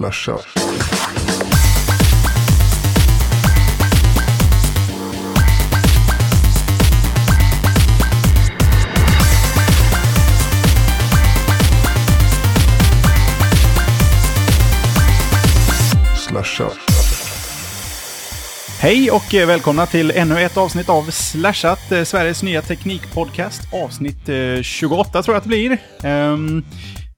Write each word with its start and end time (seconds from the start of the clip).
Slasha. 0.00 0.38
Slasha. 16.16 16.70
Hej 18.78 19.10
och 19.10 19.34
eh, 19.34 19.46
välkomna 19.46 19.86
till 19.86 20.10
ännu 20.10 20.40
ett 20.40 20.56
avsnitt 20.56 20.88
av 20.88 21.10
Slashat, 21.10 21.92
eh, 21.92 22.04
Sveriges 22.04 22.42
nya 22.42 22.62
teknikpodcast. 22.62 23.62
Avsnitt 23.72 24.28
eh, 24.28 24.62
28 24.62 25.22
tror 25.22 25.34
jag 25.34 25.38
att 25.38 25.44
det 25.44 25.48
blir. 25.48 25.78
Ehm, 26.02 26.64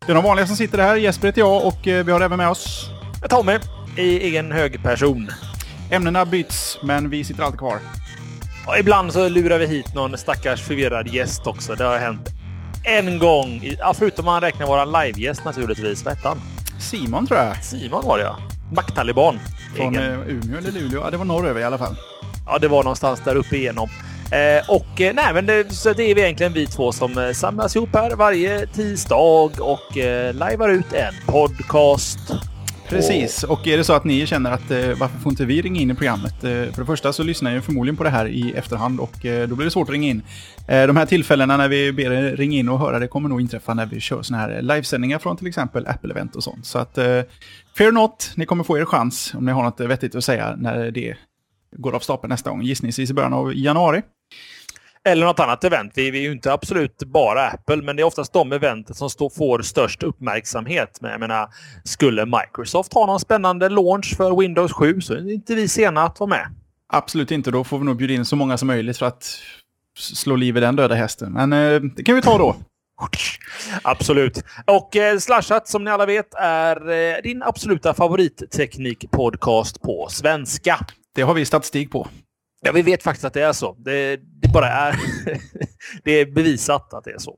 det 0.07 0.13
är 0.13 0.15
de 0.15 0.25
vanliga 0.25 0.47
som 0.47 0.57
sitter 0.57 0.79
här. 0.79 0.97
Jesper 0.97 1.29
heter 1.29 1.41
jag 1.41 1.67
och 1.67 1.89
eh, 1.89 2.05
vi 2.05 2.13
har 2.13 2.21
även 2.21 2.39
med 2.39 2.49
oss. 2.49 2.91
Tommy 3.31 3.59
i 3.97 4.19
egen 4.21 4.53
hög 4.53 4.83
person. 4.83 5.31
Ämnena 5.91 6.25
byts, 6.25 6.79
men 6.83 7.11
vi 7.11 7.25
sitter 7.25 7.43
alltid 7.43 7.59
kvar. 7.59 7.79
Och 8.67 8.79
ibland 8.79 9.13
så 9.13 9.29
lurar 9.29 9.59
vi 9.59 9.67
hit 9.67 9.95
någon 9.95 10.19
stackars 10.19 10.63
förvirrad 10.63 11.09
gäst 11.09 11.47
också. 11.47 11.75
Det 11.75 11.85
har 11.85 11.99
hänt 11.99 12.29
en 12.85 13.19
gång. 13.19 13.75
Ja, 13.79 13.95
förutom 13.99 14.25
man 14.25 14.41
räknar 14.41 14.67
våran 14.67 14.93
livegäst 14.93 15.45
naturligtvis. 15.45 16.05
Vad 16.05 16.15
hette 16.15 16.29
han? 16.29 16.41
Simon 16.79 17.27
tror 17.27 17.41
jag. 17.41 17.65
Simon 17.65 18.07
var 18.07 18.19
det 18.19 18.25
ja. 18.25 18.37
Macktaliban. 18.73 19.39
Från 19.77 19.97
Egen. 19.97 20.13
eh, 20.13 20.29
Umeå 20.29 20.59
eller 20.59 20.73
Luleå. 20.73 21.01
Ja, 21.05 21.11
det 21.11 21.17
var 21.17 21.25
norröver 21.25 21.61
i 21.61 21.65
alla 21.65 21.79
fall. 21.79 21.97
Ja, 22.47 22.59
det 22.59 22.69
var 22.69 22.83
någonstans 22.83 23.21
där 23.25 23.37
uppe 23.37 23.57
igenom. 23.57 23.89
Eh, 24.33 24.71
och 24.71 25.01
eh, 25.01 25.15
nej, 25.15 25.35
men 25.35 25.47
det, 25.47 25.73
så 25.73 25.93
det 25.93 26.11
är 26.11 26.15
vi 26.15 26.23
egentligen 26.23 26.53
vi 26.53 26.67
två 26.67 26.93
som 26.93 27.19
eh, 27.19 27.33
samlas 27.33 27.77
ihop 27.77 27.89
här 27.93 28.17
varje 28.17 28.67
tisdag 28.67 29.51
och 29.61 29.99
eh, 29.99 30.35
lajvar 30.35 30.69
ut 30.69 30.93
en 30.93 31.15
podcast. 31.27 32.19
Precis, 32.89 33.45
och 33.45 33.67
är 33.67 33.77
det 33.77 33.85
så 33.85 33.93
att 33.93 34.05
ni 34.05 34.27
känner 34.27 34.51
att 34.51 34.71
eh, 34.71 34.79
varför 34.79 35.19
får 35.19 35.33
inte 35.33 35.45
vi 35.45 35.63
ringa 35.63 35.81
in 35.81 35.91
i 35.91 35.95
programmet? 35.95 36.45
Eh, 36.45 36.51
för 36.51 36.81
det 36.81 36.87
första 36.87 37.13
så 37.13 37.23
lyssnar 37.23 37.55
jag 37.55 37.65
förmodligen 37.65 37.97
på 37.97 38.05
det 38.05 38.11
här 38.11 38.27
i 38.29 38.53
efterhand 38.57 39.01
och 39.01 39.27
eh, 39.27 39.49
då 39.49 39.55
blir 39.55 39.65
det 39.65 39.71
svårt 39.71 39.89
att 39.89 39.93
ringa 39.93 40.09
in. 40.09 40.23
De 40.67 40.97
här 40.97 41.07
tillfällena 41.07 41.57
när 41.57 41.69
vi 41.69 41.93
ber 41.93 42.13
er 42.13 42.37
ringa 42.37 42.59
in 42.59 42.69
och 42.69 42.79
höra 42.79 42.99
det 42.99 43.09
kommer 43.09 43.29
nog 43.29 43.41
inträffa 43.41 43.75
när 43.75 43.87
vi 43.87 44.01
kör 44.01 44.23
såna 44.23 44.39
här 44.39 44.63
livesändningar 44.63 45.19
från 45.19 45.37
till 45.37 45.47
exempel 45.47 45.87
Apple-event 45.87 46.37
och 46.37 46.43
sånt. 46.43 46.67
Så 46.67 46.79
att, 46.79 46.95
fear 47.79 47.93
not, 47.93 48.33
ni 48.37 48.47
kommer 48.47 48.65
få 48.65 48.79
er 48.79 48.85
chans 48.85 49.35
om 49.35 49.47
ni 49.47 49.53
har 49.53 49.63
något 49.63 49.81
vettigt 49.81 50.15
att 50.15 50.25
säga 50.25 50.57
när 50.57 50.91
det 50.91 51.17
går 51.77 51.95
av 51.95 52.01
stapeln 52.01 52.31
nästa 52.31 52.51
gång. 52.51 52.63
Gissningsvis 52.63 53.11
i 53.11 53.15
början 53.15 53.33
av 53.33 53.55
januari. 53.55 54.03
Eller 55.05 55.27
något 55.27 55.41
annat 55.41 55.65
event. 55.65 55.93
Vi, 55.95 56.11
vi 56.11 56.19
är 56.19 56.23
ju 56.23 56.33
inte 56.33 56.53
absolut 56.53 56.99
bara 56.99 57.49
Apple, 57.49 57.77
men 57.77 57.97
det 57.97 58.03
är 58.03 58.05
oftast 58.05 58.33
de 58.33 58.53
eventen 58.53 58.95
som 58.95 59.11
står, 59.11 59.31
får 59.31 59.63
störst 59.63 60.03
uppmärksamhet. 60.03 60.99
Men 61.01 61.11
jag 61.11 61.21
menar, 61.21 61.49
skulle 61.85 62.27
Microsoft 62.27 62.95
ha 62.95 63.07
någon 63.07 63.21
spännande 63.21 63.69
launch 63.69 64.17
för 64.17 64.37
Windows 64.37 64.73
7 64.73 65.01
så 65.01 65.15
är 65.15 65.33
inte 65.33 65.55
vi 65.55 65.69
sena 65.69 66.03
att 66.03 66.21
vara 66.21 66.31
med. 66.31 66.47
Absolut 66.89 67.31
inte, 67.31 67.51
då 67.51 67.65
får 67.65 67.79
vi 67.79 67.85
nog 67.85 67.97
bjuda 67.97 68.15
in 68.15 68.25
så 68.25 68.37
många 68.37 68.59
som 68.59 68.67
möjligt 68.69 68.99
för 68.99 69.07
att 69.07 69.39
slå 69.99 70.37
liv 70.37 70.57
i 70.57 70.61
den 70.61 70.77
döda 70.77 70.95
hästen. 70.95 71.33
Men 71.33 71.53
eh, 71.53 71.81
det 71.81 72.03
kan 72.03 72.15
vi 72.15 72.23
ta 72.23 72.39
då. 72.39 72.57
Absolut. 73.83 74.45
Och 74.67 74.97
eh, 74.97 75.19
Slashat, 75.19 75.69
som 75.69 75.85
ni 75.85 75.91
alla 75.91 76.07
vet, 76.07 76.35
är 76.35 76.91
eh, 76.91 77.23
din 77.23 77.43
absoluta 77.43 77.95
favoritteknikpodcast 77.95 79.83
på 79.83 80.07
svenska. 80.11 80.79
Det 81.15 81.23
har 81.23 81.35
vi 81.35 81.45
statistik 81.45 81.91
på. 81.91 82.09
Ja, 82.65 82.73
vi 82.73 82.83
vet 82.83 83.03
faktiskt 83.03 83.25
att 83.25 83.35
det 83.35 83.43
är 83.43 83.53
så. 83.53 83.77
Det, 83.79 84.17
det 84.17 84.49
bara 84.53 84.69
är... 84.69 84.97
det 86.05 86.13
är 86.13 86.27
bevisat 86.27 86.95
att 86.95 87.05
det 87.05 87.11
är 87.11 87.19
så. 87.19 87.37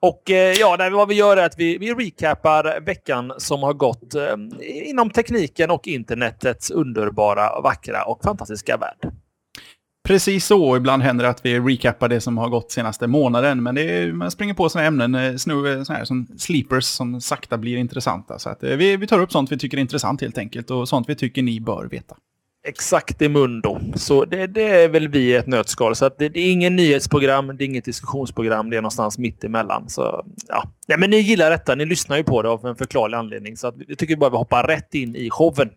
Och 0.00 0.30
eh, 0.30 0.52
ja, 0.52 0.76
nej, 0.78 0.90
vad 0.90 1.08
vi 1.08 1.14
gör 1.14 1.36
är 1.36 1.46
att 1.46 1.58
vi, 1.58 1.78
vi 1.78 1.94
recapar 1.94 2.80
veckan 2.80 3.32
som 3.38 3.62
har 3.62 3.72
gått 3.72 4.14
eh, 4.14 4.36
inom 4.84 5.10
tekniken 5.10 5.70
och 5.70 5.88
internetets 5.88 6.70
underbara, 6.70 7.60
vackra 7.60 8.04
och 8.04 8.22
fantastiska 8.24 8.76
värld. 8.76 9.12
Precis 10.04 10.46
så. 10.46 10.76
Ibland 10.76 11.02
händer 11.02 11.24
det 11.24 11.30
att 11.30 11.44
vi 11.44 11.60
recapar 11.60 12.08
det 12.08 12.20
som 12.20 12.38
har 12.38 12.48
gått 12.48 12.72
senaste 12.72 13.06
månaden. 13.06 13.62
Men 13.62 13.74
det 13.74 13.82
är, 13.82 14.12
man 14.12 14.30
springer 14.30 14.54
på 14.54 14.68
sådana 14.68 14.86
ämnen, 14.86 15.14
eh, 15.14 15.36
snu, 15.36 15.72
eh, 15.72 15.82
såna 15.82 15.98
här 15.98 16.04
som 16.04 16.26
sleepers, 16.38 16.84
som 16.84 17.20
sakta 17.20 17.58
blir 17.58 17.76
intressanta. 17.76 18.38
Så 18.38 18.50
att, 18.50 18.62
vi, 18.62 18.96
vi 18.96 19.06
tar 19.06 19.18
upp 19.18 19.32
sånt 19.32 19.52
vi 19.52 19.58
tycker 19.58 19.76
är 19.76 19.80
intressant 19.80 20.20
helt 20.20 20.38
enkelt. 20.38 20.70
Och 20.70 20.88
sånt 20.88 21.08
vi 21.08 21.14
tycker 21.14 21.42
ni 21.42 21.60
bör 21.60 21.84
veta. 21.84 22.16
Exakt 22.64 23.22
i 23.22 23.28
mundo. 23.28 23.80
Så 23.94 24.24
det, 24.24 24.46
det 24.46 24.62
är 24.62 24.88
väl 24.88 25.08
vi 25.08 25.18
i 25.18 25.34
ett 25.34 25.46
nötskal. 25.46 25.96
Så 25.96 26.04
att 26.04 26.18
det, 26.18 26.28
det 26.28 26.40
är 26.40 26.52
ingen 26.52 26.76
nyhetsprogram, 26.76 27.56
det 27.56 27.64
är 27.64 27.66
inget 27.66 27.84
diskussionsprogram, 27.84 28.70
det 28.70 28.76
är 28.76 28.80
någonstans 28.80 29.18
mitt 29.18 29.44
emellan. 29.44 29.88
Så, 29.88 30.24
ja. 30.48 30.64
Ja, 30.86 30.96
men 30.96 31.10
ni 31.10 31.16
gillar 31.16 31.50
detta, 31.50 31.74
ni 31.74 31.86
lyssnar 31.86 32.16
ju 32.16 32.24
på 32.24 32.42
det 32.42 32.48
av 32.48 32.66
en 32.66 32.76
förklarlig 32.76 33.16
anledning. 33.16 33.56
Så 33.56 33.66
att 33.66 33.74
vi 33.88 33.96
tycker 33.96 34.16
bara 34.16 34.30
vi 34.30 34.36
hoppar 34.36 34.64
rätt 34.64 34.94
in 34.94 35.16
i 35.16 35.30
showen. 35.30 35.70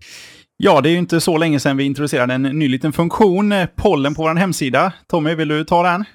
Ja, 0.58 0.82
det 0.82 0.90
är 0.90 0.92
ju 0.92 0.98
inte 0.98 1.22
så 1.22 1.38
länge 1.38 1.60
sedan 1.60 1.78
vi 1.78 1.84
introducerade 1.84 2.34
en 2.34 2.42
ny 2.42 2.68
liten 2.68 2.94
funktion, 2.94 3.52
eh, 3.52 3.68
pollen 3.76 4.16
på 4.16 4.22
vår 4.22 4.36
hemsida. 4.36 4.94
Tommy, 5.08 5.36
vill 5.36 5.48
du 5.48 5.64
ta 5.64 5.84
den? 5.84 6.06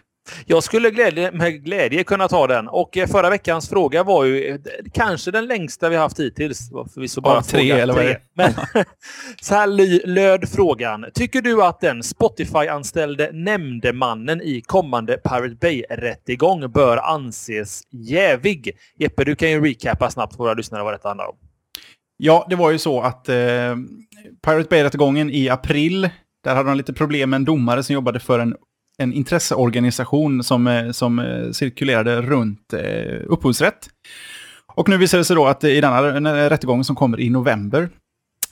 Jag 0.46 0.62
skulle 0.62 0.90
glädje, 0.90 1.32
med 1.32 1.64
glädje 1.64 2.04
kunna 2.04 2.28
ta 2.28 2.46
den. 2.46 2.68
Och 2.68 2.96
eh, 2.96 3.06
förra 3.06 3.30
veckans 3.30 3.68
fråga 3.68 4.02
var 4.02 4.24
ju 4.24 4.48
eh, 4.48 4.58
kanske 4.92 5.30
den 5.30 5.46
längsta 5.46 5.88
vi 5.88 5.96
haft 5.96 6.20
hittills. 6.20 6.70
Förvisso 6.94 7.20
bara 7.20 7.34
Ja, 7.34 7.42
tre, 7.42 7.60
fråga 7.60 7.82
eller 7.82 7.94
vad 7.94 8.04
det? 8.04 8.20
Men 8.34 8.52
så 9.42 9.54
här 9.54 10.06
löd 10.06 10.48
frågan. 10.48 11.06
Tycker 11.14 11.42
du 11.42 11.62
att 11.62 11.80
den 11.80 12.02
Spotify-anställde 12.02 13.30
nämndemannen 13.32 14.40
i 14.42 14.60
kommande 14.66 15.16
Pirate 15.16 15.56
Bay-rättegång 15.60 16.72
bör 16.72 16.96
anses 16.96 17.82
jävig? 17.90 18.76
Jeppe, 18.98 19.24
du 19.24 19.36
kan 19.36 19.50
ju 19.50 19.66
recapa 19.66 20.10
snabbt 20.10 20.36
för 20.36 20.44
våra 20.44 20.54
lyssnare 20.54 20.82
vad 20.82 20.94
detta 20.94 21.08
handlar 21.08 21.26
om. 21.26 21.36
Ja, 22.16 22.46
det 22.50 22.56
var 22.56 22.70
ju 22.70 22.78
så 22.78 23.00
att 23.00 23.28
eh, 23.28 23.34
Pirate 24.44 24.68
Bay-rättegången 24.70 25.30
i 25.30 25.48
april, 25.48 26.08
där 26.44 26.54
hade 26.54 26.70
de 26.70 26.76
lite 26.76 26.92
problem 26.92 27.30
med 27.30 27.36
en 27.36 27.44
domare 27.44 27.82
som 27.82 27.94
jobbade 27.94 28.20
för 28.20 28.38
en, 28.38 28.54
en 29.00 29.12
intresseorganisation 29.12 30.44
som, 30.44 30.66
eh, 30.66 30.90
som 30.90 31.18
eh, 31.18 31.50
cirkulerade 31.50 32.22
runt 32.22 32.72
eh, 32.72 33.20
upphovsrätt. 33.26 33.88
Och 34.74 34.88
nu 34.88 34.96
visar 34.98 35.18
det 35.18 35.24
sig 35.24 35.36
då 35.36 35.46
att 35.46 35.64
i 35.64 35.80
denna 35.80 36.50
rättegång 36.50 36.84
som 36.84 36.96
kommer 36.96 37.20
i 37.20 37.30
november 37.30 37.88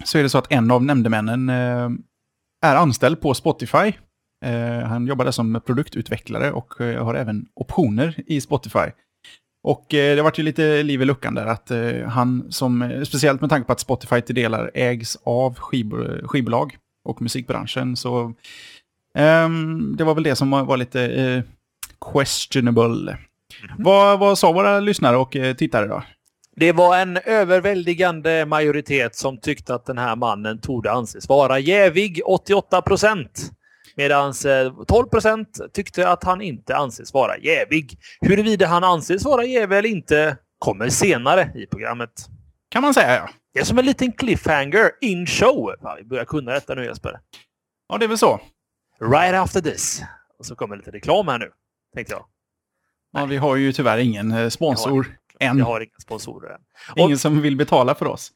så 0.05 0.19
är 0.19 0.23
det 0.23 0.29
så 0.29 0.39
att 0.39 0.53
en 0.53 0.71
av 0.71 0.85
nämndemännen 0.85 1.49
är 2.67 2.77
anställd 2.77 3.21
på 3.21 3.35
Spotify. 3.35 3.93
Han 4.85 5.07
jobbar 5.07 5.25
där 5.25 5.33
som 5.33 5.61
produktutvecklare 5.67 6.53
och 6.53 6.75
har 6.79 7.15
även 7.15 7.47
optioner 7.55 8.15
i 8.27 8.41
Spotify. 8.41 8.91
Och 9.63 9.87
det 9.89 10.17
har 10.17 10.23
varit 10.23 10.39
ju 10.39 10.43
lite 10.43 10.83
liv 10.83 11.03
i 11.03 11.05
luckan 11.05 11.35
där 11.35 11.47
att 11.47 11.71
han 12.07 12.53
som, 12.53 13.03
speciellt 13.07 13.41
med 13.41 13.51
tanke 13.51 13.67
på 13.67 13.73
att 13.73 13.81
Spotify 13.81 14.21
till 14.21 14.35
delar 14.35 14.71
ägs 14.75 15.19
av 15.25 15.55
skivbolag 16.27 16.77
och 17.09 17.23
musikbranschen, 17.23 17.97
så 17.97 18.35
ehm, 19.19 19.97
det 19.97 20.05
var 20.05 20.15
väl 20.15 20.25
det 20.25 20.37
som 20.37 20.51
var, 20.51 20.77
lite 20.77 21.03
eh, 21.03 21.43
questionable. 22.13 23.19
Vad, 23.79 24.19
vad 24.19 24.39
sa 24.39 24.53
våra 24.53 24.81
lyssnare 24.81 25.17
och 25.17 25.37
eh, 25.37 25.55
tittare 25.55 25.87
då? 25.87 26.03
Det 26.57 26.73
var 26.73 26.99
en 26.99 27.17
överväldigande 27.17 28.47
majoritet 28.47 29.17
som 29.17 29.41
tyckte 29.41 29.75
att 29.75 29.87
den 29.87 29.99
här 29.99 30.17
mannen 30.17 30.61
torde 30.61 30.93
anses 30.93 31.29
vara 31.29 31.59
jävig, 31.59 32.21
88 32.25 32.83
procent. 32.83 33.51
Medan 33.97 34.35
12 34.89 35.09
procent 35.09 35.61
tyckte 35.73 36.09
att 36.09 36.25
han 36.25 36.43
inte 36.43 36.77
anses 36.77 37.15
vara 37.15 37.39
jävig. 37.39 37.99
Huruvida 38.21 38.67
han 38.67 38.85
anses 38.85 39.25
vara 39.25 39.45
jävig 39.45 39.79
eller 39.79 39.89
inte 39.89 40.37
kommer 40.59 40.89
senare 40.89 41.53
i 41.55 41.67
programmet. 41.67 42.11
Kan 42.71 42.83
man 42.83 42.95
säga 42.95 43.15
ja. 43.15 43.29
Det 43.55 43.61
är 43.61 43.65
som 43.65 43.79
en 43.79 43.87
liten 43.87 44.13
cliffhanger 44.13 44.91
in 45.01 45.27
show. 45.27 45.75
Vi 45.99 46.05
börjar 46.05 46.25
kunna 46.25 46.53
detta 46.53 46.75
nu 46.75 46.85
Jesper. 46.85 47.21
Ja, 47.89 47.99
det 47.99 48.05
är 48.05 48.09
väl 48.09 48.19
så. 48.19 48.41
Right 49.01 49.35
after 49.35 49.61
this. 49.61 50.03
Och 50.39 50.47
så 50.47 50.55
kommer 50.55 50.77
lite 50.77 50.91
reklam 50.91 51.29
här 51.29 51.39
nu, 51.39 51.51
tänkte 51.95 52.15
jag. 52.15 52.25
Ja, 53.13 53.25
vi 53.25 53.37
har 53.37 53.57
ju 53.57 53.73
tyvärr 53.73 53.99
ingen 53.99 54.33
eh, 54.33 54.49
sponsor 54.49 55.19
än. 55.41 55.59
Jag 55.59 55.65
har 55.65 55.81
inga 55.81 55.99
sponsorer 56.03 56.51
än. 56.51 56.61
Ingen 56.97 57.19
som 57.19 57.41
vill 57.41 57.57
betala 57.57 57.95
för 57.95 58.07
oss. 58.07 58.33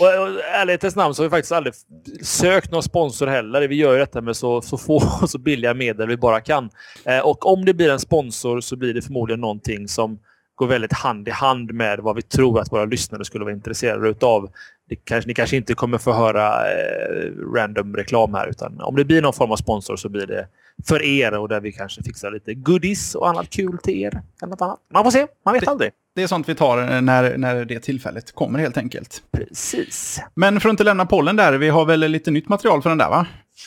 Och, 0.00 0.06
och 0.06 0.44
ärlighetens 0.44 0.96
namn 0.96 1.14
så 1.14 1.22
har 1.22 1.28
vi 1.28 1.30
faktiskt 1.30 1.52
aldrig 1.52 1.74
sökt 2.22 2.70
någon 2.70 2.82
sponsor 2.82 3.26
heller. 3.26 3.68
Vi 3.68 3.74
gör 3.74 3.92
ju 3.92 3.98
detta 3.98 4.20
med 4.20 4.36
så, 4.36 4.62
så 4.62 4.78
få 4.78 5.02
och 5.22 5.30
så 5.30 5.38
billiga 5.38 5.74
medel 5.74 6.08
vi 6.08 6.16
bara 6.16 6.40
kan. 6.40 6.70
Eh, 7.04 7.18
och 7.18 7.46
om 7.46 7.64
det 7.64 7.74
blir 7.74 7.90
en 7.90 8.00
sponsor 8.00 8.60
så 8.60 8.76
blir 8.76 8.94
det 8.94 9.02
förmodligen 9.02 9.40
någonting 9.40 9.88
som 9.88 10.18
går 10.60 10.66
väldigt 10.66 10.92
hand 10.92 11.28
i 11.28 11.30
hand 11.30 11.72
med 11.72 12.00
vad 12.00 12.16
vi 12.16 12.22
tror 12.22 12.60
att 12.60 12.72
våra 12.72 12.84
lyssnare 12.84 13.24
skulle 13.24 13.44
vara 13.44 13.54
intresserade 13.54 14.08
utav. 14.08 14.50
Det 14.88 14.96
kanske, 14.96 15.28
ni 15.28 15.34
kanske 15.34 15.56
inte 15.56 15.74
kommer 15.74 15.98
få 15.98 16.12
höra 16.12 16.46
eh, 16.70 17.30
random 17.56 17.96
reklam 17.96 18.34
här 18.34 18.46
utan 18.48 18.80
om 18.80 18.96
det 18.96 19.04
blir 19.04 19.22
någon 19.22 19.32
form 19.32 19.52
av 19.52 19.56
sponsor 19.56 19.96
så 19.96 20.08
blir 20.08 20.26
det 20.26 20.46
för 20.88 21.02
er 21.02 21.34
och 21.38 21.48
där 21.48 21.60
vi 21.60 21.72
kanske 21.72 22.02
fixar 22.02 22.30
lite 22.30 22.54
goodies 22.54 23.14
och 23.14 23.28
annat 23.28 23.50
kul 23.50 23.78
till 23.78 23.94
er. 24.02 24.22
Eller 24.42 24.50
något 24.50 24.62
annat. 24.62 24.78
Man 24.94 25.04
får 25.04 25.10
se, 25.10 25.26
man 25.44 25.54
vet 25.54 25.64
Det- 25.64 25.70
aldrig. 25.70 25.90
Det 26.14 26.22
är 26.22 26.26
sånt 26.26 26.48
vi 26.48 26.54
tar 26.54 26.78
eh, 26.94 27.00
när, 27.00 27.36
när 27.38 27.64
det 27.64 27.80
tillfället 27.80 28.32
kommer 28.34 28.58
helt 28.58 28.76
enkelt. 28.76 29.22
Precis. 29.32 30.20
Men 30.34 30.60
för 30.60 30.68
att 30.68 30.72
inte 30.72 30.84
lämna 30.84 31.06
pollen 31.06 31.36
där, 31.36 31.52
vi 31.52 31.68
har 31.68 31.84
väl 31.84 32.00
lite 32.00 32.30
nytt 32.30 32.48
material 32.48 32.82
för 32.82 32.88
den 32.90 32.98
där 32.98 33.08
va? 33.10 33.26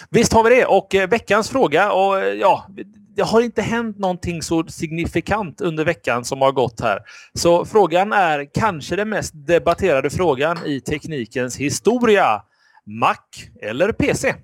Visst 0.09 0.33
har 0.33 0.43
vi 0.43 0.49
det. 0.55 0.65
Och 0.65 0.95
eh, 0.95 1.09
veckans 1.09 1.49
fråga, 1.49 1.91
och 1.91 2.19
eh, 2.19 2.33
ja, 2.33 2.67
det 3.15 3.23
har 3.23 3.41
inte 3.41 3.61
hänt 3.61 3.99
någonting 3.99 4.41
så 4.41 4.63
signifikant 4.67 5.61
under 5.61 5.85
veckan 5.85 6.25
som 6.25 6.41
har 6.41 6.51
gått 6.51 6.81
här. 6.81 6.99
Så 7.33 7.65
frågan 7.65 8.13
är 8.13 8.49
kanske 8.53 8.95
den 8.95 9.09
mest 9.09 9.33
debatterade 9.47 10.09
frågan 10.09 10.57
i 10.65 10.81
teknikens 10.81 11.57
historia. 11.57 12.41
Mac 12.85 13.17
eller 13.61 13.91
PC? 13.91 14.35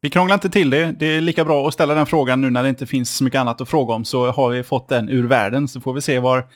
Vi 0.00 0.10
krånglar 0.10 0.34
inte 0.34 0.50
till 0.50 0.70
det. 0.70 0.92
Det 0.98 1.06
är 1.06 1.20
lika 1.20 1.44
bra 1.44 1.68
att 1.68 1.74
ställa 1.74 1.94
den 1.94 2.06
frågan 2.06 2.40
nu 2.40 2.50
när 2.50 2.62
det 2.62 2.68
inte 2.68 2.86
finns 2.86 3.16
så 3.16 3.24
mycket 3.24 3.40
annat 3.40 3.60
att 3.60 3.68
fråga 3.68 3.94
om. 3.94 4.04
Så 4.04 4.30
har 4.30 4.50
vi 4.50 4.62
fått 4.62 4.88
den 4.88 5.08
ur 5.08 5.26
världen 5.26 5.68
så 5.68 5.80
får 5.80 5.92
vi 5.92 6.00
se 6.00 6.18
var... 6.18 6.46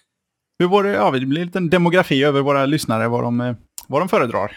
Hur 0.59 0.69
var 0.69 0.85
det, 0.85 0.91
ja, 0.91 1.11
det 1.11 1.27
blir 1.27 1.41
en 1.41 1.47
liten 1.47 1.71
demografi 1.71 2.25
över 2.25 2.41
våra 2.41 2.67
lyssnare, 2.67 3.09
vad 3.09 3.23
de, 3.23 3.56
vad 3.88 4.00
de 4.00 4.09
föredrar. 4.09 4.56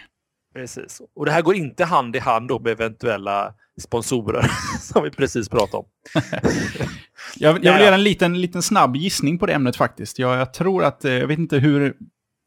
Precis. 0.56 1.02
Och 1.16 1.26
det 1.26 1.32
här 1.32 1.42
går 1.42 1.56
inte 1.56 1.86
hand 1.86 2.16
i 2.16 2.20
hand 2.20 2.48
då 2.48 2.60
med 2.60 2.72
eventuella 2.72 3.54
sponsorer 3.82 4.52
som 4.80 5.04
vi 5.04 5.12
precis 5.12 5.50
pratade 5.50 5.78
om. 5.78 5.86
jag, 7.36 7.66
jag 7.66 7.74
vill 7.74 7.82
göra 7.82 7.96
en 7.96 8.04
liten, 8.04 8.42
liten 8.42 8.62
snabb 8.62 8.96
gissning 8.96 9.40
på 9.40 9.46
det 9.46 9.54
ämnet 9.54 9.76
faktiskt. 9.76 10.20
Jag, 10.20 10.40
jag 10.40 10.54
tror 10.54 10.84
att, 10.84 11.06
eh, 11.06 11.14
jag 11.14 11.28
vet 11.28 11.40
inte 11.40 11.58
hur, 11.58 11.96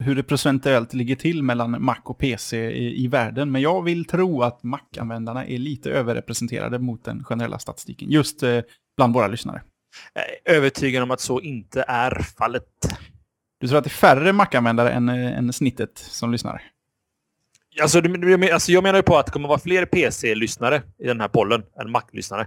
hur 0.05 0.15
det 0.15 0.23
procentuellt 0.23 0.95
ligger 0.95 1.17
till 1.17 1.43
mellan 1.43 1.85
Mac 1.85 1.99
och 2.05 2.19
PC 2.19 2.71
i, 2.71 3.05
i 3.05 3.09
världen, 3.09 3.51
men 3.51 3.63
jag 3.63 3.83
vill 3.83 4.05
tro 4.05 4.43
att 4.43 4.63
Mac-användarna 4.63 5.47
är 5.47 5.59
lite 5.59 5.91
överrepresenterade 5.91 6.79
mot 6.79 7.05
den 7.05 7.25
generella 7.25 7.59
statistiken, 7.59 8.11
just 8.11 8.43
eh, 8.43 8.61
bland 8.97 9.15
våra 9.15 9.27
lyssnare. 9.29 9.63
Jag 10.15 10.25
är 10.25 10.57
övertygad 10.57 11.03
om 11.03 11.11
att 11.11 11.21
så 11.21 11.41
inte 11.41 11.85
är 11.89 12.23
fallet. 12.39 12.65
Du 13.61 13.69
tror 13.69 13.79
att 13.79 13.85
det 13.85 13.89
är 13.89 13.91
färre 13.91 14.33
Mac-användare 14.33 14.91
än, 14.91 15.09
eh, 15.09 15.39
än 15.39 15.53
snittet 15.53 15.99
som 15.99 16.33
lyssnar? 16.33 16.63
Alltså, 17.83 18.03
alltså, 18.53 18.73
jag 18.73 18.83
menar 18.83 18.99
ju 18.99 19.03
på 19.03 19.19
att 19.19 19.27
det 19.27 19.33
kommer 19.33 19.49
vara 19.49 19.59
fler 19.59 19.85
PC-lyssnare 19.85 20.83
i 21.05 21.07
den 21.07 21.21
här 21.21 21.29
pollen 21.29 21.63
än 21.81 21.91
Mac-lyssnare. 21.91 22.47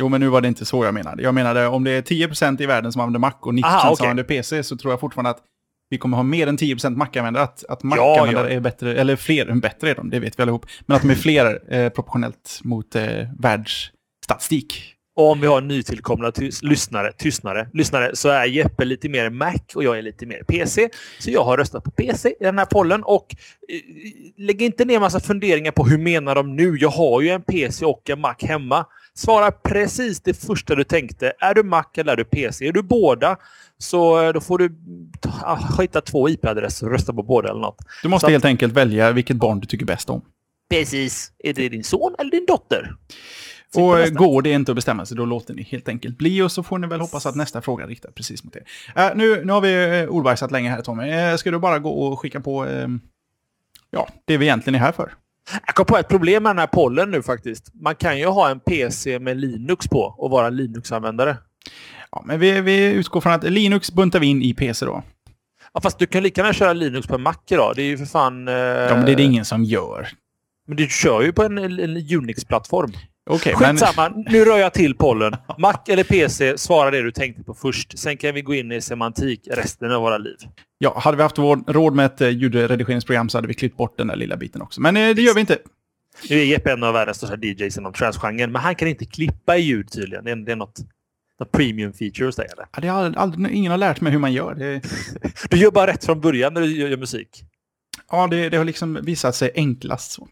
Jo, 0.00 0.08
men 0.08 0.20
nu 0.20 0.28
var 0.28 0.40
det 0.40 0.48
inte 0.48 0.64
så 0.64 0.84
jag 0.84 0.94
menade. 0.94 1.22
Jag 1.22 1.34
menade 1.34 1.66
om 1.66 1.84
det 1.84 1.90
är 1.90 2.02
10% 2.02 2.62
i 2.62 2.66
världen 2.66 2.92
som 2.92 3.00
använder 3.00 3.20
Mac 3.20 3.32
och 3.40 3.52
90% 3.52 3.64
Aha, 3.64 3.78
okay. 3.78 3.96
som 3.96 4.04
använder 4.04 4.24
PC 4.24 4.62
så 4.62 4.76
tror 4.76 4.92
jag 4.92 5.00
fortfarande 5.00 5.30
att 5.30 5.42
vi 5.90 5.98
kommer 5.98 6.16
ha 6.16 6.24
mer 6.24 6.46
än 6.46 6.58
10% 6.58 6.96
Mac-användare. 6.96 7.44
Att, 7.44 7.64
att 7.64 7.82
Mac-användare 7.82 8.46
ja, 8.46 8.50
ja. 8.50 8.56
är 8.56 8.60
bättre, 8.60 8.94
eller 8.96 9.16
fler, 9.16 9.52
bättre 9.54 9.90
är 9.90 9.94
de, 9.94 10.10
det 10.10 10.20
vet 10.20 10.38
vi 10.38 10.42
allihop. 10.42 10.66
Men 10.86 10.96
att 10.96 11.02
de 11.02 11.10
är 11.10 11.14
fler 11.14 11.74
eh, 11.74 11.88
proportionellt 11.88 12.60
mot 12.64 12.96
eh, 12.96 13.04
världsstatistik. 13.38 14.94
Och 15.18 15.30
om 15.30 15.40
vi 15.40 15.46
har 15.46 15.60
nytillkomna 15.60 16.32
lyssnare, 16.62 17.12
tystnare, 17.12 17.68
lyssnare 17.72 18.16
så 18.16 18.28
är 18.28 18.44
Jeppe 18.44 18.84
lite 18.84 19.08
mer 19.08 19.30
Mac 19.30 19.54
och 19.74 19.84
jag 19.84 19.98
är 19.98 20.02
lite 20.02 20.26
mer 20.26 20.42
PC. 20.42 20.88
Så 21.18 21.30
jag 21.30 21.44
har 21.44 21.56
röstat 21.56 21.84
på 21.84 21.90
PC 21.90 22.28
i 22.28 22.44
den 22.44 22.58
här 22.58 22.64
pollen 22.64 23.02
och 23.02 23.34
eh, 23.68 23.80
lägg 24.36 24.62
inte 24.62 24.84
ner 24.84 25.00
massa 25.00 25.20
funderingar 25.20 25.72
på 25.72 25.84
hur 25.84 25.98
menar 25.98 26.34
de 26.34 26.56
nu? 26.56 26.76
Jag 26.80 26.88
har 26.88 27.20
ju 27.20 27.28
en 27.28 27.42
PC 27.42 27.84
och 27.84 28.10
en 28.10 28.20
Mac 28.20 28.34
hemma. 28.40 28.86
Svara 29.14 29.50
precis 29.50 30.20
det 30.20 30.34
första 30.34 30.74
du 30.74 30.84
tänkte. 30.84 31.32
Är 31.38 31.54
du 31.54 31.62
Mac 31.62 31.84
eller 31.96 32.12
är 32.12 32.16
du 32.16 32.24
PC? 32.24 32.68
Är 32.68 32.72
du 32.72 32.82
båda 32.82 33.36
så 33.78 34.22
eh, 34.22 34.32
då 34.32 34.40
får 34.40 34.58
du 34.58 34.74
ta, 35.20 35.58
hitta 35.80 36.00
två 36.00 36.28
IP-adresser 36.28 36.86
och 36.86 36.92
rösta 36.92 37.12
på 37.12 37.22
båda 37.22 37.48
eller 37.48 37.60
något. 37.60 37.78
Du 38.02 38.08
måste 38.08 38.26
så 38.26 38.30
helt 38.30 38.44
enkelt 38.44 38.72
välja 38.72 39.12
vilket 39.12 39.36
barn 39.36 39.60
du 39.60 39.66
tycker 39.66 39.86
bäst 39.86 40.10
om. 40.10 40.22
Precis. 40.70 41.32
Är 41.38 41.52
det 41.52 41.68
din 41.68 41.84
son 41.84 42.14
eller 42.18 42.30
din 42.30 42.46
dotter? 42.46 42.94
Och 43.74 44.00
eh, 44.00 44.10
går 44.10 44.42
det 44.42 44.50
inte 44.50 44.72
att 44.72 44.76
bestämma 44.76 45.06
sig, 45.06 45.16
då 45.16 45.24
låter 45.24 45.54
ni 45.54 45.62
helt 45.62 45.88
enkelt 45.88 46.18
bli 46.18 46.42
och 46.42 46.52
så 46.52 46.62
får 46.62 46.78
ni 46.78 46.86
väl 46.86 47.00
hoppas 47.00 47.26
att 47.26 47.34
nästa 47.34 47.62
fråga 47.62 47.86
riktar 47.86 48.10
precis 48.10 48.44
mot 48.44 48.56
er. 48.56 48.62
Uh, 48.98 49.16
nu, 49.16 49.44
nu 49.44 49.52
har 49.52 49.60
vi 49.60 50.02
uh, 50.02 50.08
ordbajsat 50.08 50.50
länge 50.50 50.70
här 50.70 50.82
Tommy. 50.82 51.30
Uh, 51.30 51.36
ska 51.36 51.50
du 51.50 51.58
bara 51.58 51.78
gå 51.78 51.90
och 51.90 52.20
skicka 52.20 52.40
på 52.40 52.64
uh, 52.64 52.88
ja, 53.90 54.08
det 54.24 54.36
vi 54.36 54.46
egentligen 54.46 54.74
är 54.74 54.78
här 54.78 54.92
för? 54.92 55.12
Jag 55.66 55.74
kom 55.74 55.86
på 55.86 55.96
ett 55.96 56.08
problem 56.08 56.42
med 56.42 56.50
den 56.50 56.58
här 56.58 56.66
pollen 56.66 57.10
nu 57.10 57.22
faktiskt. 57.22 57.74
Man 57.74 57.94
kan 57.94 58.18
ju 58.18 58.26
ha 58.26 58.50
en 58.50 58.60
PC 58.60 59.18
med 59.18 59.36
Linux 59.36 59.88
på 59.88 60.00
och 60.00 60.30
vara 60.30 60.50
Linux-användare. 60.50 61.36
Ja, 62.10 62.22
men 62.26 62.40
vi, 62.40 62.60
vi 62.60 62.92
utgår 62.92 63.20
från 63.20 63.32
att 63.32 63.44
Linux 63.44 63.92
buntar 63.92 64.20
vi 64.20 64.26
in 64.26 64.42
i 64.42 64.54
PC 64.54 64.86
då. 64.86 65.02
Ja, 65.74 65.80
fast 65.80 65.98
du 65.98 66.06
kan 66.06 66.22
lika 66.22 66.40
gärna 66.40 66.52
köra 66.52 66.72
Linux 66.72 67.06
på 67.06 67.14
en 67.14 67.22
Mac 67.22 67.34
idag. 67.50 67.72
Det 67.76 67.82
är 67.82 67.86
ju 67.86 67.98
för 67.98 68.04
fan... 68.04 68.46
Ja, 68.46 68.94
men 68.94 69.04
det 69.04 69.12
är 69.12 69.16
det 69.16 69.22
ingen 69.22 69.44
som 69.44 69.64
gör. 69.64 70.08
Men 70.66 70.76
du 70.76 70.88
kör 70.88 71.22
ju 71.22 71.32
på 71.32 71.42
en, 71.42 71.58
en 71.58 71.96
Unix-plattform. 71.96 72.92
Okay, 73.28 73.54
Skitsamma, 73.54 74.10
men... 74.10 74.24
nu 74.32 74.44
rör 74.44 74.58
jag 74.58 74.74
till 74.74 74.94
pollen. 74.94 75.32
Mac 75.58 75.78
eller 75.88 76.04
PC, 76.04 76.58
svara 76.58 76.90
det 76.90 77.02
du 77.02 77.12
tänkte 77.12 77.42
på 77.42 77.54
först. 77.54 77.98
Sen 77.98 78.16
kan 78.16 78.34
vi 78.34 78.42
gå 78.42 78.54
in 78.54 78.72
i 78.72 78.80
semantik 78.80 79.48
resten 79.50 79.92
av 79.92 80.02
våra 80.02 80.18
liv. 80.18 80.36
Ja, 80.78 80.98
hade 80.98 81.16
vi 81.16 81.22
haft 81.22 81.38
råd 81.38 81.94
med 81.94 82.06
ett 82.06 82.20
eh, 82.20 82.28
ljudredigeringsprogram 82.28 83.28
så 83.28 83.38
hade 83.38 83.48
vi 83.48 83.54
klippt 83.54 83.76
bort 83.76 83.98
den 83.98 84.06
där 84.06 84.16
lilla 84.16 84.36
biten 84.36 84.62
också. 84.62 84.80
Men 84.80 84.96
eh, 84.96 85.14
det 85.14 85.22
gör 85.22 85.34
vi 85.34 85.40
inte. 85.40 85.58
Nu 86.30 86.40
är 86.40 86.44
Jeppe 86.44 86.72
en 86.72 86.82
av 86.82 86.92
världens 86.94 87.16
största 87.16 87.36
DJs 87.36 87.78
inom 87.78 87.92
transgenren, 87.92 88.52
men 88.52 88.62
han 88.62 88.74
kan 88.74 88.88
inte 88.88 89.04
klippa 89.04 89.56
i 89.56 89.60
ljud 89.60 89.90
tydligen. 89.90 90.24
Det 90.24 90.30
är, 90.30 90.36
det 90.36 90.52
är 90.52 90.56
något, 90.56 90.78
något 91.40 91.52
premium 91.52 91.92
feature 91.92 92.26
hos 92.26 92.36
dig, 92.36 92.46
eller? 92.52 92.66
Ja, 92.72 92.80
det 92.80 92.88
har 92.88 93.14
aldrig, 93.16 93.56
ingen 93.56 93.70
har 93.70 93.78
lärt 93.78 94.00
mig 94.00 94.12
hur 94.12 94.18
man 94.18 94.32
gör. 94.32 94.54
Det... 94.54 94.82
du 95.50 95.56
gör 95.56 95.70
bara 95.70 95.86
rätt 95.86 96.04
från 96.04 96.20
början 96.20 96.54
när 96.54 96.60
du 96.60 96.76
gör, 96.76 96.88
gör 96.88 96.96
musik. 96.96 97.44
Ja, 98.10 98.26
det, 98.26 98.48
det, 98.48 98.56
har 98.56 98.64
liksom 98.64 98.98
visat 99.02 99.34
sig 99.34 99.50
enklast 99.54 100.12
så. 100.12 100.28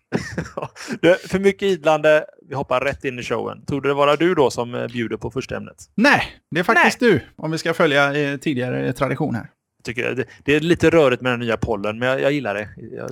du, 1.00 1.14
för 1.14 1.38
mycket 1.38 1.62
idlande, 1.62 2.24
vi 2.48 2.54
hoppar 2.54 2.80
rätt 2.80 3.04
in 3.04 3.18
i 3.18 3.22
showen. 3.22 3.64
Tror 3.66 3.80
det 3.80 3.94
vara 3.94 4.16
du 4.16 4.34
då 4.34 4.50
som 4.50 4.74
eh, 4.74 4.86
bjuder 4.86 5.16
på 5.16 5.30
första 5.30 5.56
ämnet? 5.56 5.76
Nej, 5.94 6.22
det 6.50 6.60
är 6.60 6.64
faktiskt 6.64 7.00
Nej. 7.00 7.10
du, 7.10 7.20
om 7.36 7.50
vi 7.50 7.58
ska 7.58 7.74
följa 7.74 8.14
eh, 8.14 8.36
tidigare 8.36 8.92
tradition 8.92 9.34
här. 9.34 9.50
Tycker 9.84 10.14
det, 10.14 10.24
det, 10.44 10.54
är 10.54 10.60
lite 10.60 10.90
rörigt 10.90 11.22
med 11.22 11.32
den 11.32 11.40
nya 11.40 11.56
pollen, 11.56 11.98
men 11.98 12.08
jag, 12.08 12.20
jag 12.20 12.32
gillar 12.32 12.54
det. 12.54 12.68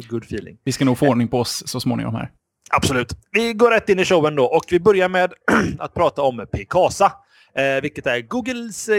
Good 0.08 0.25
feeling. 0.25 0.56
Vi 0.64 0.72
ska 0.72 0.84
nog 0.84 0.99
få 0.99 1.08
ordning 1.08 1.28
på 1.28 1.40
oss 1.40 1.62
så 1.67 1.81
småningom 1.81 2.14
här. 2.14 2.31
Absolut. 2.70 3.12
Vi 3.31 3.52
går 3.52 3.70
rätt 3.70 3.88
in 3.88 3.99
i 3.99 4.05
showen 4.05 4.34
då 4.34 4.44
och 4.44 4.64
vi 4.70 4.81
börjar 4.81 5.08
med 5.08 5.32
att 5.78 5.94
prata 5.94 6.22
om 6.22 6.46
Picasa. 6.52 7.12
Eh, 7.58 7.82
vilket 7.82 8.06
är 8.06 8.20
Googles 8.20 8.88
eh, 8.88 8.96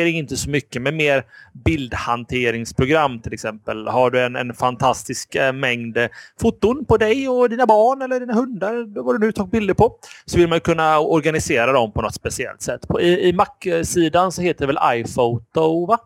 eh 0.00 0.16
inte 0.16 0.36
så 0.36 0.50
mycket, 0.50 0.82
men 0.82 0.96
mer 0.96 1.24
bildhanteringsprogram 1.64 3.20
till 3.20 3.32
exempel. 3.32 3.88
Har 3.88 4.10
du 4.10 4.20
en, 4.20 4.36
en 4.36 4.54
fantastisk 4.54 5.34
eh, 5.34 5.52
mängd 5.52 5.96
eh, 5.96 6.08
foton 6.40 6.84
på 6.84 6.96
dig 6.96 7.28
och 7.28 7.50
dina 7.50 7.66
barn 7.66 8.02
eller 8.02 8.20
dina 8.20 8.34
hundar, 8.34 9.02
vad 9.02 9.20
du 9.20 9.26
nu 9.26 9.32
tagit 9.32 9.50
bilder 9.50 9.74
på, 9.74 9.98
så 10.24 10.38
vill 10.38 10.48
man 10.48 10.60
kunna 10.60 11.00
organisera 11.00 11.72
dem 11.72 11.92
på 11.92 12.02
något 12.02 12.14
speciellt 12.14 12.62
sätt. 12.62 12.88
På, 12.88 13.00
I 13.00 13.28
i 13.28 13.32
Mac-sidan 13.32 14.32
så 14.32 14.42
heter 14.42 14.66
det 14.66 14.72
väl 14.72 15.00
iPhoto, 15.00 15.86
va? 15.86 15.98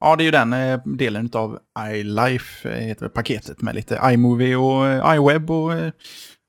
Ja, 0.00 0.16
det 0.16 0.22
är 0.22 0.24
ju 0.24 0.30
den 0.30 0.52
eh, 0.52 0.80
delen 0.84 1.30
av 1.32 1.58
iLife, 1.92 2.68
heter 2.68 3.08
paketet 3.08 3.62
med 3.62 3.74
lite 3.74 4.00
iMovie 4.04 4.56
och 4.56 5.14
iWeb 5.16 5.50
och 5.50 5.72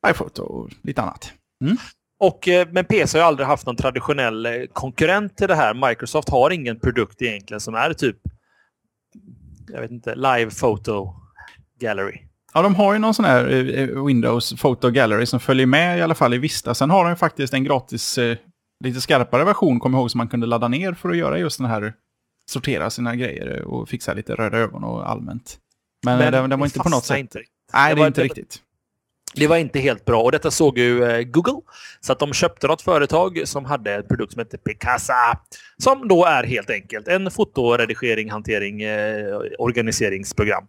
iPhoto 0.08 0.44
och 0.44 0.70
lite 0.84 1.02
annat. 1.02 1.34
Mm. 1.64 1.78
Och, 2.22 2.48
eh, 2.48 2.68
men 2.72 2.86
PC 2.86 3.20
har 3.20 3.26
aldrig 3.26 3.48
haft 3.48 3.66
någon 3.66 3.76
traditionell 3.76 4.46
eh, 4.46 4.54
konkurrent 4.74 5.38
till 5.38 5.48
det 5.48 5.56
här. 5.56 5.90
Microsoft 5.90 6.30
har 6.30 6.52
ingen 6.52 6.80
produkt 6.80 7.22
egentligen 7.22 7.62
som 7.62 7.76
är 7.76 7.94
typ 7.94 8.18
jag 9.68 9.82
vet 9.82 9.92
inte, 9.92 10.16
Live 10.16 10.52
Photo 10.52 11.14
Gallery. 11.80 12.18
Ja, 12.54 12.62
de 12.62 12.76
har 12.76 12.94
ju 12.94 13.00
någon 13.00 13.14
sån 13.14 13.26
här 13.26 13.70
eh, 13.78 14.06
Windows 14.06 14.54
Photo 14.62 14.90
Gallery 14.90 15.26
som 15.26 15.40
följer 15.40 15.66
med 15.66 15.98
i 15.98 16.02
alla 16.02 16.16
fall 16.16 16.34
i 16.34 16.38
Vista. 16.38 16.74
Sen 16.74 16.90
har 16.90 17.06
de 17.06 17.16
faktiskt 17.16 17.54
en 17.54 17.64
gratis, 17.64 18.20
lite 18.84 19.02
skarpare 19.02 19.44
version, 19.44 19.80
kom 19.80 19.94
ihåg, 19.94 20.12
som 20.12 20.18
man 20.18 20.28
kunde 20.28 20.48
ladda 20.48 20.68
ner 20.68 20.94
för 20.94 21.10
att 21.10 21.18
göra 21.18 21.40
just 21.40 21.58
den 21.58 21.68
här, 21.68 21.94
sortera 22.46 22.90
sina 22.90 23.16
grejer 23.16 23.62
och 23.62 23.90
fixa 23.90 24.14
lite 24.14 24.36
röda 24.36 24.58
ögon 24.58 24.84
och 24.84 25.10
allmänt. 25.10 25.58
Men, 26.06 26.18
Men 26.18 26.34
den, 26.34 26.50
den 26.50 26.60
var 26.60 26.66
inte 26.66 26.80
på 26.80 26.90
något 26.90 27.06
sätt... 27.06 27.18
Inte. 27.18 27.42
Nej, 27.74 27.96
det 27.96 28.02
är 28.02 28.08
inte 28.08 28.24
riktigt. 28.24 28.62
Det 29.36 29.48
var 29.48 29.58
inte 29.58 29.80
helt 29.80 30.06
bra 30.06 30.22
och 30.22 30.32
detta 30.32 30.52
såg 30.52 30.78
ju 30.78 31.04
eh, 31.04 31.22
Google. 31.24 31.62
Så 32.00 32.12
att 32.12 32.20
de 32.20 32.34
köpte 32.34 32.68
något 32.68 32.82
företag 32.82 33.42
som 33.46 33.66
hade 33.66 33.94
en 33.94 34.08
produkt 34.08 34.34
som 34.34 34.40
hette 34.40 34.58
Picasa. 34.58 35.40
Som 35.78 36.08
då 36.08 36.26
är 36.26 36.44
helt 36.44 36.70
enkelt 36.70 37.08
en 37.08 37.32
fotoredigering, 37.32 38.32
hantering, 38.32 38.82
eh, 38.82 39.38
organiseringsprogram. 39.60 40.64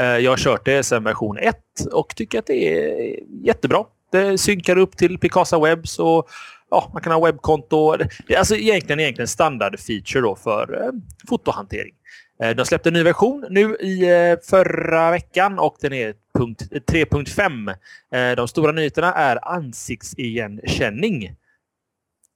Eh, 0.00 0.06
jag 0.06 0.32
har 0.32 0.36
kört 0.36 0.64
det 0.64 0.82
sedan 0.82 1.04
version 1.04 1.38
1 1.38 1.56
och 1.92 2.16
tycker 2.16 2.38
att 2.38 2.46
det 2.46 2.68
är 2.68 3.18
jättebra. 3.42 3.84
Det 4.12 4.38
synkar 4.38 4.78
upp 4.78 4.96
till 4.96 5.18
Picasa 5.18 5.60
Web 5.60 5.88
så 5.88 6.28
ja, 6.70 6.90
man 6.92 7.02
kan 7.02 7.12
ha 7.12 7.26
webbkonto. 7.26 7.96
Det 7.96 8.34
är 8.34 8.38
alltså 8.38 8.56
egentligen, 8.56 9.00
egentligen 9.00 9.28
standard 9.28 9.80
feature 9.80 10.20
då 10.20 10.36
för 10.36 10.82
eh, 10.82 10.90
fotohantering. 11.28 11.94
Eh, 12.42 12.50
de 12.50 12.66
släppte 12.66 12.88
en 12.88 12.92
ny 12.92 13.02
version 13.02 13.46
nu 13.50 13.76
i 13.76 14.10
eh, 14.10 14.38
förra 14.50 15.10
veckan 15.10 15.58
och 15.58 15.76
den 15.80 15.92
är 15.92 16.14
3.5. 16.38 17.70
Eh, 18.12 18.36
de 18.36 18.48
stora 18.48 18.72
nyheterna 18.72 19.12
är 19.12 19.48
ansiktsigenkänning. 19.48 21.36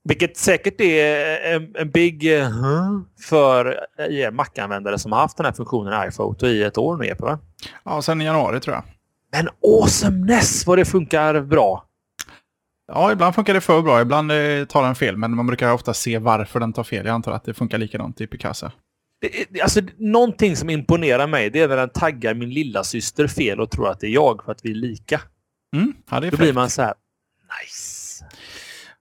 Vilket 0.04 0.36
säkert 0.36 0.80
är 0.80 1.54
en, 1.54 1.76
en 1.76 1.90
big 1.90 2.24
uh, 2.32 2.50
för 3.20 3.80
Mac-användare 4.30 4.98
som 4.98 5.12
har 5.12 5.20
haft 5.20 5.36
den 5.36 5.46
här 5.46 5.52
funktionen 5.52 6.04
i 6.04 6.08
iPhoto 6.08 6.46
i 6.46 6.62
ett 6.62 6.78
år 6.78 6.96
nu, 6.96 7.06
Epe, 7.06 7.38
Ja, 7.84 8.02
sedan 8.02 8.20
i 8.20 8.24
januari 8.24 8.60
tror 8.60 8.74
jag. 8.74 8.84
Men 9.32 9.48
awesomeness 9.80 10.66
vad 10.66 10.78
det 10.78 10.84
funkar 10.84 11.40
bra! 11.40 11.84
Ja, 12.92 13.12
ibland 13.12 13.34
funkar 13.34 13.54
det 13.54 13.60
för 13.60 13.82
bra, 13.82 14.00
ibland 14.00 14.30
tar 14.68 14.82
den 14.82 14.94
fel, 14.94 15.16
men 15.16 15.36
man 15.36 15.46
brukar 15.46 15.72
ofta 15.72 15.94
se 15.94 16.18
varför 16.18 16.60
den 16.60 16.72
tar 16.72 16.84
fel. 16.84 17.06
Jag 17.06 17.14
antar 17.14 17.32
att 17.32 17.44
det 17.44 17.54
funkar 17.54 17.78
likadant 17.78 18.20
i 18.20 18.26
Picasa. 18.26 18.72
Det, 19.20 19.60
alltså, 19.60 19.80
någonting 19.98 20.56
som 20.56 20.70
imponerar 20.70 21.26
mig 21.26 21.50
det 21.50 21.60
är 21.60 21.68
när 21.68 21.76
den 21.76 21.88
taggar 21.88 22.34
min 22.34 22.50
lilla 22.50 22.84
syster 22.84 23.26
fel 23.26 23.60
och 23.60 23.70
tror 23.70 23.88
att 23.88 24.00
det 24.00 24.06
är 24.06 24.10
jag 24.10 24.44
för 24.44 24.52
att 24.52 24.64
vi 24.64 24.70
är 24.70 24.74
lika. 24.74 25.20
Mm, 25.76 25.94
ja, 26.10 26.20
det 26.20 26.26
är 26.26 26.30
Då 26.30 26.36
blir 26.36 26.52
man 26.52 26.70
så 26.70 26.82
här, 26.82 26.94
nice. 27.62 28.24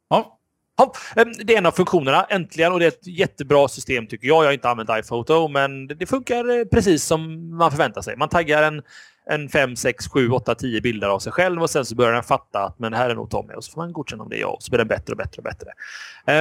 Ja, 0.10 0.38
Ja, 0.80 0.94
ehm, 1.16 1.34
det 1.44 1.54
är 1.54 1.58
en 1.58 1.66
av 1.66 1.72
funktionerna, 1.72 2.24
äntligen. 2.24 2.74
Och 2.74 2.80
det 2.80 2.86
är 2.86 2.88
ett 2.88 3.08
jättebra 3.08 3.68
system 3.68 4.08
tycker 4.08 4.28
jag. 4.28 4.44
Jag 4.44 4.48
har 4.48 4.54
inte 4.54 4.70
använt 4.70 4.90
iPhoto, 4.94 5.48
men 5.48 5.88
det 5.88 6.06
funkar 6.06 6.60
eh, 6.60 6.66
precis 6.66 7.04
som 7.04 7.50
man 7.58 7.72
förväntar 7.72 8.02
sig. 8.02 8.18
Man 8.18 8.30
taggar 8.30 8.64
en, 8.64 8.82
en 9.30 9.50
5, 9.50 9.76
6, 9.76 10.08
7, 10.08 10.30
8, 10.30 10.56
10 10.56 10.82
bilder 10.82 11.08
av 11.08 11.20
sig 11.20 11.32
själv 11.32 11.62
och 11.62 11.70
sen 11.70 11.86
så 11.86 11.96
börjar 11.96 12.14
den 12.14 12.24
fatta 12.24 12.64
att 12.64 12.80
men 12.80 12.92
det 12.92 12.98
här 12.98 13.10
är 13.10 13.16
nog 13.16 13.30
Tommy 13.30 13.54
och 13.54 13.64
så 13.64 13.72
får 13.72 13.82
man 13.82 13.94
godkänna 13.94 14.24
om 14.24 14.30
det 14.30 14.38
är 14.38 14.42
jag 14.42 14.54
och 14.54 14.64
så 14.64 14.70
blir 14.70 14.78
den 14.78 14.88
bättre 14.88 15.12
och 15.14 15.18
bättre 15.18 15.38
och 15.38 15.44
bättre. 15.44 15.70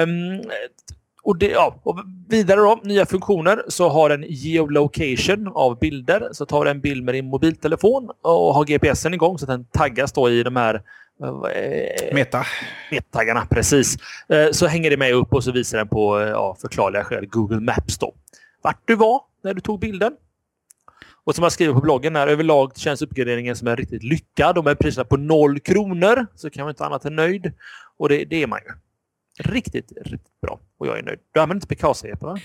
Um, 0.02 0.42
och, 1.26 1.38
det, 1.38 1.50
ja, 1.50 1.80
och 1.82 1.98
vidare 2.28 2.60
då, 2.60 2.80
nya 2.82 3.06
funktioner, 3.06 3.62
så 3.68 3.88
har 3.88 4.08
den 4.08 4.24
geolocation 4.28 5.52
av 5.54 5.78
bilder. 5.78 6.28
Så 6.32 6.46
tar 6.46 6.64
den 6.64 6.76
en 6.76 6.80
bild 6.80 7.04
med 7.04 7.14
din 7.14 7.26
mobiltelefon 7.26 8.10
och 8.22 8.54
har 8.54 8.64
GPSen 8.64 9.14
igång 9.14 9.38
så 9.38 9.44
att 9.44 9.48
den 9.48 9.64
taggas 9.64 10.12
då 10.12 10.30
i 10.30 10.42
de 10.42 10.56
här 10.56 10.82
Eh, 11.24 12.14
Meta. 12.14 12.46
Metaggarna, 12.90 13.46
precis. 13.50 13.96
Eh, 14.28 14.50
så 14.52 14.66
hänger 14.66 14.90
det 14.90 14.96
med 14.96 15.14
upp 15.14 15.32
och 15.32 15.44
så 15.44 15.52
visar 15.52 15.78
den 15.78 15.88
på 15.88 16.20
eh, 16.20 16.28
ja, 16.28 16.56
förklarliga 16.60 17.04
skäl 17.04 17.26
Google 17.26 17.60
Maps 17.60 17.98
då. 17.98 18.14
Vart 18.62 18.82
du 18.84 18.94
var 18.94 19.20
när 19.42 19.54
du 19.54 19.60
tog 19.60 19.80
bilden. 19.80 20.12
Och 21.24 21.34
som 21.34 21.42
jag 21.42 21.52
skriver 21.52 21.74
på 21.74 21.80
bloggen 21.80 22.16
här, 22.16 22.26
överlag 22.28 22.76
känns 22.76 23.02
uppgraderingen 23.02 23.56
som 23.56 23.68
är 23.68 23.76
riktigt 23.76 24.02
lyckad. 24.02 24.58
Och 24.58 24.64
med 24.64 24.78
priserna 24.78 25.04
på 25.04 25.16
noll 25.16 25.60
kronor 25.60 26.26
så 26.34 26.50
kan 26.50 26.64
man 26.64 26.70
inte 26.70 26.84
annat 26.84 27.04
än 27.04 27.16
nöjd. 27.16 27.52
Och 27.98 28.08
det, 28.08 28.24
det 28.24 28.42
är 28.42 28.46
man 28.46 28.58
ju. 28.66 28.72
Riktigt, 29.38 29.92
riktigt 29.96 30.40
bra. 30.46 30.60
Och 30.78 30.86
jag 30.86 30.98
är 30.98 31.02
nöjd. 31.02 31.18
Du 31.34 31.40
använder 31.40 31.56
inte 31.56 31.66
Picasa, 31.66 32.08
Jeppe? 32.08 32.26
Va? 32.26 32.38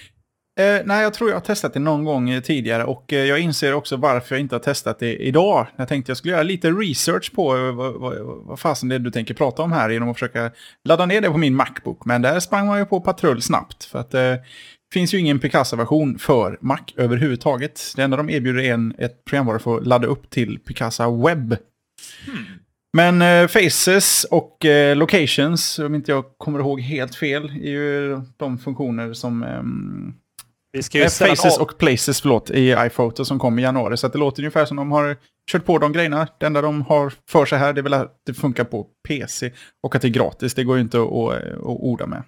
Eh, 0.59 0.81
nej, 0.85 1.03
jag 1.03 1.13
tror 1.13 1.29
jag 1.29 1.35
har 1.35 1.41
testat 1.41 1.73
det 1.73 1.79
någon 1.79 2.05
gång 2.05 2.29
eh, 2.29 2.41
tidigare 2.41 2.83
och 2.83 3.13
eh, 3.13 3.25
jag 3.25 3.39
inser 3.39 3.73
också 3.73 3.97
varför 3.97 4.35
jag 4.35 4.39
inte 4.39 4.55
har 4.55 4.59
testat 4.59 4.99
det 4.99 5.15
idag. 5.15 5.67
Jag 5.75 5.87
tänkte 5.87 6.09
jag 6.09 6.17
skulle 6.17 6.33
göra 6.33 6.43
lite 6.43 6.71
research 6.71 7.31
på 7.35 7.57
eh, 7.57 7.75
vad, 7.75 7.93
vad, 7.93 8.17
vad 8.45 8.59
fasen 8.59 8.89
det 8.89 8.95
är 8.95 8.99
du 8.99 9.11
tänker 9.11 9.33
prata 9.33 9.61
om 9.61 9.71
här 9.71 9.89
genom 9.89 10.09
att 10.09 10.15
försöka 10.15 10.51
ladda 10.83 11.05
ner 11.05 11.21
det 11.21 11.29
på 11.29 11.37
min 11.37 11.55
Macbook. 11.55 12.05
Men 12.05 12.21
där 12.21 12.39
sprang 12.39 12.67
man 12.67 12.79
ju 12.79 12.85
på 12.85 13.01
patrull 13.01 13.41
snabbt 13.41 13.83
för 13.83 13.99
att 13.99 14.11
det 14.11 14.31
eh, 14.31 14.39
finns 14.93 15.13
ju 15.13 15.17
ingen 15.17 15.39
Picasa-version 15.39 16.19
för 16.19 16.57
Mac 16.61 16.79
överhuvudtaget. 16.97 17.81
Det 17.95 18.01
enda 18.03 18.17
de 18.17 18.29
erbjuder 18.29 18.63
är 18.63 18.73
en, 18.73 18.95
ett 18.97 19.25
programvara 19.25 19.59
för 19.59 19.77
att 19.77 19.87
ladda 19.87 20.07
upp 20.07 20.29
till 20.29 20.59
Picasa 20.59 21.09
Web. 21.09 21.55
Hmm. 22.25 22.45
Men 22.93 23.21
eh, 23.21 23.47
Faces 23.47 24.23
och 24.23 24.65
eh, 24.65 24.95
Locations, 24.95 25.79
om 25.79 25.95
inte 25.95 26.11
jag 26.11 26.25
kommer 26.37 26.59
ihåg 26.59 26.81
helt 26.81 27.15
fel, 27.15 27.49
är 27.49 27.69
ju 27.69 28.21
de 28.37 28.57
funktioner 28.57 29.13
som 29.13 29.43
ehm, 29.43 30.13
vi 30.73 30.83
ska 30.83 30.97
ju 30.97 31.09
Faces 31.09 31.57
och 31.57 31.77
Places 31.77 32.21
förlåt, 32.21 32.49
i 32.49 32.75
iPhoto 32.77 33.25
som 33.25 33.39
kom 33.39 33.59
i 33.59 33.61
januari. 33.61 33.97
Så 33.97 34.07
det 34.07 34.17
låter 34.17 34.41
ungefär 34.41 34.65
som 34.65 34.77
de 34.77 34.91
har 34.91 35.17
kört 35.51 35.65
på 35.65 35.77
de 35.77 35.93
grejerna. 35.93 36.27
Det 36.37 36.45
enda 36.45 36.61
de 36.61 36.81
har 36.81 37.13
för 37.29 37.45
sig 37.45 37.59
här 37.59 37.73
det 37.73 37.81
är 37.81 37.83
väl 37.83 37.93
att 37.93 38.21
det 38.25 38.33
funkar 38.33 38.63
på 38.63 38.87
PC 39.07 39.51
och 39.83 39.95
att 39.95 40.01
det 40.01 40.07
är 40.07 40.09
gratis. 40.09 40.53
Det 40.53 40.63
går 40.63 40.75
ju 40.75 40.81
inte 40.81 41.01
att, 41.01 41.11
att, 41.11 41.43
att 41.53 41.63
orda 41.63 42.07
med. 42.07 42.23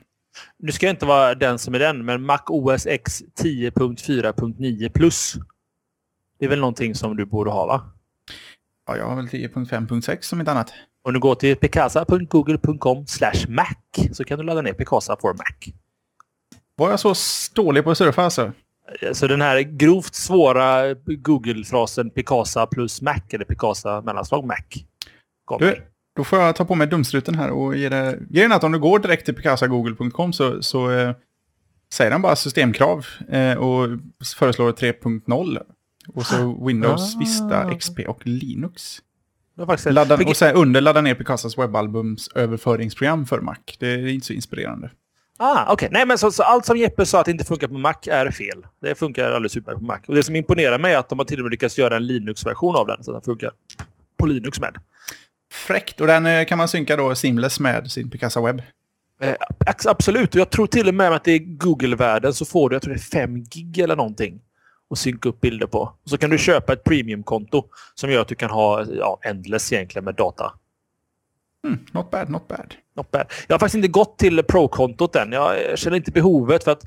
Nu 0.59 0.71
ska 0.71 0.85
jag 0.85 0.93
inte 0.93 1.05
vara 1.05 1.35
den 1.35 1.59
som 1.59 1.75
är 1.75 1.79
den, 1.79 2.05
men 2.05 2.25
Mac 2.25 2.41
OS 2.47 2.85
X 2.85 3.23
10.4.9 3.41 4.89
plus. 4.89 5.35
Det 6.39 6.45
är 6.45 6.49
väl 6.49 6.59
någonting 6.59 6.95
som 6.95 7.15
du 7.17 7.25
borde 7.25 7.51
ha 7.51 7.65
va? 7.65 7.92
Ja, 8.87 8.97
jag 8.97 9.07
har 9.07 9.15
väl 9.15 9.27
10.5.6 9.27 10.21
som 10.21 10.39
inte 10.39 10.51
annat. 10.51 10.73
Om 11.03 11.13
du 11.13 11.19
går 11.19 11.35
till 11.35 11.55
picasa.google.com 11.55 13.05
Mac 13.47 13.75
så 14.11 14.23
kan 14.23 14.39
du 14.39 14.45
ladda 14.45 14.61
ner 14.61 14.73
Picasa 14.73 15.17
for 15.21 15.33
Mac. 15.33 15.73
Var 16.75 16.89
jag 16.89 16.99
så 16.99 17.13
dålig 17.55 17.83
på 17.83 17.91
att 17.91 17.97
surfa 17.97 18.23
alltså? 18.23 18.51
Så 19.13 19.27
den 19.27 19.41
här 19.41 19.61
grovt 19.61 20.15
svåra 20.15 20.93
Google-frasen 20.93 22.09
Picasa 22.09 22.65
plus 22.65 23.01
Mac 23.01 23.21
eller 23.29 23.45
Picasa 23.45 24.01
mellanslag 24.01 24.45
Mac. 24.45 24.63
Du, 25.59 25.83
då 26.15 26.23
får 26.23 26.39
jag 26.39 26.55
ta 26.55 26.65
på 26.65 26.75
mig 26.75 26.87
dumstruten 26.87 27.35
här 27.35 27.49
och 27.49 27.75
ge 27.75 27.89
det... 27.89 28.19
Grejen 28.29 28.51
är 28.51 28.55
att 28.55 28.63
om 28.63 28.71
du 28.71 28.79
går 28.79 28.99
direkt 28.99 29.25
till 29.25 29.35
picasagoogle.com 29.35 30.33
så, 30.33 30.61
så 30.61 30.91
eh, 30.91 31.15
säger 31.93 32.11
den 32.11 32.21
bara 32.21 32.35
systemkrav 32.35 33.05
eh, 33.29 33.53
och 33.53 33.89
föreslår 34.37 34.71
3.0. 34.71 35.61
Och 36.07 36.25
så 36.25 36.65
Windows, 36.65 37.15
ah. 37.15 37.19
Vista, 37.19 37.75
XP 37.75 37.99
och 38.07 38.27
Linux. 38.27 39.01
Ladda, 39.85 40.15
och 40.15 40.37
sen 40.37 40.55
under 40.55 40.81
ladda 40.81 41.01
ner 41.01 41.15
Picasas 41.15 41.57
webbalbums 41.57 42.29
överföringsprogram 42.35 43.25
för 43.25 43.41
Mac. 43.41 43.55
Det 43.79 43.87
är 43.87 44.07
inte 44.07 44.25
så 44.27 44.33
inspirerande. 44.33 44.89
Ah, 45.37 45.63
okej. 45.63 45.73
Okay. 45.73 45.89
Nej, 45.91 46.05
men 46.05 46.17
så, 46.17 46.31
så, 46.31 46.43
allt 46.43 46.65
som 46.65 46.77
Jeppe 46.77 47.05
sa 47.05 47.19
att 47.19 47.25
det 47.25 47.31
inte 47.31 47.45
funkar 47.45 47.67
på 47.67 47.77
Mac 47.77 47.95
är 48.07 48.31
fel. 48.31 48.65
Det 48.81 48.95
funkar 48.95 49.31
alldeles 49.31 49.57
utmärkt 49.57 49.79
på 49.79 49.85
Mac. 49.85 49.99
Och 50.07 50.15
det 50.15 50.23
som 50.23 50.35
imponerar 50.35 50.79
mig 50.79 50.93
är 50.93 50.97
att 50.97 51.09
de 51.09 51.19
har 51.19 51.25
till 51.25 51.39
och 51.39 51.43
med 51.43 51.51
lyckats 51.51 51.77
göra 51.77 51.95
en 51.95 52.07
Linux-version 52.07 52.75
av 52.75 52.87
den. 52.87 53.03
Så 53.03 53.11
den 53.11 53.21
funkar 53.21 53.51
på 54.17 54.25
Linux 54.25 54.59
med. 54.59 54.77
Fräckt. 55.53 56.01
Och 56.01 56.07
den 56.07 56.25
eh, 56.25 56.45
kan 56.45 56.57
man 56.57 56.67
synka 56.67 56.95
då 56.95 57.15
seamless 57.15 57.59
med 57.59 57.91
sin 57.91 58.09
Picasa 58.09 58.41
Web? 58.41 58.61
Eh, 59.21 59.35
absolut. 59.85 60.35
Och 60.35 60.41
jag 60.41 60.49
tror 60.49 60.67
till 60.67 60.87
och 60.87 60.93
med 60.93 61.11
att 61.11 61.23
det 61.23 61.31
är 61.31 61.39
Google-världen 61.39 62.33
så 62.33 62.45
får 62.45 62.69
du, 62.69 62.75
jag 62.75 62.81
tror 62.81 62.93
det 62.93 62.99
är 62.99 63.27
5 63.27 63.43
gig 63.43 63.79
eller 63.79 63.95
någonting 63.95 64.41
att 64.93 64.99
synka 64.99 65.29
upp 65.29 65.41
bilder 65.41 65.67
på. 65.67 65.79
Och 65.79 66.09
så 66.09 66.17
kan 66.17 66.29
du 66.29 66.37
köpa 66.37 66.73
ett 66.73 66.83
premiumkonto 66.83 67.63
som 67.95 68.11
gör 68.11 68.21
att 68.21 68.27
du 68.27 68.35
kan 68.35 68.49
ha 68.49 68.85
ja, 68.85 69.19
endless 69.21 69.73
egentligen 69.73 70.05
med 70.05 70.15
data. 70.15 70.53
Mm, 71.67 71.79
not 71.91 72.11
bad, 72.11 72.29
not 72.29 72.47
bad. 72.47 72.75
Not 72.95 73.11
bad. 73.11 73.25
Jag 73.47 73.53
har 73.53 73.59
faktiskt 73.59 73.75
inte 73.75 73.87
gått 73.87 74.17
till 74.17 74.43
Pro-kontot 74.43 75.15
än. 75.15 75.31
Jag 75.31 75.79
känner 75.79 75.97
inte 75.97 76.11
behovet 76.11 76.63
för 76.63 76.71
att 76.71 76.83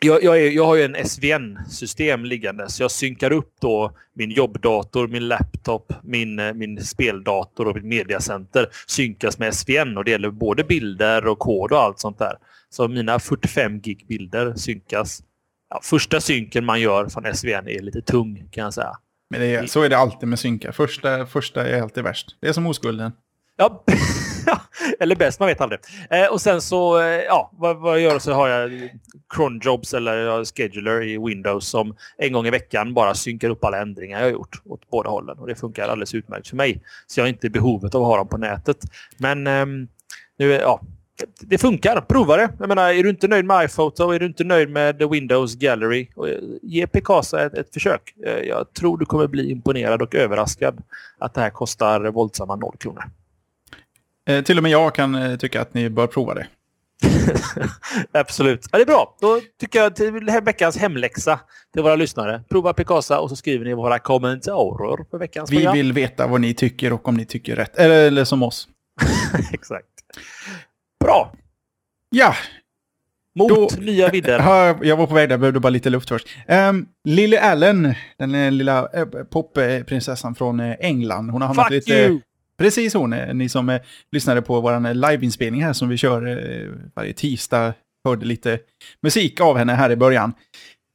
jag, 0.00 0.24
jag, 0.24 0.40
är, 0.42 0.50
jag 0.50 0.66
har 0.66 0.76
ju 0.76 0.82
en 0.82 1.08
SVN-system 1.08 2.24
liggande 2.24 2.68
så 2.68 2.82
jag 2.82 2.90
synkar 2.90 3.32
upp 3.32 3.54
då 3.60 3.92
min 4.14 4.30
jobbdator, 4.30 5.08
min 5.08 5.28
laptop, 5.28 5.92
min, 6.02 6.40
min 6.54 6.84
speldator 6.84 7.68
och 7.68 7.74
mitt 7.74 7.84
mediacenter 7.84 8.68
synkas 8.86 9.38
med 9.38 9.54
SVN 9.54 9.96
och 9.96 10.04
det 10.04 10.10
gäller 10.10 10.30
både 10.30 10.64
bilder 10.64 11.26
och 11.26 11.38
kod 11.38 11.72
och 11.72 11.78
allt 11.78 11.98
sånt 11.98 12.18
där. 12.18 12.34
Så 12.70 12.88
mina 12.88 13.18
45 13.18 13.80
gig 13.80 14.06
bilder 14.08 14.54
synkas. 14.54 15.22
Ja, 15.70 15.80
första 15.82 16.20
synken 16.20 16.64
man 16.64 16.80
gör 16.80 17.08
från 17.08 17.34
SVN 17.34 17.68
är 17.68 17.82
lite 17.82 18.02
tung 18.02 18.48
kan 18.50 18.64
jag 18.64 18.74
säga. 18.74 18.96
Men 19.30 19.42
är, 19.42 19.66
så 19.66 19.82
är 19.82 19.88
det 19.88 19.98
alltid 19.98 20.28
med 20.28 20.38
synkar. 20.38 20.72
Första, 20.72 21.26
första 21.26 21.68
är 21.68 21.82
alltid 21.82 22.04
värst. 22.04 22.36
Det 22.40 22.48
är 22.48 22.52
som 22.52 22.66
oskulden. 22.66 23.12
Ja, 24.46 24.60
eller 25.00 25.16
bäst, 25.16 25.40
man 25.40 25.46
vet 25.46 25.60
aldrig. 25.60 25.80
Eh, 26.10 26.26
och 26.26 26.40
sen 26.40 26.60
så, 26.60 27.00
eh, 27.00 27.06
ja, 27.06 27.50
vad, 27.52 27.76
vad 27.76 27.94
jag 27.94 28.00
gör 28.00 28.18
så 28.18 28.32
har 28.32 28.48
jag 28.48 28.90
cronjobs 29.34 29.94
eller 29.94 30.44
scheduler 30.44 31.02
i 31.02 31.18
Windows 31.18 31.68
som 31.68 31.96
en 32.18 32.32
gång 32.32 32.46
i 32.46 32.50
veckan 32.50 32.94
bara 32.94 33.14
synkar 33.14 33.50
upp 33.50 33.64
alla 33.64 33.80
ändringar 33.82 34.18
jag 34.18 34.26
har 34.26 34.32
gjort 34.32 34.62
åt 34.64 34.90
båda 34.90 35.10
hållen. 35.10 35.38
Och 35.38 35.46
det 35.46 35.54
funkar 35.54 35.88
alldeles 35.88 36.14
utmärkt 36.14 36.48
för 36.48 36.56
mig. 36.56 36.82
Så 37.06 37.20
jag 37.20 37.24
har 37.24 37.28
inte 37.28 37.50
behovet 37.50 37.94
av 37.94 38.02
att 38.02 38.08
ha 38.08 38.16
dem 38.16 38.28
på 38.28 38.38
nätet. 38.38 38.78
Men 39.16 39.46
eh, 39.46 39.66
nu, 40.38 40.50
ja, 40.50 40.80
det 41.40 41.58
funkar. 41.58 42.00
Prova 42.00 42.36
det. 42.36 42.50
Jag 42.58 42.68
menar, 42.68 42.88
är 42.88 43.02
du 43.02 43.10
inte 43.10 43.28
nöjd 43.28 43.44
med 43.44 43.64
iPhoto, 43.64 44.10
är 44.10 44.18
du 44.18 44.26
inte 44.26 44.44
nöjd 44.44 44.70
med 44.70 45.02
Windows 45.10 45.54
Gallery, 45.54 46.08
eh, 46.26 46.38
ge 46.62 46.86
Picasa 46.86 47.46
ett, 47.46 47.54
ett 47.54 47.72
försök. 47.74 48.14
Eh, 48.26 48.38
jag 48.38 48.72
tror 48.72 48.98
du 48.98 49.04
kommer 49.04 49.26
bli 49.26 49.50
imponerad 49.50 50.02
och 50.02 50.14
överraskad 50.14 50.82
att 51.18 51.34
det 51.34 51.40
här 51.40 51.50
kostar 51.50 52.10
våldsamma 52.10 52.56
noll 52.56 52.76
kronor. 52.78 53.04
Eh, 54.28 54.44
till 54.44 54.56
och 54.56 54.62
med 54.62 54.72
jag 54.72 54.94
kan 54.94 55.14
eh, 55.14 55.36
tycka 55.36 55.60
att 55.60 55.74
ni 55.74 55.90
bör 55.90 56.06
prova 56.06 56.34
det. 56.34 56.46
Absolut. 58.12 58.66
Ja, 58.72 58.78
det 58.78 58.84
är 58.84 58.86
bra. 58.86 59.16
Då 59.20 59.40
tycker 59.60 59.78
jag 59.78 59.96
till 59.96 60.12
veckans 60.42 60.76
hemläxa 60.76 61.40
till 61.72 61.82
våra 61.82 61.96
lyssnare. 61.96 62.42
Prova 62.48 62.72
Picasa 62.72 63.20
och 63.20 63.28
så 63.28 63.36
skriver 63.36 63.64
ni 63.64 63.74
våra 63.74 63.98
kommentarer 63.98 65.04
på 65.04 65.18
veckans 65.18 65.50
Vi 65.50 65.56
program. 65.56 65.74
vill 65.74 65.92
veta 65.92 66.26
vad 66.26 66.40
ni 66.40 66.54
tycker 66.54 66.92
och 66.92 67.08
om 67.08 67.14
ni 67.16 67.24
tycker 67.24 67.56
rätt. 67.56 67.76
Eller, 67.76 68.06
eller 68.06 68.24
som 68.24 68.42
oss. 68.42 68.68
Exakt. 69.52 69.86
Bra. 71.04 71.32
Ja. 72.10 72.34
Mot 73.34 73.48
Då, 73.48 73.68
nya 73.80 74.08
vidder. 74.08 74.38
Jag 74.84 74.96
var 74.96 75.06
på 75.06 75.14
väg 75.14 75.28
där, 75.28 75.38
behövde 75.38 75.60
bara 75.60 75.70
lite 75.70 75.90
luft 75.90 76.08
först. 76.08 76.28
Um, 76.48 76.88
Lily 77.04 77.36
Allen, 77.36 77.94
den 78.18 78.34
eh, 78.34 78.52
lilla 78.52 78.88
äh, 78.92 79.06
popprinsessan 79.06 80.34
från 80.34 80.60
England. 80.60 81.30
Hon 81.30 81.42
har 81.42 81.48
hamnat 81.48 81.66
Fuck 81.66 81.74
lite... 81.74 81.92
You. 81.92 82.20
Precis 82.60 82.94
hon, 82.94 83.12
eh, 83.12 83.34
ni 83.34 83.48
som 83.48 83.68
eh, 83.68 83.80
lyssnade 84.12 84.42
på 84.42 84.60
vår 84.60 84.86
eh, 84.86 84.94
liveinspelning 84.94 85.62
här 85.62 85.72
som 85.72 85.88
vi 85.88 85.96
kör 85.96 86.26
eh, 86.26 86.68
varje 86.94 87.12
tisdag, 87.12 87.74
hörde 88.04 88.26
lite 88.26 88.58
musik 89.02 89.40
av 89.40 89.56
henne 89.56 89.72
här 89.72 89.90
i 89.90 89.96
början. 89.96 90.32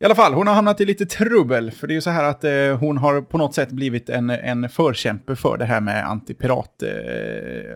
I 0.02 0.06
alla 0.06 0.16
fall, 0.16 0.34
hon 0.34 0.48
har 0.48 0.54
hamnat 0.54 0.82
i 0.82 0.86
lite 0.86 1.06
trubbel, 1.06 1.72
för 1.72 1.88
det 1.88 1.94
är 1.94 1.96
ju 1.96 2.02
så 2.02 2.10
här 2.10 2.24
att 2.24 2.44
eh, 2.44 2.78
hon 2.80 2.98
har 2.98 3.22
på 3.22 3.38
något 3.38 3.56
sätt 3.56 3.70
blivit 3.70 4.10
en, 4.10 4.30
en 4.30 4.70
förkämpe 4.70 5.36
för 5.36 5.58
det 5.58 5.66
här 5.66 5.82
med 5.82 6.10
antipirat, 6.10 6.84
eh, 6.84 6.90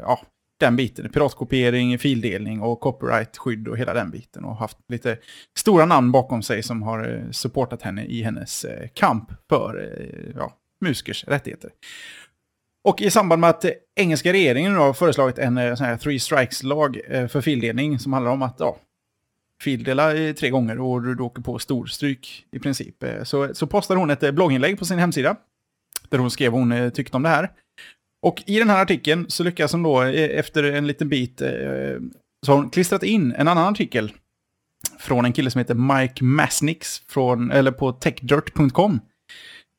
ja, 0.02 0.20
den 0.60 0.76
biten. 0.76 1.10
Piratkopiering, 1.10 2.00
fildelning 2.00 2.62
och 2.62 2.80
copyrightskydd 2.80 3.68
och 3.68 3.78
hela 3.78 3.94
den 3.94 4.12
biten. 4.12 4.46
Och 4.46 4.56
haft 4.56 4.78
lite 4.88 5.18
stora 5.58 5.86
namn 5.86 6.12
bakom 6.12 6.42
sig 6.42 6.64
som 6.64 6.84
har 6.84 7.14
eh, 7.14 7.32
supportat 7.32 7.82
henne 7.82 8.06
i 8.06 8.24
hennes 8.24 8.66
eh, 8.66 8.88
kamp 8.94 9.32
för 9.50 10.00
eh, 10.00 10.34
ja, 10.36 10.54
musikers 10.82 11.26
rättigheter. 11.28 11.70
Och 12.84 13.02
i 13.02 13.12
samband 13.12 13.40
med 13.40 13.50
att 13.50 13.66
engelska 13.96 14.34
regeringen 14.34 14.76
har 14.76 14.94
föreslagit 14.94 15.38
en 15.38 15.78
sån 15.78 15.86
här 15.86 15.98
three 15.98 16.20
strikes-lag 16.20 17.00
för 17.30 17.42
fildelning 17.42 18.00
som 18.00 18.14
handlar 18.14 18.32
om 18.32 18.42
att 18.42 18.56
ja, 18.60 18.78
fildela 19.62 20.12
tre 20.34 20.50
gånger 20.50 20.80
och 20.80 21.02
du 21.02 21.24
åker 21.24 21.42
på 21.42 21.60
storstryk 21.60 22.46
i 22.52 22.60
princip. 22.60 23.04
Så, 23.24 23.56
så 23.56 23.68
postade 23.68 24.00
hon 24.00 24.10
ett 24.10 24.36
blogginlägg 24.36 24.80
på 24.80 24.86
sin 24.86 25.00
hemsida 25.00 25.36
där 26.10 26.18
hon 26.18 26.32
skrev 26.32 26.52
vad 26.52 26.62
hon 26.62 26.92
tyckte 26.92 27.18
om 27.18 27.24
det 27.24 27.30
här. 27.30 27.50
Och 28.22 28.44
i 28.46 28.60
den 28.60 28.70
här 28.70 28.82
artikeln 28.82 29.26
så 29.30 29.44
lyckas 29.44 29.72
hon 29.72 29.84
då 29.84 30.04
eh, 30.04 30.40
efter 30.40 30.64
en 30.64 30.88
liten 30.88 31.10
bit 31.10 31.42
eh, 31.42 31.50
så 32.46 32.52
har 32.52 32.56
hon 32.56 32.70
klistrat 32.70 33.04
in 33.04 33.32
en 33.32 33.48
annan 33.48 33.68
artikel 33.74 34.14
från 35.00 35.26
en 35.26 35.34
kille 35.34 35.52
som 35.52 35.60
heter 35.60 35.76
Mike 35.76 36.24
Masnix 36.24 37.02
från, 37.08 37.52
eller 37.52 37.72
på 37.72 37.92
techdirt.com. 37.92 39.00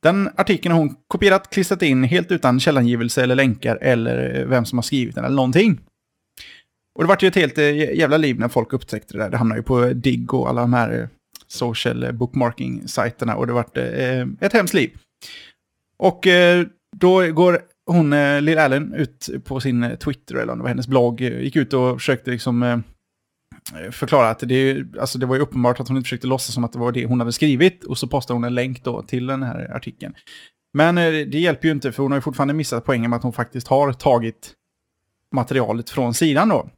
Den 0.02 0.30
artikeln 0.37 0.73
har 0.73 0.78
hon 0.78 0.97
kopierat, 1.09 1.50
klistrat 1.50 1.82
in 1.82 2.04
helt 2.04 2.32
utan 2.32 2.61
källangivelse 2.61 3.23
eller 3.23 3.35
länkar 3.35 3.76
eller 3.76 4.40
eh, 4.40 4.47
vem 4.47 4.64
som 4.64 4.78
har 4.78 4.82
skrivit 4.82 5.14
den 5.14 5.25
eller 5.25 5.37
någonting. 5.37 5.80
Och 6.94 7.04
det 7.04 7.09
vart 7.09 7.23
ju 7.23 7.28
ett 7.28 7.35
helt 7.35 7.59
jävla 7.59 8.16
liv 8.16 8.38
när 8.38 8.49
folk 8.49 8.73
upptäckte 8.73 9.14
det 9.14 9.23
där. 9.23 9.30
Det 9.30 9.37
hamnade 9.37 9.59
ju 9.59 9.64
på 9.64 9.92
Digg 9.92 10.35
och 10.35 10.49
alla 10.49 10.61
de 10.61 10.73
här 10.73 11.09
social 11.47 12.12
bookmarking-sajterna 12.12 13.35
och 13.35 13.47
det 13.47 13.52
vart 13.52 13.76
ett 14.40 14.52
hemskt 14.52 14.75
liv. 14.75 14.90
Och 15.99 16.26
då 16.97 17.32
går 17.32 17.62
hon, 17.87 18.12
eh, 18.12 18.42
Lill 18.42 18.58
Allen, 18.58 18.94
ut 18.94 19.28
på 19.44 19.60
sin 19.60 19.82
eh, 19.82 19.96
Twitter 19.96 20.34
eller 20.34 20.52
om 20.52 20.58
det 20.58 20.62
var 20.62 20.68
hennes 20.68 20.88
blogg, 20.88 21.20
eh, 21.20 21.40
gick 21.40 21.56
ut 21.56 21.72
och 21.72 21.99
försökte 21.99 22.30
liksom 22.30 22.82
förklara 23.90 24.30
att 24.30 24.38
det, 24.38 24.84
alltså 25.00 25.18
det 25.18 25.26
var 25.26 25.37
ju 25.37 25.42
uppenbart 25.42 25.80
att 25.80 25.88
hon 25.88 25.96
inte 25.96 26.06
försökte 26.06 26.26
låtsas 26.26 26.54
som 26.54 26.64
att 26.64 26.72
det 26.72 26.78
var 26.78 26.92
det 26.92 27.06
hon 27.06 27.20
hade 27.20 27.32
skrivit 27.32 27.84
och 27.84 27.99
så 27.99 28.06
postade 28.08 28.37
hon 28.37 28.44
en 28.44 28.54
länk 28.54 28.84
då 28.84 29.02
till 29.02 29.26
den 29.26 29.42
här 29.42 29.76
artikeln. 29.76 30.14
Men 30.72 30.94
det 31.30 31.38
hjälper 31.38 31.68
ju 31.68 31.72
inte 31.72 31.92
för 31.92 32.02
hon 32.02 32.12
har 32.12 32.18
ju 32.18 32.22
fortfarande 32.22 32.54
missat 32.54 32.84
poängen 32.84 33.10
med 33.10 33.16
att 33.16 33.22
hon 33.22 33.32
faktiskt 33.32 33.68
har 33.68 33.92
tagit 33.92 34.52
materialet 35.34 35.90
från 35.90 36.14
sidan 36.14 36.49
då. 36.49 36.70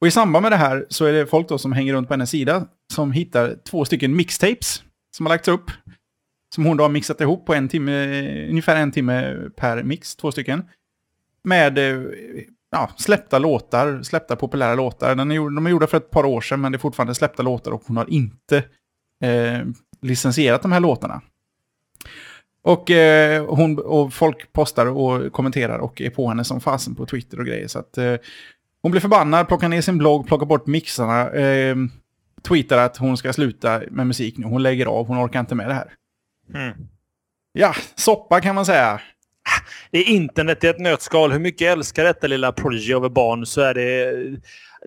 Och 0.00 0.06
i 0.06 0.10
samband 0.10 0.42
med 0.42 0.52
det 0.52 0.56
här 0.56 0.86
så 0.88 1.04
är 1.04 1.12
det 1.12 1.26
folk 1.26 1.48
då 1.48 1.58
som 1.58 1.72
hänger 1.72 1.94
runt 1.94 2.08
på 2.08 2.14
hennes 2.14 2.30
sida 2.30 2.66
som 2.92 3.12
hittar 3.12 3.56
två 3.64 3.84
stycken 3.84 4.16
mixtapes 4.16 4.82
som 5.16 5.26
har 5.26 5.30
lagts 5.30 5.48
upp. 5.48 5.70
Som 6.54 6.64
hon 6.64 6.76
då 6.76 6.84
har 6.84 6.88
mixat 6.88 7.20
ihop 7.20 7.46
på 7.46 7.54
en 7.54 7.68
timme, 7.68 8.48
ungefär 8.48 8.76
en 8.76 8.92
timme 8.92 9.36
per 9.56 9.82
mix, 9.82 10.16
två 10.16 10.32
stycken. 10.32 10.64
Med 11.44 11.78
eh, 11.78 12.02
ja, 12.70 12.90
släppta 12.96 13.38
låtar, 13.38 14.02
släppta 14.02 14.36
populära 14.36 14.74
låtar. 14.74 15.14
Den 15.14 15.30
är, 15.30 15.54
de 15.54 15.66
är 15.66 15.70
gjorda 15.70 15.86
för 15.86 15.96
ett 15.96 16.10
par 16.10 16.24
år 16.24 16.40
sedan 16.40 16.60
men 16.60 16.72
det 16.72 16.76
är 16.76 16.80
fortfarande 16.80 17.14
släppta 17.14 17.42
låtar 17.42 17.70
och 17.70 17.82
hon 17.86 17.96
har 17.96 18.10
inte 18.10 18.56
eh, 19.22 19.60
licensierat 20.00 20.62
de 20.62 20.72
här 20.72 20.80
låtarna. 20.80 21.22
Och, 22.62 22.90
eh, 22.90 23.46
hon, 23.46 23.78
och 23.78 24.12
folk 24.14 24.52
postar 24.52 24.86
och 24.86 25.32
kommenterar 25.32 25.78
och 25.78 26.00
är 26.00 26.10
på 26.10 26.28
henne 26.28 26.44
som 26.44 26.60
fasen 26.60 26.94
på 26.94 27.06
Twitter 27.06 27.40
och 27.40 27.46
grejer. 27.46 27.68
Så 27.68 27.78
att, 27.78 27.98
eh, 27.98 28.14
hon 28.82 28.90
blir 28.90 29.00
förbannad, 29.00 29.48
plockar 29.48 29.68
ner 29.68 29.80
sin 29.80 29.98
blogg, 29.98 30.26
plockar 30.26 30.46
bort 30.46 30.66
mixarna, 30.66 31.30
eh, 31.30 31.76
tweetar 32.42 32.78
att 32.78 32.96
hon 32.96 33.16
ska 33.16 33.32
sluta 33.32 33.82
med 33.90 34.06
musik 34.06 34.38
nu. 34.38 34.46
Hon 34.46 34.62
lägger 34.62 34.86
av, 34.86 35.06
hon 35.06 35.26
orkar 35.26 35.40
inte 35.40 35.54
med 35.54 35.68
det 35.68 35.74
här. 35.74 35.92
Mm. 36.54 36.72
Ja, 37.52 37.74
soppa 37.94 38.40
kan 38.40 38.54
man 38.54 38.66
säga. 38.66 39.00
Det 39.90 39.98
är 39.98 40.08
internet 40.08 40.64
i 40.64 40.66
ett 40.66 40.78
nötskal. 40.78 41.32
Hur 41.32 41.38
mycket 41.38 41.60
jag 41.60 41.72
älskar 41.72 42.04
detta 42.04 42.26
lilla 42.26 42.52
Prodigy 42.52 42.94
av 42.94 43.12
barn 43.12 43.46
så 43.46 43.60
är 43.60 43.74
det... 43.74 44.12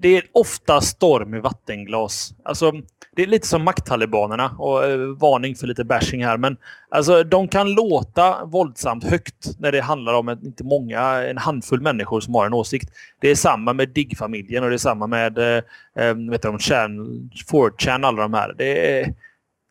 Det 0.01 0.17
är 0.17 0.23
ofta 0.31 0.81
storm 0.81 1.33
i 1.33 1.39
vattenglas. 1.39 2.33
Alltså, 2.43 2.71
det 3.15 3.23
är 3.23 3.27
lite 3.27 3.47
som 3.47 3.63
makttalibanerna 3.63 4.49
och 4.49 4.85
eh, 4.85 4.99
varning 4.99 5.55
för 5.55 5.67
lite 5.67 5.83
bashing 5.83 6.25
här. 6.25 6.37
Men 6.37 6.57
alltså, 6.89 7.23
de 7.23 7.47
kan 7.47 7.73
låta 7.73 8.45
våldsamt 8.45 9.03
högt 9.03 9.59
när 9.59 9.71
det 9.71 9.81
handlar 9.81 10.13
om 10.13 10.29
en, 10.29 10.45
inte 10.45 10.63
många, 10.63 11.01
en 11.01 11.37
handfull 11.37 11.81
människor 11.81 12.21
som 12.21 12.35
har 12.35 12.45
en 12.45 12.53
åsikt. 12.53 12.89
Det 13.19 13.29
är 13.29 13.35
samma 13.35 13.73
med 13.73 13.89
Dig-familjen 13.89 14.63
och 14.63 14.69
det 14.69 14.75
är 14.75 14.77
samma 14.77 15.07
med 15.07 15.37
eh, 15.37 15.63
eh 15.99 16.15
vet 16.29 16.41
du, 16.41 16.57
Chan, 16.59 17.29
4chan, 17.51 18.05
alla 18.05 18.21
de 18.21 18.33
här. 18.33 18.53
Det 18.57 18.99
är, 18.99 19.13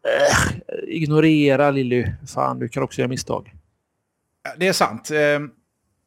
Äh, 0.04 0.54
ignorera 0.86 1.70
Lilly. 1.70 2.06
Fan, 2.34 2.58
du 2.58 2.68
kan 2.68 2.82
också 2.82 3.00
göra 3.00 3.08
misstag. 3.08 3.54
Det 4.56 4.68
är 4.68 4.72
sant. 4.72 5.10
Ehm, 5.10 5.50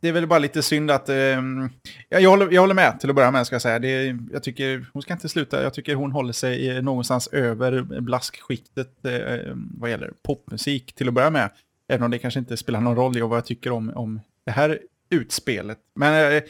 det 0.02 0.08
är 0.08 0.12
väl 0.12 0.28
bara 0.28 0.40
lite 0.40 0.62
synd 0.62 0.92
att... 0.92 1.10
Ehm, 1.10 1.70
jag, 2.10 2.30
håller, 2.30 2.52
jag 2.52 2.62
håller 2.62 2.74
med 2.74 3.00
till 3.00 3.10
att 3.10 3.16
börja 3.16 3.32
med, 3.32 3.48
ska 3.48 3.56
jag 3.56 3.62
säga. 3.62 3.80
Det, 3.80 4.18
jag 4.32 4.44
tycker, 4.44 4.86
hon 4.94 5.02
ska 5.02 5.14
inte 5.14 5.30
sluta. 5.30 5.64
Jag 5.64 5.74
tycker 5.74 5.96
hon 5.96 6.12
håller 6.12 6.34
sig 6.34 6.70
eh, 6.70 6.84
någonstans 6.84 7.28
över 7.28 7.82
blaskskiktet 8.02 9.06
ehm, 9.06 9.70
vad 9.78 9.90
gäller 9.90 10.14
popmusik 10.24 10.94
till 10.94 11.08
att 11.08 11.14
börja 11.14 11.30
med. 11.30 11.50
Även 11.90 12.04
om 12.04 12.12
det 12.12 12.20
kanske 12.20 12.40
inte 12.40 12.58
spelar 12.58 12.82
någon 12.82 12.96
roll 12.96 13.18
i 13.18 13.22
vad 13.22 13.38
jag 13.38 13.46
tycker 13.46 13.72
om, 13.72 13.92
om 13.96 14.22
det 14.46 14.52
här 14.52 14.80
utspelet. 15.10 15.78
Men 15.96 16.34
eh, 16.34 16.44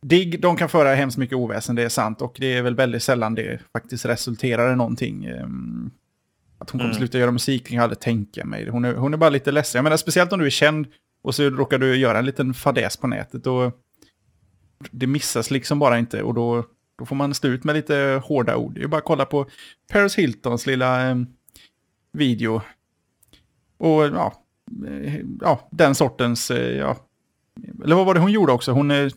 Digg, 0.00 0.40
de 0.40 0.56
kan 0.56 0.68
föra 0.68 0.94
hemskt 0.94 1.18
mycket 1.18 1.36
oväsen, 1.36 1.76
det 1.76 1.82
är 1.82 1.88
sant. 1.88 2.22
Och 2.22 2.36
det 2.38 2.54
är 2.56 2.62
väl 2.62 2.74
väldigt 2.74 3.02
sällan 3.02 3.34
det 3.34 3.60
faktiskt 3.72 4.04
resulterar 4.04 4.72
i 4.72 4.76
någonting. 4.76 5.28
Att 6.58 6.70
hon 6.70 6.78
kommer 6.78 6.84
mm. 6.84 6.98
sluta 6.98 7.18
göra 7.18 7.30
musik 7.30 7.66
kan 7.66 7.76
jag 7.76 7.82
aldrig 7.82 8.00
tänka 8.00 8.44
mig. 8.44 8.68
Hon 8.68 8.84
är, 8.84 8.94
hon 8.94 9.14
är 9.14 9.18
bara 9.18 9.30
lite 9.30 9.52
ledsen. 9.52 9.78
Jag 9.78 9.82
menar, 9.82 9.96
speciellt 9.96 10.32
om 10.32 10.38
du 10.38 10.46
är 10.46 10.50
känd 10.50 10.86
och 11.22 11.34
så 11.34 11.50
råkar 11.50 11.78
du 11.78 11.96
göra 11.96 12.18
en 12.18 12.26
liten 12.26 12.54
fadäs 12.54 12.96
på 12.96 13.06
nätet 13.06 13.46
och 13.46 13.72
det 14.90 15.06
missas 15.06 15.50
liksom 15.50 15.78
bara 15.78 15.98
inte 15.98 16.22
och 16.22 16.34
då, 16.34 16.64
då 16.98 17.06
får 17.06 17.16
man 17.16 17.34
stå 17.34 17.48
ut 17.48 17.64
med 17.64 17.74
lite 17.74 18.22
hårda 18.24 18.56
ord. 18.56 18.74
Det 18.74 18.82
är 18.82 18.88
bara 18.88 18.98
att 18.98 19.04
kolla 19.04 19.24
på 19.24 19.46
Paris 19.92 20.14
Hiltons 20.14 20.66
lilla 20.66 21.10
eh, 21.10 21.16
video. 22.12 22.62
Och 23.78 24.04
ja, 24.04 24.32
eh, 24.86 25.20
ja, 25.40 25.68
den 25.70 25.94
sortens, 25.94 26.50
eh, 26.50 26.76
ja. 26.76 26.96
Eller 27.84 27.96
vad 27.96 28.06
var 28.06 28.14
det 28.14 28.20
hon 28.20 28.32
gjorde 28.32 28.52
också? 28.52 28.72
Hon, 28.72 28.90
eh, 28.90 29.08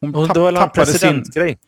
hon, 0.00 0.14
hon 0.14 0.28
tapp, 0.28 0.54
tappade 0.54 0.86
sin... 0.86 1.24
Grej. 1.34 1.58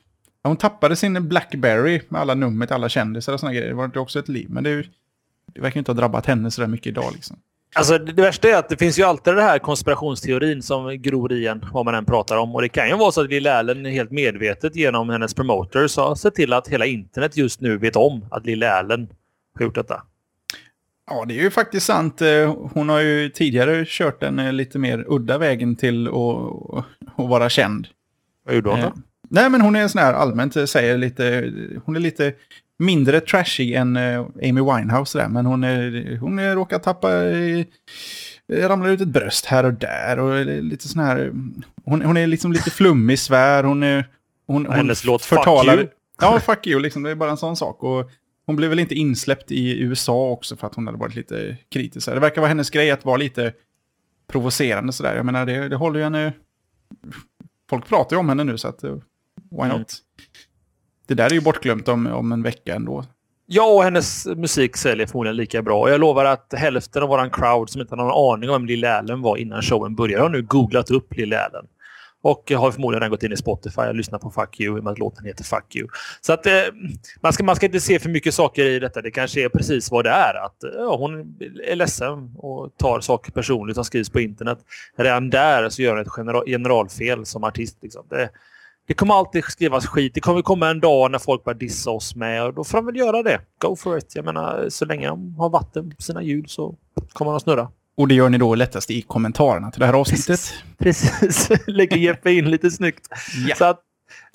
hon 0.42 0.56
tappade 0.56 0.96
sin 0.96 1.28
Blackberry 1.28 2.00
med 2.08 2.20
alla 2.20 2.34
nummer 2.34 2.72
alla 2.72 2.88
kändisar 2.88 3.32
och 3.32 3.40
sådana 3.40 3.54
grejer. 3.54 3.68
Det 3.68 3.74
var 3.74 3.98
också 3.98 4.18
ett 4.18 4.28
liv. 4.28 4.50
Men 4.50 4.64
det, 4.64 4.86
det 5.58 5.62
verkar 5.62 5.78
inte 5.78 5.90
ha 5.90 5.96
drabbat 5.96 6.26
henne 6.26 6.50
sådär 6.50 6.68
mycket 6.68 6.86
idag 6.86 7.12
liksom. 7.14 7.36
Alltså, 7.74 7.98
det 7.98 8.22
värsta 8.22 8.48
är 8.48 8.56
att 8.56 8.68
det 8.68 8.76
finns 8.76 8.98
ju 8.98 9.02
alltid 9.02 9.34
den 9.34 9.44
här 9.44 9.58
konspirationsteorin 9.58 10.62
som 10.62 11.02
gror 11.02 11.32
i 11.32 11.46
en, 11.46 11.64
vad 11.72 11.84
man 11.84 11.94
än 11.94 12.04
pratar 12.04 12.36
om. 12.36 12.54
Och 12.54 12.62
det 12.62 12.68
kan 12.68 12.88
ju 12.88 12.96
vara 12.96 13.12
så 13.12 13.20
att 13.20 13.30
Lille 13.30 13.54
Allen 13.54 13.84
helt 13.84 14.10
medvetet 14.10 14.76
genom 14.76 15.08
hennes 15.08 15.34
promoters 15.34 15.96
har 15.96 16.14
sett 16.14 16.34
till 16.34 16.52
att 16.52 16.68
hela 16.68 16.86
internet 16.86 17.36
just 17.36 17.60
nu 17.60 17.76
vet 17.76 17.96
om 17.96 18.24
att 18.30 18.46
Lille 18.46 18.72
Allen 18.72 19.08
har 19.58 19.64
gjort 19.64 19.74
detta. 19.74 20.02
Ja, 21.10 21.24
det 21.28 21.38
är 21.38 21.42
ju 21.42 21.50
faktiskt 21.50 21.86
sant. 21.86 22.22
Eh, 22.22 22.54
hon 22.72 22.88
har 22.88 23.00
ju 23.00 23.28
tidigare 23.28 23.84
kört 23.86 24.20
den 24.20 24.38
eh, 24.38 24.52
lite 24.52 24.78
mer 24.78 25.04
udda 25.08 25.38
vägen 25.38 25.76
till 25.76 26.08
att, 26.08 26.14
att 27.16 27.28
vara 27.28 27.48
känd. 27.48 27.88
Vad 28.44 28.54
gjorde 28.54 28.70
hon 28.70 28.80
då? 28.80 28.86
Eh, 28.86 28.92
nej, 29.30 29.50
men 29.50 29.60
hon 29.60 29.76
är 29.76 29.88
sån 29.88 30.02
här 30.02 30.12
allmänt 30.12 30.70
säger 30.70 30.98
lite, 30.98 31.52
hon 31.84 31.96
är 31.96 32.00
lite 32.00 32.34
mindre 32.78 33.20
trashig 33.20 33.72
än 33.72 33.96
uh, 33.96 34.26
Amy 34.42 34.60
Winehouse 34.60 35.18
där, 35.18 35.28
men 35.28 35.46
hon, 35.46 35.64
är, 35.64 36.16
hon 36.16 36.38
är, 36.38 36.54
råkar 36.54 36.78
tappa, 36.78 37.12
uh, 37.12 37.64
ramlar 38.52 38.88
ut 38.88 39.00
ett 39.00 39.08
bröst 39.08 39.46
här 39.46 39.64
och 39.64 39.74
där 39.74 40.18
och 40.18 40.46
lite 40.46 40.88
sån 40.88 41.02
här, 41.02 41.32
hon, 41.84 42.02
hon 42.02 42.16
är 42.16 42.26
liksom 42.26 42.52
lite 42.52 42.70
flummig, 42.70 43.18
svär, 43.18 43.64
hon 43.64 43.82
är... 43.82 44.08
Hon, 44.46 44.66
hon 44.66 44.74
hennes 44.74 45.04
låt 45.04 45.22
förtalar, 45.22 45.76
Fuck 45.76 45.84
You. 45.84 45.90
Ja, 46.20 46.40
Fuck 46.40 46.66
You, 46.66 46.80
liksom, 46.80 47.02
det 47.02 47.10
är 47.10 47.14
bara 47.14 47.30
en 47.30 47.36
sån 47.36 47.56
sak. 47.56 47.82
Och 47.82 48.10
hon 48.46 48.56
blev 48.56 48.70
väl 48.70 48.78
inte 48.78 48.94
insläppt 48.94 49.50
i 49.50 49.80
USA 49.80 50.30
också 50.30 50.56
för 50.56 50.66
att 50.66 50.74
hon 50.74 50.86
hade 50.86 50.98
varit 50.98 51.14
lite 51.14 51.56
kritisk. 51.68 52.06
Det 52.06 52.20
verkar 52.20 52.40
vara 52.40 52.48
hennes 52.48 52.70
grej 52.70 52.90
att 52.90 53.04
vara 53.04 53.16
lite 53.16 53.52
provocerande 54.26 54.92
sådär. 54.92 55.16
Jag 55.16 55.26
menar, 55.26 55.46
det, 55.46 55.68
det 55.68 55.76
håller 55.76 55.98
ju 55.98 56.04
henne... 56.04 56.32
Folk 57.70 57.88
pratar 57.88 58.16
ju 58.16 58.20
om 58.20 58.28
henne 58.28 58.44
nu 58.44 58.58
så 58.58 58.68
att, 58.68 58.84
why 58.84 59.68
not? 59.68 59.70
Mm. 59.72 59.84
Det 61.08 61.14
där 61.14 61.26
är 61.26 61.34
ju 61.34 61.40
bortglömt 61.40 61.88
om, 61.88 62.06
om 62.06 62.32
en 62.32 62.42
vecka 62.42 62.74
ändå. 62.74 63.04
Ja, 63.46 63.64
och 63.64 63.84
hennes 63.84 64.26
musik 64.26 64.76
säljer 64.76 65.06
förmodligen 65.06 65.36
lika 65.36 65.62
bra. 65.62 65.80
Och 65.80 65.90
jag 65.90 66.00
lovar 66.00 66.24
att 66.24 66.54
hälften 66.56 67.02
av 67.02 67.08
våran 67.08 67.30
crowd 67.30 67.70
som 67.70 67.80
inte 67.80 67.94
har 67.94 68.04
någon 68.04 68.34
aning 68.34 68.50
om 68.50 68.54
vem 68.54 68.66
Lille 68.66 68.98
Allen 68.98 69.22
var 69.22 69.36
innan 69.36 69.62
showen 69.62 69.94
började 69.94 70.22
har 70.22 70.28
nu 70.28 70.42
googlat 70.42 70.90
upp 70.90 71.16
Lille 71.16 71.40
Allen. 71.40 71.64
Och 72.22 72.52
har 72.52 72.70
förmodligen 72.70 73.00
redan 73.00 73.10
gått 73.10 73.22
in 73.22 73.32
i 73.32 73.36
Spotify 73.36 73.80
och 73.80 73.94
lyssnat 73.94 74.20
på 74.20 74.30
Fuck 74.30 74.60
You 74.60 74.76
i 74.76 74.80
och 74.80 74.84
med 74.84 74.90
att 74.92 74.98
låten 74.98 75.26
heter 75.26 75.44
Fuck 75.44 75.76
You. 75.76 75.88
Så 76.20 76.32
att 76.32 76.46
eh, 76.46 76.52
man, 77.20 77.32
ska, 77.32 77.44
man 77.44 77.56
ska 77.56 77.66
inte 77.66 77.80
se 77.80 77.98
för 77.98 78.08
mycket 78.08 78.34
saker 78.34 78.64
i 78.64 78.78
detta. 78.78 79.02
Det 79.02 79.10
kanske 79.10 79.44
är 79.44 79.48
precis 79.48 79.90
vad 79.90 80.04
det 80.04 80.10
är. 80.10 80.44
Att 80.44 80.64
eh, 80.64 80.70
ja, 80.74 80.96
hon 80.96 81.36
är 81.64 81.76
ledsen 81.76 82.34
och 82.36 82.76
tar 82.76 83.00
saker 83.00 83.32
personligt 83.32 83.74
som 83.74 83.84
skrivs 83.84 84.10
på 84.10 84.20
internet. 84.20 84.58
Redan 84.96 85.30
där 85.30 85.68
så 85.68 85.82
gör 85.82 85.96
hon 85.96 86.00
ett 86.00 86.46
generalfel 86.46 87.26
som 87.26 87.44
artist. 87.44 87.78
Liksom. 87.82 88.04
Det, 88.10 88.30
det 88.88 88.94
kommer 88.94 89.14
alltid 89.14 89.44
skrivas 89.44 89.86
skit. 89.86 90.14
Det 90.14 90.20
kommer 90.20 90.42
komma 90.42 90.70
en 90.70 90.80
dag 90.80 91.10
när 91.10 91.18
folk 91.18 91.44
börjar 91.44 91.58
dissa 91.58 91.90
oss 91.90 92.14
med 92.14 92.44
och 92.44 92.54
då 92.54 92.64
får 92.64 92.78
de 92.78 92.86
väl 92.86 92.96
göra 92.96 93.22
det. 93.22 93.40
Go 93.58 93.76
for 93.76 93.98
it. 93.98 94.12
Jag 94.14 94.24
menar, 94.24 94.66
så 94.68 94.84
länge 94.84 95.08
de 95.08 95.34
har 95.34 95.50
vatten 95.50 95.90
på 95.96 96.02
sina 96.02 96.22
ljud 96.22 96.50
så 96.50 96.74
kommer 97.12 97.30
de 97.30 97.36
att 97.36 97.42
snurra. 97.42 97.68
Och 97.96 98.08
det 98.08 98.14
gör 98.14 98.28
ni 98.28 98.38
då 98.38 98.54
lättast 98.54 98.90
i 98.90 99.02
kommentarerna 99.02 99.70
till 99.70 99.80
det 99.80 99.86
här 99.86 99.92
avsnittet. 99.92 100.40
Precis. 100.78 101.50
Lägger 101.66 101.96
Jeppe 101.96 102.32
in 102.32 102.50
lite 102.50 102.70
snyggt. 102.70 103.08
Ja. 103.48 103.54
Så 103.56 103.64
att, 103.64 103.80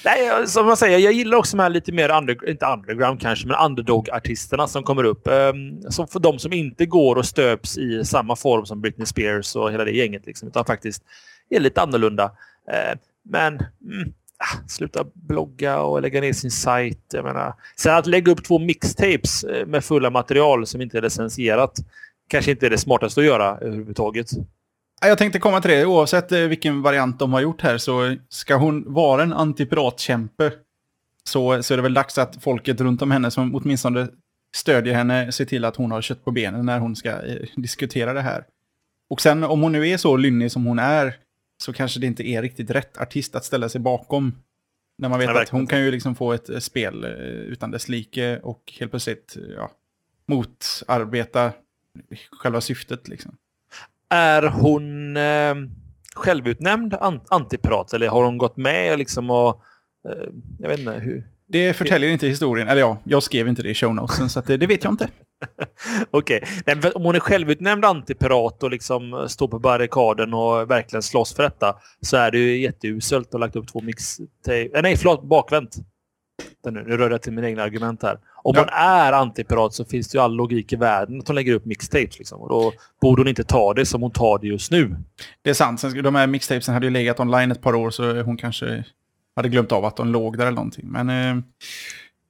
nej, 0.06 0.48
som 0.48 0.68
jag 0.68 0.78
säger, 0.78 1.00
jag 1.00 1.13
gillar 1.13 1.38
också 1.38 1.58
de 1.58 1.63
här 1.63 1.70
lite 1.70 1.92
mer, 1.92 2.18
under, 2.18 2.50
inte 2.50 2.66
underground 2.66 3.22
kanske, 3.22 3.48
men 3.48 3.56
underdog-artisterna 3.56 4.68
som 4.68 4.84
kommer 4.84 5.04
upp. 5.04 5.28
Um, 5.28 5.92
som 5.92 6.08
för 6.08 6.20
de 6.20 6.39
som 6.39 6.54
inte 6.54 6.86
går 6.86 7.16
och 7.16 7.26
stöps 7.26 7.78
i 7.78 8.06
samma 8.06 8.36
form 8.36 8.66
som 8.66 8.82
Britney 8.82 9.06
Spears 9.06 9.56
och 9.56 9.72
hela 9.72 9.86
det 9.86 9.92
gänget. 9.92 10.26
Liksom, 10.26 10.48
utan 10.48 10.66
faktiskt 10.66 11.04
är 11.50 11.60
lite 11.60 11.82
annorlunda. 11.82 12.24
Uh, 12.26 13.00
men 13.24 13.54
mm, 13.54 14.13
Ah, 14.38 14.67
sluta 14.67 15.06
blogga 15.13 15.80
och 15.80 16.02
lägga 16.02 16.22
ner 16.22 16.34
sin 16.34 16.52
sajt. 16.52 17.06
Jag 17.13 17.26
menar, 17.26 17.54
sen 17.76 17.96
att 17.96 18.08
lägga 18.08 18.32
upp 18.32 18.43
två 18.43 18.60
mixtapes 18.60 19.43
eh, 19.43 19.65
med 19.65 19.84
fulla 19.84 20.10
material 20.10 20.67
som 20.67 20.82
inte 20.82 20.98
är 20.98 21.02
licensierat 21.02 21.80
kanske 22.28 22.52
inte 22.52 22.65
är 22.65 22.69
det 22.69 22.78
smartaste 22.78 23.19
att 23.19 23.26
göra 23.26 23.58
överhuvudtaget. 23.58 24.28
Jag 25.02 25.17
tänkte 25.17 25.39
komma 25.39 25.62
till 25.62 25.72
det. 25.72 25.86
Oavsett 25.86 26.32
eh, 26.32 26.39
vilken 26.39 26.82
variant 26.82 27.19
de 27.19 27.34
har 27.34 27.41
gjort 27.41 27.62
här 27.62 27.78
så 27.78 28.15
ska 28.30 28.56
hon 28.56 28.93
vara 28.93 29.24
en 29.24 29.34
antipiratkämpe 29.34 30.52
så, 31.24 31.63
så 31.63 31.74
är 31.74 31.78
det 31.78 31.84
väl 31.84 31.93
dags 31.93 32.17
att 32.17 32.43
folket 32.43 32.82
runt 32.82 33.02
om 33.02 33.12
henne 33.12 33.32
som 33.32 33.56
åtminstone 33.56 34.08
stödjer 34.56 34.93
henne 34.93 35.32
ser 35.32 35.46
till 35.46 35.65
att 35.65 35.76
hon 35.76 35.91
har 35.91 36.02
kött 36.02 36.26
på 36.26 36.32
benen 36.32 36.65
när 36.65 36.80
hon 36.80 36.96
ska 36.96 37.10
eh, 37.10 37.38
diskutera 37.56 38.13
det 38.13 38.22
här. 38.22 38.46
Och 39.10 39.22
sen 39.22 39.43
om 39.43 39.62
hon 39.62 39.72
nu 39.72 39.89
är 39.89 39.98
så 39.98 40.17
lynnig 40.17 40.52
som 40.52 40.65
hon 40.65 40.80
är 40.80 41.15
så 41.58 41.74
kanske 41.74 42.00
det 42.00 42.08
inte 42.08 42.28
är 42.28 42.42
riktigt 42.42 42.70
rätt 42.70 42.98
artist 42.98 43.36
att 43.36 43.46
ställa 43.46 43.70
sig 43.70 43.82
bakom. 43.82 44.36
När 44.98 45.10
man 45.10 45.20
vet 45.20 45.30
att 45.30 45.50
hon 45.50 45.68
kan 45.68 45.82
ju 45.82 45.92
liksom 45.92 46.16
få 46.16 46.34
ett 46.34 46.50
eh, 46.50 46.60
spel 46.60 47.04
eh, 47.04 47.12
utan 47.30 47.72
dess 47.72 47.89
like 47.89 48.39
och 48.39 48.74
helt 48.80 48.92
plötsligt 48.92 49.38
eh, 49.38 49.44
ja, 49.44 49.72
motarbeta 50.26 51.52
själva 52.32 52.62
syftet 52.62 53.08
liksom. 53.08 53.38
Är 54.10 54.44
hon 54.44 55.18
eh, 55.18 55.56
självutnämnd 56.16 56.94
an 56.94 57.22
antipirat 57.30 57.94
eller 57.94 58.08
har 58.08 58.24
hon 58.24 58.38
gått 58.38 58.58
med 58.58 59.00
liksom 59.00 59.30
och... 59.30 59.63
Eh, 60.10 60.30
jag 60.60 60.70
vet 60.70 60.80
inte 60.80 60.92
hur... 60.92 61.28
Det 61.54 61.74
förtäljer 61.74 62.10
inte 62.10 62.28
historien, 62.28 62.68
eller 62.68 62.82
ja, 62.82 62.98
jag 63.04 63.24
skrev 63.24 63.48
inte 63.48 63.63
det 63.63 63.70
i 63.70 63.74
show 63.74 63.96
notesen 63.96 64.30
så 64.30 64.42
det, 64.42 64.58
det 64.58 64.68
vet 64.68 64.84
jag 64.84 64.94
inte. 64.94 65.08
Okej. 66.12 66.44
Okay. 66.66 66.92
Om 66.92 67.04
hon 67.04 67.16
är 67.16 67.20
självutnämnd 67.20 67.86
antipirat 67.86 68.63
och 68.63 68.72
liksom 68.72 69.26
står 69.28 69.48
på 69.48 69.60
barrikaden 69.60 70.34
och 70.34 70.72
verkligen 70.72 71.04
slåss 71.04 71.36
för 71.36 71.44
detta 71.44 71.76
så 72.02 72.18
är 72.18 72.32
det 72.32 72.38
ju 72.38 72.62
jätteuselt 72.62 73.34
att 73.34 73.39
lagt 73.39 73.56
upp 73.56 73.68
två 73.68 73.82
mixtape... 73.82 74.70
Eh, 74.74 74.82
nej, 74.82 74.98
förlåt. 74.98 75.24
Bakvänt. 75.24 75.76
Nu, 76.66 76.84
nu 76.88 76.98
rör 76.98 77.12
jag 77.12 77.22
till 77.22 77.34
mina 77.34 77.48
egna 77.48 77.63
argument 77.63 78.04
här. 78.04 78.20
Om 78.44 78.54
ja. 78.56 78.62
hon 78.62 78.70
är 78.72 79.12
antipirat 79.13 79.74
så 79.74 79.86
finns 79.86 80.10
det 80.10 80.18
ju 80.18 80.22
all 80.22 80.36
logik 80.36 80.74
i 80.74 80.76
världen 80.76 81.20
att 81.20 81.28
hon 81.28 81.36
lägger 81.36 81.54
upp 81.54 81.66
mixtapes. 81.66 82.18
Liksom. 82.20 82.42
Och 82.42 82.50
då 82.50 82.74
borde 83.02 83.22
hon 83.22 83.28
inte 83.28 83.44
ta 83.44 83.74
det 83.74 83.86
som 83.86 84.02
hon 84.02 84.12
tar 84.12 84.39
det 84.39 84.48
just 84.48 84.72
nu. 84.72 84.96
Det 85.42 85.50
är 85.50 85.54
sant. 85.54 85.80
Sen, 85.80 86.04
de 86.04 86.16
här 86.16 86.28
mixtapesen 86.28 86.74
hade 86.74 86.86
ju 86.86 86.92
legat 86.92 87.20
online 87.20 87.52
ett 87.52 87.62
par 87.62 87.76
år 87.76 87.89
så 87.89 88.22
hon 88.22 88.38
kanske 88.38 88.84
hade 89.36 89.50
glömt 89.50 89.72
av 89.72 89.86
att 89.86 89.98
de 89.98 90.08
låg 90.08 90.38
där 90.38 90.46
eller 90.46 90.56
någonting. 90.56 90.88
Men 90.88 91.10
eh, 91.10 91.43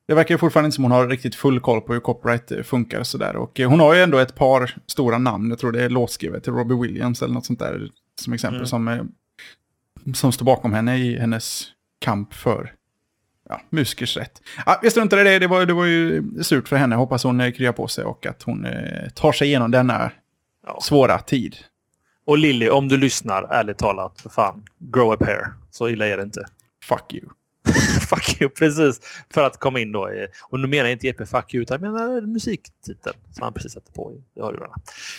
det 0.07 0.13
verkar 0.13 0.37
fortfarande 0.37 0.67
inte 0.67 0.75
som 0.75 0.83
hon 0.83 0.91
har 0.91 1.07
riktigt 1.07 1.35
full 1.35 1.59
koll 1.59 1.81
på 1.81 1.93
hur 1.93 1.99
copyright 1.99 2.51
eh, 2.51 2.63
funkar 2.63 2.99
och 2.99 3.07
sådär. 3.07 3.35
Och 3.35 3.59
eh, 3.59 3.69
hon 3.69 3.79
har 3.79 3.93
ju 3.93 4.01
ändå 4.01 4.17
ett 4.17 4.35
par 4.35 4.75
stora 4.87 5.17
namn. 5.17 5.49
Jag 5.49 5.59
tror 5.59 5.71
det 5.71 5.83
är 5.83 5.89
låtskrivet 5.89 6.43
till 6.43 6.53
Robbie 6.53 6.75
Williams 6.75 7.21
eller 7.21 7.33
något 7.33 7.45
sånt 7.45 7.59
där. 7.59 7.89
Som 8.21 8.33
exempel 8.33 8.57
mm. 8.59 8.67
som, 8.67 8.87
eh, 8.87 9.03
som 10.13 10.31
står 10.31 10.45
bakom 10.45 10.73
henne 10.73 10.97
i 10.97 11.19
hennes 11.19 11.65
kamp 11.99 12.33
för 12.33 12.73
ja, 13.49 13.61
musikers 13.69 14.17
rätt. 14.17 14.41
Ja, 14.65 14.79
vi 14.81 14.89
struntar 14.89 15.17
i 15.17 15.23
det, 15.23 15.39
det 15.39 15.47
var, 15.47 15.65
det 15.65 15.73
var 15.73 15.85
ju 15.85 16.23
surt 16.43 16.67
för 16.67 16.75
henne. 16.75 16.95
Hoppas 16.95 17.23
hon 17.23 17.51
kryar 17.51 17.71
på 17.71 17.87
sig 17.87 18.03
och 18.03 18.25
att 18.25 18.43
hon 18.43 18.65
eh, 18.65 19.09
tar 19.15 19.31
sig 19.31 19.47
igenom 19.47 19.71
denna 19.71 20.11
ja. 20.67 20.79
svåra 20.81 21.19
tid. 21.19 21.55
Och 22.25 22.37
Lilly, 22.37 22.69
om 22.69 22.87
du 22.87 22.97
lyssnar, 22.97 23.43
ärligt 23.43 23.77
talat, 23.77 24.21
för 24.21 24.29
fan, 24.29 24.63
grow 24.77 25.11
a 25.11 25.17
pair. 25.19 25.53
Så 25.71 25.89
illa 25.89 26.07
är 26.07 26.17
det 26.17 26.23
inte. 26.23 26.45
Fuck 26.87 27.13
you. 27.13 27.29
fuck 28.09 28.41
you, 28.41 28.49
precis. 28.49 29.01
För 29.33 29.43
att 29.43 29.59
komma 29.59 29.79
in 29.79 29.91
då. 29.91 30.09
Och 30.41 30.59
nu 30.59 30.67
menar 30.67 30.83
jag 30.83 30.91
inte 30.91 31.07
Jeppe 31.07 31.25
fuck 31.25 31.53
you, 31.53 31.61
utan 31.61 31.83
jag 31.83 31.91
menar 31.93 32.21
musiktiteln 32.21 33.15
som 33.31 33.43
han 33.43 33.53
precis 33.53 33.71
satte 33.73 33.91
på 33.91 34.13
i, 34.13 34.41
hörlurarna. 34.41 34.75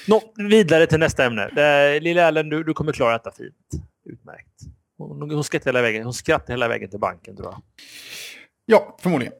Nå, 0.08 0.22
vidare 0.36 0.86
till 0.86 0.98
nästa 0.98 1.24
ämne. 1.24 1.50
Lilla 2.00 2.28
Ellen, 2.28 2.48
du, 2.48 2.64
du 2.64 2.74
kommer 2.74 2.92
klara 2.92 3.12
detta 3.12 3.30
fint. 3.30 3.84
Utmärkt. 4.04 4.60
Hon, 4.98 5.30
hon, 5.30 5.44
skrattar 5.44 5.70
hela 5.70 5.82
vägen, 5.82 6.04
hon 6.04 6.14
skrattar 6.14 6.52
hela 6.52 6.68
vägen 6.68 6.90
till 6.90 6.98
banken, 6.98 7.36
tror 7.36 7.48
jag. 7.48 7.62
Ja, 8.66 8.96
förmodligen. 9.00 9.34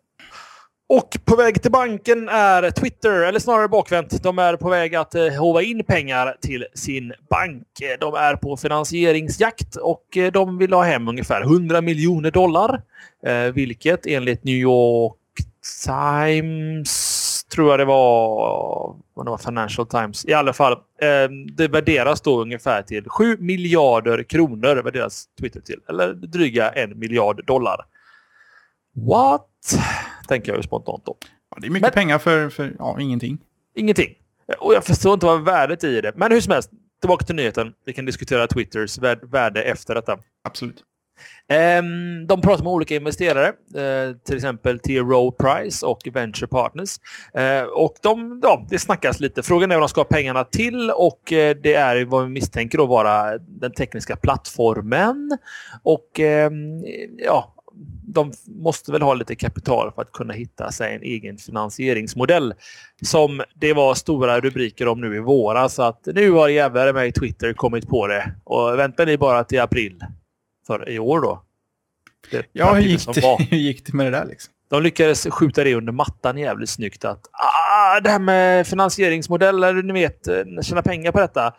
Och 0.88 1.18
på 1.24 1.36
väg 1.36 1.62
till 1.62 1.70
banken 1.70 2.28
är 2.28 2.70
Twitter, 2.70 3.10
eller 3.10 3.38
snarare 3.38 3.68
bakvänt. 3.68 4.22
De 4.22 4.38
är 4.38 4.56
på 4.56 4.68
väg 4.68 4.94
att 4.94 5.14
eh, 5.14 5.28
hova 5.28 5.62
in 5.62 5.84
pengar 5.84 6.36
till 6.40 6.66
sin 6.74 7.12
bank. 7.30 7.66
De 8.00 8.14
är 8.14 8.36
på 8.36 8.56
finansieringsjakt 8.56 9.76
och 9.76 10.16
eh, 10.16 10.32
de 10.32 10.58
vill 10.58 10.72
ha 10.72 10.82
hem 10.82 11.08
ungefär 11.08 11.42
100 11.42 11.80
miljoner 11.80 12.30
dollar. 12.30 12.82
Eh, 13.26 13.52
vilket 13.54 14.06
enligt 14.06 14.44
New 14.44 14.54
York 14.54 15.16
Times 15.86 17.44
tror 17.54 17.70
jag 17.70 17.78
det 17.78 17.84
var, 17.84 18.96
det 19.24 19.30
var 19.30 19.38
Financial 19.38 19.86
Times. 19.86 20.24
I 20.24 20.32
alla 20.32 20.52
fall, 20.52 20.76
det 21.52 21.68
värderas 21.68 22.20
då 22.20 22.42
ungefär 22.42 22.82
till 22.82 23.08
7 23.08 23.36
miljarder 23.40 24.22
kronor 24.22 24.82
värderas 24.82 25.24
Twitter 25.40 25.60
till. 25.60 25.80
Eller 25.88 26.12
dryga 26.14 26.70
en 26.70 26.98
miljard 26.98 27.46
dollar. 27.46 27.86
What? 28.94 29.48
Tänker 30.28 30.52
jag 30.52 30.56
ju 30.56 30.62
spontant 30.62 31.04
då. 31.04 31.16
Ja, 31.50 31.56
det 31.60 31.66
är 31.66 31.70
mycket 31.70 31.82
Men, 31.82 31.92
pengar 31.92 32.18
för, 32.18 32.48
för 32.48 32.76
ja, 32.78 33.00
ingenting. 33.00 33.38
Ingenting. 33.74 34.14
Och 34.58 34.74
jag 34.74 34.84
förstår 34.84 35.14
inte 35.14 35.26
vad 35.26 35.44
värdet 35.44 35.84
i 35.84 36.00
det. 36.00 36.12
Men 36.16 36.32
hur 36.32 36.40
som 36.40 36.52
helst, 36.52 36.70
tillbaka 37.00 37.24
till 37.24 37.34
nyheten. 37.34 37.72
Vi 37.86 37.92
kan 37.92 38.04
diskutera 38.04 38.46
Twitters 38.46 38.98
värde 39.22 39.62
efter 39.62 39.94
detta. 39.94 40.18
Absolut. 40.44 40.84
Um, 41.78 42.26
de 42.26 42.40
pratar 42.40 42.64
med 42.64 42.72
olika 42.72 42.94
investerare, 42.94 43.48
uh, 43.48 44.16
till 44.16 44.36
exempel 44.36 44.78
T. 44.78 44.98
Rowe 44.98 45.36
Price 45.38 45.86
och 45.86 45.98
Venture 46.12 46.46
Partners. 46.46 46.98
Uh, 47.38 47.62
och 47.62 47.94
de, 48.02 48.40
ja, 48.42 48.66
det 48.70 48.78
snackas 48.78 49.20
lite. 49.20 49.42
Frågan 49.42 49.70
är 49.70 49.74
vad 49.74 49.82
de 49.82 49.88
ska 49.88 50.00
ha 50.00 50.04
pengarna 50.04 50.44
till 50.44 50.90
och 50.90 51.32
uh, 51.32 51.50
det 51.62 51.74
är 51.74 52.04
vad 52.04 52.22
vi 52.22 52.28
misstänker 52.28 52.82
att 52.82 52.88
vara 52.88 53.38
den 53.38 53.72
tekniska 53.72 54.16
plattformen. 54.16 55.38
Och 55.82 56.20
ehm, 56.20 56.84
ja, 57.18 57.53
de 58.06 58.32
måste 58.46 58.92
väl 58.92 59.02
ha 59.02 59.14
lite 59.14 59.34
kapital 59.34 59.92
för 59.94 60.02
att 60.02 60.12
kunna 60.12 60.34
hitta 60.34 60.72
sig 60.72 60.94
en 60.94 61.02
egen 61.02 61.38
finansieringsmodell. 61.38 62.54
Som 63.02 63.42
det 63.54 63.72
var 63.72 63.94
stora 63.94 64.40
rubriker 64.40 64.88
om 64.88 65.00
nu 65.00 65.16
i 65.16 65.18
våras. 65.18 65.78
att 65.78 66.06
nu 66.06 66.30
har 66.30 66.48
jävlar 66.48 66.92
med 66.92 67.08
i 67.08 67.12
Twitter 67.12 67.52
kommit 67.52 67.88
på 67.88 68.06
det. 68.06 68.34
Och 68.44 68.78
väntar 68.78 69.06
ni 69.06 69.18
bara 69.18 69.44
till 69.44 69.60
april 69.60 70.00
för 70.66 70.88
i 70.88 70.98
år 70.98 71.20
då. 71.20 71.42
Det 72.30 72.46
ja, 72.52 72.74
hur 72.74 72.82
gick, 72.82 73.14
det, 73.14 73.36
hur 73.50 73.56
gick 73.56 73.86
det 73.86 73.92
med 73.92 74.06
det 74.06 74.10
där 74.10 74.26
liksom? 74.26 74.54
De 74.70 74.82
lyckades 74.82 75.26
skjuta 75.30 75.64
det 75.64 75.74
under 75.74 75.92
mattan 75.92 76.38
jävligt 76.38 76.70
snyggt. 76.70 77.04
Att 77.04 77.20
ah, 77.32 78.00
det 78.00 78.10
här 78.10 78.18
med 78.18 78.66
finansieringsmodeller, 78.66 79.74
ni 79.74 79.92
vet, 79.92 80.28
eh, 80.28 80.62
tjäna 80.62 80.82
pengar 80.82 81.12
på 81.12 81.20
detta. 81.20 81.54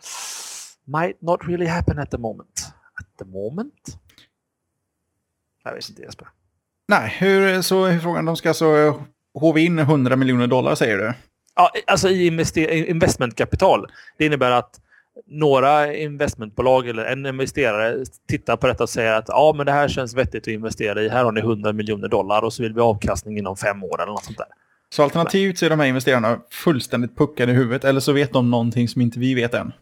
Might 0.84 1.22
not 1.22 1.40
really 1.44 1.66
happen 1.66 1.98
at 1.98 2.10
the 2.10 2.18
moment. 2.18 2.72
At 3.00 3.18
the 3.18 3.24
moment? 3.24 3.98
Jag 5.66 5.74
vet 5.74 5.88
inte 5.88 6.02
Jesper. 6.02 6.28
Nej, 6.88 7.16
hur, 7.18 7.62
så 7.62 7.84
är 7.84 7.98
frågan. 7.98 8.24
De 8.24 8.36
ska 8.36 8.48
alltså 8.48 8.94
hova 9.34 9.58
in 9.58 9.78
100 9.78 10.16
miljoner 10.16 10.46
dollar 10.46 10.74
säger 10.74 10.98
du? 10.98 11.12
Ja, 11.54 11.70
alltså 11.86 12.08
i 12.08 12.26
investmentkapital. 12.88 13.86
Det 14.18 14.26
innebär 14.26 14.50
att 14.50 14.80
några 15.26 15.94
investmentbolag 15.94 16.88
eller 16.88 17.04
en 17.04 17.26
investerare 17.26 18.04
tittar 18.28 18.56
på 18.56 18.66
detta 18.66 18.82
och 18.82 18.90
säger 18.90 19.12
att 19.12 19.24
ja, 19.28 19.54
men 19.56 19.66
det 19.66 19.72
här 19.72 19.88
känns 19.88 20.14
vettigt 20.14 20.42
att 20.42 20.48
investera 20.48 21.02
i. 21.02 21.08
Här 21.08 21.24
har 21.24 21.32
ni 21.32 21.40
100 21.40 21.72
miljoner 21.72 22.08
dollar 22.08 22.42
och 22.42 22.52
så 22.52 22.62
vill 22.62 22.72
vi 22.72 22.80
ha 22.80 22.88
avkastning 22.88 23.38
inom 23.38 23.56
fem 23.56 23.84
år 23.84 24.02
eller 24.02 24.12
något 24.12 24.24
sånt 24.24 24.38
där. 24.38 24.46
Så 24.90 25.02
alternativt 25.02 25.58
så 25.58 25.66
är 25.66 25.70
de 25.70 25.80
här 25.80 25.86
investerarna 25.86 26.38
fullständigt 26.50 27.16
puckade 27.16 27.52
i 27.52 27.54
huvudet 27.54 27.84
eller 27.84 28.00
så 28.00 28.12
vet 28.12 28.32
de 28.32 28.50
någonting 28.50 28.88
som 28.88 29.02
inte 29.02 29.18
vi 29.18 29.34
vet 29.34 29.54
än. 29.54 29.72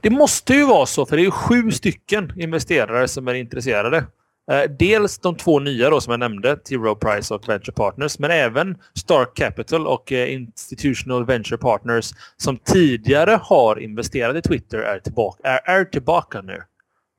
Det 0.00 0.10
måste 0.10 0.54
ju 0.54 0.66
vara 0.66 0.86
så, 0.86 1.06
för 1.06 1.16
det 1.16 1.24
är 1.24 1.30
sju 1.30 1.70
stycken 1.70 2.32
investerare 2.36 3.08
som 3.08 3.28
är 3.28 3.34
intresserade. 3.34 4.04
Eh, 4.50 4.70
dels 4.78 5.18
de 5.18 5.36
två 5.36 5.58
nya 5.58 5.90
då 5.90 6.00
som 6.00 6.10
jag 6.10 6.20
nämnde, 6.20 6.56
T. 6.56 6.74
Rowe 6.74 6.94
Price 6.94 7.34
och 7.34 7.48
Venture 7.48 7.72
Partners, 7.72 8.18
men 8.18 8.30
även 8.30 8.78
Stark 8.94 9.34
Capital 9.34 9.86
och 9.86 10.12
eh, 10.12 10.32
Institutional 10.32 11.26
Venture 11.26 11.58
Partners 11.58 12.10
som 12.36 12.56
tidigare 12.56 13.40
har 13.42 13.78
investerat 13.80 14.36
i 14.36 14.42
Twitter 14.42 14.78
är 14.78 14.98
tillbaka, 14.98 15.48
är, 15.48 15.80
är 15.80 15.84
tillbaka 15.84 16.42
nu 16.42 16.62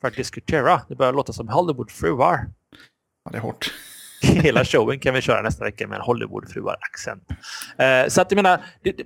för 0.02 0.08
att 0.08 0.16
diskutera. 0.16 0.82
Det 0.90 0.96
börjar 0.96 1.14
låta 1.14 1.34
som 1.34 1.48
Hollywoodfruar. 1.48 2.48
Ja, 3.26 3.32
det 3.32 3.38
är 3.38 3.42
hårt. 3.42 3.74
Hela 4.22 4.66
showen 4.66 5.00
kan 5.00 5.14
vi 5.14 5.22
köra 5.22 5.42
nästa 5.42 5.64
vecka 5.64 5.88
med 5.88 5.96
en 5.96 6.02
Hollywoodfruar-accent. 6.02 7.24
Eh, 7.78 8.08
så 8.08 8.22
att 8.22 8.32
jag 8.32 8.36
menar, 8.36 8.62
det, 8.84 8.92
det, 8.92 9.04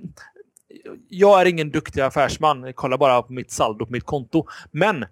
jag 1.08 1.40
är 1.40 1.46
ingen 1.46 1.70
duktig 1.70 2.00
affärsman. 2.00 2.72
Kolla 2.74 2.98
bara 2.98 3.22
på 3.22 3.32
mitt 3.32 3.50
saldo 3.50 3.86
på 3.86 3.92
mitt 3.92 4.04
konto. 4.04 4.46
Men 4.70 5.04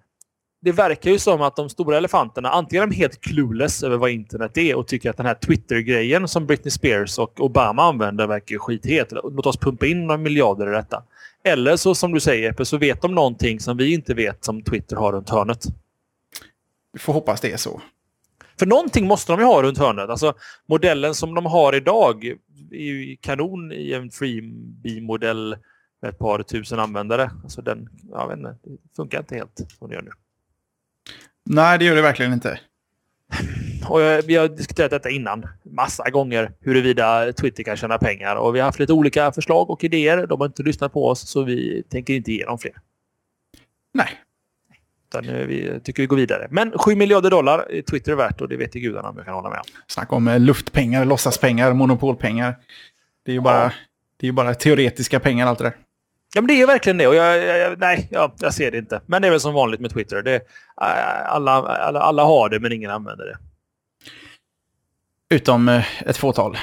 det 0.61 0.73
verkar 0.73 1.11
ju 1.11 1.19
som 1.19 1.43
att 1.43 1.57
de 1.57 1.69
stora 1.69 1.97
elefanterna 1.97 2.49
antingen 2.51 2.83
är 2.83 2.87
de 2.87 2.95
helt 2.97 3.21
clueless 3.21 3.83
över 3.83 3.97
vad 3.97 4.11
internet 4.11 4.59
är 4.59 4.75
och 4.75 4.87
tycker 4.87 5.11
att 5.11 5.17
den 5.17 5.27
här 5.27 5.35
Twitter-grejen 5.35 6.29
som 6.29 6.47
Britney 6.47 6.71
Spears 6.71 7.19
och 7.19 7.41
Obama 7.41 7.83
använder 7.83 8.27
verkar 8.27 8.59
skithet. 8.59 9.13
Låt 9.13 9.47
oss 9.47 9.57
pumpa 9.57 9.87
in 9.87 10.07
några 10.07 10.19
miljarder 10.19 10.69
i 10.69 10.77
detta. 10.77 11.03
Eller 11.45 11.77
så 11.77 11.95
som 11.95 12.13
du 12.13 12.21
säger 12.21 12.65
så 12.65 12.77
vet 12.79 13.03
de 13.03 13.15
någonting 13.15 13.61
som 13.61 13.77
vi 13.77 13.95
inte 13.95 14.15
vet 14.15 14.45
som 14.45 14.63
Twitter 14.63 14.97
har 14.97 15.13
runt 15.13 15.31
hörnet. 15.31 15.65
Vi 16.93 16.99
får 16.99 17.13
hoppas 17.13 17.41
det 17.41 17.53
är 17.53 17.57
så. 17.57 17.81
För 18.59 18.67
någonting 18.67 19.07
måste 19.07 19.33
de 19.33 19.41
ju 19.41 19.47
ha 19.47 19.63
runt 19.63 19.79
hörnet. 19.79 20.11
Alltså 20.11 20.35
modellen 20.67 21.15
som 21.15 21.35
de 21.35 21.47
har 21.47 21.75
idag 21.75 22.25
är 22.71 22.83
ju 22.83 23.17
kanon 23.17 23.73
i 23.73 23.93
en 23.93 24.11
freebie-modell 24.11 25.57
med 26.03 26.09
ett 26.09 26.19
par 26.19 26.43
tusen 26.43 26.79
användare. 26.79 27.31
Alltså 27.43 27.63
den, 27.63 27.89
jag 28.11 28.29
vet 28.29 28.39
inte, 28.39 28.57
det 28.65 28.97
funkar 28.97 29.19
inte 29.19 29.35
helt 29.35 29.67
som 29.79 29.89
det 29.89 29.95
gör 29.95 30.03
nu. 30.03 30.11
Nej, 31.51 31.79
det 31.79 31.85
gör 31.85 31.95
det 31.95 32.03
verkligen 32.03 32.33
inte. 32.33 32.61
Och 33.89 34.01
vi 34.25 34.37
har 34.37 34.49
diskuterat 34.49 34.91
detta 34.91 35.11
innan 35.11 35.47
massa 35.63 36.11
gånger 36.11 36.53
huruvida 36.61 37.33
Twitter 37.33 37.63
kan 37.63 37.77
tjäna 37.77 37.99
pengar 37.99 38.37
och 38.37 38.55
vi 38.55 38.59
har 38.61 38.65
haft 38.67 38.79
lite 38.79 38.93
olika 38.93 39.33
förslag 39.33 39.71
och 39.71 39.85
idéer. 39.85 40.27
De 40.27 40.41
har 40.41 40.47
inte 40.47 40.63
lyssnat 40.63 40.93
på 40.93 41.07
oss 41.09 41.29
så 41.29 41.43
vi 41.43 41.83
tänker 41.91 42.15
inte 42.15 42.33
ge 42.33 42.45
dem 42.45 42.59
fler. 42.59 42.73
Nej. 43.95 44.09
Utan 45.09 45.29
eh, 45.29 45.47
vi 45.47 45.81
tycker 45.85 46.03
vi 46.03 46.07
går 46.07 46.17
vidare. 46.17 46.47
Men 46.51 46.73
7 46.79 46.95
miljarder 46.97 47.31
dollar 47.31 47.73
är 47.73 47.83
Twitter 47.83 48.15
värt 48.15 48.41
och 48.41 48.49
det 48.49 48.57
vet 48.57 48.77
ju 48.77 48.81
gudarna 48.81 49.09
om 49.09 49.17
jag 49.17 49.27
kan 49.27 49.35
hålla 49.35 49.51
med 49.51 49.59
om. 49.59 49.65
Snacka 49.87 50.17
om 50.17 50.29
eh, 50.29 50.41
luftpengar, 50.41 51.05
låtsaspengar, 51.05 51.73
monopolpengar. 51.73 52.57
Det 53.25 53.31
är 53.31 53.35
ju 53.35 53.41
bara, 53.41 53.63
Ja. 53.63 53.73
det 54.17 54.29
är 54.29 54.33
bara 54.33 54.55
teoretiska 54.55 55.21
pengar 55.21 55.47
allt 55.47 55.59
det 55.59 55.65
där. 55.65 55.77
Ja, 56.35 56.41
men 56.41 56.47
det 56.47 56.63
är 56.63 56.67
verkligen 56.67 56.99
det. 56.99 57.07
Och 57.07 57.15
jag, 57.15 57.39
jag, 57.39 57.59
jag, 57.59 57.79
nej, 57.79 58.09
jag, 58.11 58.33
jag 58.41 58.55
ser 58.55 58.71
det 58.71 58.79
inte. 58.79 59.01
Men 59.07 59.23
det 59.23 59.29
är 59.29 59.33
väl 59.33 59.41
som 59.41 59.55
vanligt 59.55 59.81
med 59.81 59.93
Twitter. 59.93 60.23
Det, 60.23 60.35
eh, 60.35 61.33
alla, 61.33 61.53
alla, 61.53 62.01
alla 62.01 62.25
har 62.25 62.49
det, 62.49 62.61
men 62.61 62.73
ingen 62.73 62.91
använder 62.91 63.25
det. 63.27 63.39
Utom 65.35 65.69
eh, 65.69 66.03
ett 66.09 66.17
fåtal. 66.17 66.59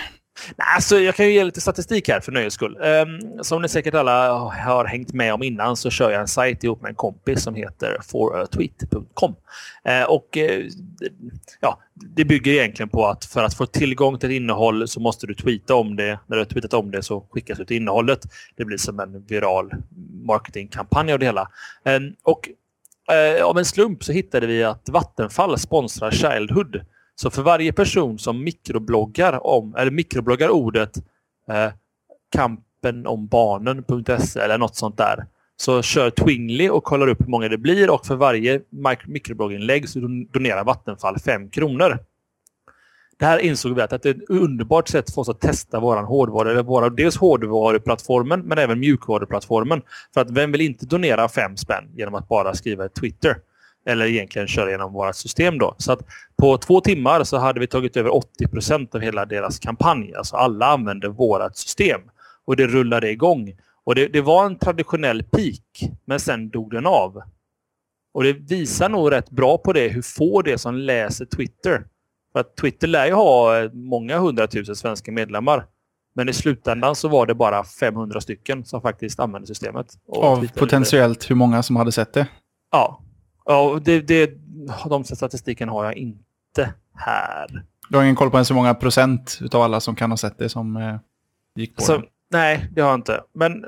Nej, 0.55 0.67
alltså, 0.75 0.99
jag 0.99 1.15
kan 1.15 1.25
ju 1.25 1.33
ge 1.33 1.43
lite 1.43 1.61
statistik 1.61 2.09
här 2.09 2.19
för 2.19 2.31
nöjes 2.31 2.53
skull. 2.53 2.77
Um, 2.81 3.43
som 3.43 3.61
ni 3.61 3.69
säkert 3.69 3.93
alla 3.93 4.33
har 4.33 4.85
hängt 4.85 5.13
med 5.13 5.33
om 5.33 5.43
innan 5.43 5.75
så 5.75 5.89
kör 5.89 6.11
jag 6.11 6.21
en 6.21 6.27
sajt 6.27 6.63
ihop 6.63 6.81
med 6.81 6.89
en 6.89 6.95
kompis 6.95 7.43
som 7.43 7.55
heter 7.55 7.97
foratweet.com. 8.03 9.31
Uh, 9.31 9.37
ehm, 9.83 10.07
och 10.09 10.37
uh, 10.37 10.67
ja, 11.59 11.79
det 11.93 12.25
bygger 12.25 12.51
egentligen 12.51 12.89
på 12.89 13.05
att 13.05 13.25
för 13.25 13.43
att 13.43 13.53
få 13.53 13.65
tillgång 13.65 14.19
till 14.19 14.29
ett 14.29 14.35
innehåll 14.35 14.87
så 14.87 14.99
måste 14.99 15.27
du 15.27 15.33
tweeta 15.33 15.75
om 15.75 15.95
det. 15.95 16.19
När 16.27 16.37
du 16.37 16.41
har 16.41 16.45
tweetat 16.45 16.73
om 16.73 16.91
det 16.91 17.03
så 17.03 17.27
skickas 17.31 17.59
ut 17.59 17.71
innehållet. 17.71 18.19
Det 18.55 18.65
blir 18.65 18.77
som 18.77 18.99
en 18.99 19.25
viral 19.25 19.71
marketingkampanj 20.25 21.13
av 21.13 21.19
det 21.19 21.25
hela. 21.25 21.49
Um, 21.85 22.15
och 22.23 22.49
uh, 23.11 23.45
av 23.45 23.57
en 23.57 23.65
slump 23.65 24.03
så 24.03 24.11
hittade 24.11 24.47
vi 24.47 24.63
att 24.63 24.89
Vattenfall 24.89 25.59
sponsrar 25.59 26.11
Childhood. 26.11 26.81
Så 27.15 27.29
för 27.29 27.41
varje 27.41 27.73
person 27.73 28.19
som 28.19 28.43
mikrobloggar 28.43 29.47
om, 29.47 29.75
eller 29.75 29.91
mikrobloggar 29.91 30.49
ordet 30.49 30.97
eh, 31.49 31.71
kampenombarnen.se 32.31 34.39
eller 34.39 34.57
något 34.57 34.75
sånt 34.75 34.97
där 34.97 35.25
så 35.57 35.81
kör 35.81 36.09
Twingly 36.09 36.69
och 36.69 36.83
kollar 36.83 37.07
upp 37.07 37.21
hur 37.21 37.27
många 37.27 37.49
det 37.49 37.57
blir 37.57 37.89
och 37.89 38.05
för 38.05 38.15
varje 38.15 38.61
mikroblogginlägg 39.05 39.89
så 39.89 39.99
donerar 40.33 40.63
Vattenfall 40.63 41.19
5 41.19 41.49
kronor. 41.49 41.99
Det 43.17 43.25
här 43.25 43.39
insåg 43.39 43.75
vi 43.75 43.81
att 43.81 43.89
det 43.89 44.05
är 44.05 44.13
ett 44.13 44.29
underbart 44.29 44.87
sätt 44.87 45.13
för 45.13 45.21
oss 45.21 45.29
att 45.29 45.41
testa 45.41 45.79
vår 45.79 45.97
hårdvara, 45.97 46.51
eller 46.51 46.63
våra, 46.63 46.89
dels 46.89 47.17
hårdvaruplattformen 47.17 48.41
men 48.41 48.57
även 48.57 48.79
mjukvaruplattformen. 48.79 49.81
För 50.13 50.21
att 50.21 50.31
vem 50.31 50.51
vill 50.51 50.61
inte 50.61 50.85
donera 50.85 51.29
5 51.29 51.57
spänn 51.57 51.83
genom 51.95 52.15
att 52.15 52.27
bara 52.27 52.53
skriva 52.53 52.85
ett 52.85 52.95
Twitter? 52.95 53.37
Eller 53.89 54.05
egentligen 54.05 54.47
köra 54.47 54.71
genom 54.71 54.93
vårt 54.93 55.15
system 55.15 55.57
då. 55.57 55.75
Så 55.77 55.91
att 55.91 55.99
på 56.37 56.57
två 56.57 56.81
timmar 56.81 57.23
så 57.23 57.37
hade 57.37 57.59
vi 57.59 57.67
tagit 57.67 57.97
över 57.97 58.15
80 58.15 58.47
procent 58.47 58.95
av 58.95 59.01
hela 59.01 59.25
deras 59.25 59.59
kampanj. 59.59 60.13
Alltså 60.15 60.35
alla 60.35 60.65
använde 60.65 61.07
vårt 61.07 61.55
system. 61.55 62.01
Och 62.45 62.55
det 62.55 62.67
rullade 62.67 63.11
igång. 63.11 63.57
Och 63.83 63.95
det, 63.95 64.07
det 64.07 64.21
var 64.21 64.45
en 64.45 64.57
traditionell 64.57 65.23
peak, 65.23 65.91
men 66.05 66.19
sen 66.19 66.49
dog 66.49 66.71
den 66.71 66.85
av. 66.85 67.21
Och 68.13 68.23
det 68.23 68.33
visar 68.33 68.89
nog 68.89 69.11
rätt 69.11 69.29
bra 69.29 69.57
på 69.57 69.73
det, 69.73 69.87
hur 69.87 70.01
få 70.01 70.41
det 70.41 70.51
är 70.51 70.57
som 70.57 70.75
läser 70.75 71.25
Twitter. 71.25 71.83
För 72.33 72.39
att 72.39 72.55
Twitter 72.55 72.87
lär 72.87 73.05
ju 73.05 73.13
ha 73.13 73.69
många 73.73 74.17
hundratusen 74.17 74.75
svenska 74.75 75.11
medlemmar. 75.11 75.65
Men 76.15 76.29
i 76.29 76.33
slutändan 76.33 76.95
så 76.95 77.07
var 77.07 77.25
det 77.25 77.33
bara 77.33 77.63
500 77.63 78.21
stycken 78.21 78.65
som 78.65 78.81
faktiskt 78.81 79.19
använde 79.19 79.47
systemet. 79.47 79.87
Av 80.07 80.47
potentiellt 80.47 81.29
hur 81.29 81.35
många 81.35 81.63
som 81.63 81.75
hade 81.75 81.91
sett 81.91 82.13
det. 82.13 82.27
Ja. 82.71 83.01
Ja, 83.45 83.79
det, 83.85 84.01
det, 84.01 84.31
de 84.89 85.03
statistiken 85.03 85.69
har 85.69 85.85
jag 85.85 85.95
inte 85.97 86.73
här. 86.93 87.63
Du 87.89 87.97
har 87.97 88.03
ingen 88.03 88.15
koll 88.15 88.29
på 88.31 88.37
ens 88.37 88.49
hur 88.49 88.55
många 88.55 88.73
procent 88.73 89.39
av 89.51 89.61
alla 89.61 89.79
som 89.79 89.95
kan 89.95 90.09
ha 90.09 90.17
sett 90.17 90.37
det 90.37 90.49
som 90.49 90.77
eh, 90.77 90.95
gick 91.55 91.75
på 91.75 91.81
Så, 91.81 91.91
den. 91.91 92.05
nej, 92.31 92.69
det 92.71 92.81
har 92.81 92.89
jag 92.89 92.97
inte. 92.97 93.21
Men, 93.33 93.65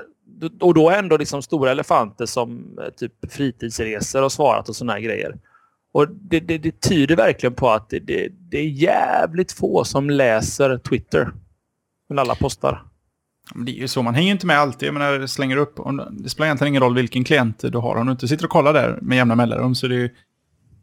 och 0.60 0.74
då 0.74 0.90
är 0.90 0.98
ändå 0.98 1.16
liksom 1.16 1.42
stora 1.42 1.70
elefanter 1.70 2.26
som 2.26 2.78
eh, 2.78 2.90
typ 2.90 3.32
fritidsresor 3.32 4.22
och 4.22 4.32
svarat 4.32 4.68
och 4.68 4.76
här 4.88 5.00
grejer. 5.00 5.38
Och 5.92 6.08
det, 6.08 6.40
det, 6.40 6.58
det 6.58 6.80
tyder 6.80 7.16
verkligen 7.16 7.54
på 7.54 7.70
att 7.70 7.90
det, 7.90 7.98
det, 7.98 8.28
det 8.50 8.58
är 8.58 8.68
jävligt 8.68 9.52
få 9.52 9.84
som 9.84 10.10
läser 10.10 10.78
Twitter. 10.78 11.28
Men 12.08 12.18
alla 12.18 12.34
postar. 12.34 12.82
Det 13.54 13.72
är 13.72 13.74
ju 13.74 13.88
så, 13.88 14.02
man 14.02 14.14
hänger 14.14 14.30
inte 14.30 14.46
med 14.46 14.58
alltid. 14.58 14.86
Jag 14.86 14.92
menar, 14.94 15.12
det 15.18 15.28
slänger 15.28 15.56
upp. 15.56 15.78
Det 16.10 16.28
spelar 16.28 16.46
egentligen 16.46 16.68
ingen 16.72 16.82
roll 16.82 16.94
vilken 16.94 17.24
klient 17.24 17.58
du 17.72 17.78
har. 17.78 17.96
Om 17.96 18.06
du 18.06 18.12
inte 18.12 18.28
sitter 18.28 18.44
och 18.44 18.50
kollar 18.50 18.72
där 18.72 18.98
med 19.02 19.16
jämna 19.16 19.34
mellanrum 19.34 19.74
så 19.74 19.86
är 19.86 19.90
det 19.90 19.94
ju 19.96 20.10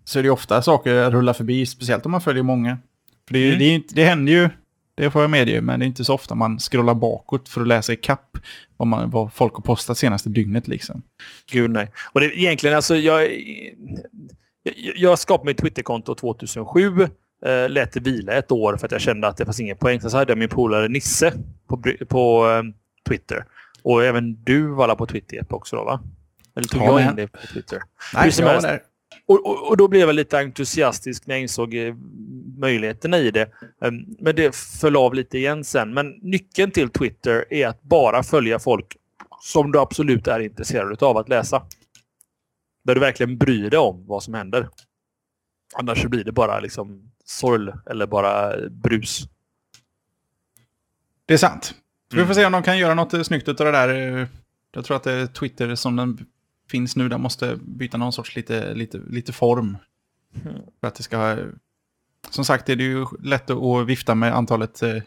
så 0.03 0.19
är 0.19 0.23
det 0.23 0.29
ofta 0.29 0.61
saker 0.61 1.11
rullar 1.11 1.33
förbi. 1.33 1.65
Speciellt 1.65 2.05
om 2.05 2.11
man 2.11 2.21
följer 2.21 2.43
många. 2.43 2.77
För 3.27 3.33
det, 3.33 3.47
Mm. 3.47 3.59
det, 3.59 3.65
inte, 3.65 3.95
det 3.95 4.03
händer 4.05 4.33
ju, 4.33 4.49
det 4.95 5.11
får 5.11 5.21
jag 5.21 5.31
medge, 5.31 5.61
men 5.61 5.79
det 5.79 5.85
är 5.85 5.87
inte 5.87 6.05
så 6.05 6.13
ofta 6.13 6.35
man 6.35 6.59
scrollar 6.59 6.93
bakåt 6.93 7.49
för 7.49 7.61
att 7.61 7.67
läsa 7.67 7.93
i 7.93 7.95
kapp 7.95 8.37
vad, 8.77 8.87
man, 8.87 9.09
vad 9.09 9.33
folk 9.33 9.53
har 9.53 9.61
postat 9.61 9.97
senaste 9.97 10.29
dygnet. 10.29 10.67
Liksom. 10.67 11.01
Gud 11.51 11.71
nej. 11.71 11.91
Och 12.11 12.19
det, 12.19 12.39
egentligen 12.39 12.75
alltså 12.75 12.95
jag... 12.95 13.23
Jag, 14.63 14.75
jag 14.95 15.19
skapade 15.19 15.47
mitt 15.49 15.57
Twitterkonto 15.57 16.15
2007. 16.15 17.07
Eh, 17.45 17.69
lät 17.69 17.91
det 17.91 17.99
vila 17.99 18.33
ett 18.33 18.51
år 18.51 18.77
för 18.77 18.85
att 18.85 18.91
jag 18.91 19.01
kände 19.01 19.27
att 19.27 19.37
det 19.37 19.45
fanns 19.45 19.59
ingen 19.59 19.77
poäng. 19.77 20.01
Sen 20.01 20.11
så 20.11 20.17
hade 20.17 20.31
jag 20.31 20.37
min 20.37 20.49
polare 20.49 20.87
Nisse 20.87 21.33
på, 21.67 21.83
på 22.07 22.49
eh, 22.49 22.63
Twitter. 23.07 23.45
Och 23.81 24.03
även 24.03 24.43
du 24.43 24.67
var 24.67 24.95
på 24.95 25.05
Twitter 25.05 25.45
också 25.49 25.75
då 25.75 25.83
va? 25.83 26.01
Eller 26.55 26.67
tog 26.67 26.81
Ja, 26.81 26.99
jag 27.01 27.09
in 27.09 27.15
dig 27.15 27.27
på 27.27 27.47
Twitter? 27.53 27.81
Nej, 28.13 28.31
jag 28.37 28.45
var 28.45 28.61
där. 28.61 28.81
Och, 29.27 29.45
och, 29.45 29.69
och 29.69 29.77
då 29.77 29.87
blev 29.87 30.07
jag 30.07 30.15
lite 30.15 30.39
entusiastisk 30.39 31.27
när 31.27 31.35
jag 31.35 31.41
insåg 31.41 31.73
eh, 31.73 31.95
möjligheterna 32.57 33.17
i 33.17 33.31
det. 33.31 33.49
Um, 33.81 34.15
men 34.19 34.35
det 34.35 34.55
föll 34.55 34.95
av 34.95 35.13
lite 35.13 35.37
igen 35.37 35.63
sen. 35.63 35.93
Men 35.93 36.09
nyckeln 36.21 36.71
till 36.71 36.89
Twitter 36.89 37.45
är 37.49 37.67
att 37.67 37.81
bara 37.81 38.23
följa 38.23 38.59
folk 38.59 38.97
som 39.41 39.71
du 39.71 39.79
absolut 39.79 40.27
är 40.27 40.39
intresserad 40.39 41.03
av 41.03 41.17
att 41.17 41.29
läsa. 41.29 41.63
Där 42.83 42.95
du 42.95 43.01
verkligen 43.01 43.37
bryr 43.37 43.69
dig 43.69 43.79
om 43.79 44.05
vad 44.07 44.23
som 44.23 44.33
händer. 44.33 44.69
Annars 45.75 46.05
blir 46.05 46.23
det 46.23 46.31
bara 46.31 46.59
liksom 46.59 47.11
sorl 47.25 47.73
eller 47.89 48.05
bara 48.07 48.53
brus. 48.69 49.23
Det 51.25 51.33
är 51.33 51.37
sant. 51.37 51.75
Vi 52.11 52.17
Mm. 52.17 52.27
får 52.27 52.33
se 52.33 52.45
om 52.45 52.51
de 52.51 52.63
kan 52.63 52.77
göra 52.77 52.93
något 52.93 53.25
snyggt 53.25 53.47
av 53.47 53.55
det 53.55 53.71
där. 53.71 54.27
Jag 54.75 54.85
tror 54.85 54.97
att 54.97 55.03
det 55.03 55.11
är 55.11 55.27
Twitter 55.27 55.75
som 55.75 55.95
den 55.95 56.25
finns 56.69 56.95
nu. 56.95 57.09
Den 57.09 57.21
måste 57.21 57.55
byta 57.61 57.97
någon 57.97 58.13
sorts 58.13 58.35
lite, 58.35 58.73
lite, 58.73 58.97
lite 59.09 59.33
form. 59.33 59.77
Mm. 60.45 60.57
För 60.81 60.87
att 60.87 60.95
det 60.95 61.03
ska... 61.03 61.37
Som 62.29 62.45
sagt 62.45 62.69
är 62.69 62.75
det 62.75 62.83
ju 62.83 63.05
lätt 63.23 63.49
att- 63.49 63.87
vifta 63.87 64.15
med 64.15 64.35
antalet 64.35 64.81
eh, 64.83 65.01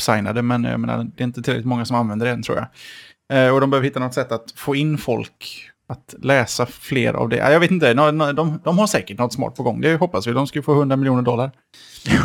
signade. 0.00 0.42
Men 0.42 0.64
jag 0.64 0.80
menar, 0.80 1.04
det 1.04 1.22
är 1.22 1.24
inte 1.24 1.42
tillräckligt 1.42 1.66
många 1.66 1.84
som 1.84 1.96
använder 1.96 2.26
det 2.26 2.32
än 2.32 2.42
tror 2.42 2.58
jag. 2.58 2.66
Eh, 3.46 3.54
och 3.54 3.60
de 3.60 3.70
behöver 3.70 3.84
hitta 3.88 4.00
något 4.00 4.14
sätt 4.14 4.32
att 4.32 4.50
få 4.56 4.74
in 4.74 4.98
folk 4.98 5.70
att 5.90 6.14
läsa 6.22 6.66
fler 6.66 7.14
av 7.14 7.28
det. 7.28 7.36
Ja, 7.36 7.50
Jag 7.52 7.60
vet 7.60 7.70
inte, 7.70 7.94
de, 7.94 8.18
de, 8.18 8.60
de 8.64 8.78
har 8.78 8.86
säkert 8.86 9.18
något 9.18 9.32
smart 9.32 9.54
på 9.54 9.62
gång. 9.62 9.80
Det 9.80 9.96
hoppas 9.96 10.26
vi. 10.26 10.32
De 10.32 10.46
ska 10.46 10.62
få 10.62 10.72
100 10.72 10.96
miljoner 10.96 11.22
dollar. 11.22 11.50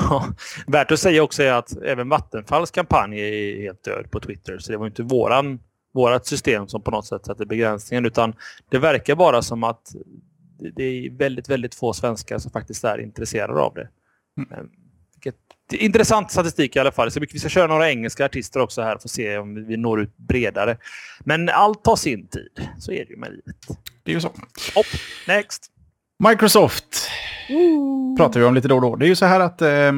Ja, 0.10 0.26
värt 0.68 0.92
att 0.92 1.00
säga 1.00 1.24
också 1.24 1.44
är 1.44 1.52
att 1.54 1.78
även 1.78 2.10
Vattenfalls 2.10 2.72
kampanj 2.72 3.20
är 3.20 3.62
helt 3.62 3.84
död 3.84 4.12
på 4.12 4.20
Twitter. 4.20 4.58
Så 4.58 4.72
det 4.72 4.78
var 4.78 4.86
inte 4.86 5.04
våran, 5.04 5.60
vårat 5.94 6.26
system 6.26 6.68
som 6.68 6.82
på 6.82 6.92
något 6.92 7.06
sätt 7.06 7.26
satte 7.26 7.46
begränsningen. 7.46 8.06
Utan 8.06 8.34
det 8.70 8.80
verkar 8.80 9.16
bara 9.16 9.42
som 9.42 9.64
att 9.64 9.96
det- 10.76 10.84
är 10.84 11.18
väldigt, 11.18 11.50
väldigt 11.50 11.76
få 11.76 11.94
svenskar 11.94 12.38
som 12.38 12.52
faktiskt 12.52 12.84
är 12.84 12.98
intresserade 13.02 13.60
av 13.62 13.74
det. 13.74 13.88
Mm. 14.38 14.70
Vilket, 15.16 15.36
intressant 15.74 16.32
statistik 16.32 16.76
i 16.76 16.80
alla 16.80 16.92
fall. 16.92 17.12
Så 17.12 17.20
vi 17.20 17.40
ska 17.40 17.50
köra 17.50 17.68
några 17.68 17.90
engelska 17.90 18.26
artister 18.26 18.60
också 18.60 18.82
här 18.82 18.98
för 18.98 19.08
att 19.08 19.12
se 19.12 19.38
om 19.38 19.68
vi 19.68 19.78
når 19.78 20.02
ut 20.02 20.18
bredare. 20.18 20.78
Men 21.20 21.50
allt 21.50 21.84
tar 21.84 21.96
sin 21.96 22.28
tid. 22.28 22.70
Så 22.80 22.92
är 22.92 23.06
det 23.06 23.12
ju 23.12 23.18
med 23.18 23.32
livet. 23.32 23.56
Det 24.04 24.12
är 24.12 24.16
ju 24.16 24.22
så. 24.22 24.28
Hopp, 24.76 24.86
next! 25.28 25.72
Microsoft 26.30 27.10
pratar 28.18 28.40
vi 28.40 28.46
om 28.46 28.54
lite 28.54 28.68
då 28.68 28.76
och 28.76 28.82
då. 28.82 28.96
Det 28.96 29.06
är 29.06 29.08
ju 29.08 29.16
så 29.16 29.26
här 29.26 29.40
att 29.40 29.62
eh, 29.62 29.92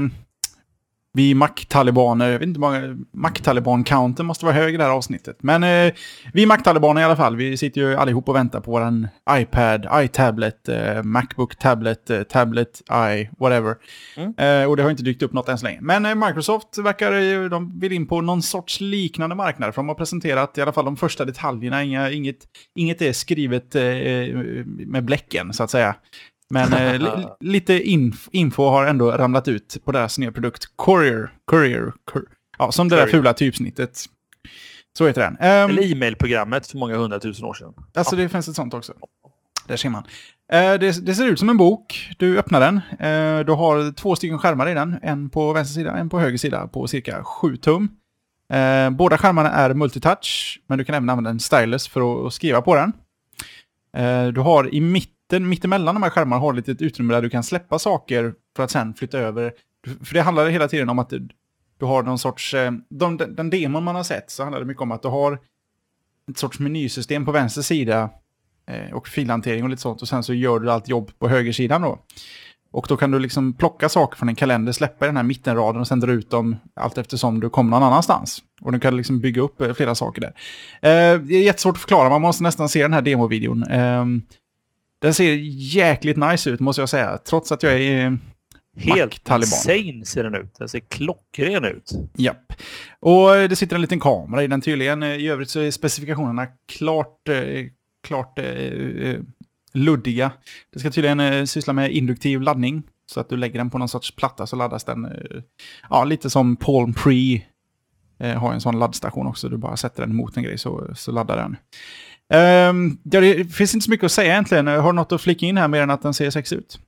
vi 1.18 1.34
Mac-talibaner, 1.34 2.32
jag 2.32 2.40
vet 2.40 2.48
inte 2.48 2.60
hur 2.60 2.68
många, 2.68 3.06
Mac-taliban-counten 3.14 4.26
måste 4.26 4.46
vara 4.46 4.56
hög 4.56 4.74
i 4.74 4.78
det 4.78 4.84
här 4.84 4.92
avsnittet. 4.92 5.38
Men 5.42 5.64
eh, 5.64 5.94
vi 6.34 6.46
Mac-talibaner 6.46 7.02
i 7.02 7.04
alla 7.04 7.16
fall, 7.16 7.36
vi 7.36 7.58
sitter 7.58 7.82
ju 7.82 7.96
allihop 7.96 8.30
och 8.30 8.36
väntar 8.36 8.60
på 8.60 8.72
våran 8.72 9.08
iPad, 9.32 9.88
iTablet, 9.94 10.70
eh, 10.70 11.04
Macbook 11.04 11.56
Tablet, 11.56 12.10
eh, 12.10 12.24
Tablet, 12.24 12.82
i, 12.82 13.30
whatever. 13.40 13.76
Mm. 14.18 14.34
Eh, 14.38 14.70
och 14.70 14.78
det 14.78 14.84
har 14.84 14.90
inte 14.90 15.04
dykt 15.04 15.24
upp 15.24 15.34
något 15.34 15.50
än 15.50 15.58
så 15.58 15.66
länge. 15.66 15.80
Men 15.82 16.06
eh, 16.06 16.16
Microsoft 16.16 16.78
verkar 16.78 17.12
ju, 17.12 17.50
de 17.50 17.80
vill 17.80 17.92
in 17.92 18.08
på 18.08 18.22
någon 18.22 18.42
sorts 18.42 18.82
liknande 18.82 19.36
marknad. 19.36 19.74
För 19.74 19.82
de 19.82 19.88
har 19.88 19.96
presenterat 19.96 20.58
i 20.58 20.62
alla 20.62 20.74
fall 20.74 20.86
de 20.86 20.98
första 20.98 21.26
detaljerna, 21.26 21.84
Inga, 21.84 22.12
inget, 22.12 22.38
inget 22.76 23.02
är 23.02 23.14
skrivet 23.14 23.76
eh, 23.76 23.82
med 24.66 25.06
bläcken 25.06 25.54
så 25.54 25.64
att 25.64 25.72
säga. 25.72 25.96
Men 26.50 26.74
eh, 26.74 27.00
li, 27.00 27.28
lite 27.40 27.90
inf 27.90 28.30
info 28.32 28.70
har 28.70 28.86
ändå 28.86 29.12
ramlat 29.12 29.48
ut 29.48 29.78
på 29.86 29.92
deras 29.92 30.20
nya 30.20 30.32
produkt 30.32 30.66
Courier. 30.78 31.30
Courier. 31.52 31.94
Cur 32.12 32.26
ja, 32.58 32.72
som 32.72 32.90
det 32.90 32.96
där 32.96 33.04
Courier. 33.04 33.20
fula 33.20 33.34
typsnittet. 33.34 34.06
Så 34.98 35.08
heter 35.08 35.22
den. 35.22 35.38
Ehm, 35.40 35.70
Eller 35.70 35.92
e-mailprogrammet 35.92 36.68
för 36.68 36.78
många 36.78 36.96
hundratusen 36.98 37.46
år 37.46 37.54
sedan. 37.54 37.74
Alltså 37.96 38.16
det 38.16 38.30
finns 38.30 38.48
ett 38.48 38.56
sånt 38.56 38.74
också. 38.74 38.94
Där 39.68 39.78
ser 39.78 39.90
man. 39.90 40.04
Eh, 40.52 40.74
det, 40.74 41.06
det 41.06 41.16
ser 41.16 41.26
ut 41.26 41.40
som 41.40 41.50
en 41.50 41.58
bok. 41.58 42.10
Du 42.18 42.40
öppnar 42.40 42.60
den. 42.60 42.76
Eh, 43.00 43.46
du 43.46 43.52
har 43.52 43.92
två 43.92 44.16
stycken 44.16 44.40
skärmar 44.40 44.70
i 44.70 44.74
den. 44.74 45.00
En 45.02 45.30
på 45.30 45.54
vänster 45.54 45.74
sida, 45.74 45.98
en 45.98 46.10
på 46.10 46.20
höger 46.20 46.38
sida 46.38 46.68
på 46.68 46.88
cirka 46.88 47.24
7 47.24 47.58
tum. 47.58 47.90
Eh, 48.54 48.90
båda 48.90 49.18
skärmarna 49.18 49.52
är 49.52 49.74
multitouch, 49.74 50.62
men 50.68 50.78
du 50.78 50.86
kan 50.86 50.96
även 50.96 51.10
använda 51.10 51.30
en 51.30 51.40
stylus 51.40 51.88
för 51.88 52.22
att, 52.22 52.28
att 52.28 52.34
skriva 52.34 52.62
på 52.62 52.76
den. 52.76 52.94
Eh, 53.98 54.28
du 54.28 54.42
har 54.42 54.76
i 54.76 54.82
mitten 54.82 55.14
mitten, 55.28 55.50
mittemellan 55.50 55.96
de 55.96 56.04
här 56.04 56.10
skärmarna 56.10 56.42
har 56.42 56.54
du 56.54 56.72
ett 56.72 56.82
utrymme 56.82 57.14
där 57.14 57.22
du 57.22 57.30
kan 57.30 57.44
släppa 57.44 57.80
saker 57.80 58.34
för 58.56 58.64
att 58.64 58.72
sen 58.72 58.94
flytta 58.94 59.18
över. 59.18 59.54
För 60.04 60.14
det 60.14 60.22
handlar 60.22 60.50
hela 60.50 60.68
tiden 60.68 60.90
om 60.90 61.00
att 61.00 61.10
du, 61.10 61.28
du 61.80 61.86
har 61.86 62.04
någon 62.04 62.20
sorts... 62.20 62.54
Eh, 62.54 62.72
de, 62.90 63.18
den, 63.18 63.50
demon 63.50 63.84
man 63.84 63.96
har 63.96 64.04
sett 64.04 64.32
så 64.32 64.44
handlar 64.44 64.60
det 64.60 64.66
mycket 64.66 64.82
om 64.82 64.92
att 64.92 65.02
du 65.02 65.08
har 65.08 65.40
ett 66.32 66.38
sorts 66.38 66.60
menysystem 66.60 67.26
på 67.26 67.32
vänster 67.32 67.62
sida 67.62 68.10
eh, 68.68 68.94
och 68.94 69.08
filhantering 69.08 69.64
och 69.64 69.70
lite 69.70 69.82
sånt. 69.82 70.02
Och 70.02 70.08
sen 70.08 70.24
så 70.24 70.34
gör 70.34 70.60
du 70.60 70.72
allt 70.72 70.88
jobb 70.88 71.12
på 71.20 71.28
högersidan 71.28 71.82
då. 71.82 72.00
Och 72.72 72.86
då 72.90 72.98
kan 72.98 73.12
du 73.12 73.20
liksom 73.20 73.54
plocka 73.54 73.90
saker 73.90 74.18
från 74.18 74.30
en 74.30 74.36
kalender, 74.36 74.72
släppa 74.72 75.06
i 75.06 75.08
den 75.08 75.18
här 75.18 75.24
mittenraden 75.24 75.82
och 75.82 75.88
sen 75.88 76.00
dra 76.00 76.12
ut 76.12 76.30
dem 76.30 76.56
allt 76.76 76.98
eftersom 76.98 77.40
du 77.40 77.50
kommer 77.50 77.72
någon 77.72 77.84
annanstans. 77.84 78.44
Och 78.62 78.72
du 78.72 78.80
kan 78.80 78.98
liksom 78.98 79.20
bygga 79.20 79.42
upp 79.42 79.62
eh, 79.62 79.74
flera 79.74 79.96
saker 79.96 80.22
där. 80.22 80.34
Eh, 80.82 81.20
det 81.20 81.36
är 81.36 81.44
jättesvårt 81.44 81.76
att 81.76 81.82
förklara, 81.82 82.10
man 82.10 82.22
måste 82.22 82.44
nästan 82.44 82.70
se 82.70 82.82
den 82.82 82.94
här 82.94 83.02
demovideon. 83.02 83.64
Eh, 83.64 84.06
den 85.02 85.14
ser 85.14 85.34
jäkligt 85.76 86.18
nice 86.18 86.50
ut 86.50 86.60
måste 86.60 86.82
jag 86.82 86.90
säga, 86.90 87.18
trots 87.18 87.52
att 87.52 87.64
jag 87.64 87.82
är 87.82 88.18
Helt 88.78 89.30
insane 89.30 90.06
ser 90.06 90.24
den 90.24 90.36
ut. 90.36 90.56
Den 90.60 90.70
ser 90.70 90.80
klockren 90.80 91.66
ut. 91.66 91.92
Japp. 92.18 92.54
Och 93.00 93.30
det 93.30 93.56
sitter 93.56 93.76
en 93.76 93.82
liten 93.82 94.00
kamera 94.00 94.44
i 94.44 94.48
den 94.48 94.62
tydligen. 94.62 95.04
I 95.04 95.28
övrigt 95.28 95.50
så 95.50 95.60
är 95.60 95.72
specifikationerna 95.72 96.48
klart, 96.68 97.30
eh, 97.30 97.66
klart 98.04 98.40
eh, 98.40 99.20
luddiga. 99.74 100.32
Det 100.74 100.80
ska 100.80 100.92
tydligen 100.92 101.20
eh, 101.20 101.46
syssla 101.46 101.74
med 101.74 101.92
induktiv 101.92 102.42
laddning. 102.42 102.84
Så 103.06 103.20
att 103.20 103.30
du 103.30 103.38
lägger 103.38 103.58
den 103.58 103.70
på 103.70 103.78
någon 103.78 103.90
sorts 103.90 104.16
platta 104.16 104.48
så 104.48 104.56
laddas 104.56 104.84
den. 104.84 105.06
Eh, 105.06 105.42
ja, 105.90 106.04
lite 106.04 106.30
som 106.30 106.56
Palm 106.56 106.94
Pre 106.94 107.42
eh, 108.20 108.40
har 108.40 108.54
en 108.54 108.62
sån 108.62 108.80
laddstation 108.80 109.28
också. 109.28 109.50
Du 109.50 109.58
bara 109.58 109.78
sätter 109.78 110.06
den 110.06 110.16
mot 110.16 110.38
en 110.38 110.44
grej 110.44 110.58
så, 110.58 110.88
så 110.96 111.12
laddar 111.12 111.38
den. 111.38 111.58
Um, 112.34 113.00
det 113.04 113.54
finns 113.54 113.74
inte 113.74 113.84
så 113.84 113.92
mycket 113.92 114.06
att 114.06 114.12
säga 114.12 114.32
egentligen. 114.32 114.68
Har 114.68 114.92
du 114.92 114.96
något 114.96 115.12
att 115.12 115.22
flika 115.22 115.46
in 115.46 115.58
här 115.58 115.68
mer 115.68 115.82
än 115.82 115.92
att 115.92 116.02
den 116.02 116.14
ser 116.14 116.30
sexig 116.30 116.58
ut? 116.58 116.80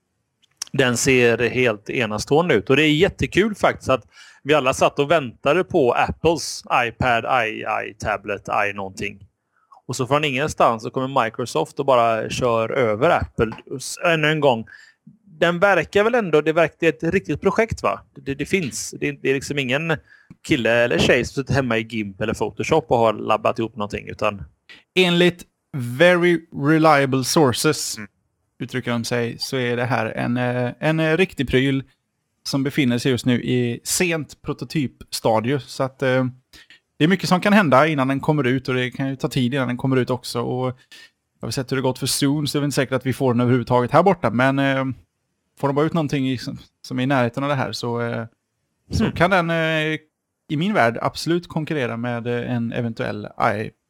Den 0.71 0.97
ser 0.97 1.49
helt 1.49 1.89
enastående 1.89 2.55
ut 2.55 2.69
och 2.69 2.75
det 2.75 2.83
är 2.83 2.93
jättekul 2.93 3.55
faktiskt 3.55 3.89
att 3.89 4.03
vi 4.43 4.53
alla 4.53 4.73
satt 4.73 4.99
och 4.99 5.11
väntade 5.11 5.63
på 5.63 5.93
Apples 5.93 6.63
iPad, 6.87 7.47
i, 7.47 7.65
i 7.89 7.93
tablet, 7.99 8.49
i 8.69 8.73
någonting. 8.73 9.19
Och 9.87 9.95
så 9.95 10.07
från 10.07 10.23
ingenstans 10.23 10.83
så 10.83 10.89
kommer 10.89 11.23
Microsoft 11.23 11.79
och 11.79 11.85
bara 11.85 12.29
kör 12.29 12.71
över 12.71 13.09
Apple 13.09 13.51
ännu 14.05 14.27
en 14.27 14.39
gång. 14.39 14.65
Den 15.25 15.59
verkar 15.59 16.03
väl 16.03 16.15
ändå, 16.15 16.41
det 16.41 16.53
verkar 16.53 16.87
ett 16.87 17.03
riktigt 17.03 17.41
projekt 17.41 17.83
va? 17.83 17.99
Det, 18.15 18.35
det 18.35 18.45
finns. 18.45 18.95
Det, 18.99 19.11
det, 19.11 19.29
är 19.29 19.33
liksom 19.33 19.59
ingen 19.59 19.97
kille 20.47 20.71
eller 20.71 20.97
tjej 20.97 21.25
som 21.25 21.43
sitter 21.43 21.53
hemma 21.53 21.77
i 21.77 21.81
GIMP 21.81 22.21
eller 22.21 22.33
Photoshop 22.33 22.85
och 22.91 22.97
har 22.97 23.13
labbat 23.13 23.59
ihop 23.59 23.75
någonting 23.75 24.07
utan... 24.07 24.43
Enligt 25.05 25.45
very 25.77 26.39
reliable 26.53 27.23
sources, 27.23 27.97
mm. 27.97 28.09
uttrycker 28.59 28.91
de 28.91 29.03
sig, 29.03 29.37
så 29.39 29.57
är 29.57 29.77
det 29.77 29.85
här 29.85 30.05
en, 30.05 30.37
eh, 30.37 30.71
en 30.79 31.17
riktig 31.17 31.49
pryl 31.49 31.83
som 32.43 32.63
befinner 32.63 32.97
sig 32.97 33.11
just 33.11 33.25
nu 33.25 33.43
i 33.43 33.79
sent 33.83 34.41
prototypstadie. 34.41 35.59
Så 35.59 35.83
att 35.83 36.01
eh, 36.01 36.25
det 36.97 37.03
är 37.03 37.07
mycket 37.07 37.29
som 37.29 37.41
kan 37.41 37.53
hända 37.53 37.87
innan 37.87 38.07
den 38.07 38.19
kommer 38.19 38.43
ut 38.43 38.67
och 38.67 38.75
det 38.75 38.91
kan 38.91 39.09
ju 39.09 39.15
ta 39.15 39.27
tid 39.27 39.53
innan 39.53 39.67
den 39.67 39.77
kommer 39.77 39.97
ut 39.97 40.09
också. 40.09 40.41
Och 40.41 40.77
jag 41.39 41.47
har 41.47 41.51
sett 41.51 41.71
hur 41.71 41.75
det 41.75 41.81
gått 41.81 41.99
för 41.99 42.07
Zoom 42.07 42.47
så 42.47 42.57
det 42.57 42.63
är 42.63 42.65
inte 42.65 42.75
säkert 42.75 42.93
att 42.93 43.05
vi 43.05 43.13
får 43.13 43.33
den 43.33 43.41
överhuvudtaget 43.41 43.91
här 43.91 44.03
borta. 44.03 44.29
Men 44.29 44.59
eh, 44.59 44.85
får 45.59 45.67
de 45.67 45.75
bara 45.75 45.85
ut 45.85 45.93
någonting 45.93 46.29
i, 46.29 46.37
som 46.81 46.99
är 46.99 47.03
i 47.03 47.05
närheten 47.05 47.43
av 47.43 47.49
det 47.49 47.55
här 47.55 47.71
så, 47.71 48.01
eh, 48.01 48.25
så 48.91 49.03
mm. 49.03 49.15
kan 49.15 49.29
den 49.29 49.49
eh, 49.49 49.99
i 50.49 50.57
min 50.57 50.73
värld 50.73 50.97
absolut 51.01 51.47
konkurrera 51.47 51.97
med 51.97 52.27
eh, 52.27 52.55
en 52.55 52.73
eventuell 52.73 53.27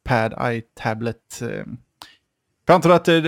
iPad, 0.04 0.34
iTablet. 0.52 1.42
Eh, 1.42 1.64
jag 2.66 2.74
antar 2.74 2.90
att 2.90 3.08
eh, 3.08 3.22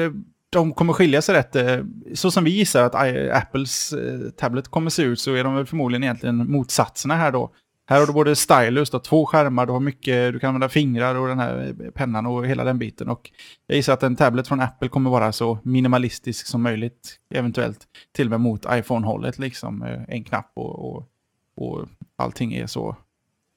de 0.51 0.73
kommer 0.73 0.93
skilja 0.93 1.23
sig 1.23 1.35
rätt. 1.35 1.57
Eh, 1.57 1.79
så 2.15 2.31
som 2.31 2.45
vi 2.45 2.51
gissar 2.51 2.83
att 2.83 2.95
Apples 3.33 3.95
tablet 4.37 4.69
kommer 4.69 4.91
se 4.91 5.03
ut 5.03 5.21
så 5.21 5.35
är 5.35 5.45
de 5.45 5.55
väl 5.55 5.67
förmodligen 5.67 6.03
egentligen 6.03 6.51
motsatserna 6.51 7.17
här 7.17 7.33
då. 7.33 7.53
Här 7.87 8.01
har 8.01 8.07
du 8.07 8.13
både 8.13 8.37
stylus, 8.37 8.91
då, 8.91 8.99
två 8.99 9.27
skärmar, 9.27 9.67
du 9.67 9.73
har 9.73 9.81
mycket, 9.81 10.33
du 10.33 10.39
kan 10.39 10.49
använda 10.49 10.69
fingrar 10.69 11.15
och 11.15 11.29
den 11.29 11.39
här 11.39 11.75
pennan 11.95 12.27
och 12.27 12.47
hela 12.47 12.65
den 12.65 12.79
biten. 12.79 13.09
Och 13.09 13.31
jag 13.67 13.77
gissar 13.77 13.93
att 13.93 14.03
en 14.03 14.17
tablet 14.17 14.49
från 14.49 14.61
Apple 14.61 14.89
kommer 14.89 15.11
vara 15.11 15.33
så 15.33 15.59
minimalistisk 15.63 16.47
som 16.47 16.63
möjligt, 16.63 17.19
eventuellt 17.35 17.79
till 18.13 18.27
och 18.27 18.31
med 18.31 18.41
mot 18.41 18.67
iPhone-hållet, 18.71 19.39
liksom 19.39 19.83
en 20.09 20.25
knapp 20.25 20.53
och, 20.55 20.93
och, 20.93 21.09
och 21.57 21.89
allting 22.17 22.55
är 22.55 22.67
så 22.67 22.97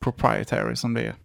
proprietary 0.04 0.75
som 0.75 0.93
det 0.93 1.01
är. 1.01 1.15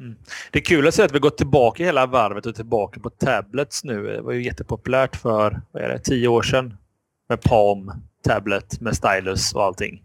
Mm. 0.00 0.16
Det 0.50 0.58
är 0.58 0.62
kul 0.62 0.88
att 0.88 0.94
se 0.94 1.02
att 1.02 1.14
vi 1.14 1.18
går 1.18 1.30
tillbaka 1.30 1.84
hela 1.84 2.06
varvet 2.06 2.46
och 2.46 2.54
tillbaka 2.54 3.00
på 3.00 3.10
tablets 3.10 3.84
nu. 3.84 4.02
Det 4.02 4.20
var 4.20 4.32
ju 4.32 4.44
jättepopulärt 4.44 5.16
för 5.16 5.60
vad 5.72 5.82
är 5.82 5.88
det, 5.88 5.98
tio 5.98 6.28
år 6.28 6.42
sedan 6.42 6.76
med 7.28 7.42
Palm, 7.42 7.92
tablet 8.24 8.80
med 8.80 8.96
stylus 8.96 9.52
och 9.52 9.62
allting. 9.62 10.02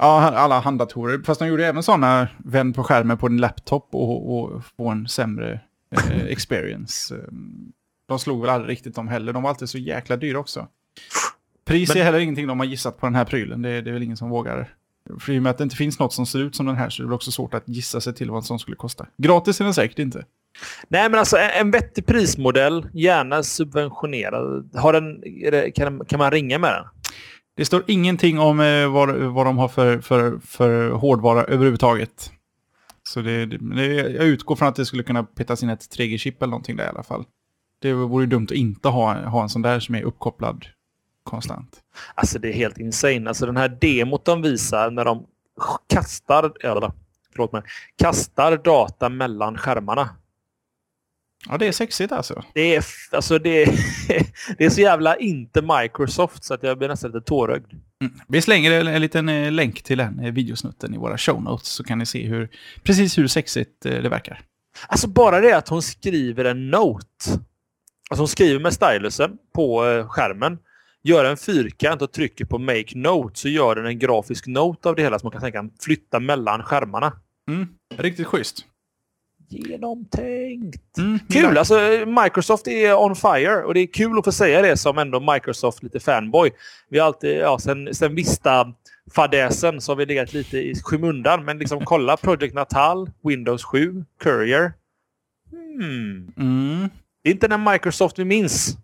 Ja, 0.00 0.20
alla 0.20 0.60
handdatorer. 0.60 1.22
Fast 1.24 1.40
de 1.40 1.48
gjorde 1.48 1.66
även 1.66 1.82
sådana, 1.82 2.28
vänd 2.38 2.74
på 2.74 2.84
skärmen 2.84 3.18
på 3.18 3.28
din 3.28 3.40
laptop 3.40 3.88
och, 3.92 4.38
och 4.38 4.64
få 4.76 4.88
en 4.88 5.08
sämre 5.08 5.60
eh, 5.90 6.24
experience. 6.24 7.14
De 8.08 8.18
slog 8.18 8.40
väl 8.40 8.50
aldrig 8.50 8.70
riktigt 8.72 8.94
dem 8.94 9.08
heller. 9.08 9.32
De 9.32 9.42
var 9.42 9.50
alltid 9.50 9.68
så 9.68 9.78
jäkla 9.78 10.16
dyra 10.16 10.38
också. 10.38 10.68
Pris 11.64 11.88
Men... 11.88 11.98
är 11.98 12.04
heller 12.04 12.18
ingenting 12.18 12.46
de 12.46 12.58
har 12.60 12.66
gissat 12.66 12.98
på 12.98 13.06
den 13.06 13.14
här 13.14 13.24
prylen. 13.24 13.62
Det, 13.62 13.80
det 13.80 13.90
är 13.90 13.92
väl 13.92 14.02
ingen 14.02 14.16
som 14.16 14.30
vågar. 14.30 14.74
För 15.20 15.32
i 15.32 15.38
och 15.38 15.42
med 15.42 15.50
att 15.50 15.58
det 15.58 15.64
inte 15.64 15.76
finns 15.76 15.98
något 15.98 16.12
som 16.12 16.26
ser 16.26 16.38
ut 16.38 16.56
som 16.56 16.66
den 16.66 16.76
här 16.76 16.90
så 16.90 17.02
är 17.02 17.06
det 17.06 17.14
också 17.14 17.30
svårt 17.30 17.54
att 17.54 17.62
gissa 17.66 18.00
sig 18.00 18.14
till 18.14 18.30
vad 18.30 18.36
en 18.36 18.42
sån 18.42 18.58
skulle 18.58 18.76
kosta. 18.76 19.06
Gratis 19.16 19.60
är 19.60 19.64
den 19.64 19.74
säkert 19.74 19.98
inte. 19.98 20.24
Nej, 20.88 21.10
men 21.10 21.18
alltså 21.18 21.36
en 21.36 21.70
vettig 21.70 22.06
prismodell, 22.06 22.88
gärna 22.92 23.42
subventionerad. 23.42 24.70
Har 24.74 24.92
den, 24.92 25.20
det, 25.20 25.70
kan, 25.70 26.04
kan 26.04 26.18
man 26.18 26.30
ringa 26.30 26.58
med 26.58 26.72
den? 26.72 26.84
Det 27.56 27.64
står 27.64 27.84
ingenting 27.86 28.38
om 28.38 28.60
eh, 28.60 28.92
vad, 28.92 29.16
vad 29.16 29.46
de 29.46 29.58
har 29.58 29.68
för, 29.68 30.00
för, 30.00 30.38
för 30.38 30.90
hårdvara 30.90 31.44
överhuvudtaget. 31.44 32.32
Så 33.08 33.20
det, 33.20 33.46
det, 33.46 33.86
jag 33.94 34.26
utgår 34.26 34.56
från 34.56 34.68
att 34.68 34.76
det 34.76 34.86
skulle 34.86 35.02
kunna 35.02 35.22
petas 35.22 35.62
in 35.62 35.68
ett 35.68 35.80
3G-chip 35.98 36.42
eller 36.42 36.50
någonting 36.50 36.76
där 36.76 36.84
i 36.84 36.88
alla 36.88 37.02
fall. 37.02 37.24
Det 37.82 37.92
vore 37.92 38.26
dumt 38.26 38.44
att 38.44 38.56
inte 38.56 38.88
ha, 38.88 39.14
ha 39.14 39.42
en 39.42 39.48
sån 39.48 39.62
där 39.62 39.80
som 39.80 39.94
är 39.94 40.02
uppkopplad 40.02 40.66
konstant. 41.28 41.80
Alltså 42.14 42.38
det 42.38 42.48
är 42.48 42.52
helt 42.52 42.78
insane. 42.78 43.28
Alltså 43.28 43.46
den 43.46 43.56
här 43.56 43.68
demot 43.68 44.24
de 44.24 44.42
visar 44.42 44.90
när 44.90 45.04
de 45.04 45.26
kastar, 45.86 46.52
eller, 46.60 46.92
förlåt 47.32 47.52
mig, 47.52 47.62
kastar 47.96 48.56
data 48.56 49.08
mellan 49.08 49.58
skärmarna. 49.58 50.08
Ja, 51.48 51.58
det 51.58 51.66
är 51.66 51.72
sexigt 51.72 52.12
alltså. 52.12 52.44
Det 52.54 52.76
är, 52.76 52.84
alltså 53.12 53.38
det, 53.38 53.62
är, 53.62 53.68
det 54.58 54.64
är 54.64 54.70
så 54.70 54.80
jävla 54.80 55.16
inte 55.16 55.62
Microsoft 55.62 56.44
så 56.44 56.54
att 56.54 56.62
jag 56.62 56.78
blir 56.78 56.88
nästan 56.88 57.10
lite 57.10 57.26
tårögd. 57.26 57.72
Mm. 58.00 58.12
Vi 58.28 58.42
slänger 58.42 58.72
en, 58.72 58.86
en 58.86 59.00
liten 59.00 59.28
eh, 59.28 59.52
länk 59.52 59.82
till 59.82 59.98
den 59.98 60.20
eh, 60.20 60.32
videosnutten 60.32 60.94
i 60.94 60.98
våra 60.98 61.18
show 61.18 61.42
notes 61.42 61.68
så 61.68 61.84
kan 61.84 61.98
ni 61.98 62.06
se 62.06 62.26
hur, 62.26 62.48
precis 62.82 63.18
hur 63.18 63.26
sexigt 63.26 63.86
eh, 63.86 64.02
det 64.02 64.08
verkar. 64.08 64.40
Alltså 64.88 65.08
bara 65.08 65.40
det 65.40 65.56
att 65.56 65.68
hon 65.68 65.82
skriver 65.82 66.44
en 66.44 66.70
note. 66.70 67.06
Alltså 68.10 68.22
hon 68.22 68.28
skriver 68.28 68.60
med 68.60 68.72
stylusen 68.72 69.30
på 69.54 69.82
skärmen, 70.08 70.58
gör 71.04 71.24
en 71.24 71.36
fyrkant 71.36 72.02
och 72.02 72.12
trycker 72.12 72.44
på 72.44 72.58
make 72.58 72.92
note 72.94 73.40
så 73.40 73.48
gör 73.48 73.74
den 73.74 73.86
en 73.86 73.98
grafisk 73.98 74.46
note 74.46 74.88
av 74.88 74.96
det 74.96 75.02
hela 75.02 75.18
som 75.18 75.26
man 75.26 75.32
kan 75.32 75.40
tänka 75.40 75.68
flytta 75.80 76.20
mellan 76.20 76.62
skärmarna. 76.62 77.12
Mm. 77.48 77.68
Riktigt 77.96 78.26
schysst 78.26 78.64
genomtänkt. 79.48 80.98
Mm, 80.98 81.18
kul! 81.32 81.58
Alltså, 81.58 81.78
Microsoft 82.24 82.68
är 82.68 82.94
on 82.94 83.16
fire 83.16 83.64
och 83.64 83.74
det 83.74 83.80
är 83.80 83.86
kul 83.86 84.18
att 84.18 84.24
få 84.24 84.32
säga 84.32 84.62
det 84.62 84.76
som 84.76 84.98
ändå 84.98 85.32
Microsoft 85.32 85.82
lite 85.82 86.00
fanboy. 86.00 86.50
Vi 86.88 86.98
har 86.98 87.06
alltid, 87.06 87.36
ja, 87.36 87.58
sen, 87.58 87.94
sen 87.94 88.14
Vista 88.14 88.74
fadäsen 89.14 89.80
så 89.80 89.92
har 89.92 89.96
vi 89.96 90.06
legat 90.06 90.32
lite 90.32 90.58
i 90.58 90.74
skymundan. 90.74 91.44
Men 91.44 91.58
liksom 91.58 91.84
kolla 91.84 92.16
Project 92.16 92.54
Natal, 92.54 93.10
Windows 93.22 93.64
7, 93.64 94.04
Courier. 94.22 94.72
Hmm. 95.50 96.32
Mm. 96.36 96.88
Det 97.22 97.28
är 97.28 97.32
inte 97.32 97.48
den 97.48 97.64
Microsoft 97.64 98.18
vi 98.18 98.24
minns. 98.24 98.76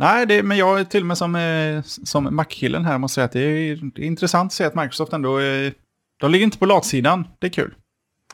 Nej, 0.00 0.26
det, 0.26 0.42
men 0.42 0.56
jag 0.56 0.80
är 0.80 0.84
till 0.84 1.02
och 1.02 1.06
med 1.06 1.18
som, 1.18 1.34
eh, 1.36 1.82
som 1.82 2.36
Mac-killen 2.36 2.84
här 2.84 2.98
måste 2.98 3.14
säga 3.14 3.24
att 3.24 3.32
det 3.32 3.40
är, 3.40 3.90
det 3.94 4.02
är 4.02 4.06
intressant 4.06 4.48
att 4.48 4.52
se 4.52 4.64
att 4.64 4.74
Microsoft 4.74 5.12
ändå... 5.12 5.40
Eh, 5.40 5.72
de 6.20 6.30
ligger 6.30 6.44
inte 6.44 6.58
på 6.58 6.66
latsidan. 6.66 7.28
Det 7.38 7.46
är 7.46 7.50
kul. 7.50 7.74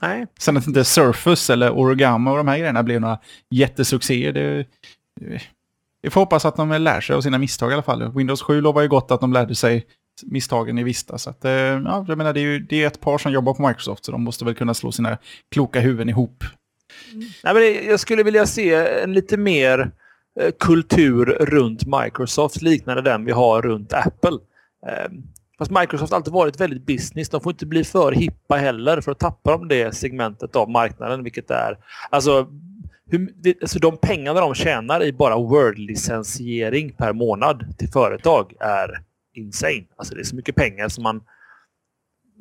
Nej. 0.01 0.27
Sen 0.39 0.57
att 0.57 0.67
inte 0.67 0.85
Surface 0.85 1.53
eller 1.53 1.71
Origami 1.71 2.31
och 2.31 2.37
de 2.37 2.49
här 2.49 2.59
grejerna 2.59 2.83
blir 2.83 3.01
några 3.01 3.19
jättesuccéer. 3.51 4.33
Det, 4.33 4.67
vi 6.03 6.11
får 6.11 6.21
hoppas 6.21 6.45
att 6.45 6.57
de 6.57 6.71
lär 6.71 7.01
sig 7.01 7.17
av 7.17 7.21
sina 7.21 7.39
misstag 7.39 7.71
i 7.71 7.75
alla 7.75 7.83
fall. 7.83 8.13
Windows 8.13 8.43
7 8.43 8.61
lovar 8.61 8.83
ju 8.83 8.89
gott 8.89 9.11
att 9.11 9.21
de 9.21 9.33
lärde 9.33 9.55
sig 9.55 9.87
misstagen 10.27 10.79
i 10.79 10.83
Vista. 10.83 11.19
Så 11.19 11.31
att, 11.31 11.45
eh, 11.45 11.53
ja, 11.53 12.05
jag 12.09 12.19
menar, 12.19 12.33
det, 12.33 12.41
är 12.41 12.43
ju, 12.43 12.59
det 12.59 12.83
är 12.83 12.87
ett 12.87 13.01
par 13.01 13.19
som 13.19 13.33
jobbar 13.33 13.55
på 13.55 13.69
Microsoft 13.69 14.05
så 14.05 14.13
de 14.13 14.23
måste 14.23 14.45
väl 14.45 14.55
kunna 14.55 14.75
slå 14.75 14.93
sina 14.93 15.19
kloka 15.51 15.81
huvuden 15.81 16.09
ihop. 16.09 16.45
Mm. 17.13 17.29
Nej, 17.45 17.55
men 17.55 17.91
jag 17.91 18.01
skulle 18.01 18.23
vilja 18.23 18.47
se 18.47 18.75
en 18.75 19.13
lite 19.13 19.37
mer 19.37 19.79
eh, 19.81 19.87
kultur 20.59 21.27
runt 21.27 21.87
Microsoft 21.87 22.63
liknande 22.63 23.03
den 23.03 23.25
vi 23.25 23.33
har 23.33 23.63
runt 23.63 23.93
Apple. 23.93 24.39
Ehm, 24.87 25.23
Fast 25.59 25.71
Microsoft 25.71 26.13
har 26.13 26.17
alltid 26.17 26.33
varit 26.33 26.61
väldigt 26.61 26.87
business. 26.87 27.29
De 27.29 27.41
får 27.41 27.53
inte 27.53 27.67
bli 27.67 27.85
för 27.85 28.13
hippa 28.13 28.57
heller 28.57 29.01
för 29.01 29.13
att 29.13 29.19
tappa 29.19 29.51
de 29.51 29.69
det 29.69 29.97
segmentet 29.97 30.57
av 30.57 30.71
marknaden, 30.71 31.23
vilket 31.23 31.51
är... 31.51 31.79
Alltså, 32.11 32.47
hur, 33.07 33.33
alltså 33.61 33.79
de 33.79 33.97
pengarna 33.97 34.41
de 34.41 34.55
tjänar 34.55 35.03
i 35.03 35.13
bara 35.13 35.37
Word-licensiering 35.37 36.97
per 36.97 37.13
månad 37.13 37.75
till 37.79 37.89
företag 37.89 38.53
är 38.61 39.05
insane. 39.35 39.85
Alltså 39.97 40.15
det 40.15 40.21
är 40.21 40.25
så 40.25 40.37
mycket 40.37 40.55
pengar 40.55 40.89
som 40.89 41.03
man 41.03 41.23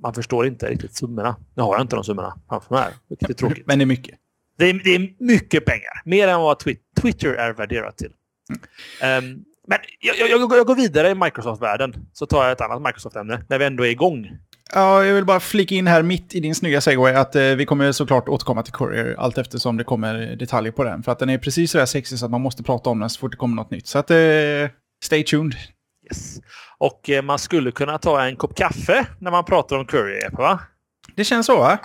man 0.02 0.14
förstår 0.14 0.48
inte 0.48 0.70
riktigt 0.70 0.96
summorna. 0.96 1.36
Nu 1.56 1.64
har 1.64 1.74
jag 1.74 1.82
inte 1.82 1.96
de 1.96 2.04
summorna 2.04 2.38
framför 2.50 2.76
mig 2.76 2.94
vilket 3.08 3.30
är 3.30 3.34
tråkigt. 3.34 3.68
Men 3.68 3.80
det 3.80 3.84
är 3.84 3.86
mycket. 3.86 4.19
Det 4.60 4.70
är, 4.70 4.74
det 4.84 4.96
är 4.96 5.10
mycket 5.20 5.66
pengar. 5.66 6.02
Mer 6.06 6.28
än 6.28 6.40
vad 6.40 6.60
Twitter 7.02 7.34
är 7.34 7.54
värderat 7.54 7.98
till. 7.98 8.12
Mm. 9.02 9.26
Um, 9.26 9.44
men 9.68 9.78
jag, 10.00 10.18
jag, 10.18 10.30
jag, 10.30 10.68
går 10.68 10.76
vidare 10.76 11.10
i 11.10 11.16
Microsoft-världen. 11.16 11.96
Så 12.14 12.26
tar 12.26 12.44
jag 12.44 12.52
ett 12.52 12.62
annat 12.62 12.82
Microsoft-ämne 12.82 13.44
när 13.50 13.60
vi 13.60 13.66
ändå 13.66 13.86
är 13.86 13.90
igång. 13.90 14.30
Ja, 14.74 15.06
jag 15.06 15.16
vill 15.16 15.26
bara 15.26 15.40
flika 15.40 15.76
in 15.76 15.88
här 15.88 16.02
mitt 16.02 16.36
i 16.36 16.40
din 16.40 16.56
snygga 16.56 16.82
segway 16.82 17.14
att 17.14 17.36
eh, 17.36 17.44
vi 17.44 17.66
kommer 17.66 17.92
såklart 17.92 18.30
återkomma 18.30 18.64
till 18.64 18.74
Courier 18.74 19.16
allt 19.18 19.38
eftersom 19.38 19.78
det 19.78 19.84
kommer 19.84 20.36
detaljer 20.36 20.72
på 20.72 20.84
den. 20.84 21.04
För 21.04 21.12
att 21.12 21.20
den 21.20 21.30
är 21.30 21.38
precis 21.38 21.72
så 21.72 21.78
där 21.78 21.86
sexig 21.86 22.20
så 22.20 22.26
att 22.26 22.32
man 22.32 22.42
måste 22.42 22.64
prata 22.64 22.90
om 22.90 23.00
den 23.00 23.10
så 23.10 23.20
fort 23.20 23.32
det 23.32 23.38
kommer 23.38 23.56
något 23.56 23.72
nytt. 23.72 23.88
Så 23.88 24.00
att, 24.00 24.12
eh, 24.12 24.18
stay 25.04 25.24
tuned. 25.24 25.56
Yes. 26.06 26.40
Och 26.78 27.10
eh, 27.10 27.22
man 27.22 27.40
skulle 27.40 27.72
kunna 27.72 27.98
ta 27.98 28.26
en 28.26 28.36
kopp 28.36 28.56
kaffe 28.56 29.06
när 29.20 29.32
man 29.32 29.46
pratar 29.46 29.78
om 29.78 29.86
Courier, 29.86 30.30
va? 30.32 30.60
Det 31.16 31.24
känns 31.24 31.46
så, 31.46 31.58
va? 31.58 31.80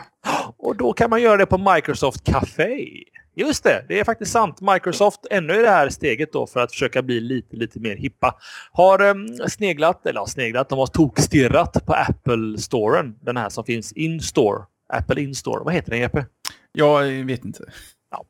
Och 0.57 0.77
då 0.77 0.93
kan 0.93 1.11
man 1.11 1.23
göra 1.23 1.37
det 1.37 1.47
på 1.47 1.59
Microsoft 1.75 2.25
Café. 2.25 2.89
Just 3.37 3.65
det, 3.65 3.85
det 3.89 4.01
är 4.01 4.05
faktiskt 4.05 4.33
sant. 4.33 4.61
Microsoft, 4.61 5.21
ännu 5.31 5.55
i 5.55 5.63
det 5.63 5.71
här 5.71 5.89
steget 5.89 6.33
då 6.33 6.47
för 6.47 6.61
att 6.61 6.73
försöka 6.73 7.03
bli 7.03 7.21
lite, 7.21 7.57
lite 7.57 7.81
mer 7.81 7.97
hippa, 7.97 8.35
har 8.73 9.03
um, 9.03 9.29
sneglat, 9.49 10.07
eller 10.07 10.21
ja, 10.21 10.27
sneglat, 10.27 10.69
de 10.69 10.79
har 10.79 10.87
tokstirrat 10.87 11.87
på 11.87 11.93
Apple-storen. 11.93 13.15
Den 13.21 13.37
här 13.37 13.49
som 13.49 13.65
finns 13.65 13.93
in-store. 13.93 14.63
Apple 14.93 15.23
in-store. 15.23 15.65
Vad 15.65 15.75
heter 15.75 15.91
den, 15.91 16.01
Jeppe? 16.01 16.27
Jag 16.73 17.03
vet 17.05 17.45
inte. 17.45 17.65
Ja. 18.11 18.25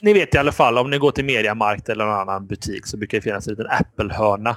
Ni 0.00 0.12
vet 0.12 0.34
i 0.34 0.38
alla 0.38 0.52
fall, 0.52 0.78
om 0.78 0.90
ni 0.90 0.98
går 0.98 1.10
till 1.10 1.24
Mediamarkt 1.24 1.88
eller 1.88 2.04
någon 2.04 2.14
annan 2.14 2.46
butik 2.46 2.86
så 2.86 2.96
brukar 2.96 3.18
det 3.18 3.22
finnas 3.22 3.46
en 3.46 3.50
liten 3.50 3.70
Apple-hörna 3.70 4.50
Eh, 4.50 4.56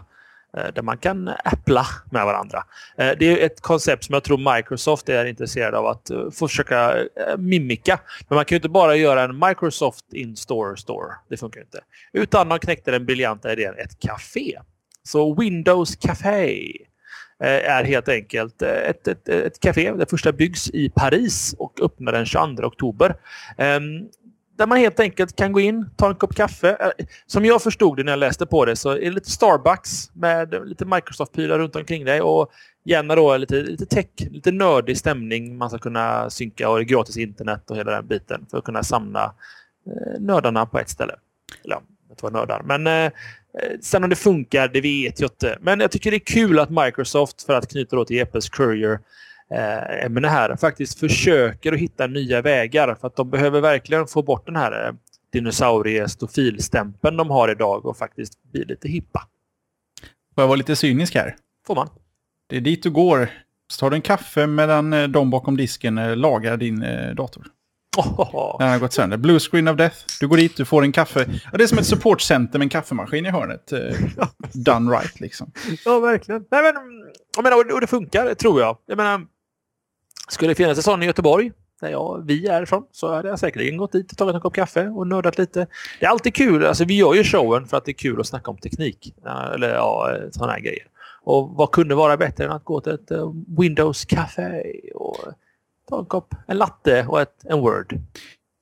Eh, 0.57 0.73
där 0.73 0.81
man 0.81 0.97
kan 0.97 1.27
appla 1.27 1.85
med 2.11 2.25
varandra. 2.25 2.63
Eh, 2.97 3.11
det 3.19 3.25
är 3.25 3.45
ett 3.45 3.61
koncept 3.61 4.03
som 4.03 4.13
jag 4.13 4.23
tror 4.23 4.55
Microsoft 4.55 5.09
är 5.09 5.25
intresserad 5.25 5.75
av 5.75 5.85
att 5.85 6.09
eh, 6.09 6.29
försöka 6.29 6.95
mimika. 7.37 7.99
Men 8.29 8.35
man 8.35 8.45
kan 8.45 8.55
ju 8.55 8.57
inte 8.57 8.69
bara 8.69 8.95
göra 8.95 9.23
en 9.23 9.39
Microsoft 9.39 10.13
In-Store 10.13 10.77
Store. 10.77 11.13
Det 11.29 11.37
funkar 11.37 11.61
inte. 11.61 11.79
Utan 12.13 12.47
man 12.47 12.59
knäckte 12.59 12.91
den 12.91 13.05
briljanta 13.05 13.53
idén 13.53 13.73
ett 13.77 13.99
café. 13.99 14.59
Så 15.03 15.35
Windows 15.35 15.95
Café 15.95 16.71
är 17.39 17.83
helt 17.83 18.09
enkelt 18.09 18.61
ett, 18.61 19.07
ett, 19.07 19.29
ett 19.29 19.59
café. 19.59 19.91
Det 19.91 20.09
första 20.09 20.31
byggs 20.31 20.69
i 20.69 20.89
Paris 20.89 21.55
och 21.57 21.81
öppnar 21.81 22.11
den 22.11 22.25
22 22.25 22.63
oktober. 22.63 23.15
Ehm, 23.57 23.83
där 24.57 24.67
man 24.67 24.77
helt 24.77 24.99
enkelt 24.99 25.35
kan 25.35 25.51
gå 25.51 25.59
in, 25.59 25.89
ta 25.95 26.09
en 26.09 26.15
kopp 26.15 26.35
kaffe. 26.35 26.77
Eh, 26.79 27.05
som 27.25 27.45
jag 27.45 27.61
förstod 27.61 27.97
det 27.97 28.03
när 28.03 28.11
jag 28.11 28.19
läste 28.19 28.45
på 28.45 28.65
det 28.65 28.75
så 28.75 28.89
är 28.89 28.99
det 28.99 29.11
lite 29.11 29.29
Starbucks 29.31 30.11
med 30.13 30.67
lite 30.67 30.85
Microsoft-prylar 30.85 31.59
runt 31.59 31.75
omkring 31.75 32.05
dig 32.05 32.21
och 32.21 32.51
gärna 32.85 33.15
då 33.15 33.37
lite, 33.37 33.55
lite 33.55 33.85
tech, 33.85 34.07
lite 34.31 34.51
nördig 34.51 34.97
stämning. 34.97 35.57
Man 35.57 35.69
ska 35.69 35.79
kunna 35.79 36.29
synka 36.29 36.69
och 36.69 36.77
det 36.77 36.83
är 36.83 36.85
gratis 36.85 37.17
internet 37.17 37.71
och 37.71 37.77
hela 37.77 37.91
den 37.91 38.07
biten 38.07 38.45
för 38.51 38.57
att 38.57 38.63
kunna 38.63 38.83
samla 38.83 39.33
eh, 39.87 40.21
nördarna 40.21 40.65
på 40.65 40.79
ett 40.79 40.89
ställe. 40.89 41.15
Eller 41.63 41.75
ja, 41.75 41.81
inte 42.09 42.29
nördar. 42.29 42.61
Men 42.65 42.87
eh, 42.87 42.93
eh, 42.93 43.11
sen 43.81 44.03
om 44.03 44.09
det 44.09 44.15
funkar, 44.15 44.67
det 44.67 44.81
vet 44.81 45.19
jag 45.19 45.27
inte. 45.31 45.57
Men 45.61 45.79
jag 45.79 45.91
tycker 45.91 46.11
det 46.11 46.17
är 46.17 46.19
kul 46.19 46.59
att 46.59 46.69
Microsoft, 46.69 47.43
för 47.43 47.53
att 47.53 47.69
knyta 47.69 47.95
då 47.95 48.05
till 48.05 48.15
Jeppes 48.15 48.49
Courier, 48.49 48.91
eh, 48.91 48.99
ämne 50.05 50.27
här 50.27 50.55
faktiskt 50.55 50.99
försöker 50.99 51.73
att 51.73 51.79
hitta 51.79 52.07
nya 52.07 52.41
vägar 52.41 52.95
för 52.95 53.07
att 53.07 53.15
de 53.15 53.29
behöver 53.29 53.61
verkligen 53.61 54.07
få 54.07 54.21
bort 54.21 54.45
den 54.45 54.55
här 54.55 54.87
eh, 54.87 54.93
dinosauriestofilstämpeln 55.31 57.17
de 57.17 57.29
har 57.29 57.51
idag 57.51 57.85
och 57.85 57.97
faktiskt 57.97 58.43
bli 58.51 58.65
lite 58.65 58.87
hippa. 58.87 59.27
Får 60.35 60.41
jag 60.41 60.47
vara 60.47 60.55
lite 60.55 60.75
cynisk 60.75 61.15
här? 61.15 61.35
Får 61.67 61.75
man. 61.75 61.89
Det 62.49 62.57
är 62.57 62.61
dit 62.61 62.83
du 62.83 62.91
går. 62.91 63.29
Så 63.67 63.79
tar 63.79 63.89
du 63.89 63.95
en 63.95 64.01
kaffe 64.01 64.47
medan 64.47 64.93
eh, 64.93 65.07
de 65.07 65.29
bakom 65.29 65.57
disken 65.57 65.97
eh, 65.97 66.15
lagar 66.15 66.57
din 66.57 66.85
dator. 67.15 67.45
Oh. 67.97 68.57
Den 68.59 68.69
har 68.69 68.79
gått 68.79 68.93
sönder. 68.93 69.17
Blue 69.17 69.39
screen 69.39 69.67
of 69.67 69.77
death. 69.77 69.97
Du 70.19 70.27
går 70.27 70.37
dit, 70.37 70.57
du 70.57 70.65
får 70.65 70.83
en 70.83 70.91
kaffe. 70.91 71.25
Det 71.53 71.63
är 71.63 71.67
som 71.67 71.77
ett 71.77 71.85
supportcenter 71.85 72.59
med 72.59 72.65
en 72.65 72.69
kaffemaskin 72.69 73.25
i 73.25 73.29
hörnet. 73.29 73.73
Done 74.53 74.91
right 74.97 75.19
liksom. 75.19 75.51
Ja, 75.85 75.99
verkligen. 75.99 76.45
Nej, 76.51 76.63
men, 76.63 76.73
jag 77.35 77.43
menar, 77.43 77.73
och 77.73 77.81
det 77.81 77.87
funkar, 77.87 78.33
tror 78.33 78.61
jag. 78.61 78.77
Jag 78.85 78.97
menar, 78.97 79.21
skulle 80.27 80.51
det 80.51 80.55
finnas 80.55 80.77
en 80.77 80.83
sån 80.83 81.03
i 81.03 81.05
Göteborg, 81.05 81.51
där 81.81 81.89
jag, 81.89 82.23
vi 82.25 82.47
är 82.47 82.63
ifrån, 82.63 82.83
så 82.91 83.13
hade 83.13 83.29
jag 83.29 83.39
säkerligen 83.39 83.77
gått 83.77 83.91
dit 83.91 84.11
och 84.11 84.17
tagit 84.17 84.35
en 84.35 84.41
kopp 84.41 84.53
kaffe 84.53 84.87
och 84.87 85.07
nördat 85.07 85.37
lite. 85.37 85.67
Det 85.99 86.05
är 86.05 86.09
alltid 86.09 86.35
kul. 86.35 86.65
Alltså, 86.65 86.85
vi 86.85 86.97
gör 86.97 87.13
ju 87.13 87.23
showen 87.23 87.65
för 87.65 87.77
att 87.77 87.85
det 87.85 87.91
är 87.91 87.93
kul 87.93 88.19
att 88.19 88.27
snacka 88.27 88.51
om 88.51 88.57
teknik. 88.57 89.15
Eller 89.53 89.69
ja, 89.69 90.17
sådana 90.31 90.51
här 90.51 90.59
grejer. 90.59 90.87
Och 91.23 91.49
vad 91.49 91.71
kunde 91.71 91.95
vara 91.95 92.17
bättre 92.17 92.45
än 92.45 92.51
att 92.51 92.63
gå 92.63 92.81
till 92.81 92.93
ett 92.93 93.11
uh, 93.11 93.33
Windows 93.59 94.05
Café 94.05 94.63
och 94.95 95.17
ta 95.89 95.99
en 95.99 96.05
kopp, 96.05 96.35
en 96.47 96.57
latte 96.57 97.05
och 97.07 97.21
ett, 97.21 97.45
en 97.45 97.59
Word. 97.59 97.99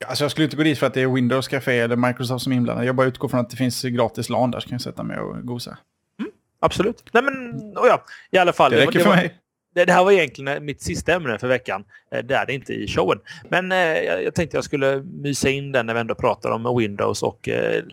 Alltså 0.08 0.24
jag 0.24 0.32
skulle 0.32 0.46
inte 0.46 0.58
gå 0.58 0.64
dit 0.64 0.80
för 0.80 0.88
att 0.88 0.94
det 0.94 1.02
är 1.02 1.08
Windows 1.08 1.48
Café 1.48 1.80
eller 1.80 1.96
Microsoft 1.96 2.44
som 2.44 2.52
är 2.52 2.58
inblandade. 2.58 2.86
Jag 2.86 2.96
bara 2.96 3.08
utgår 3.08 3.28
från 3.28 3.40
att 3.40 3.50
det 3.50 3.58
finns 3.58 3.84
gratis 3.84 4.30
LAN 4.30 4.52
där 4.52 4.60
så 4.60 4.68
kan 4.70 4.76
jag 4.76 4.82
sätta 4.82 5.04
mig 5.04 5.20
och 5.20 5.46
gosa. 5.46 5.78
Mm, 6.20 6.32
absolut. 6.60 7.04
Nej 7.12 7.24
men, 7.24 7.34
oh 7.78 7.88
ja, 7.88 8.04
i 8.32 8.38
alla 8.38 8.54
fall. 8.54 8.72
Det 8.72 8.78
räcker 8.78 9.00
det 9.00 9.06
var, 9.06 9.16
för 9.16 9.22
mig 9.22 9.42
det, 9.74 9.86
det, 9.86 9.94
här 9.94 10.04
var 10.04 10.12
egentligen 10.12 10.66
mitt 10.66 10.82
sista 10.82 11.14
ämne 11.14 11.40
för 11.40 11.48
veckan. 11.48 11.84
Eh, 12.12 12.24
det 12.24 12.36
är 12.36 12.46
det 12.46 12.54
inte 12.54 12.74
i 12.74 12.88
showen. 12.88 13.20
Men 13.50 13.72
eh, 13.72 13.78
jag, 13.78 14.36
tänkte 14.36 14.58
jag 14.58 14.64
skulle 14.64 15.04
mysa 15.04 15.50
in 15.50 15.72
den 15.72 15.86
när 15.86 15.94
vi 15.94 16.00
ändå 16.00 16.16
pratar 16.16 16.52
om 16.52 16.78
Windows 16.78 17.24
och 17.24 17.50
eh, 17.50 17.84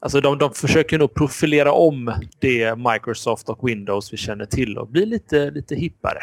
Alltså 0.00 0.20
de, 0.20 0.38
de 0.38 0.54
försöker 0.54 0.98
nog 0.98 1.14
profilera 1.14 1.72
om 1.72 2.14
det 2.38 2.78
Microsoft 2.78 3.48
och 3.48 3.68
Windows 3.68 4.12
vi 4.12 4.16
känner 4.16 4.46
till 4.46 4.78
och 4.78 4.88
bli 4.88 5.06
lite, 5.06 5.50
lite 5.50 5.74
hippare. 5.74 6.18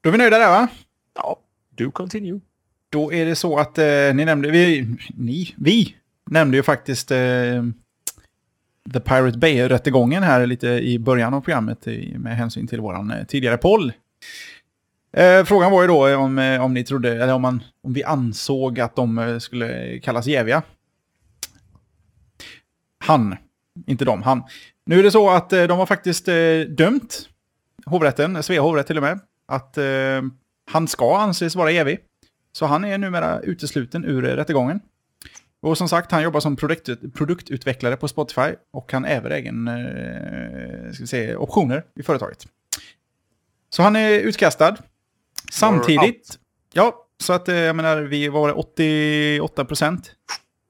Då 0.00 0.10
är 0.10 0.12
vi 0.12 0.18
nöjda 0.18 0.38
där 0.38 0.48
va? 0.50 0.68
Ja, 1.14 1.40
do 1.70 1.90
continue. 1.90 2.40
Då 2.88 3.12
är 3.12 3.26
det 3.26 3.36
så 3.36 3.58
att 3.58 3.78
eh, 3.78 4.14
ni 4.14 4.24
nämnde, 4.24 4.50
vi, 4.50 4.96
ni, 5.16 5.54
vi 5.56 5.96
nämnde 6.30 6.56
ju 6.56 6.62
faktiskt 6.62 7.10
eh, 7.10 7.18
The 8.92 9.00
Pirate 9.00 9.38
Bay-rättegången 9.38 10.22
här 10.22 10.46
lite 10.46 10.68
i 10.68 10.98
början 10.98 11.34
av 11.34 11.40
programmet 11.40 11.86
med 12.16 12.36
hänsyn 12.36 12.66
till 12.66 12.80
våran 12.80 13.10
eh, 13.10 13.24
tidigare 13.24 13.56
poll. 13.56 13.92
Eh, 15.16 15.44
frågan 15.44 15.72
var 15.72 15.82
ju 15.82 15.88
då 15.88 16.06
eh, 16.06 16.22
om, 16.22 16.38
eh, 16.38 16.64
om 16.64 16.74
ni 16.74 16.84
trodde, 16.84 17.22
eller 17.22 17.34
om, 17.34 17.42
man, 17.42 17.62
om 17.82 17.92
vi 17.92 18.04
ansåg 18.04 18.80
att 18.80 18.96
de 18.96 19.38
skulle 19.40 19.98
kallas 19.98 20.26
jäviga. 20.26 20.62
Han, 22.98 23.36
inte 23.86 24.04
de, 24.04 24.22
han. 24.22 24.42
Nu 24.86 24.98
är 24.98 25.02
det 25.02 25.10
så 25.10 25.30
att 25.30 25.50
de 25.50 25.70
har 25.70 25.86
faktiskt 25.86 26.26
dömt 26.68 27.28
hovrätten, 27.86 28.42
Svea 28.42 28.60
hovrätt 28.60 28.86
till 28.86 28.96
och 28.96 29.02
med, 29.02 29.20
att 29.48 29.78
han 30.70 30.88
ska 30.88 31.18
anses 31.18 31.56
vara 31.56 31.70
jävig. 31.70 31.98
Så 32.52 32.66
han 32.66 32.84
är 32.84 32.98
numera 32.98 33.40
utesluten 33.40 34.04
ur 34.04 34.22
rättegången. 34.22 34.80
Och 35.62 35.78
som 35.78 35.88
sagt, 35.88 36.12
han 36.12 36.22
jobbar 36.22 36.40
som 36.40 36.56
produkt, 36.56 36.88
produktutvecklare 37.14 37.96
på 37.96 38.08
Spotify 38.08 38.54
och 38.72 38.92
han 38.92 39.04
äger 39.04 39.30
även 39.30 39.68
eh, 39.68 40.92
ska 40.92 41.06
säga, 41.06 41.38
optioner 41.38 41.84
i 42.00 42.02
företaget. 42.02 42.46
Så 43.70 43.82
han 43.82 43.96
är 43.96 44.10
utkastad. 44.10 44.76
Samtidigt, 45.52 46.38
ja, 46.72 47.06
så 47.22 47.32
att 47.32 47.48
eh, 47.48 47.56
jag 47.56 47.76
menar, 47.76 47.96
vi 47.96 48.28
var 48.28 48.58
88 48.58 49.64
procent. 49.64 50.12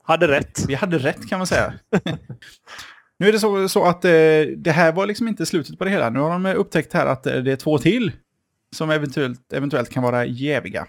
Hade 0.02 0.28
rätt. 0.28 0.64
Vi 0.68 0.74
hade 0.74 0.98
rätt 0.98 1.28
kan 1.28 1.38
man 1.38 1.46
säga. 1.46 1.74
nu 3.18 3.28
är 3.28 3.32
det 3.32 3.38
så, 3.38 3.68
så 3.68 3.84
att 3.84 4.04
eh, 4.04 4.10
det 4.56 4.72
här 4.72 4.92
var 4.92 5.06
liksom 5.06 5.28
inte 5.28 5.46
slutet 5.46 5.78
på 5.78 5.84
det 5.84 5.90
hela. 5.90 6.10
Nu 6.10 6.18
har 6.18 6.30
de 6.30 6.46
upptäckt 6.46 6.92
här 6.92 7.06
att 7.06 7.22
det 7.22 7.52
är 7.52 7.56
två 7.56 7.78
till 7.78 8.12
som 8.76 8.90
eventuellt, 8.90 9.52
eventuellt 9.52 9.90
kan 9.90 10.02
vara 10.02 10.26
jäviga. 10.26 10.86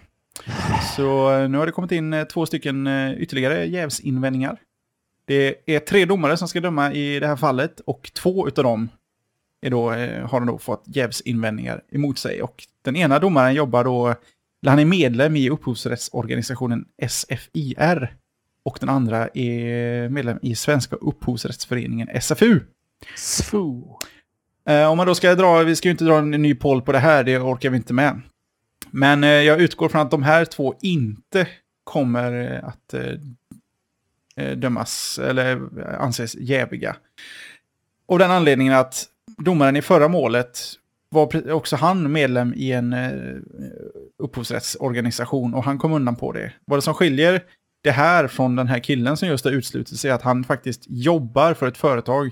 Så 0.97 1.31
eh, 1.31 1.49
nu 1.49 1.57
har 1.57 1.65
det 1.65 1.71
kommit 1.71 1.91
in 1.91 2.13
eh, 2.13 2.23
två 2.23 2.45
stycken 2.45 2.87
eh, 2.87 3.13
ytterligare 3.13 3.65
jävsinvändningar. 3.65 4.59
Det 5.25 5.55
är 5.65 5.79
tre 5.79 6.05
domare 6.05 6.37
som 6.37 6.47
ska 6.47 6.61
döma 6.61 6.93
i 6.93 7.19
det 7.19 7.27
här 7.27 7.35
fallet 7.35 7.79
och 7.79 8.11
två 8.13 8.47
av 8.47 8.63
dem 8.63 8.89
är 9.61 9.69
då, 9.69 9.89
har 10.29 10.45
då 10.45 10.57
fått 10.57 10.83
jävsinvändningar 10.85 11.81
emot 11.91 12.19
sig. 12.19 12.41
Och 12.41 12.63
den 12.81 12.95
ena 12.95 13.19
domaren 13.19 13.53
jobbar 13.53 13.83
då, 13.83 14.07
eller 14.61 14.69
han 14.69 14.79
är 14.79 14.85
medlem 14.85 15.35
i 15.35 15.49
upphovsrättsorganisationen 15.49 16.85
SFIR. 17.07 18.15
Och 18.63 18.77
den 18.79 18.89
andra 18.89 19.27
är 19.33 20.09
medlem 20.09 20.39
i 20.41 20.55
Svenska 20.55 20.95
upphovsrättsföreningen 20.95 22.09
SFU. 22.21 22.59
SFU. 23.15 23.81
Om 24.89 24.97
man 24.97 25.07
då 25.07 25.15
ska 25.15 25.35
dra, 25.35 25.63
vi 25.63 25.75
ska 25.75 25.87
ju 25.87 25.91
inte 25.91 26.05
dra 26.05 26.17
en 26.17 26.31
ny 26.31 26.55
poll 26.55 26.81
på 26.81 26.91
det 26.91 26.99
här, 26.99 27.23
det 27.23 27.39
orkar 27.39 27.69
vi 27.69 27.77
inte 27.77 27.93
med. 27.93 28.21
Men 28.97 29.23
eh, 29.23 29.29
jag 29.29 29.61
utgår 29.61 29.89
från 29.89 30.01
att 30.01 30.11
de 30.11 30.23
här 30.23 30.45
två 30.45 30.75
inte 30.81 31.47
kommer 31.83 32.53
eh, 32.53 32.67
att 32.67 32.93
eh, 32.93 33.13
eh, 34.35 34.57
dömas 34.57 35.19
eller 35.19 35.55
eh, 35.79 36.01
anses 36.01 36.35
jäviga. 36.35 36.95
Av 38.07 38.19
den 38.19 38.31
anledningen 38.31 38.73
att 38.73 39.05
domaren 39.37 39.75
i 39.75 39.81
förra 39.81 40.07
målet 40.07 40.59
var 41.09 41.51
också 41.51 41.75
han 41.75 42.11
medlem 42.11 42.53
i 42.55 42.71
en 42.71 42.93
eh, 42.93 43.11
upphovsrättsorganisation 44.17 45.53
och 45.53 45.63
han 45.63 45.77
kom 45.77 45.93
undan 45.93 46.15
på 46.15 46.31
det. 46.31 46.53
Vad 46.65 46.77
det 46.77 46.81
som 46.81 46.93
skiljer 46.93 47.43
det 47.81 47.91
här 47.91 48.27
från 48.27 48.55
den 48.55 48.67
här 48.67 48.79
killen 48.79 49.17
som 49.17 49.27
just 49.27 49.45
har 49.45 49.51
utslutit 49.51 49.99
sig, 49.99 50.11
är 50.11 50.15
att 50.15 50.21
han 50.21 50.43
faktiskt 50.43 50.83
jobbar 50.87 51.53
för 51.53 51.67
ett 51.67 51.77
företag 51.77 52.31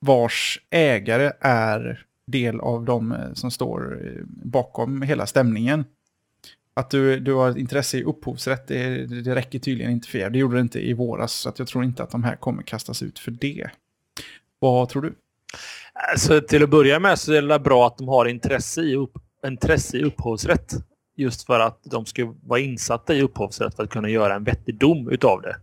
vars 0.00 0.60
ägare 0.70 1.32
är 1.40 2.05
del 2.26 2.60
av 2.60 2.84
de 2.84 3.12
eh, 3.12 3.32
som 3.32 3.50
står 3.50 4.06
eh, 4.06 4.22
bakom 4.26 5.02
hela 5.02 5.26
stämningen. 5.26 5.84
Att 6.74 6.90
du, 6.90 7.20
du 7.20 7.34
har 7.34 7.50
ett 7.50 7.56
intresse 7.56 7.98
i 7.98 8.04
upphovsrätt, 8.04 8.68
det, 8.68 9.06
det 9.06 9.34
räcker 9.34 9.58
tydligen 9.58 9.92
inte 9.92 10.08
för 10.08 10.18
er. 10.18 10.30
Det 10.30 10.38
gjorde 10.38 10.56
det 10.56 10.60
inte 10.60 10.86
i 10.86 10.92
våras, 10.92 11.32
så 11.32 11.48
att 11.48 11.58
jag 11.58 11.68
tror 11.68 11.84
inte 11.84 12.02
att 12.02 12.10
de 12.10 12.24
här 12.24 12.36
kommer 12.36 12.62
kastas 12.62 13.02
ut 13.02 13.18
för 13.18 13.30
det. 13.30 13.70
Vad 14.58 14.88
tror 14.88 15.02
du? 15.02 15.14
Alltså, 16.12 16.40
till 16.40 16.62
att 16.62 16.70
börja 16.70 16.98
med 16.98 17.18
så 17.18 17.32
är 17.32 17.42
det 17.42 17.58
bra 17.58 17.86
att 17.86 17.98
de 17.98 18.08
har 18.08 18.26
intresse 18.26 18.80
i, 18.80 18.96
upp, 18.96 19.18
intresse 19.46 19.98
i 19.98 20.04
upphovsrätt. 20.04 20.74
Just 21.16 21.46
för 21.46 21.60
att 21.60 21.80
de 21.84 22.06
ska 22.06 22.34
vara 22.42 22.60
insatta 22.60 23.14
i 23.14 23.22
upphovsrätt 23.22 23.74
för 23.74 23.82
att 23.82 23.90
kunna 23.90 24.08
göra 24.08 24.34
en 24.34 24.44
vettig 24.44 24.74
dom 24.78 25.08
utav 25.10 25.42
det. 25.42 25.56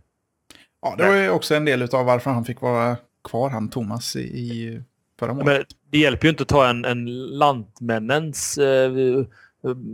Ja, 0.82 0.94
det 0.98 1.08
var 1.08 1.14
ju 1.14 1.30
också 1.30 1.54
en 1.54 1.64
del 1.64 1.82
av 1.82 2.06
varför 2.06 2.30
han 2.30 2.44
fick 2.44 2.60
vara 2.60 2.96
kvar, 3.28 3.50
han 3.50 3.68
Thomas, 3.68 4.16
i, 4.16 4.20
i 4.20 4.82
förra 5.18 5.34
månaden. 5.34 5.54
Men 5.54 5.64
det 5.90 5.98
hjälper 5.98 6.26
ju 6.26 6.30
inte 6.30 6.42
att 6.42 6.48
ta 6.48 6.68
en, 6.68 6.84
en 6.84 7.28
lantmännens 7.38 8.58
eh, 8.58 8.92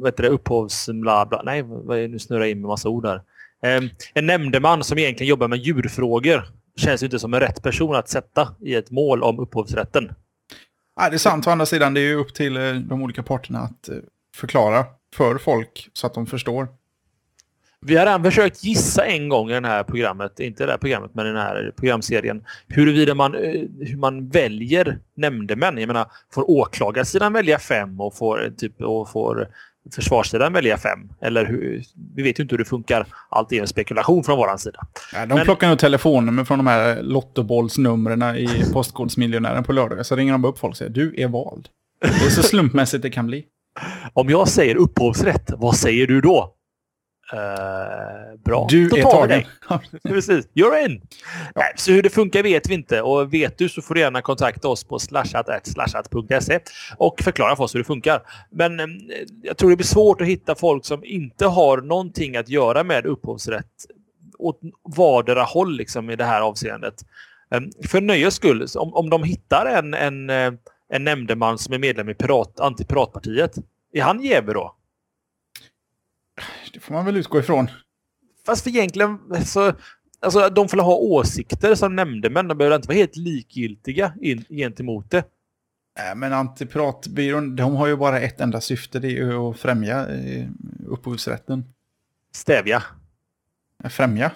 vet 0.03 0.17
du, 0.17 0.27
upphovs... 0.27 0.89
Bla, 0.93 1.27
bla. 1.27 1.43
Nej, 1.43 1.63
nu 2.09 2.19
snurrar 2.19 2.41
jag 2.41 2.51
in 2.51 2.61
med 2.61 2.69
massa 2.69 2.89
ord 2.89 3.07
här. 3.07 3.23
Eh, 3.63 3.83
en 4.15 4.27
nämndeman 4.27 4.85
som 4.85 4.99
egentligen 4.99 5.29
jobbar 5.29 5.49
med 5.49 5.59
djurfrågor 5.59 6.45
känns 6.77 7.03
ju 7.03 7.05
inte 7.07 7.19
som 7.19 7.35
en 7.35 7.41
rätt 7.41 7.63
person 7.63 7.95
att 7.95 8.09
sätta 8.09 8.55
i 8.61 8.75
ett 8.75 8.91
mål 8.91 9.23
om 9.23 9.39
upphovsrätten. 9.39 10.13
Ja, 10.97 11.11
det 11.11 11.17
är 11.17 11.19
sant, 11.19 11.47
å 11.47 11.51
andra 11.51 11.67
sidan 11.67 11.95
det 11.95 12.01
är 12.01 12.09
ju 12.09 12.15
upp 12.15 12.35
till 12.35 12.57
eh, 12.57 12.75
de 12.75 13.03
olika 13.03 13.23
parterna 13.23 13.59
att 13.59 13.89
eh, 13.89 13.97
förklara 14.37 14.85
för 15.17 15.39
folk 15.39 15.89
så 15.93 16.07
att 16.07 16.15
de 16.15 16.27
förstår. 16.27 16.69
Vi 17.87 17.97
har 17.97 18.07
redan 18.07 18.25
försökt 18.25 18.65
gissa 18.65 19.07
en 19.07 19.29
gång 19.29 19.51
i 19.51 19.61
det 19.61 19.69
här 19.69 19.85
programmet, 19.85 20.41
inte 20.41 20.67
det 20.67 20.73
här 20.73 20.79
programmet, 20.79 21.11
men 21.15 21.27
den 21.27 21.37
här 21.37 21.73
programserien, 21.77 22.45
huruvida 22.69 23.15
man, 23.15 23.35
eh, 23.35 23.41
hur 23.81 23.97
man 23.97 24.29
väljer 24.29 24.99
nämndemän. 25.17 25.79
Jag 25.79 25.87
menar, 25.87 26.07
får 26.35 26.51
åklagarsidan 26.51 27.33
välja 27.33 27.59
fem 27.59 28.01
och 28.01 28.17
får, 28.17 28.53
typ, 28.57 28.81
och 28.81 29.11
får 29.11 29.49
försvarssidan 29.95 30.53
välja 30.53 30.79
fem? 30.79 30.99
Eller 31.21 31.47
hur, 31.47 31.83
vi 32.17 32.23
vet 32.23 32.39
ju 32.39 32.43
inte 32.43 32.53
hur 32.53 32.59
det 32.59 32.65
funkar. 32.65 33.07
Allt 33.29 33.53
är 33.53 33.61
en 33.61 33.69
spekulation 33.69 34.25
från 34.25 34.39
vår 34.39 34.57
sida. 34.57 34.81
Ja, 35.13 35.27
de 35.27 35.35
men, 35.35 35.45
plockar 35.45 35.69
nog 35.69 35.79
telefonnummer 35.79 36.45
från 36.45 36.59
de 36.59 36.67
här 36.67 37.03
lottobollsnumren 37.03 38.23
i 38.37 38.49
Postkodmiljonären 38.73 39.65
på 39.65 39.73
lördag. 39.73 40.07
Så 40.07 40.17
ringer 40.17 40.33
de 40.33 40.45
upp 40.45 40.59
folk 40.59 40.71
och 40.71 40.77
säger 40.77 40.91
du 40.91 41.15
är 41.17 41.29
vald. 41.29 41.69
Det 42.01 42.27
är 42.27 42.31
så 42.31 42.43
slumpmässigt 42.43 43.03
det 43.03 43.11
kan 43.11 43.27
bli. 43.27 43.45
Om 44.13 44.31
jag 44.31 44.49
säger 44.49 44.77
upphovsrätt, 44.77 45.51
vad 45.57 45.77
säger 45.77 46.07
du 46.07 46.21
då? 46.21 46.55
Uh, 47.33 48.43
bra. 48.45 48.67
Du 48.71 48.89
Då 48.89 48.97
är 48.97 49.03
tagen. 49.03 49.43
Precis. 50.03 50.49
You're 50.55 50.85
in! 50.85 51.01
Ja. 51.55 51.63
Så 51.77 51.93
hur 51.93 52.03
det 52.03 52.11
funkar 52.11 52.43
vet 52.43 52.69
vi 52.69 52.75
inte. 52.75 53.03
Och 53.03 53.35
vet 53.35 53.59
du 53.59 53.69
så 53.69 53.83
får 53.83 53.95
du 53.95 54.01
gärna 54.01 54.23
kontakta 54.23 54.69
oss 54.69 54.85
på 54.85 54.99
slashat.slashat.se 54.99 56.61
och 56.97 57.21
förklara 57.21 57.57
för 57.57 57.65
oss 57.65 57.75
hur 57.75 57.79
det 57.79 57.85
funkar. 57.85 58.23
Men 58.51 58.81
um, 58.81 59.01
jag 59.43 59.57
tror 59.57 59.71
det 59.71 59.77
blir 59.77 59.87
svårt 59.87 60.21
att 60.21 60.27
hitta 60.27 60.55
folk 60.55 60.85
som 60.85 61.05
inte 61.05 61.47
har 61.47 61.81
någonting 61.81 62.37
att 62.37 62.49
göra 62.49 62.85
med 62.85 63.07
upphovsrätt 63.07 63.87
åt 64.39 64.61
vardera 64.97 65.43
håll 65.43 65.77
liksom, 65.77 66.11
i 66.11 66.17
det 66.17 66.25
här 66.25 66.41
avseendet. 66.41 66.95
Um, 67.55 67.71
för 67.89 68.01
nöjes 68.01 68.35
skull, 68.35 68.67
om, 68.77 68.95
om 68.95 69.11
de 69.11 69.23
hittar 69.23 69.67
en, 69.67 69.95
en, 69.95 70.31
eh, 70.31 70.53
en 70.93 71.05
nämndeman 71.05 71.59
som 71.59 71.75
är 71.75 71.79
medlem 71.79 72.09
i 72.09 72.15
pirat, 72.15 72.61
antipiratpartiet, 72.61 73.55
är 73.93 74.03
han 74.03 74.23
jävig 74.23 74.55
då? 74.55 74.77
Det 76.73 76.81
får 76.81 76.95
man 76.95 77.05
väl 77.05 77.17
utgå 77.17 77.39
ifrån. 77.39 77.71
Fast 78.47 78.63
för 78.63 78.71
egentligen 78.71 79.19
så... 79.45 79.73
Alltså 80.23 80.49
de 80.49 80.69
får 80.69 80.79
ha 80.79 80.95
åsikter 80.95 81.75
som 81.75 81.97
nämndemän. 81.97 82.49
De 82.49 82.59
behöver 82.59 82.77
inte 82.77 82.89
vara 82.89 82.99
helt 82.99 83.17
likgiltiga 83.17 84.15
in, 84.21 84.45
gentemot 84.49 85.11
det. 85.11 85.25
Nej, 85.99 86.15
men 86.17 86.33
Antipiratbyrån, 86.33 87.57
de 87.57 87.77
har 87.77 87.87
ju 87.87 87.97
bara 87.97 88.21
ett 88.21 88.41
enda 88.41 88.61
syfte. 88.61 88.99
Det 88.99 89.09
är 89.09 89.11
ju 89.11 89.35
att 89.35 89.61
främja 89.61 90.09
eh, 90.09 90.47
upphovsrätten. 90.87 91.65
Stävja. 92.33 92.83
Främja. 93.91 94.31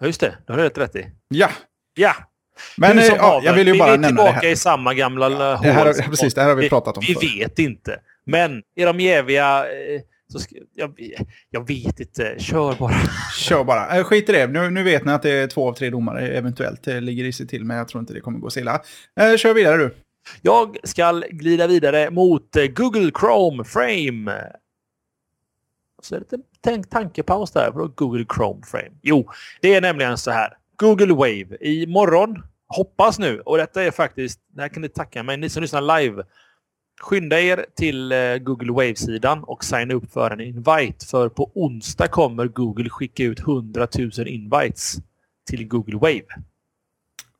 Ja, 0.00 0.06
just 0.06 0.20
det. 0.20 0.36
Det 0.46 0.52
har 0.52 0.58
du 0.58 0.64
rätt 0.64 0.78
rätt 0.78 0.96
i. 0.96 1.06
Ja. 1.28 1.50
Ja. 1.94 2.14
Men 2.76 2.98
eh, 2.98 3.04
ja, 3.04 3.40
jag 3.44 3.54
vill 3.54 3.66
ju 3.66 3.78
bara 3.78 3.96
nämna 3.96 4.08
det 4.08 4.14
här. 4.22 4.22
Vi 4.22 4.26
är 4.26 4.32
tillbaka 4.32 4.50
i 4.50 4.56
samma 4.56 4.94
gamla 4.94 5.30
ja, 5.30 5.60
det 5.62 5.72
här, 5.72 6.08
Precis, 6.08 6.34
det 6.34 6.40
här 6.40 6.48
har 6.48 6.56
vi 6.56 6.68
pratat 6.68 6.96
om 6.96 7.04
Vi, 7.06 7.16
vi 7.20 7.38
vet 7.38 7.58
inte. 7.58 8.00
Men 8.24 8.62
är 8.74 8.86
de 8.86 9.00
jäviga... 9.00 9.64
Eh, 9.64 10.00
så 10.28 10.38
jag, 10.74 11.00
jag 11.50 11.66
vet 11.66 12.00
inte, 12.00 12.36
kör 12.38 12.74
bara. 12.78 12.94
Kör 13.38 13.64
bara. 13.64 13.98
Äh, 13.98 14.04
skit 14.04 14.28
i 14.28 14.32
det. 14.32 14.46
Nu, 14.46 14.70
nu 14.70 14.82
vet 14.82 15.04
ni 15.04 15.12
att 15.12 15.22
det 15.22 15.30
är 15.30 15.46
två 15.46 15.68
av 15.68 15.72
tre 15.72 15.90
domare 15.90 16.28
eventuellt 16.28 16.82
det 16.82 17.00
ligger 17.00 17.24
i 17.24 17.32
sig 17.32 17.46
till, 17.46 17.64
men 17.64 17.76
jag 17.76 17.88
tror 17.88 18.00
inte 18.00 18.12
det 18.12 18.20
kommer 18.20 18.38
gå 18.38 18.50
så 18.50 18.60
illa. 18.60 18.82
Äh, 19.20 19.36
kör 19.36 19.54
vidare 19.54 19.76
du. 19.76 19.94
Jag 20.42 20.76
ska 20.84 21.22
glida 21.30 21.66
vidare 21.66 22.10
mot 22.10 22.56
eh, 22.56 22.66
Google 22.66 23.10
Chrome 23.20 23.64
Frame. 23.64 24.52
Så 26.02 26.14
är 26.14 26.22
det 26.30 26.38
tänk 26.60 26.90
tankepaus 26.90 27.50
där. 27.50 27.72
För 27.72 27.86
Google 27.86 28.26
Chrome 28.34 28.62
Frame? 28.66 28.92
Jo, 29.02 29.30
det 29.60 29.74
är 29.74 29.80
nämligen 29.80 30.18
så 30.18 30.30
här. 30.30 30.56
Google 30.76 31.14
Wave. 31.14 31.56
Imorgon, 31.60 32.42
hoppas 32.68 33.18
nu, 33.18 33.40
och 33.40 33.56
detta 33.56 33.82
är 33.82 33.90
faktiskt, 33.90 34.40
det 34.48 34.62
här 34.62 34.68
kan 34.68 34.82
ni 34.82 34.88
tacka 34.88 35.22
mig, 35.22 35.36
ni 35.36 35.48
som 35.48 35.62
lyssnar 35.62 36.00
live 36.00 36.22
Skynda 37.00 37.40
er 37.40 37.66
till 37.74 38.12
eh, 38.12 38.36
Google 38.36 38.72
Wave-sidan 38.72 39.44
och 39.44 39.64
signa 39.64 39.94
upp 39.94 40.12
för 40.12 40.30
en 40.30 40.40
invite. 40.40 41.06
För 41.06 41.28
på 41.28 41.50
onsdag 41.54 42.08
kommer 42.08 42.46
Google 42.48 42.90
skicka 42.90 43.24
ut 43.24 43.40
100 43.40 43.88
000 43.98 44.28
invites 44.28 44.96
till 45.46 45.68
Google 45.68 45.96
Wave. 45.96 46.26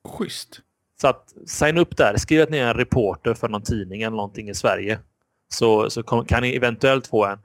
Schysst. 0.08 0.60
Så 1.00 1.08
att 1.08 1.34
signa 1.46 1.80
upp 1.80 1.96
där. 1.96 2.16
Skriv 2.16 2.42
att 2.42 2.50
ni 2.50 2.58
är 2.58 2.68
en 2.68 2.74
reporter 2.74 3.34
för 3.34 3.48
någon 3.48 3.62
tidning 3.62 4.02
eller 4.02 4.16
någonting 4.16 4.48
i 4.48 4.54
Sverige. 4.54 4.98
Så, 5.48 5.90
så 5.90 6.02
kan 6.02 6.42
ni 6.42 6.56
eventuellt 6.56 7.06
få 7.06 7.26
en. 7.26 7.38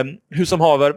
Um, 0.00 0.18
hur 0.30 0.44
som 0.44 0.60
haver, 0.60 0.94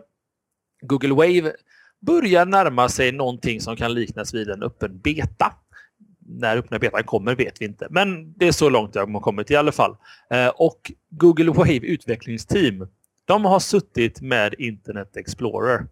Google 0.82 1.14
Wave 1.14 1.54
börjar 2.00 2.46
närma 2.46 2.90
sig 2.90 3.12
någonting 3.12 3.62
som 3.62 3.76
kan 3.76 3.94
liknas 3.94 4.34
vid 4.34 4.50
en 4.50 4.64
öppen 4.64 5.00
beta 5.00 5.54
när 6.40 6.58
öppna 6.58 6.80
betan 6.80 7.04
kommer 7.04 7.36
vet 7.36 7.62
vi 7.62 7.66
inte. 7.66 7.88
Men 7.90 8.34
det 8.34 8.48
är 8.48 8.52
så 8.52 8.70
långt 8.70 8.96
jag 8.96 9.08
har 9.08 9.20
kommit 9.20 9.52
i 9.52 9.56
alla 9.56 9.72
fall. 9.72 9.96
Eh, 10.30 10.48
och 10.48 10.92
Google 11.10 11.52
Wave 11.52 11.80
utvecklingsteam, 11.80 12.88
de 13.26 13.46
har 13.46 13.60
suttit 13.60 14.22
med 14.22 14.56
Internet 14.58 15.18
Explorer 15.18 15.88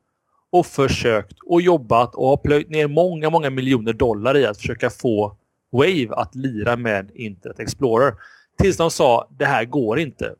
och 0.51 0.65
försökt 0.65 1.39
och 1.45 1.61
jobbat 1.61 2.15
och 2.15 2.27
har 2.27 2.37
plöjt 2.37 2.69
ner 2.69 2.87
många, 2.87 3.29
många 3.29 3.49
miljoner 3.49 3.93
dollar 3.93 4.37
i 4.37 4.45
att 4.45 4.57
försöka 4.57 4.89
få 4.89 5.37
Wave 5.71 6.09
att 6.11 6.35
lira 6.35 6.75
med 6.75 7.11
Internet 7.13 7.59
Explorer. 7.59 8.13
Tills 8.57 8.77
de 8.77 8.91
sa 8.91 9.27
det 9.37 9.45
här 9.45 9.65
går 9.65 9.99
inte. 9.99 10.35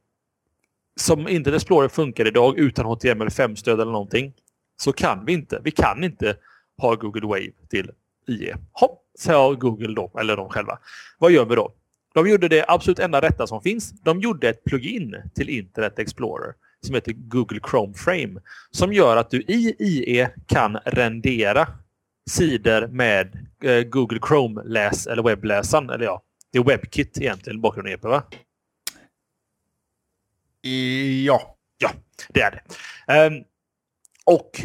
Som 1.00 1.28
Internet 1.28 1.58
Explorer 1.58 1.88
funkar 1.88 2.28
idag 2.28 2.58
utan 2.58 2.86
HTML5-stöd 2.86 3.82
eller 3.82 3.92
någonting 3.92 4.34
så 4.78 4.94
kan 4.94 5.26
vi 5.26 5.34
inte. 5.34 5.62
Vi 5.64 5.72
kan 5.72 6.04
inte 6.04 6.36
ha 6.78 6.96
Google 6.96 7.28
Wave 7.28 7.52
till 7.70 7.92
IE. 8.28 8.56
Hopp, 8.72 9.04
sa 9.20 9.54
Google 9.54 9.94
då, 9.94 10.12
eller 10.20 10.38
de 10.38 10.50
själva. 10.50 10.80
Vad 11.18 11.32
gör 11.32 11.46
vi 11.46 11.56
då? 11.56 11.74
De 12.14 12.30
gjorde 12.30 12.48
det 12.48 12.66
absolut 12.68 13.00
enda 13.00 13.22
rätta 13.22 13.48
som 13.48 13.62
finns. 13.62 13.92
De 13.92 14.20
gjorde 14.20 14.50
ett 14.50 14.64
plugin 14.64 15.16
till 15.36 15.50
Internet 15.50 16.00
Explorer 16.00 16.54
som 16.82 16.96
heter 16.96 17.12
Google 17.12 17.60
Chrome 17.70 17.94
Frame 17.94 18.42
som 18.72 18.94
gör 18.94 19.18
att 19.18 19.30
du 19.30 19.42
i 19.42 19.76
IE 19.80 20.30
kan 20.48 20.78
rendera 20.86 21.68
sidor 22.30 22.88
med 22.88 23.48
eh, 23.64 23.84
Google 23.84 24.20
Chrome-läs 24.20 25.08
eller 25.08 25.24
webbläsaren. 25.24 25.90
Eller 25.90 26.06
ja, 26.06 26.24
det 26.52 26.60
är 26.60 26.64
WebKit 26.64 27.18
egentligen 27.18 27.62
bakgrunden 27.62 27.94
EP, 27.94 28.04
va? 28.04 28.24
Ja. 31.26 31.56
Ja, 31.78 31.92
det 32.30 32.42
är 32.42 32.52
det. 32.52 33.28
Um, 33.28 33.44
och 34.26 34.62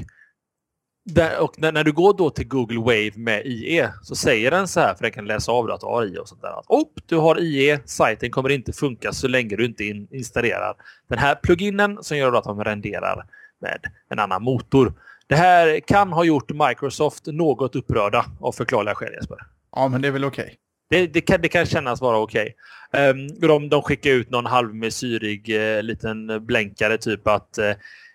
där, 1.05 1.41
och 1.41 1.59
när, 1.59 1.73
när, 1.73 1.85
du 1.85 1.93
går 1.93 2.15
då 2.15 2.31
till 2.31 2.49
Google 2.49 2.79
Wave 2.79 3.13
med 3.15 3.47
IE 3.47 3.91
så 4.03 4.17
säger 4.17 4.51
den 4.51 4.69
så 4.69 4.81
här, 4.81 4.95
för 4.95 5.03
den 5.03 5.13
kan 5.13 5.27
läsa 5.27 5.53
av 5.53 5.71
att 5.71 5.81
du 5.81 5.87
har 5.87 6.05
IE 6.05 6.19
och 6.19 6.29
sånt 6.29 6.43
där. 6.43 6.59
Att, 6.59 6.65
oh, 6.69 6.89
du 7.07 7.17
har 7.17 7.41
IE, 7.41 7.79
sajten 7.85 8.31
kommer 8.31 8.49
inte 8.49 8.73
funka 8.73 9.13
så 9.13 9.29
länge 9.29 9.57
du 9.57 9.65
inte 9.65 9.85
in, 9.85 10.09
installerar 10.11 10.75
den 11.09 11.19
här 11.19 11.35
pluginen 11.35 11.99
som 12.03 12.17
gör 12.17 12.33
att 12.33 12.45
de 12.45 12.65
renderar 12.65 13.27
med 13.61 13.81
en 14.09 14.19
annan 14.19 14.43
motor. 14.43 14.93
Det 15.27 15.37
här 15.37 15.81
kan 15.81 16.13
ha 16.13 16.25
gjort 16.25 16.51
Microsoft 16.69 17.27
något 17.27 17.77
upprörda 17.77 18.25
av 18.41 18.53
förklarliga 18.53 18.95
skäl 18.95 19.13
Jesper. 19.13 19.39
Ja, 19.77 19.89
men 19.89 20.03
det 20.03 20.09
är 20.09 20.13
väl 20.13 20.25
okej. 20.25 20.45
Okay. 20.45 20.57
Det, 20.89 21.07
det, 21.07 21.21
kan, 21.21 21.41
det 21.41 21.49
kan 21.49 21.67
kännas 21.67 22.01
vara 22.01 22.19
okej. 22.19 22.55
Okay. 22.93 23.11
Um, 23.11 23.19
ehm, 23.19 23.41
de, 23.41 23.69
de 23.69 23.83
skickar 23.83 24.11
ut 24.11 24.31
någon 24.31 24.47
halvmesyrig 24.47 25.49
uh, 25.49 25.83
liten 25.83 26.47
blänkare 26.47 26.99
typ 26.99 27.29
att 27.29 27.59
uh, 27.59 27.75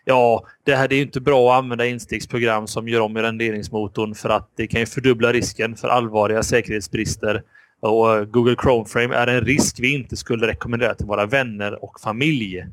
ja, 0.10 0.45
det 0.64 0.76
här 0.76 0.88
det 0.88 0.95
är 0.95 1.01
inte 1.01 1.22
bra 1.22 1.51
att 1.51 1.64
använda 1.64 1.86
instegsprogram 1.86 2.68
som 2.68 2.88
gör 2.88 3.01
om 3.01 3.18
i 3.18 3.22
renderingsmotorn 3.22 4.16
för 4.16 4.30
att 4.30 4.51
det 4.55 4.68
kan 4.68 4.80
ju 4.80 4.86
fördubbla 4.86 5.34
risken 5.34 5.76
för 5.76 5.88
allvarliga 5.88 6.43
säkerhetsbrister. 6.43 7.43
Och 7.82 8.32
Google 8.32 8.55
Chrome 8.62 8.86
Frame 8.86 9.16
är 9.16 9.28
en 9.28 9.41
risk 9.41 9.80
vi 9.80 9.93
inte 9.93 10.18
skulle 10.18 10.47
rekommendera 10.47 10.95
till 10.95 11.05
våra 11.05 11.26
vänner 11.26 11.84
och 11.84 11.99
familj. 11.99 12.66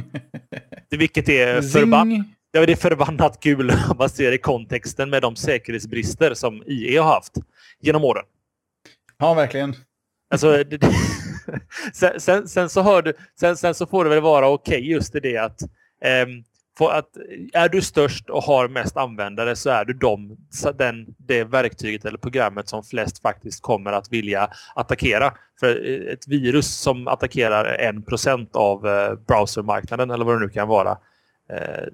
Vilket 0.90 1.28
är 1.28 1.62
förbannat. 1.62 2.26
Ja, 2.52 2.66
det 2.66 2.72
är 2.72 2.76
förbannat 2.76 3.40
kul 3.40 3.70
om 3.90 3.96
man 3.98 4.08
ser 4.08 4.32
i 4.32 4.38
kontexten 4.38 5.10
med 5.10 5.22
de 5.22 5.36
säkerhetsbrister 5.36 6.34
som 6.34 6.62
IE 6.66 6.98
har 6.98 7.14
haft 7.14 7.32
genom 7.80 8.04
åren. 8.04 8.24
Ja, 9.18 9.34
verkligen. 9.34 9.74
Alltså, 10.30 10.64
det, 10.64 10.78
sen, 11.92 12.20
sen, 12.20 12.48
sen, 12.48 12.68
så 12.68 12.82
hör 12.82 13.02
du, 13.02 13.12
sen, 13.40 13.56
sen 13.56 13.74
så 13.74 13.86
får 13.86 14.04
det 14.04 14.10
väl 14.10 14.22
vara 14.22 14.48
okej 14.48 14.78
okay 14.78 14.90
just 14.90 15.14
i 15.14 15.20
det 15.20 15.36
att, 15.36 15.62
för 16.78 16.90
att 16.90 17.16
är 17.52 17.68
du 17.68 17.82
störst 17.82 18.30
och 18.30 18.42
har 18.42 18.68
mest 18.68 18.96
användare 18.96 19.56
så 19.56 19.70
är 19.70 19.84
du 19.84 19.92
de, 19.92 20.36
den, 20.78 21.06
det 21.18 21.44
verktyget 21.44 22.04
eller 22.04 22.18
programmet 22.18 22.68
som 22.68 22.84
flest 22.84 23.22
faktiskt 23.22 23.62
kommer 23.62 23.92
att 23.92 24.12
vilja 24.12 24.50
attackera. 24.74 25.34
För 25.60 25.76
ett 26.08 26.28
virus 26.28 26.66
som 26.66 27.08
attackerar 27.08 27.64
en 27.64 28.02
procent 28.02 28.56
av 28.56 28.86
eh, 28.86 29.14
browsermarknaden 29.14 30.10
eller 30.10 30.24
vad 30.24 30.34
det 30.34 30.46
nu 30.46 30.48
kan 30.48 30.68
vara 30.68 30.98
eh, 31.50 31.86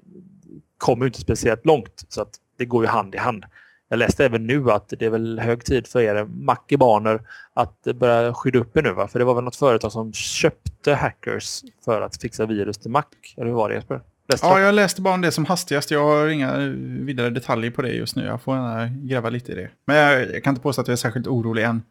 kommer 0.77 1.05
inte 1.05 1.21
speciellt 1.21 1.65
långt. 1.65 2.05
Så 2.09 2.21
att 2.21 2.33
det 2.57 2.65
går 2.65 2.83
ju 2.83 2.89
hand 2.89 3.15
i 3.15 3.17
hand. 3.17 3.45
Jag 3.89 3.99
läste 3.99 4.25
även 4.25 4.47
nu 4.47 4.71
att 4.71 4.93
det 4.99 5.05
är 5.05 5.09
väl 5.09 5.39
hög 5.39 5.65
tid 5.65 5.87
för 5.87 5.99
er 5.99 6.25
Macibaner 6.25 7.21
att 7.53 7.81
börja 7.83 8.33
skydda 8.33 8.59
upp 8.59 8.77
er 8.77 8.81
nu. 8.81 8.93
Va? 8.93 9.07
För 9.07 9.19
det 9.19 9.25
var 9.25 9.33
väl 9.33 9.43
något 9.43 9.55
företag 9.55 9.91
som 9.91 10.13
köpte 10.13 10.93
hackers 10.93 11.61
för 11.85 12.01
att 12.01 12.21
fixa 12.21 12.45
virus 12.45 12.77
till 12.77 12.91
Mac. 12.91 13.03
Eller 13.37 13.47
hur 13.47 13.53
var 13.53 13.69
det 13.69 13.75
Jesper? 13.75 14.01
Ja, 14.27 14.59
jag 14.59 14.75
läste 14.75 15.01
bara 15.01 15.13
om 15.13 15.21
det 15.21 15.31
som 15.31 15.45
hastigast. 15.45 15.91
Jag 15.91 16.03
har 16.03 16.27
inga 16.27 16.57
vidare 17.05 17.29
detaljer 17.29 17.71
på 17.71 17.81
det 17.81 17.89
just 17.89 18.15
nu. 18.15 18.25
Jag 18.25 18.41
får 18.41 18.55
gärna 18.55 18.87
gräva 18.87 19.29
lite 19.29 19.51
i 19.51 19.55
det. 19.55 19.69
Men 19.85 19.97
jag, 19.97 20.33
jag 20.33 20.43
kan 20.43 20.51
inte 20.51 20.61
påstå 20.61 20.81
att 20.81 20.87
jag 20.87 20.93
är 20.93 20.97
särskilt 20.97 21.27
orolig 21.27 21.63
än. 21.63 21.81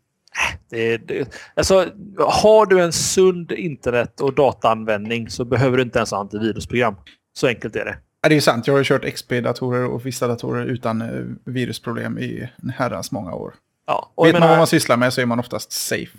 Det, 0.68 0.96
det, 0.96 1.28
alltså, 1.54 1.86
har 2.18 2.66
du 2.66 2.80
en 2.80 2.92
sund 2.92 3.52
internet 3.52 4.20
och 4.20 4.34
dataanvändning 4.34 5.30
så 5.30 5.44
behöver 5.44 5.76
du 5.76 5.82
inte 5.82 5.98
ens 5.98 6.10
ha 6.10 6.18
antivirusprogram. 6.18 6.96
Så 7.32 7.46
enkelt 7.46 7.76
är 7.76 7.84
det. 7.84 7.96
Ja, 8.22 8.28
det 8.28 8.36
är 8.36 8.40
sant. 8.40 8.66
Jag 8.66 8.74
har 8.74 8.84
kört 8.84 9.04
XP-datorer 9.04 9.86
och 9.86 10.06
vissa 10.06 10.28
datorer 10.28 10.66
utan 10.66 11.02
eh, 11.02 11.52
virusproblem 11.52 12.18
i 12.18 12.50
en 12.62 12.70
herrans 12.70 13.12
många 13.12 13.32
år. 13.34 13.54
Ja, 13.86 14.12
och 14.14 14.26
Vet 14.26 14.32
menar, 14.32 14.46
man 14.46 14.50
vad 14.50 14.58
man 14.58 14.66
sysslar 14.66 14.96
med 14.96 15.12
så 15.12 15.20
är 15.20 15.26
man 15.26 15.40
oftast 15.40 15.72
safe. 15.72 16.18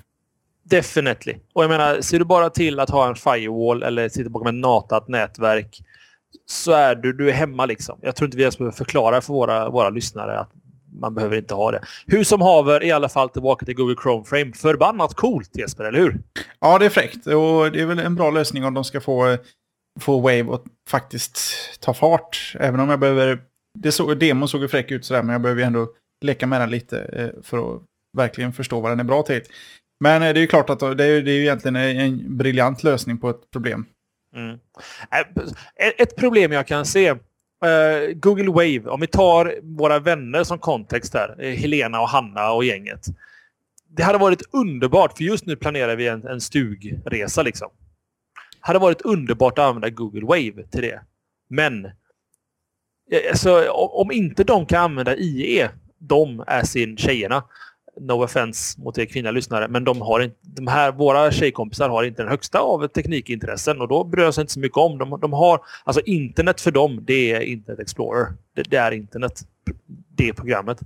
Definitely. 0.64 1.36
Och 1.54 1.64
jag 1.64 1.70
menar, 1.70 2.02
ser 2.02 2.20
du 2.20 2.26
bara 2.26 2.50
till 2.50 2.80
att 2.80 2.90
ha 2.90 3.08
en 3.08 3.16
firewall 3.16 3.84
eller 3.84 4.10
sitter 4.10 4.30
bakom 4.30 4.48
ett 4.48 4.62
natat 4.62 5.08
nätverk 5.08 5.82
så 6.46 6.72
är 6.72 6.96
du, 6.96 7.14
du 7.14 7.30
är 7.30 7.34
hemma 7.34 7.66
liksom. 7.66 8.00
Jag 8.02 8.16
tror 8.16 8.28
inte 8.28 8.38
vi 8.38 8.44
ens 8.44 8.58
behöver 8.58 8.78
förklara 8.78 9.22
för 9.22 9.34
våra, 9.34 9.70
våra 9.70 9.90
lyssnare 9.90 10.40
att 10.40 10.52
man 11.00 11.16
behöver 11.16 11.38
inte 11.38 11.54
ha 11.54 11.72
det. 11.72 11.82
Hur 12.06 12.24
som 12.24 12.42
haver, 12.42 12.84
i 12.84 12.92
alla 12.92 13.10
fall 13.10 13.30
tillbaka 13.30 13.66
till 13.66 13.76
Google 13.76 13.96
Chrome 14.04 14.26
Frame. 14.26 14.54
Förbannat 14.54 15.14
coolt 15.14 15.58
Jesper, 15.58 15.84
eller 15.84 16.00
hur? 16.00 16.22
Ja, 16.60 16.80
det 16.80 16.86
är 16.86 16.90
fräckt. 16.90 17.28
Och 17.28 17.72
det 17.72 17.82
är 17.82 17.86
väl 17.86 18.00
en 18.00 18.16
bra 18.16 18.32
lösning 18.32 18.66
om 18.66 18.74
de 18.74 18.84
ska 18.84 19.02
få 19.02 19.38
få 20.00 20.20
Wave 20.20 20.54
att 20.54 20.64
faktiskt 20.90 21.40
ta 21.80 21.94
fart. 21.94 22.54
Även 22.60 22.80
om 22.80 22.90
jag 22.90 23.00
behöver... 23.00 23.40
Det 23.80 23.92
så, 23.92 24.14
demon 24.14 24.48
såg 24.48 24.62
ju 24.62 24.68
fräck 24.68 24.92
ut 24.92 25.06
sådär, 25.06 25.24
men 25.24 25.34
jag 25.34 25.42
behöver 25.42 25.62
ju 25.62 25.68
ändå 25.68 25.88
leka 26.26 26.48
med 26.48 26.62
den 26.62 26.70
lite 26.70 27.00
eh, 27.00 27.44
för 27.44 27.76
att 27.76 27.82
verkligen 28.18 28.54
förstå 28.54 28.80
vad 28.80 28.92
den 28.92 29.00
är 29.00 29.04
bra 29.04 29.24
till. 29.24 29.42
Men 30.00 30.24
eh, 30.24 30.34
det 30.34 30.40
är 30.40 30.42
ju 30.42 30.48
klart 30.48 30.70
att 30.70 30.80
det 30.80 30.86
är, 30.86 31.22
det 31.22 31.32
är 31.32 31.36
ju 31.36 31.42
egentligen 31.42 31.76
en 31.76 32.38
briljant 32.38 32.84
lösning 32.84 33.18
på 33.18 33.30
ett 33.30 33.52
problem. 33.52 33.86
Mm. 34.38 34.60
Äh, 35.12 35.88
ett 35.98 36.16
problem 36.16 36.52
jag 36.52 36.68
kan 36.68 36.86
se 36.86 37.08
eh, 37.08 38.14
Google 38.16 38.52
Wave, 38.52 38.90
om 38.90 39.00
vi 39.00 39.08
tar 39.08 39.56
våra 39.64 40.00
vänner 40.00 40.44
som 40.44 40.60
kontext 40.60 41.14
här, 41.14 41.36
eh, 41.40 41.54
Helena 41.54 42.02
och 42.02 42.10
Hanna 42.10 42.52
och 42.52 42.64
gänget. 42.64 43.06
Det 43.90 44.04
hade 44.04 44.18
varit 44.18 44.42
underbart, 44.52 45.18
för 45.18 45.24
just 45.24 45.46
nu 45.46 45.56
planerar 45.56 45.96
vi 45.96 46.08
en, 46.08 46.28
en 46.28 46.42
stugresa. 46.42 47.42
Liksom 47.42 47.70
hade 48.60 48.80
varit 48.80 49.02
underbart 49.02 49.60
att 49.60 49.66
använda 49.66 49.90
Google 49.90 50.26
Wave 50.26 50.68
till 50.72 50.82
det. 50.82 51.02
Men 51.50 51.86
eh, 51.86 53.30
alltså, 53.30 53.70
om 53.72 54.12
inte 54.12 54.44
de 54.44 54.66
kan 54.66 54.84
använda 54.84 55.16
IE, 55.16 55.70
de 55.98 56.44
är 56.48 56.64
sin 56.64 56.98
tjejerna. 56.98 57.44
No 58.00 58.24
offense 58.24 58.82
mot 58.82 58.98
er 58.98 59.06
kvinnliga 59.06 59.32
lyssnare, 59.32 59.68
men 59.68 59.84
de 59.84 60.02
har 60.02 60.20
inte, 60.20 60.36
de 60.42 60.68
här, 60.68 60.92
våra 60.92 61.32
tjejkompisar 61.32 61.90
har 61.90 62.04
inte 62.04 62.22
den 62.22 62.32
högsta 62.32 62.60
av 62.60 62.88
teknikintressen 62.88 63.82
och 63.82 63.88
då 63.88 64.04
bryr 64.04 64.24
de 64.24 64.34
sig 64.34 64.42
inte 64.42 64.54
så 64.54 64.60
mycket 64.60 64.78
om. 64.78 64.98
De, 64.98 65.20
de 65.22 65.34
har, 65.34 65.62
alltså 65.84 66.02
internet 66.02 66.62
för 66.62 66.72
dem, 66.72 67.00
det 67.02 67.32
är 67.32 67.42
Internet 67.42 67.80
Explorer. 67.80 68.34
Det, 68.56 68.64
det 68.70 68.78
är 68.78 68.92
internet, 68.92 69.42
det 70.16 70.34
programmet. 70.34 70.80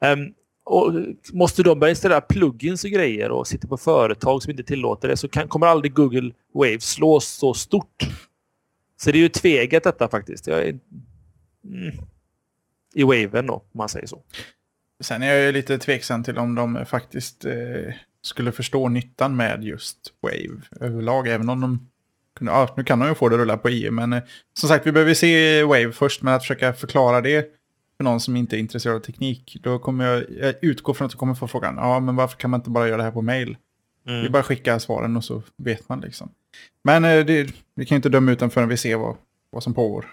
Um, 0.00 0.34
och 0.64 0.92
måste 1.32 1.62
de 1.62 1.80
börja 1.80 1.90
installera 1.90 2.20
plugins 2.20 2.84
och 2.84 2.90
grejer 2.90 3.30
och 3.30 3.46
sitta 3.46 3.68
på 3.68 3.76
företag 3.76 4.42
som 4.42 4.50
inte 4.50 4.62
tillåter 4.62 5.08
det 5.08 5.16
så 5.16 5.28
kan, 5.28 5.48
kommer 5.48 5.66
aldrig 5.66 5.94
Google 5.94 6.32
Wave 6.54 6.80
slå 6.80 7.20
så 7.20 7.54
stort. 7.54 8.08
Så 8.96 9.10
det 9.10 9.18
är 9.18 9.20
ju 9.20 9.28
tveget 9.28 9.84
detta 9.84 10.08
faktiskt. 10.08 10.46
Jag 10.46 10.62
är, 10.62 10.78
mm, 11.64 11.94
I 12.94 13.02
Waven 13.02 13.46
då, 13.46 13.54
om 13.54 13.62
man 13.72 13.88
säger 13.88 14.06
så. 14.06 14.22
Sen 15.00 15.22
är 15.22 15.34
jag 15.34 15.46
ju 15.46 15.52
lite 15.52 15.78
tveksam 15.78 16.24
till 16.24 16.38
om 16.38 16.54
de 16.54 16.86
faktiskt 16.86 17.44
eh, 17.44 17.94
skulle 18.22 18.52
förstå 18.52 18.88
nyttan 18.88 19.36
med 19.36 19.64
just 19.64 19.98
Wave 20.20 20.60
överlag. 20.80 21.28
Även 21.28 21.48
om 21.48 21.60
de 21.60 21.88
kunde, 22.36 22.52
ja, 22.52 22.74
nu 22.76 22.84
kan 22.84 22.98
de 22.98 23.08
ju 23.08 23.14
få 23.14 23.28
det 23.28 23.34
att 23.34 23.40
rulla 23.40 23.56
på 23.56 23.70
IE, 23.70 23.90
men 23.90 24.12
eh, 24.12 24.22
som 24.54 24.68
sagt 24.68 24.86
vi 24.86 24.92
behöver 24.92 25.14
se 25.14 25.62
Wave 25.62 25.92
först, 25.92 26.22
men 26.22 26.34
att 26.34 26.42
försöka 26.42 26.72
förklara 26.72 27.20
det 27.20 27.46
för 27.96 28.04
någon 28.04 28.20
som 28.20 28.36
inte 28.36 28.56
är 28.56 28.58
intresserad 28.58 28.96
av 28.96 29.00
teknik, 29.00 29.56
då 29.62 29.78
kommer 29.78 30.06
jag, 30.06 30.24
jag 30.40 30.54
utgå 30.62 30.94
från 30.94 31.06
att 31.06 31.12
du 31.12 31.18
kommer 31.18 31.34
få 31.34 31.48
frågan, 31.48 31.76
ja 31.76 32.00
men 32.00 32.16
varför 32.16 32.36
kan 32.36 32.50
man 32.50 32.60
inte 32.60 32.70
bara 32.70 32.88
göra 32.88 32.96
det 32.96 33.02
här 33.02 33.10
på 33.10 33.22
mail? 33.22 33.56
Mm. 34.06 34.22
Vi 34.22 34.30
bara 34.30 34.42
skicka 34.42 34.80
svaren 34.80 35.16
och 35.16 35.24
så 35.24 35.42
vet 35.56 35.88
man 35.88 36.00
liksom. 36.00 36.30
Men 36.84 37.04
eh, 37.04 37.24
det, 37.24 37.54
vi 37.74 37.86
kan 37.86 37.96
inte 37.96 38.08
döma 38.08 38.32
ut 38.32 38.38
den 38.38 38.50
förrän 38.50 38.68
vi 38.68 38.76
ser 38.76 38.96
vad, 38.96 39.16
vad 39.50 39.62
som 39.62 39.74
pågår. 39.74 40.06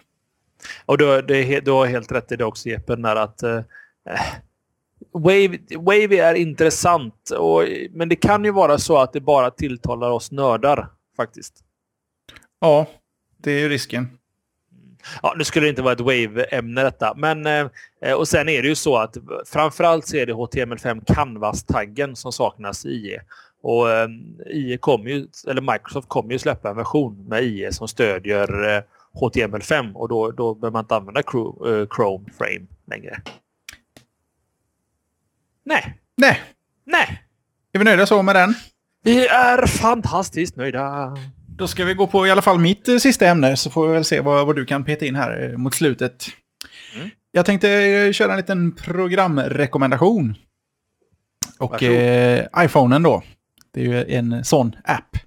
Och 0.85 0.97
du, 0.97 1.21
det, 1.21 1.59
du 1.59 1.71
har 1.71 1.85
helt 1.85 2.11
rätt 2.11 2.31
i 2.31 2.35
det 2.35 2.45
också 2.45 2.69
Jeppe, 2.69 2.95
när 2.95 3.15
att 3.15 3.43
uh, 3.43 3.61
Wave, 5.15 5.57
Wave 5.77 6.17
är 6.17 6.33
intressant, 6.33 7.29
och, 7.29 7.63
men 7.91 8.09
det 8.09 8.15
kan 8.15 8.45
ju 8.45 8.51
vara 8.51 8.77
så 8.77 8.97
att 8.97 9.13
det 9.13 9.21
bara 9.21 9.51
tilltalar 9.51 10.09
oss 10.09 10.31
nördar 10.31 10.89
faktiskt. 11.17 11.53
Ja, 12.61 12.87
det 13.37 13.51
är 13.51 13.59
ju 13.59 13.69
risken. 13.69 14.17
Ja, 15.21 15.33
nu 15.37 15.43
skulle 15.43 15.65
det 15.65 15.69
inte 15.69 15.81
vara 15.81 15.93
ett 15.93 15.99
Wave-ämne 15.99 16.83
detta. 16.83 17.13
Men, 17.17 17.45
eh, 17.45 18.13
och 18.17 18.27
sen 18.27 18.49
är 18.49 18.61
det 18.61 18.67
ju 18.67 18.75
så 18.75 18.97
att 18.97 19.17
framförallt 19.45 20.07
så 20.07 20.17
är 20.17 20.25
det 20.25 20.33
HTML5 20.33 21.13
Canvas-taggen 21.13 22.15
som 22.15 22.31
saknas 22.31 22.85
i 22.85 22.89
IE. 22.89 23.21
Och 23.61 23.91
eh, 23.91 24.09
IE 24.45 24.77
kommer 24.77 25.09
ju, 25.09 25.27
eller 25.47 25.61
Microsoft 25.61 26.09
kommer 26.09 26.31
ju 26.31 26.39
släppa 26.39 26.69
en 26.69 26.75
version 26.75 27.25
med 27.27 27.43
IE 27.43 27.71
som 27.71 27.87
stödjer 27.87 28.75
eh, 28.75 28.83
HTML5 29.21 29.93
och 29.93 30.09
då, 30.09 30.31
då 30.31 30.55
behöver 30.55 30.73
man 30.73 30.83
inte 30.83 30.95
använda 30.95 31.21
Chrome 31.95 32.25
Frame 32.37 32.65
längre. 32.87 33.21
Nej. 35.65 35.97
Nej. 36.17 36.41
Nej. 36.85 37.21
Är 37.73 37.79
vi 37.79 37.85
nöjda 37.85 38.05
så 38.05 38.21
med 38.21 38.35
den? 38.35 38.53
Vi 39.03 39.27
är 39.27 39.65
fantastiskt 39.67 40.55
nöjda. 40.55 41.17
Då 41.47 41.67
ska 41.67 41.85
vi 41.85 41.93
gå 41.93 42.07
på 42.07 42.27
i 42.27 42.31
alla 42.31 42.41
fall 42.41 42.59
mitt 42.59 42.87
eh, 42.87 42.97
sista 42.97 43.27
ämne 43.27 43.57
så 43.57 43.69
får 43.69 43.87
vi 43.87 43.93
väl 43.93 44.05
se 44.05 44.21
vad, 44.21 44.45
vad 44.45 44.55
du 44.55 44.65
kan 44.65 44.83
peta 44.83 45.05
in 45.05 45.15
här 45.15 45.49
eh, 45.49 45.57
mot 45.57 45.75
slutet. 45.75 46.25
Mm. 46.95 47.09
Jag 47.31 47.45
tänkte 47.45 47.69
eh, 47.71 48.11
köra 48.11 48.31
en 48.31 48.37
liten 48.37 48.71
programrekommendation. 48.71 50.35
Och 51.59 51.83
eh, 51.83 52.45
iPhonen 52.57 53.03
då. 53.03 53.23
Det 53.73 53.81
är 53.81 53.85
ju 53.85 54.15
en 54.15 54.45
sån 54.45 54.75
app. 54.83 55.17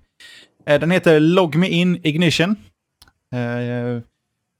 Eh, 0.67 0.81
den 0.81 0.91
heter 0.91 1.21
Log 1.21 1.57
Me 1.57 1.69
In 1.69 2.01
Ignition. 2.07 2.57
Eh, 3.35 4.03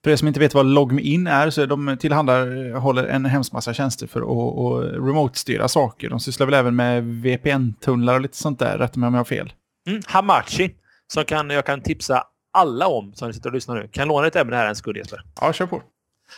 för 0.05 0.11
er 0.11 0.17
som 0.17 0.29
inte 0.29 0.41
vet 0.41 0.55
vad 0.55 0.67
Log 0.67 0.93
Me 0.93 1.03
In 1.03 1.27
är 1.27 1.51
så 1.51 1.67
de 1.67 1.97
tillhandahåller 2.01 3.05
en 3.05 3.25
hemsk 3.25 3.53
massa 3.53 3.75
tjänster 3.75 4.07
för 4.07 4.21
att, 4.21 4.95
remote-styra 4.95 5.69
saker. 5.69 6.11
De 6.11 6.21
sysslar 6.21 6.47
väl 6.47 6.55
även 6.55 6.77
med 6.77 7.05
VPN-tunnlar 7.05 8.15
och 8.15 8.21
lite 8.21 8.37
sånt 8.37 8.59
där, 8.59 8.79
rätta 8.79 9.01
mig 9.01 9.07
om 9.07 9.15
jag 9.15 9.21
har 9.21 9.25
fel. 9.25 9.53
Mm, 9.89 10.03
Hamachi 10.07 10.75
som 11.07 11.25
kan, 11.25 11.51
jag 11.51 11.67
kan 11.67 11.81
tipsa 11.81 12.25
alla 12.53 12.87
om 12.87 13.15
som 13.15 13.33
sitter 13.33 13.49
och 13.49 13.55
lyssnar 13.55 13.75
nu. 13.75 13.89
Kan 13.89 14.09
låna 14.09 14.27
ett 14.27 14.37
ämne 14.37 14.57
här 14.57 14.67
en 14.67 14.77
sekund 14.77 14.97
Jesper? 14.97 15.23
Ja, 15.41 15.53
kör 15.53 15.67
på. 15.67 15.83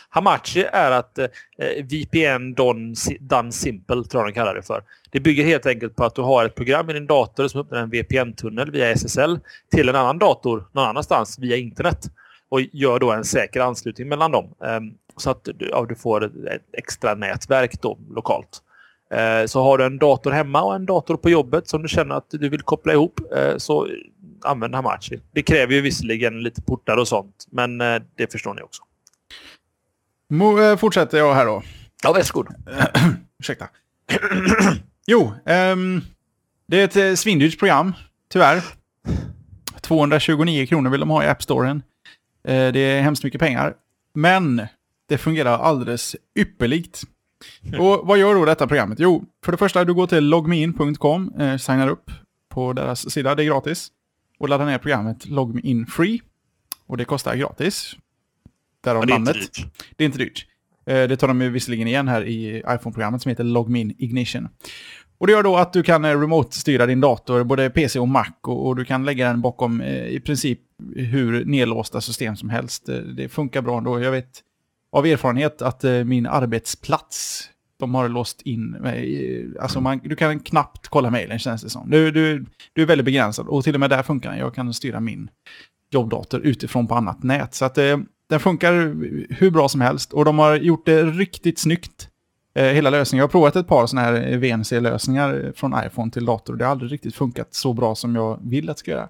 Hamachi 0.09 0.63
är 0.73 0.91
att 0.91 1.19
eh, 1.19 1.27
VPN 1.83 2.53
done, 2.53 2.95
done 3.19 3.51
simple, 3.51 4.03
tror 4.03 4.23
jag 4.23 4.27
de 4.27 4.33
kallar 4.33 4.55
det 4.55 4.61
för. 4.61 4.83
Det 5.11 5.19
bygger 5.19 5.45
helt 5.45 5.65
enkelt 5.65 5.95
på 5.95 6.05
att 6.05 6.15
du 6.15 6.21
har 6.21 6.45
ett 6.45 6.55
program 6.55 6.89
i 6.89 6.93
din 6.93 7.07
dator 7.07 7.47
som 7.47 7.61
öppnar 7.61 7.79
en 7.79 7.89
VPN-tunnel 7.89 8.71
via 8.71 8.89
SSL 8.89 9.39
till 9.71 9.89
en 9.89 9.95
annan 9.95 10.19
dator 10.19 10.67
någon 10.71 10.87
annanstans 10.87 11.39
via 11.39 11.57
internet 11.57 12.11
och 12.51 12.61
gör 12.61 12.99
då 12.99 13.11
en 13.11 13.23
säker 13.23 13.59
anslutning 13.59 14.09
mellan 14.09 14.31
dem. 14.31 14.53
Eh, 14.63 14.79
så 15.17 15.29
att 15.29 15.47
ja, 15.59 15.85
du 15.89 15.95
får 15.95 16.25
ett, 16.25 16.61
extra 16.77 17.15
nätverk 17.15 17.81
då 17.81 17.97
lokalt. 18.09 18.61
Eh, 19.13 19.45
så 19.45 19.63
har 19.63 19.77
du 19.77 19.85
en 19.85 19.97
dator 19.97 20.31
hemma 20.31 20.61
och 20.61 20.75
en 20.75 20.85
dator 20.85 21.17
på 21.17 21.29
jobbet 21.29 21.67
som 21.67 21.81
du 21.81 21.87
känner 21.87 22.15
att 22.15 22.29
du 22.29 22.49
vill 22.49 22.61
koppla 22.61 22.93
ihop 22.93 23.19
eh, 23.35 23.57
så 23.57 23.87
använd 24.43 24.75
Hamachi. 24.75 25.21
Det 25.31 25.41
kräver 25.41 25.73
ju 25.73 25.81
visserligen 25.81 26.43
lite 26.43 26.61
portar 26.61 26.97
och 26.97 27.07
sånt, 27.07 27.47
men 27.51 27.81
eh, 27.81 28.01
det 28.15 28.31
förstår 28.31 28.53
ni 28.53 28.61
också. 28.61 28.83
Mo 30.29 30.61
äh, 30.61 30.77
fortsätter 30.77 31.17
jag 31.17 31.33
här 31.33 31.45
då. 31.45 31.63
Ja, 32.03 32.13
varsågod. 32.13 32.47
Ursäkta. 33.39 33.69
jo, 35.07 35.33
um, 35.45 36.01
det 36.67 36.81
är 36.81 36.85
ett 36.85 36.95
eh, 36.95 37.13
svindyrt 37.13 37.59
program, 37.59 37.93
tyvärr. 38.29 38.63
229 39.81 40.65
kronor 40.65 40.89
vill 40.89 40.99
de 40.99 41.09
ha 41.09 41.23
i 41.23 41.27
App 41.27 41.43
Storen. 41.43 41.83
Uh, 42.49 42.71
det 42.73 42.79
är 42.79 43.01
hemskt 43.01 43.23
mycket 43.23 43.39
pengar. 43.41 43.73
Men 44.13 44.67
det 45.09 45.17
fungerar 45.17 45.57
alldeles 45.59 46.15
ypperligt. 46.39 47.01
Och 47.79 48.07
vad 48.07 48.17
gör 48.19 48.35
då 48.35 48.45
detta 48.45 48.67
programmet? 48.67 48.99
Jo, 48.99 49.25
för 49.45 49.51
det 49.51 49.57
första, 49.57 49.85
du 49.85 49.93
går 49.93 50.07
till 50.07 50.23
logmein.com, 50.29 51.33
eh, 51.39 51.57
signar 51.57 51.87
upp 51.87 52.11
på 52.49 52.73
deras 52.73 53.11
sida, 53.11 53.35
det 53.35 53.43
är 53.43 53.45
gratis. 53.45 53.87
Och 54.39 54.49
laddar 54.49 54.65
ner 54.65 54.77
programmet 54.77 55.25
Logmein 55.25 55.85
Free. 55.85 56.21
Och 56.87 56.97
det 56.97 57.05
kostar 57.05 57.35
gratis. 57.35 57.95
Därav 58.83 59.03
Ja, 59.07 59.15
namnet. 59.15 59.35
inte. 59.35 59.69
Det 59.95 60.03
är 60.03 60.05
inte 60.05 60.17
dyrt. 60.17 60.45
Eh, 60.85 61.07
Det 61.07 61.17
tar 61.17 61.27
de 61.27 61.41
ju 61.41 61.49
visserligen 61.49 61.87
igen 61.87 62.07
här 62.07 62.25
i 62.25 62.57
iPhone-programmet 62.67 63.21
som 63.21 63.29
heter 63.29 63.43
Logmin 63.43 63.95
Ignition. 63.97 64.47
Och 65.21 65.27
det 65.27 65.33
gör 65.33 65.43
då 65.43 65.57
att 65.57 65.73
du 65.73 65.83
kan 65.83 66.05
eh, 66.05 66.19
remote-styra 66.19 66.85
din 66.85 67.01
dator, 67.01 67.43
både 67.43 67.69
PC 67.69 67.99
och 67.99 68.07
Mac, 68.07 68.31
och, 68.41 68.67
och 68.67 68.75
du 68.75 68.85
kan 68.85 69.05
lägga 69.05 69.27
den 69.27 69.41
bakom 69.41 69.81
eh, 69.81 70.07
i 70.07 70.19
princip 70.19 70.59
hur 70.95 71.45
nedlåsta 71.45 72.01
system 72.01 72.35
som 72.35 72.49
helst. 72.49 72.89
Eh, 72.89 72.95
det 72.95 73.29
funkar 73.29 73.61
bra 73.61 73.77
ändå. 73.77 73.99
Jag 73.99 74.11
vet 74.11 74.41
av 74.91 75.05
erfarenhet 75.05 75.61
att 75.61 75.83
eh, 75.83 76.03
min 76.03 76.25
arbetsplats, 76.25 77.43
de 77.79 77.95
har 77.95 78.09
låst 78.09 78.41
in 78.41 78.69
mig. 78.71 79.35
Eh, 79.41 79.63
alltså 79.63 79.81
man, 79.81 79.99
du 80.03 80.15
kan 80.15 80.39
knappt 80.39 80.87
kolla 80.87 81.09
mejlen 81.09 81.39
känns 81.39 81.61
det 81.61 81.69
som. 81.69 81.89
Du, 81.89 82.11
du, 82.11 82.45
du 82.73 82.81
är 82.81 82.85
väldigt 82.85 83.05
begränsad 83.05 83.47
och 83.47 83.63
till 83.63 83.73
och 83.73 83.79
med 83.79 83.89
där 83.89 84.03
funkar 84.03 84.29
den. 84.29 84.39
Jag 84.39 84.55
kan 84.55 84.73
styra 84.73 84.99
min 84.99 85.29
jobbdator 85.91 86.41
utifrån 86.41 86.87
på 86.87 86.95
annat 86.95 87.23
nät. 87.23 87.53
Så 87.53 87.65
att 87.65 87.77
eh, 87.77 87.97
den 88.29 88.39
funkar 88.39 88.73
hur 89.33 89.51
bra 89.51 89.69
som 89.69 89.81
helst 89.81 90.13
och 90.13 90.25
de 90.25 90.39
har 90.39 90.55
gjort 90.55 90.85
det 90.85 91.03
riktigt 91.03 91.59
snyggt. 91.59 92.10
Eh, 92.53 92.63
hela 92.65 92.89
lösningen. 92.89 93.19
Jag 93.19 93.27
har 93.27 93.31
provat 93.31 93.55
ett 93.55 93.67
par 93.67 93.87
sådana 93.87 94.07
här 94.07 94.31
eh, 94.31 94.37
VNC-lösningar 94.37 95.45
eh, 95.45 95.51
från 95.51 95.85
iPhone 95.85 96.11
till 96.11 96.25
dator. 96.25 96.55
Det 96.55 96.65
har 96.65 96.71
aldrig 96.71 96.91
riktigt 96.91 97.15
funkat 97.15 97.53
så 97.53 97.73
bra 97.73 97.95
som 97.95 98.15
jag 98.15 98.39
vill 98.41 98.69
att 98.69 98.77
det 98.77 98.79
ska 98.79 98.91
göra. 98.91 99.09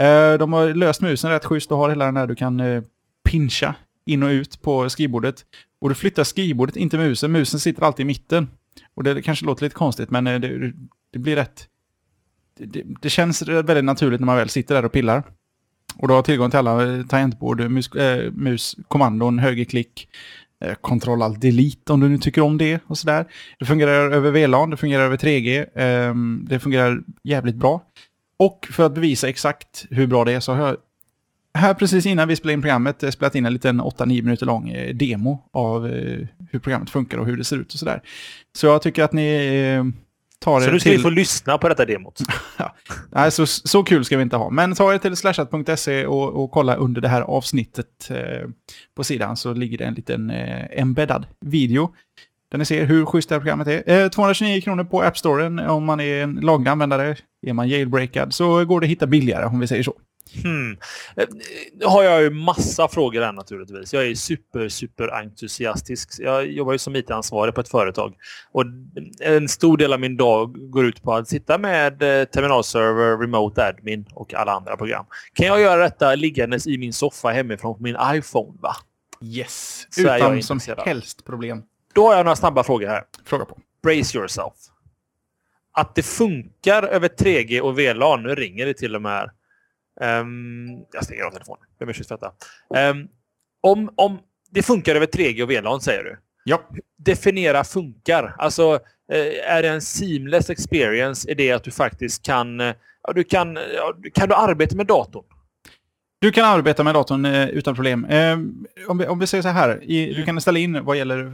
Eh, 0.00 0.38
de 0.38 0.52
har 0.52 0.74
löst 0.74 1.00
musen 1.00 1.30
rätt 1.30 1.44
schysst 1.44 1.72
och 1.72 1.78
har 1.78 1.88
hela 1.88 2.04
den 2.04 2.16
här 2.16 2.26
du 2.26 2.34
kan 2.34 2.60
eh, 2.60 2.82
pincha 3.30 3.74
in 4.06 4.22
och 4.22 4.28
ut 4.28 4.62
på 4.62 4.90
skrivbordet. 4.90 5.44
Och 5.80 5.88
du 5.88 5.94
flyttar 5.94 6.24
skrivbordet, 6.24 6.76
inte 6.76 6.98
musen. 6.98 7.32
Musen 7.32 7.60
sitter 7.60 7.82
alltid 7.82 8.04
i 8.04 8.06
mitten. 8.06 8.50
Och 8.94 9.04
det 9.04 9.22
kanske 9.22 9.46
låter 9.46 9.62
lite 9.62 9.76
konstigt, 9.76 10.10
men 10.10 10.26
eh, 10.26 10.40
det, 10.40 10.72
det 11.12 11.18
blir 11.18 11.36
rätt... 11.36 11.66
Det, 12.58 12.66
det, 12.66 12.82
det 13.02 13.10
känns 13.10 13.42
väldigt 13.42 13.84
naturligt 13.84 14.20
när 14.20 14.26
man 14.26 14.36
väl 14.36 14.48
sitter 14.48 14.74
där 14.74 14.84
och 14.84 14.92
pillar. 14.92 15.22
Och 15.96 16.08
du 16.08 16.14
har 16.14 16.22
tillgång 16.22 16.50
till 16.50 16.58
alla 16.58 17.04
tangentbord, 17.04 17.70
mus, 17.70 17.94
äh, 17.94 18.32
mus 18.32 18.76
kommandon, 18.88 19.38
högerklick, 19.38 20.08
Eh, 20.64 20.74
Ctrl 20.74 21.22
Alt 21.22 21.40
Delete 21.40 21.92
om 21.92 22.00
du 22.00 22.08
nu 22.08 22.18
tycker 22.18 22.40
om 22.40 22.58
det 22.58 22.80
och 22.86 22.98
sådär. 22.98 23.24
Det 23.58 23.64
fungerar 23.64 24.10
över 24.10 24.30
VLAN, 24.30 24.70
det 24.70 24.76
fungerar 24.76 25.04
över 25.04 25.16
3G, 25.16 25.66
ehm, 25.74 26.46
det 26.48 26.58
fungerar 26.58 27.02
jävligt 27.22 27.56
bra. 27.56 27.82
Och 28.38 28.68
för 28.70 28.86
att 28.86 28.94
bevisa 28.94 29.28
exakt 29.28 29.86
hur 29.90 30.06
bra 30.06 30.24
det 30.24 30.32
är 30.32 30.40
så 30.40 30.52
har 30.52 30.66
jag 30.66 30.76
här 31.54 31.74
precis 31.74 32.06
innan 32.06 32.28
vi 32.28 32.36
spelade 32.36 32.54
in 32.54 32.62
programmet 32.62 33.02
eh, 33.02 33.10
spelat 33.10 33.34
in 33.34 33.46
en 33.46 33.52
liten 33.52 33.80
8-9 33.80 34.06
minuter 34.22 34.46
lång 34.46 34.68
eh, 34.68 34.94
demo 34.94 35.38
av 35.52 35.86
hur 36.50 36.58
programmet 36.58 36.90
funkar 36.90 37.18
och 37.18 37.26
hur 37.26 37.36
det 37.36 37.44
ser 37.44 37.56
ut 37.56 37.72
och 37.72 37.78
sådär. 37.78 38.02
Så 38.56 38.66
jag 38.66 38.82
tycker 38.82 39.02
att 39.02 39.12
ni 39.12 39.56
ehm, 39.76 39.94
tar 40.40 40.60
Så 40.60 40.70
nu 40.70 40.80
ska 40.80 40.90
till... 40.90 40.98
vi 40.98 41.02
få 41.02 41.10
lyssna 41.10 41.58
på 41.58 41.68
detta 41.68 41.84
demot. 41.84 42.18
Nej, 43.10 43.30
så, 43.30 43.46
så 43.46 43.82
kul 43.82 44.04
ska 44.04 44.16
vi 44.16 44.22
inte 44.22 44.36
ha. 44.36 44.50
Men 44.50 44.74
ta 44.74 44.94
er 44.94 44.98
till 44.98 45.16
slashat.se 45.16 46.06
och, 46.06 46.42
och 46.42 46.50
kolla 46.50 46.74
under 46.74 47.00
det 47.00 47.08
här 47.08 47.22
avsnittet 47.22 48.10
eh, 48.10 48.48
på 48.96 49.04
sidan 49.04 49.36
så 49.36 49.54
ligger 49.54 49.78
det 49.78 49.84
en 49.84 49.94
liten 49.94 50.30
eh, 50.30 50.80
embeddad 50.80 51.26
video. 51.40 51.94
Där 52.50 52.58
ni 52.58 52.64
ser 52.64 52.84
hur 52.84 53.06
schysst 53.06 53.28
det 53.28 53.34
här 53.34 53.40
programmet 53.40 53.68
är. 53.68 54.02
Eh, 54.02 54.08
229 54.08 54.60
kronor 54.60 54.84
på 54.84 55.02
App 55.02 55.18
Storen 55.18 55.58
om 55.58 55.84
man 55.84 56.00
är 56.00 56.22
en 56.22 56.34
laglig 56.34 56.70
användare. 56.70 57.16
Är 57.46 57.52
man 57.52 57.68
jailbreakad 57.68 58.34
så 58.34 58.64
går 58.64 58.80
det 58.80 58.84
att 58.84 58.90
hitta 58.90 59.06
billigare 59.06 59.44
om 59.44 59.60
vi 59.60 59.66
säger 59.66 59.82
så. 59.82 59.94
Hmm. 60.42 60.76
Eh, 61.16 61.26
Nu 61.72 61.86
har 61.86 62.02
jag 62.02 62.22
ju 62.22 62.30
massa 62.30 62.88
frågor 62.88 63.22
här 63.22 63.32
naturligtvis. 63.32 63.92
Jag 63.92 64.06
är 64.06 64.14
super, 64.14 64.68
super 64.68 65.08
entusiastisk. 65.08 66.10
Jag 66.18 66.46
jobbar 66.46 66.72
ju 66.72 66.78
som 66.78 66.96
IT-ansvarig 66.96 67.54
på 67.54 67.60
ett 67.60 67.68
företag. 67.68 68.14
Och 68.52 68.64
en 69.20 69.48
stor 69.48 69.76
del 69.76 69.92
av 69.92 70.00
min 70.00 70.16
dag 70.16 70.70
går 70.70 70.86
ut 70.86 71.02
på 71.02 71.14
att 71.14 71.28
sitta 71.28 71.58
med 71.58 72.02
eh, 72.02 72.24
terminalserver, 72.24 73.18
remote 73.18 73.64
admin 73.66 74.06
och 74.14 74.34
alla 74.34 74.52
andra 74.52 74.76
program. 74.76 75.06
Kan 75.34 75.46
jag 75.46 75.60
göra 75.60 75.82
detta 75.82 76.14
liggandes 76.14 76.66
i 76.66 76.78
min 76.78 76.92
soffa 76.92 77.28
hemifrån 77.28 77.76
på 77.76 77.82
min 77.82 77.96
iPhone? 78.14 78.58
va? 78.60 78.76
Yes, 79.22 79.86
Så 79.90 80.00
utan 80.00 80.42
som 80.42 80.60
helst 80.84 81.24
problem. 81.24 81.62
Då 81.94 82.08
har 82.08 82.16
jag 82.16 82.24
några 82.24 82.36
snabba 82.36 82.64
frågor 82.64 82.86
här. 82.86 83.02
Fråga 83.24 83.44
på. 83.44 83.58
Brace 83.82 84.18
yourself. 84.18 84.52
Att 85.72 85.94
det 85.94 86.02
funkar 86.02 86.82
över 86.82 87.08
3G 87.08 87.60
och 87.60 87.78
VLAN. 87.78 88.22
Nu 88.22 88.34
ringer 88.34 88.66
det 88.66 88.74
till 88.74 88.96
och 88.96 89.02
med 89.02 89.12
här. 89.12 89.30
Ehm, 90.02 90.68
jag 90.92 91.04
stänger 91.04 91.22
av 91.22 91.30
telefonen. 91.30 91.64
Jag 91.78 91.86
ber 91.88 91.92
för 91.94 92.04
detta. 92.08 92.32
Ehm, 92.74 93.08
om, 93.60 93.90
om 93.96 94.18
det 94.50 94.62
funkar 94.62 94.94
över 94.94 95.06
3G 95.06 95.42
och 95.42 95.50
VLAN 95.50 95.80
säger 95.80 96.04
du. 96.04 96.18
Ja, 96.44 96.62
Definiera 96.98 97.64
funkar. 97.64 98.34
Alltså, 98.38 98.74
eh, 99.12 99.50
är 99.56 99.62
det 99.62 99.68
en 99.68 99.80
seamless 99.82 100.50
experience? 100.50 101.30
Är 101.30 101.34
det 101.34 101.52
att 101.52 101.64
du 101.64 101.70
faktiskt 101.70 102.22
kan... 102.22 102.60
eh, 102.60 102.74
du 103.14 103.24
kan, 103.24 103.58
kan 104.14 104.28
du 104.28 104.34
arbeta 104.34 104.76
med 104.76 104.86
datorn? 104.86 105.24
Du 106.20 106.32
kan 106.32 106.44
arbeta 106.44 106.84
med 106.84 106.94
datorn 106.94 107.24
eh, 107.24 107.48
utan 107.48 107.74
problem. 107.74 108.04
Eh, 108.04 108.38
om, 108.88 108.98
vi, 108.98 109.06
om 109.06 109.18
vi 109.18 109.26
säger 109.26 109.42
så 109.42 109.48
här, 109.48 109.84
i, 109.84 110.06
du 110.06 110.14
Mm. 110.14 110.26
kan 110.26 110.40
ställa 110.40 110.58
in 110.58 110.84
vad 110.84 110.96
gäller, 110.96 111.32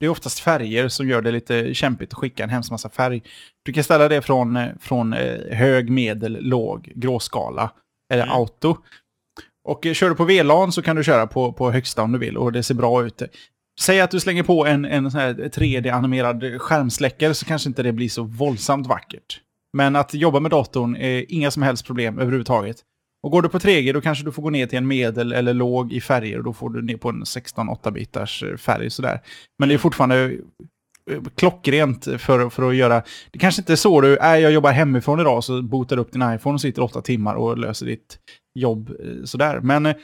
det 0.00 0.06
är 0.06 0.10
oftast 0.10 0.40
färger 0.40 0.88
som 0.88 1.08
gör 1.08 1.22
det 1.22 1.30
lite 1.30 1.74
kämpigt 1.74 2.12
att 2.12 2.18
skicka 2.18 2.44
en 2.44 2.50
hemskt 2.50 2.70
massa 2.70 2.88
färg. 2.90 3.22
Du 3.62 3.72
kan 3.72 3.84
ställa 3.84 4.08
det 4.08 4.22
från, 4.22 4.58
från 4.80 5.12
hög, 5.50 5.90
medel, 5.90 6.38
låg, 6.40 6.92
gråskala 6.94 7.70
eller 8.12 8.22
Mm. 8.22 8.34
auto. 8.34 8.76
Och 9.68 9.86
eh, 9.86 9.94
kör 9.94 10.08
du 10.08 10.14
på 10.16 10.24
VLAN 10.24 10.72
så 10.72 10.82
kan 10.82 10.96
du 10.96 11.04
köra 11.04 11.26
på, 11.26 11.52
på 11.52 11.70
högsta 11.70 12.02
om 12.02 12.12
du 12.12 12.18
vill 12.18 12.36
och 12.36 12.52
det 12.52 12.62
ser 12.62 12.74
bra 12.74 13.06
ut. 13.06 13.22
Säg 13.80 14.00
att 14.00 14.10
du 14.10 14.20
slänger 14.20 14.42
på 14.42 14.66
en, 14.66 14.84
en 14.84 15.10
sån 15.10 15.20
här 15.20 15.34
3D-animerad 15.34 16.58
skärmsläckare 16.58 17.34
så 17.34 17.44
kanske 17.46 17.68
inte 17.68 17.82
det 17.82 17.92
blir 17.92 18.08
så 18.08 18.22
våldsamt 18.22 18.86
vackert. 18.86 19.40
Men 19.72 19.96
att 19.96 20.14
jobba 20.14 20.40
med 20.40 20.50
datorn 20.50 20.96
är 20.96 21.24
inga 21.28 21.50
som 21.50 21.62
helst 21.62 21.86
problem 21.86 22.18
överhuvudtaget. 22.18 22.76
Och 23.22 23.30
går 23.30 23.42
du 23.42 23.48
på 23.48 23.58
3G 23.58 23.92
då 23.92 24.00
kanske 24.00 24.24
du 24.24 24.32
får 24.32 24.42
gå 24.42 24.50
ner 24.50 24.66
till 24.66 24.78
en 24.78 24.86
medel 24.86 25.32
eller 25.32 25.54
låg 25.54 25.92
i 25.92 26.00
färger 26.00 26.38
och 26.38 26.44
då 26.44 26.52
får 26.52 26.70
du 26.70 26.82
ner 26.82 26.96
på 26.96 27.08
en 27.08 27.24
16-8-bitars 27.24 28.56
färg 28.56 28.90
sådär. 28.90 29.20
Men 29.58 29.68
det 29.68 29.74
är 29.74 29.78
fortfarande 29.78 30.24
eh, 30.24 30.30
klockrent 31.34 32.04
för, 32.04 32.50
för 32.50 32.68
att 32.68 32.76
göra... 32.76 33.02
Det 33.30 33.38
kanske 33.38 33.62
inte 33.62 33.72
är 33.72 33.76
så 33.76 34.00
du 34.00 34.16
är, 34.16 34.36
jag 34.36 34.52
jobbar 34.52 34.72
hemifrån 34.72 35.20
idag 35.20 35.44
så 35.44 35.62
botar 35.62 35.96
upp 35.96 36.12
din 36.12 36.34
iPhone 36.34 36.54
och 36.54 36.60
sitter 36.60 36.82
åtta 36.82 37.02
timmar 37.02 37.34
och 37.34 37.58
löser 37.58 37.86
ditt 37.86 38.18
jobb 38.54 38.90
eh, 38.90 39.24
sådär. 39.24 39.60
Men 39.60 39.86
eh, 39.86 39.96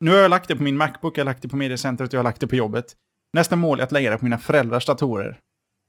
nu 0.00 0.10
har 0.10 0.18
jag 0.18 0.30
lagt 0.30 0.48
det 0.48 0.56
på 0.56 0.62
min 0.62 0.76
Macbook, 0.76 1.18
jag 1.18 1.24
har 1.24 1.26
lagt 1.26 1.42
det 1.42 1.48
på 1.48 1.56
mediecentret 1.56 2.08
och 2.08 2.14
jag 2.14 2.18
har 2.18 2.24
lagt 2.24 2.40
det 2.40 2.46
på 2.46 2.56
jobbet. 2.56 2.84
Nästa 3.32 3.56
mål 3.56 3.80
är 3.80 3.84
att 3.84 3.92
lägga 3.92 4.10
det 4.10 4.18
på 4.18 4.24
mina 4.24 4.38
föräldrars 4.38 4.86
datorer. 4.86 5.38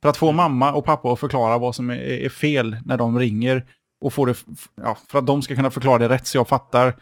För 0.01 0.09
att 0.09 0.17
få 0.17 0.31
mamma 0.31 0.73
och 0.73 0.85
pappa 0.85 1.13
att 1.13 1.19
förklara 1.19 1.57
vad 1.57 1.75
som 1.75 1.89
är, 1.89 2.29
fel 2.29 2.77
när 2.85 2.97
de 2.97 3.19
ringer. 3.19 3.65
Och 4.05 4.13
få 4.13 4.25
det, 4.25 4.35
ja, 4.75 4.97
för 5.07 5.19
att 5.19 5.27
de 5.27 5.41
ska 5.41 5.55
kunna 5.55 5.71
förklara 5.71 5.97
det 5.97 6.09
rätt 6.09 6.27
så 6.27 6.37
jag 6.37 6.47
fattar. 6.47 6.95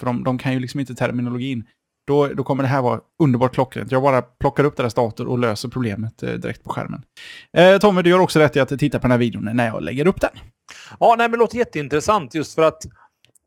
För 0.00 0.06
de, 0.06 0.24
de 0.24 0.38
kan 0.38 0.52
ju 0.52 0.60
liksom 0.60 0.80
inte 0.80 0.94
terminologin. 0.94 1.64
Då, 2.06 2.26
då 2.26 2.44
kommer 2.44 2.62
det 2.62 2.68
här 2.68 2.82
vara 2.82 3.00
underbart 3.22 3.54
klockrent. 3.54 3.92
Jag 3.92 4.02
bara 4.02 4.22
plockar 4.22 4.64
upp 4.64 4.76
deras 4.76 4.94
dator 4.94 5.26
och 5.26 5.38
löser 5.38 5.68
problemet 5.68 6.22
eh, 6.22 6.32
direkt 6.32 6.64
på 6.64 6.70
skärmen. 6.70 7.02
Eh, 7.56 7.78
Tommy, 7.78 8.02
du 8.02 8.10
gör 8.10 8.18
också 8.18 8.38
rätt 8.38 8.56
i 8.56 8.60
att 8.60 8.78
titta 8.78 8.98
på 8.98 9.02
den 9.02 9.10
här 9.10 9.18
videon 9.18 9.48
när 9.52 9.66
jag 9.66 9.82
lägger 9.82 10.06
upp 10.06 10.20
den. 10.20 10.30
Ja, 11.00 11.14
nej, 11.18 11.28
men 11.28 11.30
det 11.30 11.36
låter 11.36 11.58
jätteintressant 11.58 12.34
just 12.34 12.54
för 12.54 12.62
att 12.62 12.82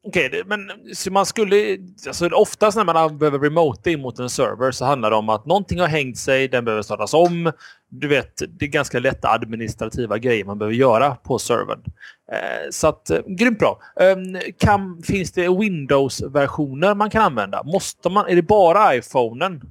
Okej, 0.07 0.27
okay, 0.27 0.43
men 0.45 0.71
så 0.93 1.11
man 1.11 1.25
skulle... 1.25 1.77
Alltså, 2.07 2.27
oftast 2.27 2.77
när 2.77 2.85
man 2.85 3.17
behöver 3.17 3.39
remota 3.39 3.89
in 3.89 4.01
mot 4.01 4.19
en 4.19 4.29
server 4.29 4.71
så 4.71 4.85
handlar 4.85 5.09
det 5.09 5.15
om 5.15 5.29
att 5.29 5.45
någonting 5.45 5.79
har 5.79 5.87
hängt 5.87 6.17
sig, 6.17 6.47
den 6.47 6.65
behöver 6.65 6.81
startas 6.81 7.13
om. 7.13 7.51
Du 7.89 8.07
vet, 8.07 8.41
det 8.59 8.65
är 8.65 8.69
ganska 8.69 8.99
lätta 8.99 9.29
administrativa 9.29 10.17
grejer 10.17 10.45
man 10.45 10.59
behöver 10.59 10.75
göra 10.75 11.15
på 11.15 11.39
servern. 11.39 11.83
Eh, 12.31 12.69
så 12.71 12.87
att, 12.87 13.09
eh, 13.09 13.19
grymt 13.27 13.59
bra. 13.59 13.79
Eh, 13.99 14.15
kan, 14.57 15.01
finns 15.03 15.31
det 15.31 15.49
Windows-versioner 15.49 16.95
man 16.95 17.09
kan 17.09 17.21
använda? 17.21 17.63
Måste 17.63 18.09
man, 18.09 18.27
är 18.27 18.35
det 18.35 18.41
bara 18.41 18.95
iPhonen 18.95 19.61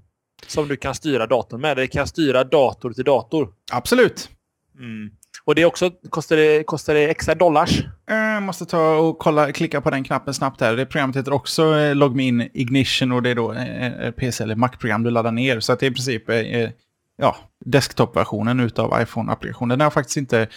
som 0.46 0.68
du 0.68 0.76
kan 0.76 0.94
styra 0.94 1.26
datorn 1.26 1.60
med? 1.60 1.72
Eller 1.72 1.86
kan 1.86 2.06
styra 2.06 2.44
dator 2.44 2.92
till 2.92 3.04
dator? 3.04 3.48
Absolut. 3.72 4.30
Mm. 4.78 5.10
Och 5.44 5.54
det 5.54 5.64
också, 5.64 5.90
kostar 6.10 6.36
det, 6.36 6.64
kostar 6.66 6.94
det 6.94 7.10
extra 7.10 7.34
dollars? 7.34 7.82
Jag 8.06 8.42
måste 8.42 8.66
ta 8.66 8.96
och 8.96 9.18
kolla, 9.18 9.52
klicka 9.52 9.80
på 9.80 9.90
den 9.90 10.04
knappen 10.04 10.34
snabbt 10.34 10.60
här. 10.60 10.76
Det 10.76 10.86
programmet 10.86 11.16
heter 11.16 11.32
också 11.32 11.78
eh, 11.78 11.94
Logmin 11.94 12.48
Ignition 12.54 13.12
och 13.12 13.22
det 13.22 13.30
är 13.30 13.34
då 13.34 13.52
eh, 13.52 13.86
eh, 13.86 14.10
PC 14.10 14.44
eller 14.44 14.54
Mac-program 14.54 15.02
du 15.02 15.10
laddar 15.10 15.32
ner. 15.32 15.60
Så 15.60 15.72
att 15.72 15.80
det 15.80 15.86
är 15.86 15.90
i 15.90 15.94
princip 15.94 16.28
eh, 16.28 16.36
eh, 16.36 16.70
ja, 17.16 17.36
desktop-versionen 17.66 18.60
utav 18.60 19.02
iPhone-applikationen. 19.02 19.68
Den 19.68 19.80
har 19.80 19.86
jag 19.86 19.92
faktiskt 19.92 20.16
inte 20.16 20.48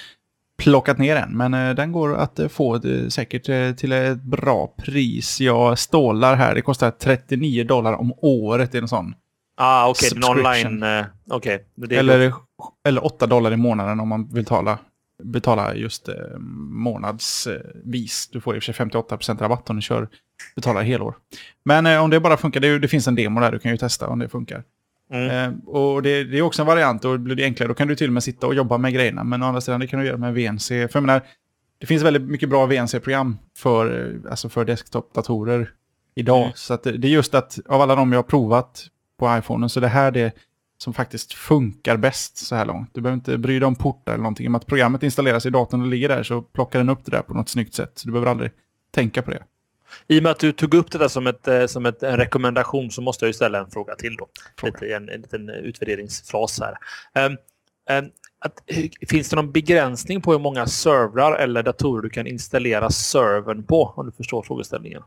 plockat 0.57 0.97
ner 0.97 1.15
än, 1.15 1.37
men 1.37 1.53
eh, 1.53 1.75
den 1.75 1.91
går 1.91 2.15
att 2.15 2.39
eh, 2.39 2.47
få 2.47 2.75
eh, 2.75 3.07
säkert 3.07 3.77
till 3.77 3.91
ett 3.91 4.21
bra 4.21 4.73
pris. 4.77 5.41
Jag 5.41 5.79
stålar 5.79 6.35
här, 6.35 6.55
det 6.55 6.61
kostar 6.61 6.91
39 6.91 7.63
dollar 7.63 7.93
om 7.93 8.13
året. 8.17 8.75
Är 8.75 8.81
en 8.81 8.87
sån. 8.87 9.15
Ah, 9.57 9.89
okej. 9.89 10.09
Okay. 10.17 10.29
Online... 10.29 10.83
Är 10.83 11.09
Eller, 11.91 12.33
eller 12.87 13.05
8 13.05 13.27
dollar 13.27 13.51
i 13.51 13.57
månaden 13.57 13.99
om 13.99 14.07
man 14.07 14.27
vill 14.33 14.45
tala 14.45 14.79
betala 15.23 15.75
just 15.75 16.09
eh, 16.09 16.15
månadsvis. 16.69 18.29
Du 18.31 18.41
får 18.41 18.55
i 18.55 18.59
och 18.59 18.63
för 18.63 18.73
sig 18.73 18.85
58% 18.85 19.39
rabatt 19.39 19.69
om 19.69 19.75
du 19.75 19.81
kör, 19.81 20.07
betalar 20.55 20.83
helår. 20.83 21.15
Men 21.65 21.85
eh, 21.85 22.03
om 22.03 22.09
det 22.09 22.19
bara 22.19 22.37
funkar, 22.37 22.59
det, 22.59 22.79
det, 22.79 22.87
finns 22.87 23.07
en 23.07 23.15
demo 23.15 23.39
där, 23.39 23.51
du 23.51 23.59
kan 23.59 23.71
ju 23.71 23.77
testa 23.77 24.07
om 24.07 24.19
det 24.19 24.29
funkar. 24.29 24.63
Mm. 25.13 25.29
Eh, 25.29 25.59
och 25.65 26.01
det, 26.01 26.23
det, 26.23 26.37
är 26.37 26.41
också 26.41 26.61
en 26.61 26.67
variant 26.67 27.05
och 27.05 27.19
blir 27.19 27.35
det 27.35 27.43
enklare, 27.43 27.67
då 27.67 27.73
kan 27.73 27.87
du 27.87 27.95
till 27.95 28.07
och 28.07 28.13
med 28.13 28.23
sitta 28.23 28.47
och 28.47 28.55
jobba 28.55 28.77
med 28.77 28.93
grejerna. 28.93 29.23
Men 29.23 29.43
å 29.43 29.45
andra 29.45 29.61
sidan, 29.61 29.79
det 29.79 29.87
kan 29.87 29.99
du 29.99 30.05
göra 30.05 30.17
med 30.17 30.33
VNC. 30.33 30.67
För 30.67 30.99
jag 30.99 31.03
menar, 31.03 31.21
det 31.79 31.85
finns 31.85 32.03
väldigt 32.03 32.23
mycket 32.23 32.49
bra 32.49 32.65
VNC-program 32.65 33.37
för, 33.57 34.11
eh, 34.25 34.31
alltså 34.31 34.49
för 34.49 34.65
desktop-datorer 34.65 35.69
idag. 36.15 36.41
Mm. 36.41 36.51
Så 36.55 36.77
det, 36.83 36.91
det 36.91 37.07
är 37.07 37.11
just 37.11 37.33
att 37.33 37.59
av 37.67 37.81
alla 37.81 37.95
de 37.95 38.11
jag 38.11 38.17
har 38.17 38.23
provat 38.23 38.87
på 39.19 39.37
iPhone, 39.37 39.69
så 39.69 39.79
det 39.79 39.87
här 39.87 40.11
det 40.11 40.33
som 40.77 40.93
faktiskt 40.93 41.33
funkar 41.33 41.97
bäst 41.97 42.37
så 42.37 42.55
här 42.55 42.65
långt. 42.65 42.89
Du 42.93 43.01
behöver 43.01 43.15
inte 43.15 43.37
bry 43.37 43.59
dig 43.59 43.67
om 43.67 43.75
portar 43.75 44.13
eller 44.13 44.23
någonting. 44.23 44.51
Med 44.51 44.59
att 44.59 44.65
programmet 44.65 45.03
installeras 45.03 45.45
i 45.45 45.49
datorn 45.49 45.81
och 45.81 45.87
ligger 45.87 46.09
där 46.09 46.23
så 46.23 46.41
plockar 46.41 46.79
den 46.79 46.89
upp 46.89 47.05
det 47.05 47.11
där 47.11 47.21
på 47.21 47.33
något 47.33 47.49
snyggt 47.49 47.73
sätt. 47.73 47.91
Så 47.95 48.07
du 48.07 48.11
behöver 48.11 48.31
aldrig 48.31 48.51
tänka 48.91 49.21
på 49.21 49.31
det. 49.31 49.43
I 50.07 50.19
och 50.19 50.23
med 50.23 50.31
att 50.31 50.39
du 50.39 50.51
tog 50.51 50.73
upp 50.73 50.91
det 50.91 50.97
där 50.97 51.07
som, 51.07 51.27
ett, 51.27 51.47
eh, 51.47 51.65
som 51.65 51.85
ett, 51.85 52.03
en 52.03 52.17
rekommendation 52.17 52.91
så 52.91 53.01
måste 53.01 53.25
jag 53.25 53.29
ju 53.29 53.33
ställa 53.33 53.59
en 53.59 53.71
fråga 53.71 53.95
till. 53.95 54.15
då. 54.15 54.27
Fråga. 54.59 54.73
Lite, 54.73 54.95
en, 54.95 55.09
en 55.09 55.21
liten 55.21 55.49
utvärderingsfras 55.49 56.59
här. 56.59 56.75
Um, 57.25 57.37
um, 57.97 58.11
att, 58.39 58.53
finns 59.09 59.29
det 59.29 59.35
någon 59.35 59.51
begränsning 59.51 60.21
på 60.21 60.31
hur 60.31 60.39
många 60.39 60.65
servrar 60.65 61.35
eller 61.35 61.63
datorer 61.63 62.01
du 62.01 62.09
kan 62.09 62.27
installera 62.27 62.89
servern 62.89 63.63
på? 63.63 63.93
Om 63.95 64.05
du 64.05 64.11
förstår 64.11 64.43
frågeställningen. 64.43 65.03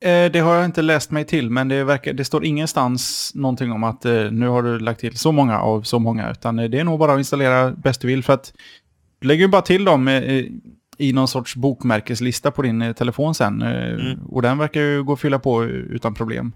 Eh, 0.00 0.32
det 0.32 0.38
har 0.38 0.54
jag 0.54 0.64
inte 0.64 0.82
läst 0.82 1.10
mig 1.10 1.24
till, 1.24 1.50
men 1.50 1.68
det, 1.68 1.84
verkar, 1.84 2.12
det 2.12 2.24
står 2.24 2.44
ingenstans 2.44 3.32
någonting 3.34 3.72
om 3.72 3.84
att 3.84 4.04
eh, 4.04 4.30
nu 4.30 4.48
har 4.48 4.62
du 4.62 4.78
lagt 4.78 5.00
till 5.00 5.18
så 5.18 5.32
många 5.32 5.60
av 5.60 5.82
så 5.82 5.98
många. 5.98 6.30
Utan 6.30 6.56
det 6.56 6.78
är 6.78 6.84
nog 6.84 6.98
bara 6.98 7.12
att 7.12 7.18
installera 7.18 7.70
bäst 7.70 8.00
du 8.00 8.08
vill. 8.08 8.24
För 8.24 8.32
att 8.32 8.52
du 9.18 9.28
lägger 9.28 9.42
ju 9.42 9.48
bara 9.48 9.62
till 9.62 9.84
dem 9.84 10.08
i 10.98 11.12
någon 11.12 11.28
sorts 11.28 11.56
bokmärkeslista 11.56 12.50
på 12.50 12.62
din 12.62 12.94
telefon 12.94 13.34
sen. 13.34 13.62
Mm. 13.62 14.18
Och 14.28 14.42
den 14.42 14.58
verkar 14.58 14.80
ju 14.80 15.02
gå 15.02 15.12
att 15.12 15.20
fylla 15.20 15.38
på 15.38 15.64
utan 15.64 16.14
problem. 16.14 16.52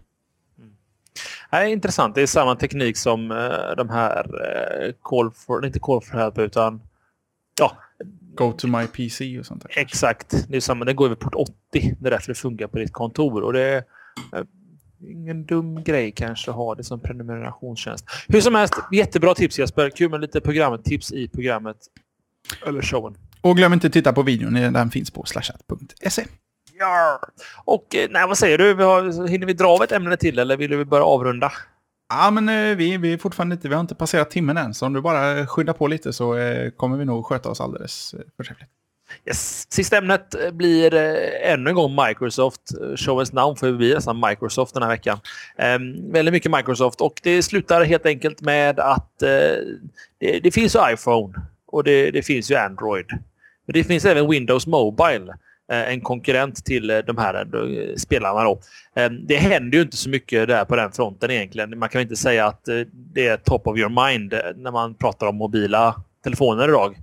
Det 1.50 1.56
är 1.56 1.66
intressant. 1.66 2.14
Det 2.14 2.22
är 2.22 2.26
samma 2.26 2.56
teknik 2.56 2.96
som 2.96 3.30
uh, 3.30 3.76
de 3.76 3.88
här 3.88 4.24
Call 5.02 5.30
for, 5.30 5.66
inte 5.66 5.78
Call 5.78 6.00
for 6.02 6.18
Help 6.18 6.38
utan 6.38 6.80
ja. 7.60 7.76
Go 8.34 8.52
to 8.52 8.66
my 8.66 8.86
PC 8.86 9.38
och 9.38 9.46
sånt 9.46 9.62
där. 9.62 9.78
Exakt. 9.78 10.48
Det 10.48 10.56
är 10.56 10.60
samma. 10.60 10.84
Den 10.84 10.96
går 10.96 11.06
över 11.06 11.16
port 11.16 11.34
80. 11.34 11.52
Det 11.72 12.06
är 12.06 12.10
därför 12.10 12.28
det 12.28 12.34
funkar 12.34 12.66
på 12.66 12.78
ditt 12.78 12.92
kontor. 12.92 13.42
Och 13.42 13.52
det 13.52 13.60
är 13.60 13.84
ingen 15.08 15.46
dum 15.46 15.82
grej 15.82 16.12
kanske 16.12 16.50
att 16.50 16.56
ha 16.56 16.74
det 16.74 16.84
som 16.84 17.00
prenumerationstjänst. 17.00 18.06
Hur 18.28 18.40
som 18.40 18.54
helst, 18.54 18.74
jättebra 18.92 19.34
tips 19.34 19.58
Jesper. 19.58 19.90
Kul 19.90 20.10
med 20.10 20.20
lite 20.20 20.40
programmet, 20.40 20.84
tips 20.84 21.12
i 21.12 21.28
programmet. 21.28 21.76
Eller 22.66 22.82
showen. 22.82 23.16
Och 23.40 23.56
glöm 23.56 23.72
inte 23.72 23.86
att 23.86 23.92
titta 23.92 24.12
på 24.12 24.22
videon. 24.22 24.54
Den 24.54 24.90
finns 24.90 25.10
på 25.10 25.24
slashat.se. 25.24 26.24
Ja. 26.78 27.20
Och 27.64 27.94
eh, 27.94 28.08
nej, 28.10 28.26
vad 28.26 28.38
säger 28.38 28.58
du? 28.58 28.74
Vi 28.74 29.30
hinner 29.30 29.46
vi 29.46 29.52
dra 29.52 29.68
av 29.68 29.82
ett 29.82 29.92
ämne 29.92 30.16
till 30.16 30.38
eller 30.38 30.56
vill 30.56 30.70
du 30.70 30.84
börja 30.84 31.04
avrunda? 31.04 31.52
Ja, 32.08 32.30
men 32.30 32.48
eh, 32.48 32.76
vi, 32.76 32.96
vi 32.96 33.12
är 33.12 33.18
fortfarande 33.18 33.54
inte, 33.54 33.68
vi 33.68 33.74
har 33.74 33.80
inte 33.80 33.94
passerat 33.94 34.30
timmen 34.30 34.56
än. 34.56 34.74
Så 34.74 34.86
om 34.86 34.92
du 34.92 35.00
bara 35.00 35.46
skyndar 35.46 35.72
på 35.72 35.86
lite 35.86 36.12
så 36.12 36.36
eh, 36.36 36.70
kommer 36.70 36.96
vi 36.96 37.04
nog 37.04 37.26
sköta 37.26 37.48
oss 37.48 37.60
alldeles 37.60 38.14
förträffligt. 38.36 38.70
Yes. 39.26 39.72
Sista 39.72 39.98
ämnet 39.98 40.34
blir 40.52 40.94
eh, 40.94 41.52
ännu 41.52 41.70
en 41.70 41.76
gång 41.76 41.96
Microsoft. 42.08 42.60
Showens 42.96 43.32
namn 43.32 43.56
får 43.56 43.72
bli 43.72 43.94
nästan 43.94 44.20
Microsoft 44.28 44.74
den 44.74 44.82
här 44.82 44.90
veckan. 44.90 45.18
Eh, 45.58 45.78
väldigt 46.12 46.32
mycket 46.32 46.52
Microsoft 46.52 47.00
och 47.00 47.20
det 47.22 47.42
slutar 47.42 47.84
helt 47.84 48.06
enkelt 48.06 48.40
med 48.40 48.80
att 48.80 49.22
eh, 49.22 49.28
det, 50.18 50.40
det, 50.42 50.50
finns 50.50 50.76
ju 50.76 50.92
iPhone 50.92 51.34
och 51.66 51.84
det, 51.84 52.10
det 52.10 52.22
finns 52.22 52.50
ju 52.50 52.54
Android. 52.54 53.06
Men 53.70 53.82
det 53.82 53.84
finns 53.84 54.04
även 54.04 54.30
Windows 54.30 54.66
Mobile. 54.66 55.34
Eh, 55.72 55.92
en 55.92 56.00
konkurrent 56.00 56.64
till 56.64 56.90
eh, 56.90 56.98
de 56.98 57.18
här 57.18 57.34
eh, 57.34 57.96
spelarna. 57.96 58.44
Då. 58.44 58.60
Det 59.26 59.36
händer 59.36 59.78
ju 59.78 59.82
inte 59.82 59.96
så 59.96 60.08
mycket 60.08 60.48
där 60.48 60.64
på 60.64 60.76
den 60.76 60.92
fronten 60.92 61.30
egentligen. 61.30 61.78
Man 61.78 61.88
kan 61.88 62.00
inte 62.00 62.16
säga 62.16 62.46
att 62.46 62.64
det 62.92 63.26
är 63.26 63.36
top 63.36 63.66
of 63.66 63.78
your 63.78 64.06
mind 64.06 64.34
när 64.56 64.70
man 64.70 64.94
pratar 64.94 65.26
om 65.26 65.36
mobila 65.36 66.02
telefoner 66.24 66.68
idag. 66.68 66.96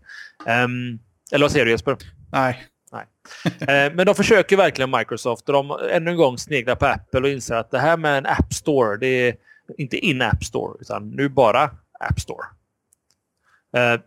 Ehm, 0.45 0.99
eller 1.31 1.43
vad 1.43 1.51
säger 1.51 1.65
du 1.65 1.71
Jesper? 1.71 1.97
Nej. 2.31 2.63
Nej. 2.91 3.91
Men 3.95 4.05
de 4.05 4.15
försöker 4.15 4.57
verkligen 4.57 4.91
Microsoft 4.91 5.49
och 5.49 5.53
de 5.53 5.77
ännu 5.91 6.11
en 6.11 6.17
gång 6.17 6.37
sneglar 6.37 6.75
på 6.75 6.85
Apple 6.85 7.19
och 7.19 7.29
inser 7.29 7.55
att 7.55 7.71
det 7.71 7.79
här 7.79 7.97
med 7.97 8.17
en 8.17 8.25
App 8.25 8.53
Store, 8.53 8.97
det 8.97 9.07
är 9.07 9.35
inte 9.77 9.97
in 9.97 10.21
App 10.21 10.43
Store 10.43 10.77
utan 10.81 11.09
nu 11.09 11.29
bara 11.29 11.69
App 11.99 12.19
Store. 12.19 12.45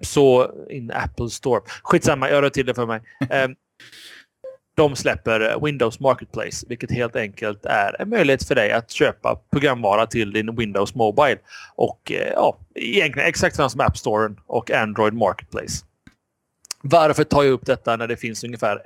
Så 0.00 0.52
in 0.70 0.90
Apple 0.90 1.30
Store. 1.30 1.60
Skitsamma, 1.82 2.30
jag 2.30 2.42
rör 2.42 2.50
till 2.50 2.66
det 2.66 2.74
för 2.74 2.86
mig. 2.86 3.00
Ehm, 3.30 3.54
de 4.76 4.96
släpper 4.96 5.64
Windows 5.64 6.00
Marketplace, 6.00 6.66
vilket 6.68 6.90
helt 6.90 7.16
enkelt 7.16 7.66
är 7.66 8.02
en 8.02 8.08
möjlighet 8.08 8.48
för 8.48 8.54
dig 8.54 8.72
att 8.72 8.90
köpa 8.90 9.40
programvara 9.52 10.06
till 10.06 10.32
din 10.32 10.56
Windows 10.56 10.94
Mobile. 10.94 11.38
Och 11.74 12.12
eh, 12.12 12.32
ja, 12.32 12.58
egentligen 12.74 13.28
exakt 13.28 13.56
samma 13.56 13.68
som 13.68 13.80
App 13.80 13.98
Store 13.98 14.34
och 14.46 14.70
Android 14.70 15.14
Marketplace. 15.14 15.84
Varför 16.82 17.24
tar 17.24 17.42
jag 17.42 17.52
upp 17.52 17.66
detta 17.66 17.96
när 17.96 18.06
det 18.06 18.16
finns 18.16 18.44
ungefär 18.44 18.80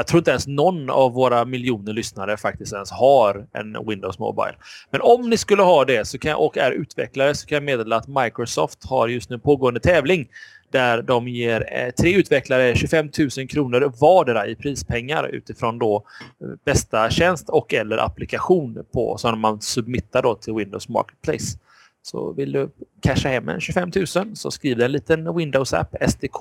jag 0.00 0.06
tror 0.06 0.18
inte 0.18 0.30
ens 0.30 0.46
någon 0.46 0.90
av 0.90 1.12
våra 1.12 1.44
miljoner 1.44 1.92
lyssnare 1.92 2.36
faktiskt 2.36 2.72
ens 2.72 2.90
har 2.90 3.46
en 3.52 3.88
Windows 3.88 4.18
Mobile. 4.18 4.54
Men 4.90 5.00
om 5.00 5.30
ni 5.30 5.36
skulle 5.36 5.62
ha 5.62 5.84
det 5.84 6.04
så 6.04 6.18
kan, 6.18 6.34
och 6.34 6.58
är 6.58 6.70
utvecklare 6.70 7.34
så 7.34 7.46
kan 7.46 7.56
jag 7.56 7.62
meddela 7.62 7.96
att 7.96 8.08
Microsoft 8.08 8.84
har 8.84 9.08
just 9.08 9.30
nu 9.30 9.38
pågående 9.38 9.80
tävling 9.80 10.28
där 10.72 11.02
de 11.02 11.28
ger 11.28 11.68
eh, 11.72 11.90
tre 11.90 12.14
utvecklare 12.14 12.76
25 12.76 13.10
000 13.38 13.48
kronor 13.48 13.92
vardera 14.00 14.46
i 14.46 14.54
prispengar 14.54 15.28
utifrån 15.28 15.78
då 15.78 16.04
eh, 16.42 16.48
bästa 16.64 17.10
tjänst 17.10 17.48
och 17.48 17.74
eller 17.74 17.98
applikation 17.98 18.84
på 18.92 19.18
som 19.18 19.40
man 19.40 19.60
submittar 19.60 20.22
då 20.22 20.34
till 20.34 20.54
Windows 20.54 20.88
Marketplace. 20.88 21.58
Så 22.02 22.32
vill 22.32 22.52
du 22.52 22.70
casha 23.02 23.28
hem 23.28 23.48
en 23.48 23.60
25 23.60 23.90
000 23.96 24.06
så 24.36 24.50
skriv 24.50 24.80
en 24.80 24.92
liten 24.92 25.36
Windows-app. 25.36 26.10
SDK 26.10 26.40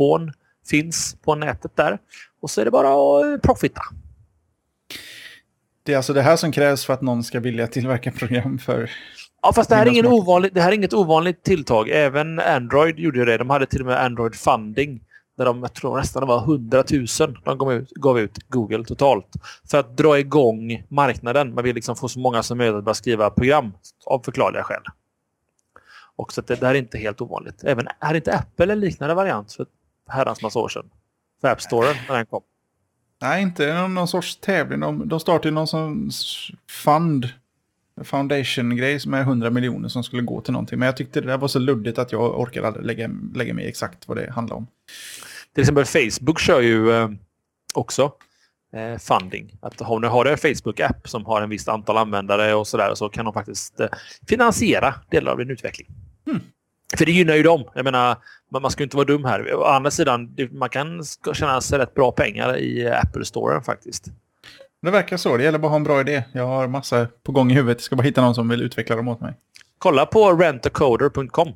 finns 0.69 1.17
på 1.21 1.35
nätet 1.35 1.75
där. 1.75 1.97
Och 2.41 2.49
så 2.49 2.61
är 2.61 2.65
det 2.65 2.71
bara 2.71 2.87
att 2.87 3.25
eh, 3.25 3.37
profitta. 3.37 3.81
Det 5.83 5.93
är 5.93 5.97
alltså 5.97 6.13
det 6.13 6.21
här 6.21 6.35
som 6.35 6.51
krävs 6.51 6.85
för 6.85 6.93
att 6.93 7.01
någon 7.01 7.23
ska 7.23 7.39
vilja 7.39 7.67
tillverka 7.67 8.11
program 8.11 8.59
för 8.59 8.91
Ja, 9.41 9.53
fast 9.53 9.69
det 9.69 9.75
här, 9.75 9.85
är 9.85 9.89
ingen 9.89 10.05
ovanlig, 10.05 10.53
det 10.53 10.61
här 10.61 10.71
är 10.71 10.75
inget 10.75 10.93
ovanligt 10.93 11.43
tilltag. 11.43 11.89
Även 11.89 12.39
Android 12.39 12.99
gjorde 12.99 13.25
det. 13.25 13.37
De 13.37 13.49
hade 13.49 13.65
till 13.65 13.81
och 13.81 13.85
med 13.85 14.03
Android 14.03 14.35
Funding. 14.35 15.01
Där 15.37 15.45
de, 15.45 15.61
jag 15.61 15.73
tror 15.73 15.97
nästan 15.97 16.21
det 16.21 16.27
var 16.27 16.43
100 16.43 16.83
000 16.91 17.07
de 17.45 17.57
gav 17.57 17.73
ut, 17.73 17.91
gav 17.91 18.19
ut 18.19 18.49
Google 18.49 18.83
totalt. 18.83 19.27
För 19.71 19.77
att 19.77 19.97
dra 19.97 20.19
igång 20.19 20.83
marknaden. 20.87 21.53
Man 21.53 21.63
vill 21.63 21.75
liksom 21.75 21.95
få 21.95 22.07
så 22.07 22.19
många 22.19 22.43
som 22.43 22.57
möjligt 22.57 22.75
att 22.75 22.83
börja 22.83 22.95
skriva 22.95 23.29
program. 23.29 23.71
Av 24.05 24.19
förklarliga 24.25 24.63
skäl. 24.63 24.81
Och 26.15 26.33
så 26.33 26.41
det, 26.41 26.55
det 26.55 26.65
här 26.65 26.75
är 26.75 26.79
inte 26.79 26.97
helt 26.97 27.21
ovanligt. 27.21 27.63
Även 27.63 27.87
är 27.99 28.13
inte 28.13 28.33
Apple 28.33 28.73
en 28.73 28.79
liknande 28.79 29.15
variant 29.15 29.53
för 29.53 29.65
herrans 30.09 30.41
massa 30.41 30.59
år 30.59 30.69
sedan? 30.69 30.89
För 31.41 31.47
App 31.47 31.61
Store 31.61 31.87
när 32.07 32.15
den 32.15 32.25
kom. 32.25 32.41
Nej, 33.21 33.41
inte 33.41 33.87
någon, 33.87 34.07
sorts 34.07 34.37
tävling. 34.37 34.79
De, 34.79 35.07
de 35.07 35.19
startade 35.19 35.51
någon 35.51 35.67
sorts 35.67 36.51
fund 36.69 37.29
Foundation-grej 38.03 38.99
som 38.99 39.13
är 39.13 39.21
100 39.21 39.49
miljoner 39.49 39.89
som 39.89 40.03
skulle 40.03 40.21
gå 40.21 40.41
till 40.41 40.53
någonting. 40.53 40.79
Men 40.79 40.85
jag 40.85 40.97
tyckte 40.97 41.21
det 41.21 41.27
där 41.27 41.37
var 41.37 41.47
så 41.47 41.59
luddigt 41.59 41.97
att 41.97 42.11
jag 42.11 42.39
orkade 42.39 42.67
aldrig 42.67 42.85
lägga, 42.85 43.09
lägga 43.35 43.53
mig 43.53 43.67
exakt 43.67 44.07
vad 44.07 44.17
det 44.17 44.31
handlar 44.31 44.55
om. 44.55 44.67
Till 45.53 45.61
exempel 45.61 45.85
Facebook 45.85 46.39
kör 46.39 46.61
ju 46.61 46.91
eh, 46.91 47.09
också 47.73 48.11
eh, 48.73 48.97
funding. 48.97 49.57
Att 49.61 49.81
om 49.81 50.01
du 50.01 50.07
har 50.07 50.25
en 50.25 50.37
Facebook-app 50.37 51.07
som 51.07 51.25
har 51.25 51.41
en 51.41 51.49
visst 51.49 51.67
antal 51.67 51.97
användare 51.97 52.53
och 52.53 52.67
sådär 52.67 52.95
så 52.95 53.09
kan 53.09 53.25
de 53.25 53.33
faktiskt 53.33 53.79
eh, 53.79 53.87
finansiera 54.27 54.95
delar 55.11 55.31
av 55.31 55.37
din 55.37 55.49
utveckling. 55.49 55.87
Mm. 56.27 56.41
För 56.97 57.05
det 57.05 57.11
gynnar 57.11 57.35
ju 57.35 57.43
dem. 57.43 57.63
Jag 57.73 57.83
menar, 57.83 58.17
man 58.61 58.71
ska 58.71 58.83
inte 58.83 58.97
vara 58.97 59.05
dum 59.05 59.25
här. 59.25 59.53
Å 59.53 59.63
andra 59.63 59.91
sidan, 59.91 60.35
man 60.51 60.69
kan 60.69 61.03
tjäna 61.33 61.61
sig 61.61 61.79
rätt 61.79 61.93
bra 61.93 62.11
pengar 62.11 62.57
i 62.57 62.89
Apple-storen 62.89 63.63
faktiskt. 63.63 64.05
Det 64.81 64.91
verkar 64.91 65.17
så. 65.17 65.37
Det 65.37 65.43
gäller 65.43 65.59
bara 65.59 65.67
att 65.67 65.71
ha 65.71 65.75
en 65.75 65.83
bra 65.83 66.01
idé. 66.01 66.23
Jag 66.33 66.47
har 66.47 66.67
massa 66.67 67.07
på 67.23 67.31
gång 67.31 67.51
i 67.51 67.53
huvudet. 67.53 67.77
Jag 67.77 67.83
ska 67.83 67.95
bara 67.95 68.03
hitta 68.03 68.21
någon 68.21 68.35
som 68.35 68.49
vill 68.49 68.61
utveckla 68.61 68.95
dem 68.95 69.07
åt 69.07 69.21
mig. 69.21 69.33
Kolla 69.77 70.05
på 70.05 70.33
rentacoder.com. 70.33 71.53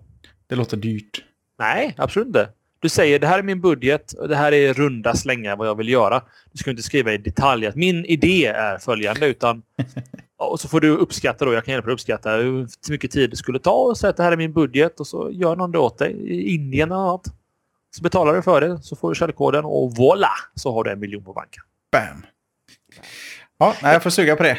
Det 0.48 0.56
låter 0.56 0.78
dyrt. 0.78 1.24
Nej, 1.60 1.96
absolut 1.98 2.28
inte. 2.28 2.50
Du 2.80 2.90
säger 2.90 3.20
det 3.20 3.28
här 3.28 3.40
är 3.40 3.44
min 3.44 3.62
budget 3.62 4.14
och 4.14 4.28
det 4.28 4.36
här 4.36 4.52
är 4.52 4.74
runda 4.74 5.16
slängar 5.16 5.56
vad 5.56 5.68
jag 5.68 5.78
vill 5.78 5.90
göra. 5.90 6.22
Du 6.52 6.58
ska 6.58 6.70
inte 6.70 6.84
skriva 6.84 7.14
i 7.14 7.18
detalj 7.18 7.68
att 7.68 7.76
min 7.76 8.06
idé 8.06 8.46
är 8.46 8.78
följande 8.78 9.28
utan 9.28 9.64
och 10.52 10.60
så 10.60 10.68
får 10.68 10.82
du 10.82 10.90
uppskatta 10.90 11.46
då, 11.46 11.54
jag 11.54 11.66
kan 11.66 11.74
hjälpa 11.74 11.86
dig 11.86 11.94
uppskatta 11.94 12.32
hur 12.32 12.68
mycket 12.90 13.12
tid 13.12 13.30
det 13.30 13.36
skulle 13.36 13.60
ta 13.60 13.72
och 13.72 13.98
säga 13.98 14.10
att 14.10 14.18
det 14.18 14.24
här 14.24 14.32
är 14.32 14.38
min 14.38 14.54
budget 14.54 15.00
och 15.00 15.08
så 15.08 15.30
gör 15.32 15.56
någon 15.56 15.72
det 15.72 15.80
åt 15.80 15.98
dig 15.98 16.12
i 16.12 16.54
Indien 16.54 16.92
eller 16.92 17.02
något. 17.02 17.26
Så 17.96 18.04
betalar 18.04 18.34
du 18.34 18.42
för 18.42 18.62
det 18.62 18.82
så 18.82 18.96
får 18.96 19.10
du 19.10 19.16
källkoden 19.16 19.66
och 19.66 19.96
voila 19.96 20.32
så 20.56 20.74
har 20.74 20.84
du 20.84 20.92
en 20.92 21.00
miljon 21.00 21.24
på 21.24 21.34
banken. 21.34 21.64
Bam! 21.92 22.26
Ja, 23.58 23.76
jag 23.82 24.04
får 24.04 24.10
suga 24.10 24.36
på 24.36 24.44
det. 24.44 24.58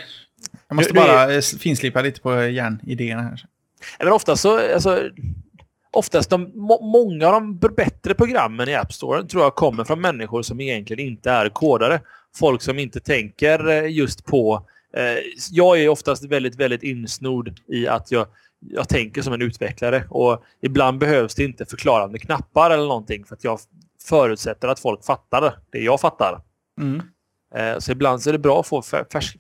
Jag 0.69 0.77
måste 0.77 0.93
bara 0.95 1.35
eh, 1.35 1.41
finslipa 1.41 2.03
lite 2.03 2.21
på 2.21 2.45
järnidéerna 2.45 3.23
här. 3.23 3.45
Men 3.99 4.13
ofta 4.13 4.37
så, 4.37 4.75
alltså, 4.75 5.11
oftast 5.91 6.31
de, 6.31 6.53
må, 6.55 6.83
många 6.83 7.27
av 7.27 7.33
de 7.33 7.59
bättre 7.59 8.15
programmen 8.15 8.69
i 8.69 8.75
App 8.75 8.93
Store 8.93 9.25
tror 9.25 9.43
jag 9.43 9.55
kommer 9.55 9.85
från 9.85 10.01
människor 10.01 10.43
som 10.43 10.61
egentligen 10.61 11.07
inte 11.07 11.31
är 11.31 11.49
kodare. 11.49 12.01
Folk 12.37 12.63
som 12.63 12.79
inte 12.79 13.01
tänker 13.01 13.69
eh, 13.69 13.91
just 13.91 14.25
på... 14.25 14.67
Eh, 14.97 15.19
jag 15.51 15.81
är 15.81 15.89
oftast 15.89 16.25
väldigt, 16.25 16.57
väldigt 16.57 16.83
insnord 16.83 17.61
i 17.67 17.89
att 17.89 18.11
jag, 18.11 18.27
jag 18.61 18.89
tänker 18.89 19.23
som 19.23 19.33
en 19.33 19.43
utvecklare 19.43 20.05
och 20.11 20.45
ibland 20.61 20.99
behövs 20.99 21.35
det 21.35 21.45
inte 21.45 21.67
förklarande 21.67 22.19
knappar 22.19 22.71
eller 22.71 22.87
någonting 22.87 23.25
för 23.25 23.35
att 23.35 23.45
jag 23.45 23.61
förutsätter 24.03 24.69
att 24.69 24.81
folk 24.81 25.05
fattar 25.05 25.59
det 25.71 25.79
jag 25.79 26.01
fattar. 26.01 26.41
Mm. 26.81 27.03
Eh, 27.55 27.79
så 27.79 27.93
ibland 27.93 28.23
så 28.23 28.31
är 28.31 28.33
det 28.33 28.39
bra 28.39 28.61
att 28.61 28.67
få 28.67 28.83
färs 28.83 29.37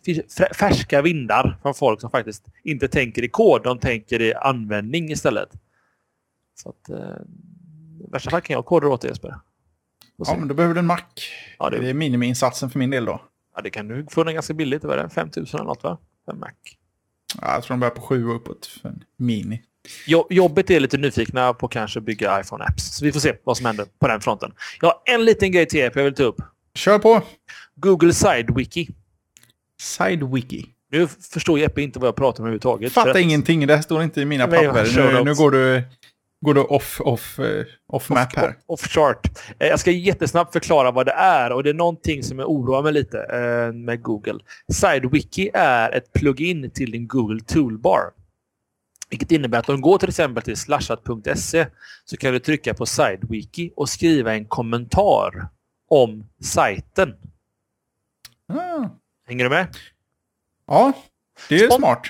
färska 0.59 1.03
vindar 1.03 1.59
från 1.63 1.75
folk 1.75 2.01
som 2.01 2.11
faktiskt 2.11 2.45
inte 2.65 2.89
tänker 2.89 3.25
i 3.25 3.29
kod, 3.29 3.63
de 3.63 3.79
tänker 3.79 4.21
i 4.23 4.35
användning 4.35 5.11
istället. 5.11 5.49
Så 6.55 6.69
att, 6.69 6.89
eh, 6.89 7.17
värsta 8.11 8.31
fall 8.31 8.41
kan 8.41 8.55
jag 8.55 8.65
koda 8.65 8.87
åt 8.87 9.01
dig 9.01 9.11
Jesper. 9.11 9.35
Ja, 10.17 10.37
men 10.39 10.49
då 10.49 10.55
behöver 10.55 10.75
du 10.75 10.79
en 10.79 10.87
Mac. 10.87 11.01
Ja, 11.59 11.71
det... 11.71 11.79
det 11.79 11.91
är 11.91 11.95
minimiinsatsen 11.95 12.71
för 12.71 12.79
min 12.79 12.91
del 12.91 13.05
då. 13.05 13.21
Ja, 13.55 13.63
det 13.63 13.71
kan 13.71 13.89
du 13.89 14.07
få 14.11 14.25
den 14.25 14.35
ganska 14.35 14.55
billigt. 14.55 14.85
Vad 14.85 14.99
är 14.99 15.03
det? 15.03 15.11
5 15.11 15.31
000 15.37 15.47
eller 15.53 15.65
något 15.65 15.83
va? 15.83 15.99
För 16.25 16.33
en 16.33 16.39
Mac. 16.39 16.51
Ja, 17.41 17.55
jag 17.55 17.63
tror 17.63 17.75
de 17.75 17.81
börjar 17.81 17.95
på 17.95 18.01
7 18.01 18.29
och 18.29 18.37
uppåt 18.37 18.67
för 18.67 18.89
en 18.89 19.05
mini. 19.17 19.63
Jobbet 20.31 20.71
är 20.71 20.81
lite 20.81 20.99
nyfikna 20.99 21.55
på 21.55 21.69
kanske 21.69 22.01
bygga 22.01 22.43
iPhone-apps. 22.43 22.79
Så 22.79 23.05
vi 23.05 23.13
får 23.13 23.21
se 23.21 23.35
vad 23.45 23.57
som 23.57 23.67
händer 23.67 23.87
på 23.99 24.09
den 24.09 24.21
fronten. 24.21 24.53
Jag 24.81 24.89
har 24.89 25.15
en 25.15 25.25
liten 25.25 25.53
grej 25.53 25.67
till 25.67 25.81
er 25.81 25.93
jag 25.95 26.05
vill 26.05 26.15
ta 26.15 26.23
upp. 26.23 26.37
Kör 26.75 26.99
på! 26.99 27.23
Google 27.75 28.13
SideWiki. 28.13 28.89
SideWiki. 29.81 30.67
Nu 30.91 31.09
förstår 31.33 31.59
Jeppe 31.59 31.83
inte 31.83 31.99
vad 31.99 32.09
jag 32.09 32.17
pratar 32.17 32.41
om 32.41 32.45
överhuvudtaget. 32.45 32.93
Fattar 32.93 33.19
ingenting. 33.19 33.67
Det 33.67 33.75
här 33.75 33.83
står 33.83 34.03
inte 34.03 34.21
i 34.21 34.25
mina 34.25 34.47
papper. 34.47 35.13
Nu, 35.13 35.25
nu, 35.25 35.35
går 35.35 35.51
du, 35.51 35.83
går 36.45 36.55
du 36.55 36.61
off, 36.61 37.01
off, 37.01 37.39
uh, 37.39 37.65
off 37.87 38.11
map 38.11 38.37
här. 38.37 38.49
Off, 38.49 38.57
off 38.67 38.89
chart. 38.89 39.39
Eh, 39.59 39.69
jag 39.69 39.81
ska 39.81 39.91
jättesnabbt 39.91 40.53
förklara 40.53 40.91
vad 40.91 41.07
det 41.07 41.13
är. 41.13 41.53
Och 41.53 41.63
det 41.63 41.71
är 41.71 41.75
någonting 41.75 42.23
som 42.23 42.41
oroar 42.41 42.83
mig 42.83 42.93
lite 42.93 43.19
eh, 43.19 43.73
med 43.73 44.03
Google. 44.03 44.39
SideWiki 44.73 45.51
är 45.55 45.91
ett 45.91 46.13
plugin 46.13 46.71
till 46.71 46.91
din 46.91 47.09
Google 47.09 47.41
Toolbar. 47.41 48.01
Vilket 49.11 49.33
innebär 49.33 49.59
att 49.59 49.69
om 49.69 49.77
du 49.77 49.83
går 49.83 49.99
till 49.99 50.09
exempel 50.09 50.43
till 50.43 50.57
slashat.se 50.57 51.67
så 52.05 52.17
kan 52.17 52.33
du 52.33 52.39
trycka 52.39 52.75
på 52.75 52.87
SideWiki 52.87 53.73
och 53.77 53.89
skriva 53.89 54.35
en 54.35 54.45
kommentar 54.45 55.49
om 55.91 56.27
sajten. 56.45 57.15
Ah. 58.53 58.89
Hänger 59.27 59.45
du 59.45 59.51
med? 59.51 59.77
Ja, 60.67 60.93
det 61.49 61.55
är 61.55 61.67
Spon 61.67 61.79
smart. 61.79 62.07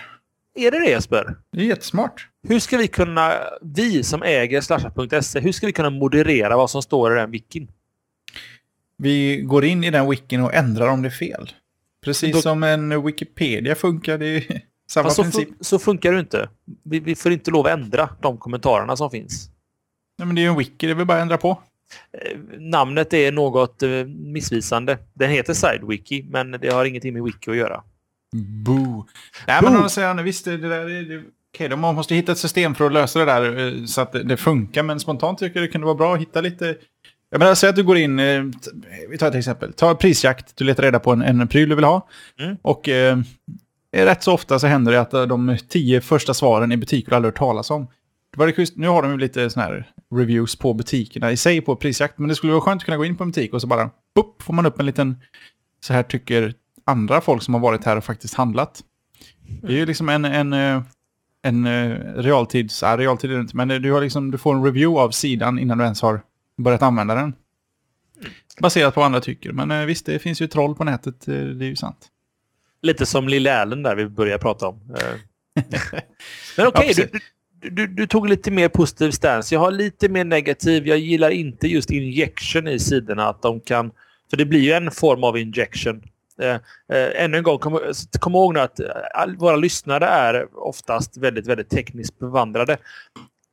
Är 0.54 0.70
det 0.70 0.78
det 0.78 0.90
Jesper? 0.90 1.36
Det 1.52 1.60
är 1.60 1.64
jättesmart. 1.64 2.28
Hur 2.48 2.58
ska 2.58 2.76
vi 2.76 2.88
kunna, 2.88 3.34
vi 3.62 4.02
som 4.02 4.22
äger 4.22 4.60
slashat.se, 4.60 5.40
hur 5.40 5.52
ska 5.52 5.66
vi 5.66 5.72
kunna 5.72 5.90
moderera 5.90 6.56
vad 6.56 6.70
som 6.70 6.82
står 6.82 7.16
i 7.16 7.20
den 7.20 7.30
wikin? 7.30 7.68
Vi 8.96 9.40
går 9.40 9.64
in 9.64 9.84
i 9.84 9.90
den 9.90 10.10
wikin 10.10 10.40
och 10.40 10.54
ändrar 10.54 10.88
om 10.88 11.02
det 11.02 11.08
är 11.08 11.10
fel. 11.10 11.50
Precis 12.04 12.32
Då... 12.32 12.42
som 12.42 12.62
en 12.62 13.04
Wikipedia 13.04 13.74
funkar. 13.74 14.18
Det 14.18 14.26
är 14.26 14.62
samma 14.90 15.10
så 15.10 15.22
princip. 15.22 15.48
så 15.60 15.78
funkar 15.78 16.12
det 16.12 16.20
inte. 16.20 16.48
Vi, 16.82 17.00
vi, 17.00 17.14
får 17.14 17.32
inte 17.32 17.50
lov 17.50 17.66
att 17.66 17.72
ändra 17.72 18.08
de 18.20 18.38
kommentarerna 18.38 18.96
som 18.96 19.10
finns. 19.10 19.50
Nej, 20.18 20.26
men 20.26 20.34
det 20.34 20.40
är 20.40 20.42
ju 20.42 20.48
en 20.48 20.58
wiki, 20.58 20.86
det 20.86 20.94
vill 20.94 21.06
bara 21.06 21.20
ändra 21.20 21.38
på. 21.38 21.62
Eh, 22.12 22.38
namnet 22.58 23.12
är 23.12 23.32
något 23.32 23.82
eh, 23.82 23.90
missvisande. 24.06 24.98
Den 25.14 25.30
heter 25.30 25.54
SideWiki, 25.54 26.26
men 26.30 26.50
det 26.50 26.72
har 26.72 26.84
ingenting 26.84 27.12
med 27.12 27.22
wiki 27.22 27.50
att 27.50 27.56
göra. 27.56 27.82
Boo. 28.64 29.06
Nej, 29.46 29.62
Boo. 29.62 29.70
men 29.70 29.90
säger 29.90 30.22
visst, 30.22 30.44
det 30.44 30.56
där 30.56 30.90
är... 30.90 31.02
Det, 31.02 31.22
okej, 31.54 31.68
de 31.68 31.80
måste 31.80 32.14
hitta 32.14 32.32
ett 32.32 32.38
system 32.38 32.74
för 32.74 32.86
att 32.86 32.92
lösa 32.92 33.18
det 33.18 33.24
där 33.24 33.66
eh, 33.66 33.84
så 33.84 34.00
att 34.00 34.12
det 34.12 34.36
funkar, 34.36 34.82
men 34.82 35.00
spontant 35.00 35.38
tycker 35.38 35.60
jag 35.60 35.68
det 35.68 35.72
kunde 35.72 35.84
vara 35.84 35.96
bra 35.96 36.14
att 36.14 36.20
hitta 36.20 36.40
lite... 36.40 36.76
Jag 37.30 37.38
menar, 37.38 37.54
säg 37.54 37.68
att 37.68 37.76
du 37.76 37.82
går 37.82 37.96
in, 37.96 38.16
vi 39.10 39.18
tar 39.18 39.28
ett 39.28 39.34
exempel, 39.34 39.72
ta 39.72 39.94
prisjakt, 39.94 40.56
du 40.56 40.64
letar 40.64 40.82
reda 40.82 40.98
på 40.98 41.12
en, 41.12 41.22
en 41.22 41.48
pryl 41.48 41.68
du 41.68 41.74
vill 41.74 41.84
ha. 41.84 42.08
Mm. 42.40 42.56
Och 42.62 42.88
eh, 42.88 43.18
rätt 43.92 44.22
så 44.22 44.32
ofta 44.32 44.58
så 44.58 44.66
händer 44.66 44.92
det 44.92 45.00
att 45.00 45.10
de 45.10 45.56
tio 45.68 46.00
första 46.00 46.34
svaren 46.34 46.72
i 46.72 46.76
butiker 46.76 47.10
du 47.10 47.16
aldrig 47.16 47.32
hört 47.32 47.38
talas 47.38 47.70
om. 47.70 47.86
Nu 48.74 48.88
har 48.88 49.02
de 49.02 49.10
ju 49.10 49.18
lite 49.18 49.50
sådana 49.50 49.70
här 49.70 49.90
reviews 50.14 50.56
på 50.56 50.74
butikerna 50.74 51.32
i 51.32 51.36
sig 51.36 51.60
på 51.60 51.76
prisjakt. 51.76 52.18
Men 52.18 52.28
det 52.28 52.34
skulle 52.34 52.52
vara 52.52 52.60
skönt 52.60 52.80
att 52.80 52.84
kunna 52.84 52.96
gå 52.96 53.04
in 53.04 53.16
på 53.16 53.24
en 53.24 53.30
butik 53.30 53.52
och 53.54 53.60
så 53.60 53.66
bara 53.66 53.90
boop, 54.14 54.42
får 54.42 54.54
man 54.54 54.66
upp 54.66 54.80
en 54.80 54.86
liten 54.86 55.16
så 55.80 55.92
här 55.92 56.02
tycker 56.02 56.54
andra 56.84 57.20
folk 57.20 57.42
som 57.42 57.54
har 57.54 57.60
varit 57.60 57.84
här 57.84 57.96
och 57.96 58.04
faktiskt 58.04 58.34
handlat. 58.34 58.80
Det 59.62 59.72
är 59.72 59.76
ju 59.76 59.86
liksom 59.86 60.08
en, 60.08 60.24
en, 60.24 60.52
eh, 60.52 60.82
en 61.44 61.66
eh, 61.66 61.90
realtids, 62.16 62.82
ja, 62.82 62.96
realtid 62.96 63.30
är 63.30 63.34
det 63.34 63.40
inte, 63.40 63.56
men 63.56 63.68
du, 63.68 63.92
har 63.92 64.00
liksom, 64.00 64.30
du 64.30 64.38
får 64.38 64.54
en 64.54 64.64
review 64.64 65.00
av 65.00 65.10
sidan 65.10 65.58
innan 65.58 65.78
du 65.78 65.84
ens 65.84 66.02
har 66.02 66.20
börjat 66.56 66.82
använda 66.82 67.14
den. 67.14 67.34
Baserat 68.60 68.94
på 68.94 69.00
vad 69.00 69.06
andra 69.06 69.20
tycker. 69.20 69.52
Men 69.52 69.70
eh, 69.70 69.84
visst, 69.84 70.06
det 70.06 70.18
finns 70.18 70.42
ju 70.42 70.46
troll 70.46 70.74
på 70.74 70.84
nätet, 70.84 71.26
det 71.26 71.34
är 71.34 71.68
ju 71.68 71.76
sant. 71.76 72.08
Lite 72.82 73.06
som 73.06 73.28
Lille 73.28 73.60
Allen 73.60 73.82
där 73.82 73.96
vi 73.96 74.06
började 74.06 74.38
prata 74.38 74.68
om. 74.68 74.80
men 76.56 76.66
okej, 76.66 76.90
okay, 76.90 77.08
du, 77.60 77.70
du, 77.70 77.86
du, 77.86 78.06
tog 78.06 78.28
lite 78.28 78.50
mer 78.50 78.68
positiv 78.68 79.10
stance. 79.10 79.54
Jag 79.54 79.60
har 79.60 79.70
lite 79.70 80.08
mer 80.08 80.24
negativ. 80.24 80.86
Jag 80.86 80.98
gillar 80.98 81.30
inte 81.30 81.68
just 81.68 81.90
injection 81.90 82.68
i 82.68 82.78
sidorna. 82.78 83.28
Att 83.28 83.42
de 83.42 83.60
kan, 83.60 83.90
för 84.30 84.36
det 84.36 84.44
blir 84.44 84.60
ju 84.60 84.72
en 84.72 84.90
form 84.90 85.24
av 85.24 85.38
injection. 85.38 86.02
Eh, 86.42 86.54
eh, 86.96 87.24
ännu 87.24 87.36
en 87.36 87.42
gång, 87.42 87.58
kom, 87.58 87.80
kom 88.20 88.34
ihåg 88.34 88.54
nu 88.54 88.60
att 88.60 88.80
eh, 88.80 88.86
all, 89.14 89.36
våra 89.36 89.56
lyssnare 89.56 90.06
är 90.06 90.46
oftast 90.54 91.16
väldigt, 91.16 91.46
väldigt 91.46 91.70
tekniskt 91.70 92.18
bevandrade. 92.18 92.76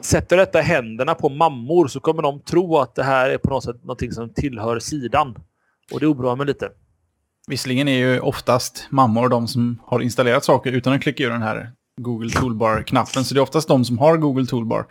Sätter 0.03 0.37
detta 0.37 0.59
i 0.59 0.63
händerna 0.63 1.15
på 1.15 1.29
mammor 1.29 1.87
så 1.87 1.99
kommer 1.99 2.21
de 2.21 2.39
tro 2.39 2.77
att 2.77 2.95
det 2.95 3.03
här 3.03 3.29
är 3.29 3.37
på 3.37 3.49
något 3.49 3.63
sätt 3.63 3.83
någonting 3.83 4.11
som 4.11 4.33
tillhör 4.33 4.79
sidan. 4.79 5.35
Och 5.93 5.99
det 5.99 6.07
oroar 6.07 6.35
mig 6.35 6.45
lite. 6.45 6.69
Visserligen 7.47 7.87
är 7.87 7.97
ju 7.97 8.19
oftast 8.19 8.87
mammor 8.89 9.29
de 9.29 9.47
som 9.47 9.79
har 9.85 9.99
installerat 9.99 10.43
saker 10.43 10.71
utan 10.71 10.93
att 10.93 11.01
klicka 11.01 11.23
ur 11.23 11.29
den 11.29 11.41
här 11.41 11.71
Google 12.01 12.29
Toolbar-knappen. 12.29 13.23
Så 13.23 13.33
det 13.33 13.39
är 13.39 13.41
oftast 13.41 13.67
de 13.67 13.85
som 13.85 13.97
har 13.97 14.17
Google 14.17 14.45
Toolbar. 14.45 14.85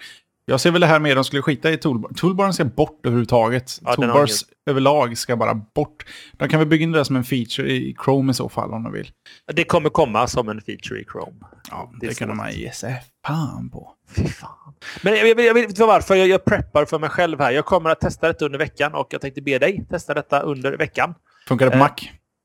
Jag 0.51 0.61
ser 0.61 0.71
väl 0.71 0.81
det 0.81 0.87
här 0.87 1.01
med 1.01 1.13
att 1.13 1.17
de 1.17 1.25
skulle 1.25 1.43
skita 1.43 1.71
i 1.71 1.77
Toolbar. 1.77 2.11
Toolbaren 2.17 2.53
ska 2.53 2.65
bort 2.65 3.07
överhuvudtaget. 3.07 3.79
Ja, 3.83 3.95
Toolbars 3.95 4.45
överlag 4.71 5.19
ska 5.19 5.37
bara 5.37 5.55
bort. 5.55 6.07
De 6.33 6.49
kan 6.49 6.59
väl 6.59 6.69
bygga 6.69 6.83
in 6.83 6.93
det 6.93 7.05
som 7.05 7.17
en 7.17 7.25
feature 7.25 7.71
i 7.73 7.97
Chrome 8.05 8.31
i 8.31 8.35
så 8.35 8.49
fall 8.49 8.73
om 8.73 8.83
de 8.83 8.93
vill. 8.93 9.11
Det 9.53 9.65
kommer 9.65 9.91
komma 9.91 10.27
som 10.27 10.49
en 10.49 10.61
feature 10.61 11.01
i 11.01 11.05
Chrome. 11.05 11.37
Ja, 11.71 11.93
det, 12.01 12.07
det 12.07 12.19
kan 12.19 12.37
man 12.37 12.53
ge 12.53 12.73
sig 12.73 13.03
fan 13.27 13.71
på. 13.71 13.95
Fy 14.17 14.25
fan. 14.29 14.75
Men 15.03 15.15
jag, 15.15 15.29
jag, 15.29 15.41
jag 15.41 15.55
vet 15.55 15.69
inte 15.69 15.85
varför. 15.85 16.15
Jag, 16.15 16.29
jag 16.29 16.45
preppar 16.45 16.85
för 16.85 16.99
mig 16.99 17.11
själv 17.11 17.41
här. 17.41 17.51
Jag 17.51 17.65
kommer 17.65 17.91
att 17.91 18.01
testa 18.01 18.29
detta 18.29 18.45
under 18.45 18.59
veckan 18.59 18.95
och 18.95 19.07
jag 19.11 19.21
tänkte 19.21 19.43
be 19.43 19.59
dig 19.59 19.87
testa 19.91 20.15
detta 20.15 20.41
under 20.41 20.77
veckan. 20.77 21.15
Funkar 21.49 21.67
det 21.67 21.71
på 21.71 21.77
eh, 21.77 21.83
Mac? 21.83 21.95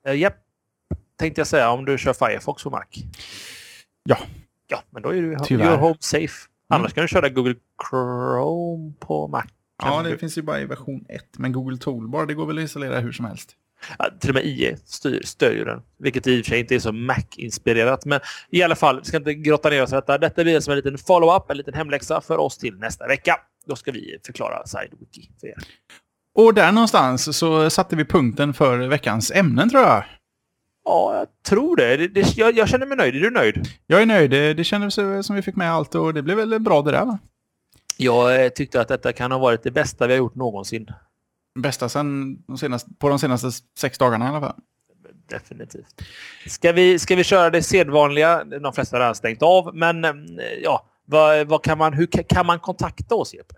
Eh, 0.08 0.20
Japp. 0.20 0.38
Tänkte 1.20 1.40
jag 1.42 1.48
säga 1.48 1.70
om 1.70 1.86
du 1.86 1.98
kör 1.98 2.14
Firefox 2.14 2.64
på 2.64 2.70
Mac. 2.70 2.86
Ja, 4.04 4.18
Ja, 4.68 4.84
men 4.90 5.02
då 5.02 5.10
är 5.10 5.22
du 5.22 5.38
Tyvärr. 5.44 5.78
home 5.78 5.98
safe. 6.00 6.48
Annars 6.70 6.92
mm. 6.92 6.92
kan 6.92 7.02
du 7.02 7.08
köra 7.08 7.30
Google 7.30 7.56
Chrome 7.90 8.94
på 9.00 9.28
Mac. 9.28 9.44
Ja, 9.84 10.04
det 10.04 10.10
du... 10.10 10.18
finns 10.18 10.38
ju 10.38 10.42
bara 10.42 10.62
i 10.62 10.66
version 10.66 11.06
1. 11.10 11.24
Men 11.38 11.52
Google 11.52 11.78
Toolbar, 11.78 12.26
det 12.26 12.34
går 12.34 12.46
väl 12.46 12.58
att 12.58 12.62
installera 12.62 13.00
hur 13.00 13.12
som 13.12 13.26
helst. 13.26 13.56
Ja, 13.98 14.10
till 14.20 14.30
och 14.30 14.36
med 14.36 14.46
IE 14.46 14.78
styr, 14.86 15.22
stödjer 15.26 15.66
den. 15.66 15.82
Vilket 16.00 16.28
i 16.28 16.42
och 16.42 16.46
för 16.46 16.50
sig 16.50 16.60
inte 16.60 16.76
är 16.76 16.80
så 16.80 16.92
Mac-inspirerat. 16.92 18.06
Men 18.06 18.20
i 18.50 18.64
alla 18.64 18.76
fall, 18.76 19.00
vi 19.00 19.06
ska 19.06 19.18
inte 19.18 19.34
grotta 19.34 19.70
ner 19.70 19.84
oss 19.84 19.92
i 19.92 19.96
detta. 19.96 20.18
Detta 20.18 20.44
blir 20.44 20.60
som 20.60 20.72
en 20.72 20.78
liten 20.78 20.98
follow-up, 20.98 21.52
en 21.52 21.58
liten 21.58 21.74
hemläxa 21.74 22.22
för 22.22 22.38
oss 22.38 22.58
till 22.58 22.76
nästa 22.76 23.08
vecka. 23.08 23.40
Då 23.66 23.76
ska 23.76 23.92
vi 23.92 24.18
förklara 24.26 24.66
SideWiki 24.66 25.30
för 25.40 25.48
er. 25.48 25.56
Och 26.36 26.54
där 26.54 26.72
någonstans 26.72 27.38
så 27.38 27.70
satte 27.70 27.96
vi 27.96 28.06
punkten 28.06 28.54
för 28.54 28.78
veckans 28.78 29.32
ämnen 29.32 29.70
tror 29.70 29.84
jag. 29.84 30.04
Ja, 30.86 31.18
jag 31.18 31.28
tror 31.44 31.76
det. 31.76 31.98
det, 31.98 32.08
det 32.08 32.38
jag, 32.38 32.58
jag, 32.58 32.70
känner 32.70 32.86
mig 32.86 32.98
nöjd. 32.98 33.16
Är 33.16 33.20
du 33.20 33.30
nöjd? 33.32 33.68
Jag 33.88 34.02
är 34.02 34.06
nöjd. 34.06 34.32
Det, 34.32 34.54
det 34.54 34.64
kändes 34.64 34.94
som 35.26 35.36
vi 35.36 35.42
fick 35.42 35.56
med 35.56 35.72
allt 35.72 35.96
och 35.96 36.14
det 36.14 36.22
blev 36.22 36.38
väl 36.38 36.60
bra 36.60 36.82
det 36.82 36.92
där 36.92 37.06
va? 37.06 37.20
Jag 37.98 38.46
eh, 38.46 38.50
tyckte 38.50 38.82
att 38.82 38.88
detta 38.88 39.14
kan 39.14 39.32
ha 39.32 39.40
varit 39.40 39.64
det 39.64 39.72
bästa 39.72 40.08
vi 40.08 40.14
har 40.14 40.18
gjort 40.18 40.36
någonsin. 40.36 40.88
Bästa 41.60 41.90
sen 41.90 42.38
de 42.48 42.58
senaste, 42.58 42.90
på 43.00 43.10
de 43.10 43.20
senaste 43.20 43.52
sex 43.78 43.98
dagarna 43.98 44.26
i 44.26 44.30
alla 44.30 44.40
fall. 44.40 44.56
Definitivt. 45.30 46.02
Ska 46.48 46.72
vi, 46.72 47.00
ska 47.00 47.16
vi 47.16 47.24
köra 47.24 47.50
det 47.50 47.64
sedvanliga? 47.64 48.44
De 48.44 48.74
flesta 48.74 48.96
har 48.96 49.02
redan 49.02 49.16
stängt 49.16 49.42
av, 49.42 49.76
men 49.76 50.06
eh, 50.06 50.12
ja, 50.64 50.86
vad, 51.06 51.48
vad 51.48 51.64
kan 51.64 51.78
man, 51.78 51.94
hur 51.94 52.08
kan 52.08 52.46
man 52.46 52.60
kontakta 52.60 53.16
oss, 53.16 53.34
Jeppe? 53.34 53.56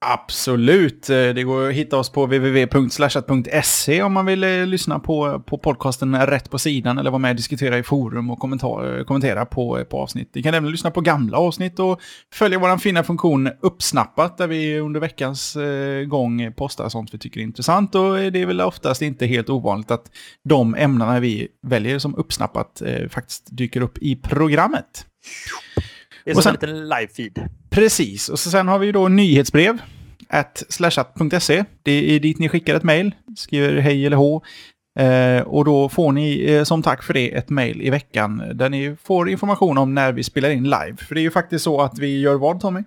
Absolut. 0.00 1.10
Eh, 1.10 1.16
det 1.16 1.42
går 1.42 1.68
att 1.68 1.74
hitta 1.74 1.96
oss 1.96 2.10
på 2.12 2.26
www.slashat.se 2.26 4.02
om 4.02 4.12
man 4.12 4.26
vill 4.26 4.44
eh, 4.44 4.66
lyssna 4.66 4.98
på, 4.98 5.42
på 5.46 5.58
podcasten 5.58 6.26
rätt 6.26 6.50
på 6.50 6.58
sidan 6.58 6.98
eller 6.98 7.10
vara 7.10 7.18
med 7.18 7.30
och 7.30 7.36
diskutera 7.36 7.78
i 7.78 7.82
forum 7.82 8.30
och 8.30 8.44
eh, 8.44 9.04
kommentera, 9.04 9.46
på, 9.46 9.84
på 9.84 9.98
avsnitt. 10.00 10.30
Ni 10.34 10.42
kan 10.42 10.54
även 10.54 10.70
lyssna 10.70 10.90
på 10.90 11.00
gamla 11.00 11.38
avsnitt 11.38 11.78
och 11.78 12.00
följa 12.32 12.58
vår 12.58 12.78
fina 12.78 13.04
funktion 13.04 13.50
uppsnappat 13.60 14.38
där 14.38 14.46
vi 14.46 14.78
under 14.78 15.00
veckans 15.00 15.56
gång 16.06 16.52
postar 16.52 16.88
sånt 16.88 17.14
vi 17.14 17.18
tycker 17.18 17.40
är 17.40 17.44
intressant 17.44 17.94
och 17.94 18.16
det 18.16 18.42
är 18.42 18.46
väl 18.46 18.60
oftast 18.60 19.02
inte 19.02 19.26
helt 19.26 19.50
ovanligt 19.50 19.90
att 19.90 20.10
de 20.44 20.74
ämnena 20.74 21.20
vi 21.20 21.48
väljer 21.66 21.98
som 21.98 22.14
uppsnappat 22.14 22.82
faktiskt 23.10 23.46
dyker 23.50 23.80
upp 23.80 23.98
i 23.98 24.16
programmet. 24.16 25.06
Det 26.28 26.32
är 26.32 26.34
som 26.34 26.42
sen, 26.42 26.56
en 26.62 26.76
liten 26.76 26.92
live-feed. 26.92 27.48
Precis, 27.70 28.28
och 28.28 28.38
så 28.38 28.50
sen 28.50 28.68
har 28.68 28.78
vi 28.78 28.92
då 28.92 29.08
nyhetsbrev. 29.08 29.78
At 30.28 30.62
slashat.se. 30.68 31.64
Det 31.82 32.16
är 32.16 32.20
dit 32.20 32.38
ni 32.38 32.48
skickar 32.48 32.74
ett 32.74 32.82
mejl. 32.82 33.14
Skriver 33.36 33.80
hej 33.80 34.06
eller 34.06 34.16
hå. 34.16 34.42
Eh, 34.98 35.42
och 35.42 35.64
då 35.64 35.88
får 35.88 36.12
ni 36.12 36.52
eh, 36.52 36.64
som 36.64 36.82
tack 36.82 37.02
för 37.02 37.14
det 37.14 37.34
ett 37.34 37.50
mejl 37.50 37.82
i 37.82 37.90
veckan 37.90 38.42
där 38.54 38.68
ni 38.68 38.96
får 39.02 39.30
information 39.30 39.78
om 39.78 39.94
när 39.94 40.12
vi 40.12 40.24
spelar 40.24 40.50
in 40.50 40.64
live. 40.64 40.96
För 40.96 41.14
det 41.14 41.20
är 41.20 41.22
ju 41.22 41.30
faktiskt 41.30 41.64
så 41.64 41.80
att 41.80 41.98
vi 41.98 42.20
gör 42.20 42.34
vad 42.34 42.60
Tommy? 42.60 42.80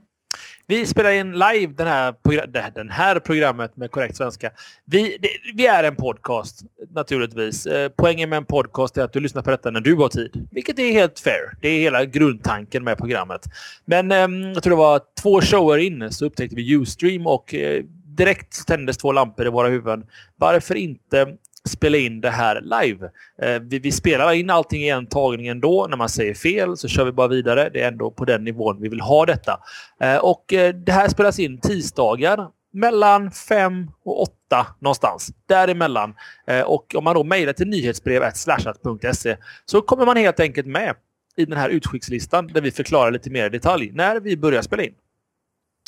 Vi 0.72 0.86
spelar 0.86 1.12
in 1.12 1.32
live 1.32 1.74
den 1.74 1.88
här, 1.88 2.72
den 2.74 2.90
här 2.90 3.20
programmet 3.20 3.78
med 3.78 3.92
korrekt 3.92 4.16
svenska. 4.16 4.52
Vi, 4.86 5.18
det, 5.22 5.30
vi 5.56 5.68
är 5.68 5.84
en 5.84 5.96
podcast 5.96 6.62
naturligtvis. 6.90 7.66
Eh, 7.66 7.92
poängen 7.98 8.30
med 8.30 8.38
en 8.38 8.46
podcast 8.46 8.98
är 8.98 9.04
att 9.04 9.14
du 9.14 9.20
lyssnar 9.20 9.42
på 9.42 9.52
detta 9.52 9.72
när 9.72 9.80
du 9.82 9.96
har 9.96 10.10
tid. 10.10 10.48
Vilket 10.52 10.80
är 10.80 10.92
helt 10.92 11.20
fair. 11.20 11.58
Det 11.62 11.68
är 11.68 11.80
hela 11.80 12.06
grundtanken 12.06 12.84
med 12.84 12.98
programmet. 12.98 13.42
Men 13.86 14.12
eh, 14.12 14.52
jag 14.54 14.64
tror 14.64 14.72
det 14.72 14.78
var 14.78 15.02
två 15.22 15.42
shower 15.42 15.78
in 15.78 16.12
så 16.12 16.26
upptäckte 16.26 16.56
vi 16.56 16.76
Ustream 16.76 17.28
och 17.28 17.54
eh, 17.54 17.84
direkt 18.06 18.68
tändes 18.68 18.98
två 18.98 19.12
lampor 19.12 19.46
i 19.46 19.50
våra 19.50 19.68
huvuden. 19.68 20.06
Varför 20.36 20.76
inte 20.76 21.38
spela 21.70 21.98
in 21.98 22.22
det 22.22 22.30
här 22.30 22.62
live. 22.62 23.10
Eh, 23.42 23.62
vi, 23.62 23.80
vi, 23.80 23.92
spelar 23.92 24.34
in 24.34 24.50
allting 24.50 24.84
i 24.84 24.90
en 24.90 25.08
tagning 25.08 25.48
ändå. 25.48 25.88
När 25.90 25.98
man 25.98 26.10
säger 26.10 26.34
fel 26.34 26.78
så 26.78 26.88
kör 26.88 27.06
vi 27.06 27.12
bara 27.12 27.28
vidare. 27.28 27.70
Det 27.70 27.82
är 27.82 27.88
ändå 27.88 28.12
på 28.12 28.26
den 28.26 28.44
nivån 28.44 28.82
vi 28.82 28.90
vill 28.90 29.02
ha 29.02 29.26
detta. 29.26 29.60
Eh, 30.02 30.18
och 30.18 30.54
eh, 30.54 30.74
det 30.74 30.92
här 30.92 31.08
spelas 31.08 31.40
in 31.40 31.60
tisdagar 31.60 32.48
mellan 32.74 33.32
5 33.32 33.88
och 34.06 34.22
8 34.22 34.32
någonstans. 34.80 35.30
Däremellan. 35.48 36.14
Eh, 36.48 36.62
och 36.62 36.96
om 36.96 37.04
man 37.04 37.16
då 37.16 37.24
mejlar 37.24 37.54
till 37.54 37.68
nyhetsbrevslashat.se 37.68 39.38
så 39.66 39.82
kommer 39.82 40.06
man 40.06 40.18
helt 40.18 40.40
enkelt 40.40 40.68
med 40.68 40.96
i 41.36 41.46
den 41.46 41.58
här 41.58 41.70
utskickslistan 41.70 42.48
där 42.48 42.62
vi 42.62 42.72
förklarar 42.72 43.12
lite 43.12 43.30
mer 43.30 43.46
i 43.46 43.50
detalj 43.50 43.92
när 43.94 44.20
vi 44.20 44.38
börjar 44.38 44.62
spela 44.62 44.84
in. 44.84 44.94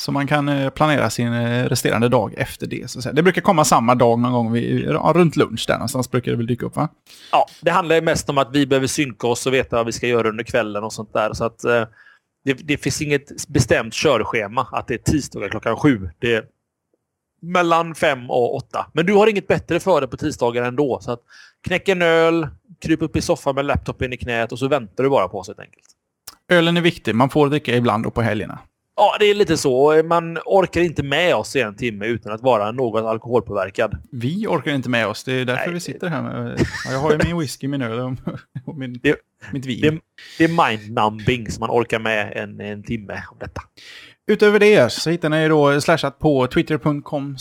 Så 0.04 0.12
man 0.12 0.26
kan 0.26 0.48
eh, 0.48 0.70
planera 0.70 1.10
sin 1.10 1.32
eh, 1.32 1.64
resterande 1.64 2.08
dag 2.08 2.34
efter 2.36 2.66
det. 2.66 2.90
Så 2.90 3.12
det 3.12 3.22
brukar 3.22 3.42
komma 3.42 3.64
samma 3.64 3.94
dag 3.94 4.18
någon 4.18 4.32
gång 4.32 4.52
vid, 4.52 4.86
runt 4.88 5.36
lunch 5.36 5.64
där 5.68 5.74
någonstans 5.74 6.10
brukar 6.10 6.30
det 6.30 6.36
väl 6.36 6.46
dyka 6.46 6.66
upp 6.66 6.76
va? 6.76 6.88
Ja, 7.32 7.46
det 7.60 7.70
handlar 7.70 8.00
mest 8.00 8.30
om 8.30 8.38
att 8.38 8.48
vi 8.52 8.66
behöver 8.66 8.86
synka 8.86 9.26
oss 9.26 9.46
och 9.46 9.54
veta 9.54 9.76
vad 9.76 9.86
vi 9.86 9.92
ska 9.92 10.06
göra 10.06 10.28
under 10.28 10.44
kvällen 10.44 10.84
och 10.84 10.92
sånt 10.92 11.12
där. 11.12 11.32
Så 11.32 11.44
att 11.44 11.64
eh, 11.64 11.84
det, 12.44 12.52
det 12.52 12.76
finns 12.76 13.02
inget 13.02 13.48
bestämt 13.48 13.94
körschema 13.94 14.68
att 14.72 14.88
det 14.88 14.94
är 14.94 14.98
tisdagar 14.98 15.48
klockan 15.48 15.76
sju. 15.76 16.10
Det 16.18 16.34
är 16.34 16.44
mellan 17.42 17.94
fem 17.94 18.30
och 18.30 18.54
åtta. 18.54 18.86
Men 18.92 19.06
du 19.06 19.14
har 19.14 19.26
inget 19.26 19.46
bättre 19.46 19.80
för 19.80 20.00
dig 20.00 20.10
på 20.10 20.16
tisdagar 20.16 20.62
ändå. 20.62 20.98
Så 21.00 21.12
att 21.12 21.20
knäck 21.66 21.88
en 21.88 22.02
öl, 22.02 22.48
kryp 22.80 23.02
upp 23.02 23.16
i 23.16 23.20
soffan 23.20 23.54
med 23.54 23.64
laptopen 23.64 24.12
i 24.12 24.16
knät 24.16 24.52
och 24.52 24.58
så 24.58 24.68
väntar 24.68 25.04
du 25.04 25.10
bara 25.10 25.28
på 25.28 25.38
oss 25.38 25.48
helt 25.48 25.60
enkelt. 25.60 25.86
Ölen 26.48 26.76
är 26.76 26.80
viktig. 26.80 27.14
Man 27.14 27.30
får 27.30 27.48
dricka 27.48 27.76
ibland 27.76 28.06
och 28.06 28.14
på 28.14 28.22
helgerna. 28.22 28.58
Ja, 28.96 29.16
det 29.20 29.26
är 29.26 29.34
lite 29.34 29.56
så. 29.56 30.02
Man 30.04 30.38
orkar 30.44 30.80
inte 30.80 31.02
med 31.02 31.36
oss 31.36 31.56
i 31.56 31.60
en 31.60 31.76
timme 31.76 32.06
utan 32.06 32.32
att 32.32 32.42
vara 32.42 32.72
något 32.72 33.04
alkoholpåverkad. 33.04 33.98
Vi 34.12 34.46
orkar 34.46 34.74
inte 34.74 34.88
med 34.88 35.06
oss. 35.06 35.24
Det 35.24 35.32
är 35.32 35.44
därför 35.44 35.66
Nej. 35.66 35.74
vi 35.74 35.80
sitter 35.80 36.08
här. 36.08 36.22
Med, 36.22 36.60
jag 36.90 36.98
har 36.98 37.12
ju 37.12 37.18
min 37.24 37.38
whisky, 37.38 37.68
min 37.68 37.82
öl 37.82 38.16
och 38.66 38.76
min, 38.76 39.00
det, 39.02 39.16
mitt 39.52 39.66
vin. 39.66 39.80
Det, 39.80 40.00
det 40.38 40.44
är 40.44 40.48
mind-numbing 40.48 41.50
så 41.50 41.60
man 41.60 41.70
orkar 41.70 41.98
med 41.98 42.32
en, 42.36 42.60
en 42.60 42.82
timme 42.82 43.22
om 43.30 43.38
detta. 43.40 43.60
Utöver 44.26 44.58
det 44.58 44.92
så 44.92 45.10
hittar 45.10 45.28
ni 45.28 45.48
då 45.48 45.80
slashat 45.80 46.18
på 46.18 46.46
twitter.com 46.46 47.36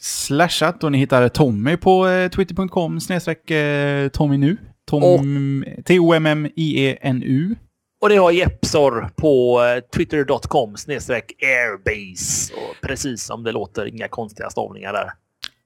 slashat 0.00 0.84
och 0.84 0.92
ni 0.92 0.98
hittar 0.98 1.28
Tommy 1.28 1.76
på 1.76 2.08
eh, 2.08 2.28
twitter.com 2.28 3.00
snedstreck 3.00 3.50
eh, 3.50 4.08
Tommy 4.08 4.36
nu. 4.36 4.56
Tom, 4.88 5.64
T-O-M-M-I-E-N-U. 5.84 7.54
Och 8.00 8.08
det 8.08 8.16
har 8.16 8.30
Jepsor 8.30 9.10
på 9.16 9.62
eh, 9.62 9.80
twitter.com 9.80 10.76
snedstreck 10.76 11.32
airbase. 11.42 12.54
Och 12.54 12.88
precis 12.88 13.24
som 13.24 13.44
det 13.44 13.52
låter, 13.52 13.86
inga 13.86 14.08
konstiga 14.08 14.50
stavningar 14.50 14.92
där. 14.92 15.10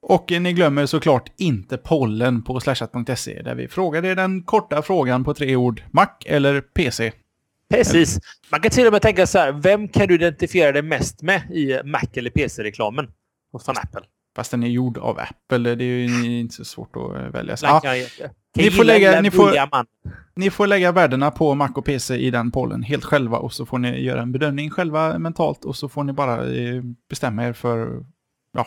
Och 0.03 0.30
ni 0.30 0.53
glömmer 0.53 0.87
såklart 0.87 1.33
inte 1.39 1.78
pollen 1.78 2.43
på 2.43 2.61
slashat.se 2.61 3.43
där 3.43 3.55
vi 3.55 3.68
frågade 3.68 4.14
den 4.14 4.43
korta 4.43 4.83
frågan 4.83 5.24
på 5.24 5.35
tre 5.35 5.57
ord. 5.57 5.83
Mac 5.91 6.09
eller 6.26 6.61
PC? 6.61 7.12
Precis. 7.70 8.18
Man 8.51 8.61
kan 8.61 8.70
till 8.70 8.87
och 8.87 8.93
med 8.93 9.03
tänka 9.03 9.26
så 9.26 9.39
här, 9.39 9.53
vem 9.53 9.89
kan 9.89 10.09
du 10.09 10.14
identifiera 10.14 10.72
dig 10.72 10.83
mest 10.83 11.22
med 11.22 11.51
i 11.51 11.80
Mac 11.85 12.07
eller 12.14 12.30
PC-reklamen 12.30 13.09
från 13.64 13.76
Apple? 13.78 14.03
Fast 14.37 14.51
den 14.51 14.62
är 14.62 14.68
gjord 14.68 14.99
av 14.99 15.18
Apple, 15.18 15.74
det 15.74 15.85
är 15.85 15.89
ju 15.89 16.39
inte 16.41 16.55
så 16.55 16.64
svårt 16.64 16.97
att 16.97 17.35
välja. 17.35 17.57
Så, 17.57 17.66
ja, 17.66 17.83
ni, 18.57 18.70
får 18.70 18.85
lägga, 18.85 19.20
ni, 19.20 19.30
får, 19.30 19.53
ni 20.35 20.51
får 20.51 20.66
lägga 20.66 20.93
värdena 20.93 21.30
på 21.30 21.55
Mac 21.55 21.70
och 21.74 21.85
PC 21.85 22.16
i 22.16 22.30
den 22.30 22.51
pollen 22.51 22.83
helt 22.83 23.05
själva 23.05 23.39
och 23.39 23.53
så 23.53 23.66
får 23.66 23.78
ni 23.78 24.01
göra 24.01 24.22
en 24.22 24.33
bedömning 24.33 24.70
själva 24.70 25.18
mentalt 25.18 25.64
och 25.64 25.76
så 25.76 25.89
får 25.89 26.05
ni 26.05 26.12
bara 26.12 26.55
eh, 26.55 26.83
bestämma 27.09 27.45
er 27.45 27.53
för 27.53 28.05
ja, 28.53 28.66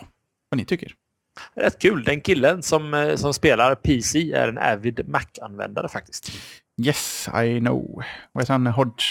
vad 0.49 0.57
ni 0.57 0.66
tycker. 0.66 0.91
Rätt 1.55 1.80
kul. 1.80 2.03
Den 2.03 2.22
killen 2.22 2.63
som, 2.63 2.93
eh, 2.93 3.16
som 3.16 3.34
spelar 3.34 3.76
PC 3.76 4.32
är 4.32 4.47
en 4.47 4.57
avid 4.57 5.09
Mac-användare 5.09 5.89
faktiskt. 5.89 6.32
Yes, 6.82 7.30
I 7.43 7.59
know. 7.59 8.03
Vad 8.32 8.43
heter 8.43 8.53
han? 8.53 8.68
Hodge, 8.68 9.03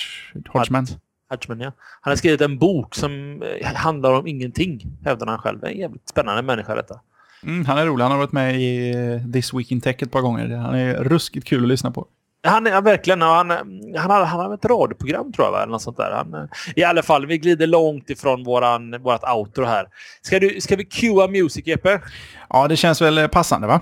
Hodgman? 0.49 0.87
Hodgman, 1.31 1.61
ja. 1.61 1.73
Han 2.01 2.11
har 2.11 2.17
skrivit 2.17 2.41
en 2.41 2.59
bok 2.59 2.95
som 2.95 3.43
eh, 3.43 3.75
handlar 3.75 4.13
om 4.13 4.27
ingenting, 4.27 4.81
hävdar 5.05 5.27
han 5.27 5.39
själv. 5.39 5.65
En 5.65 5.79
jävligt 5.79 6.09
spännande 6.09 6.43
människa 6.43 6.75
detta. 6.75 7.01
Mm, 7.43 7.65
han 7.65 7.79
är 7.79 7.87
rolig. 7.87 8.03
Han 8.03 8.13
har 8.13 8.19
varit 8.19 8.33
med 8.33 8.61
i 8.61 8.91
eh, 8.91 9.33
This 9.33 9.55
Week 9.55 9.71
in 9.71 9.81
Tech 9.81 10.03
ett 10.03 10.11
par 10.11 10.21
gånger. 10.21 10.57
Han 10.57 10.75
är 10.75 10.95
ruskigt 10.95 11.47
kul 11.47 11.63
att 11.63 11.69
lyssna 11.69 11.91
på. 11.91 12.07
Han 12.47 12.67
är 12.67 12.83
verkligen, 12.83 13.23
han, 13.23 13.51
han, 13.51 14.11
har, 14.11 14.25
han 14.25 14.41
har 14.41 14.55
ett 14.55 14.65
radioprogram 14.65 15.33
tror 15.33 15.47
jag, 15.47 15.63
eller 15.63 15.73
något 15.73 15.83
sånt 15.83 15.97
där. 15.97 16.11
Han, 16.13 16.49
I 16.77 16.85
alla 16.85 17.03
fall, 17.03 17.27
vi 17.27 17.39
glider 17.39 17.67
långt 17.67 18.11
ifrån 18.11 18.45
våran, 18.45 19.03
vårat 19.03 19.35
outro 19.37 19.65
här. 19.65 19.87
Ska, 20.23 20.41
du, 20.41 20.61
ska 20.61 20.77
vi 20.77 20.85
cuea 20.85 21.29
music, 21.29 21.67
Jeppe? 21.67 22.01
Ja, 22.49 22.69
det 22.69 22.77
känns 22.77 23.03
väl 23.03 23.29
passande, 23.29 23.67
va? 23.67 23.81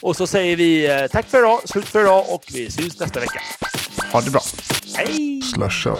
Och 0.00 0.16
så 0.16 0.26
säger 0.26 0.56
vi 0.56 0.86
eh, 0.86 1.06
tack 1.06 1.26
för 1.26 1.38
idag, 1.38 1.68
slut 1.68 1.88
för 1.88 2.00
idag 2.00 2.24
och 2.28 2.44
vi 2.52 2.70
syns 2.70 3.00
nästa 3.00 3.20
vecka. 3.20 3.40
Ha 4.12 4.20
det 4.20 4.30
bra. 4.30 4.40
Hej! 4.96 5.42
Slasha. 5.42 5.96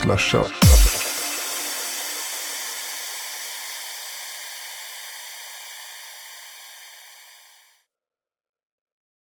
slasha. 0.00 0.59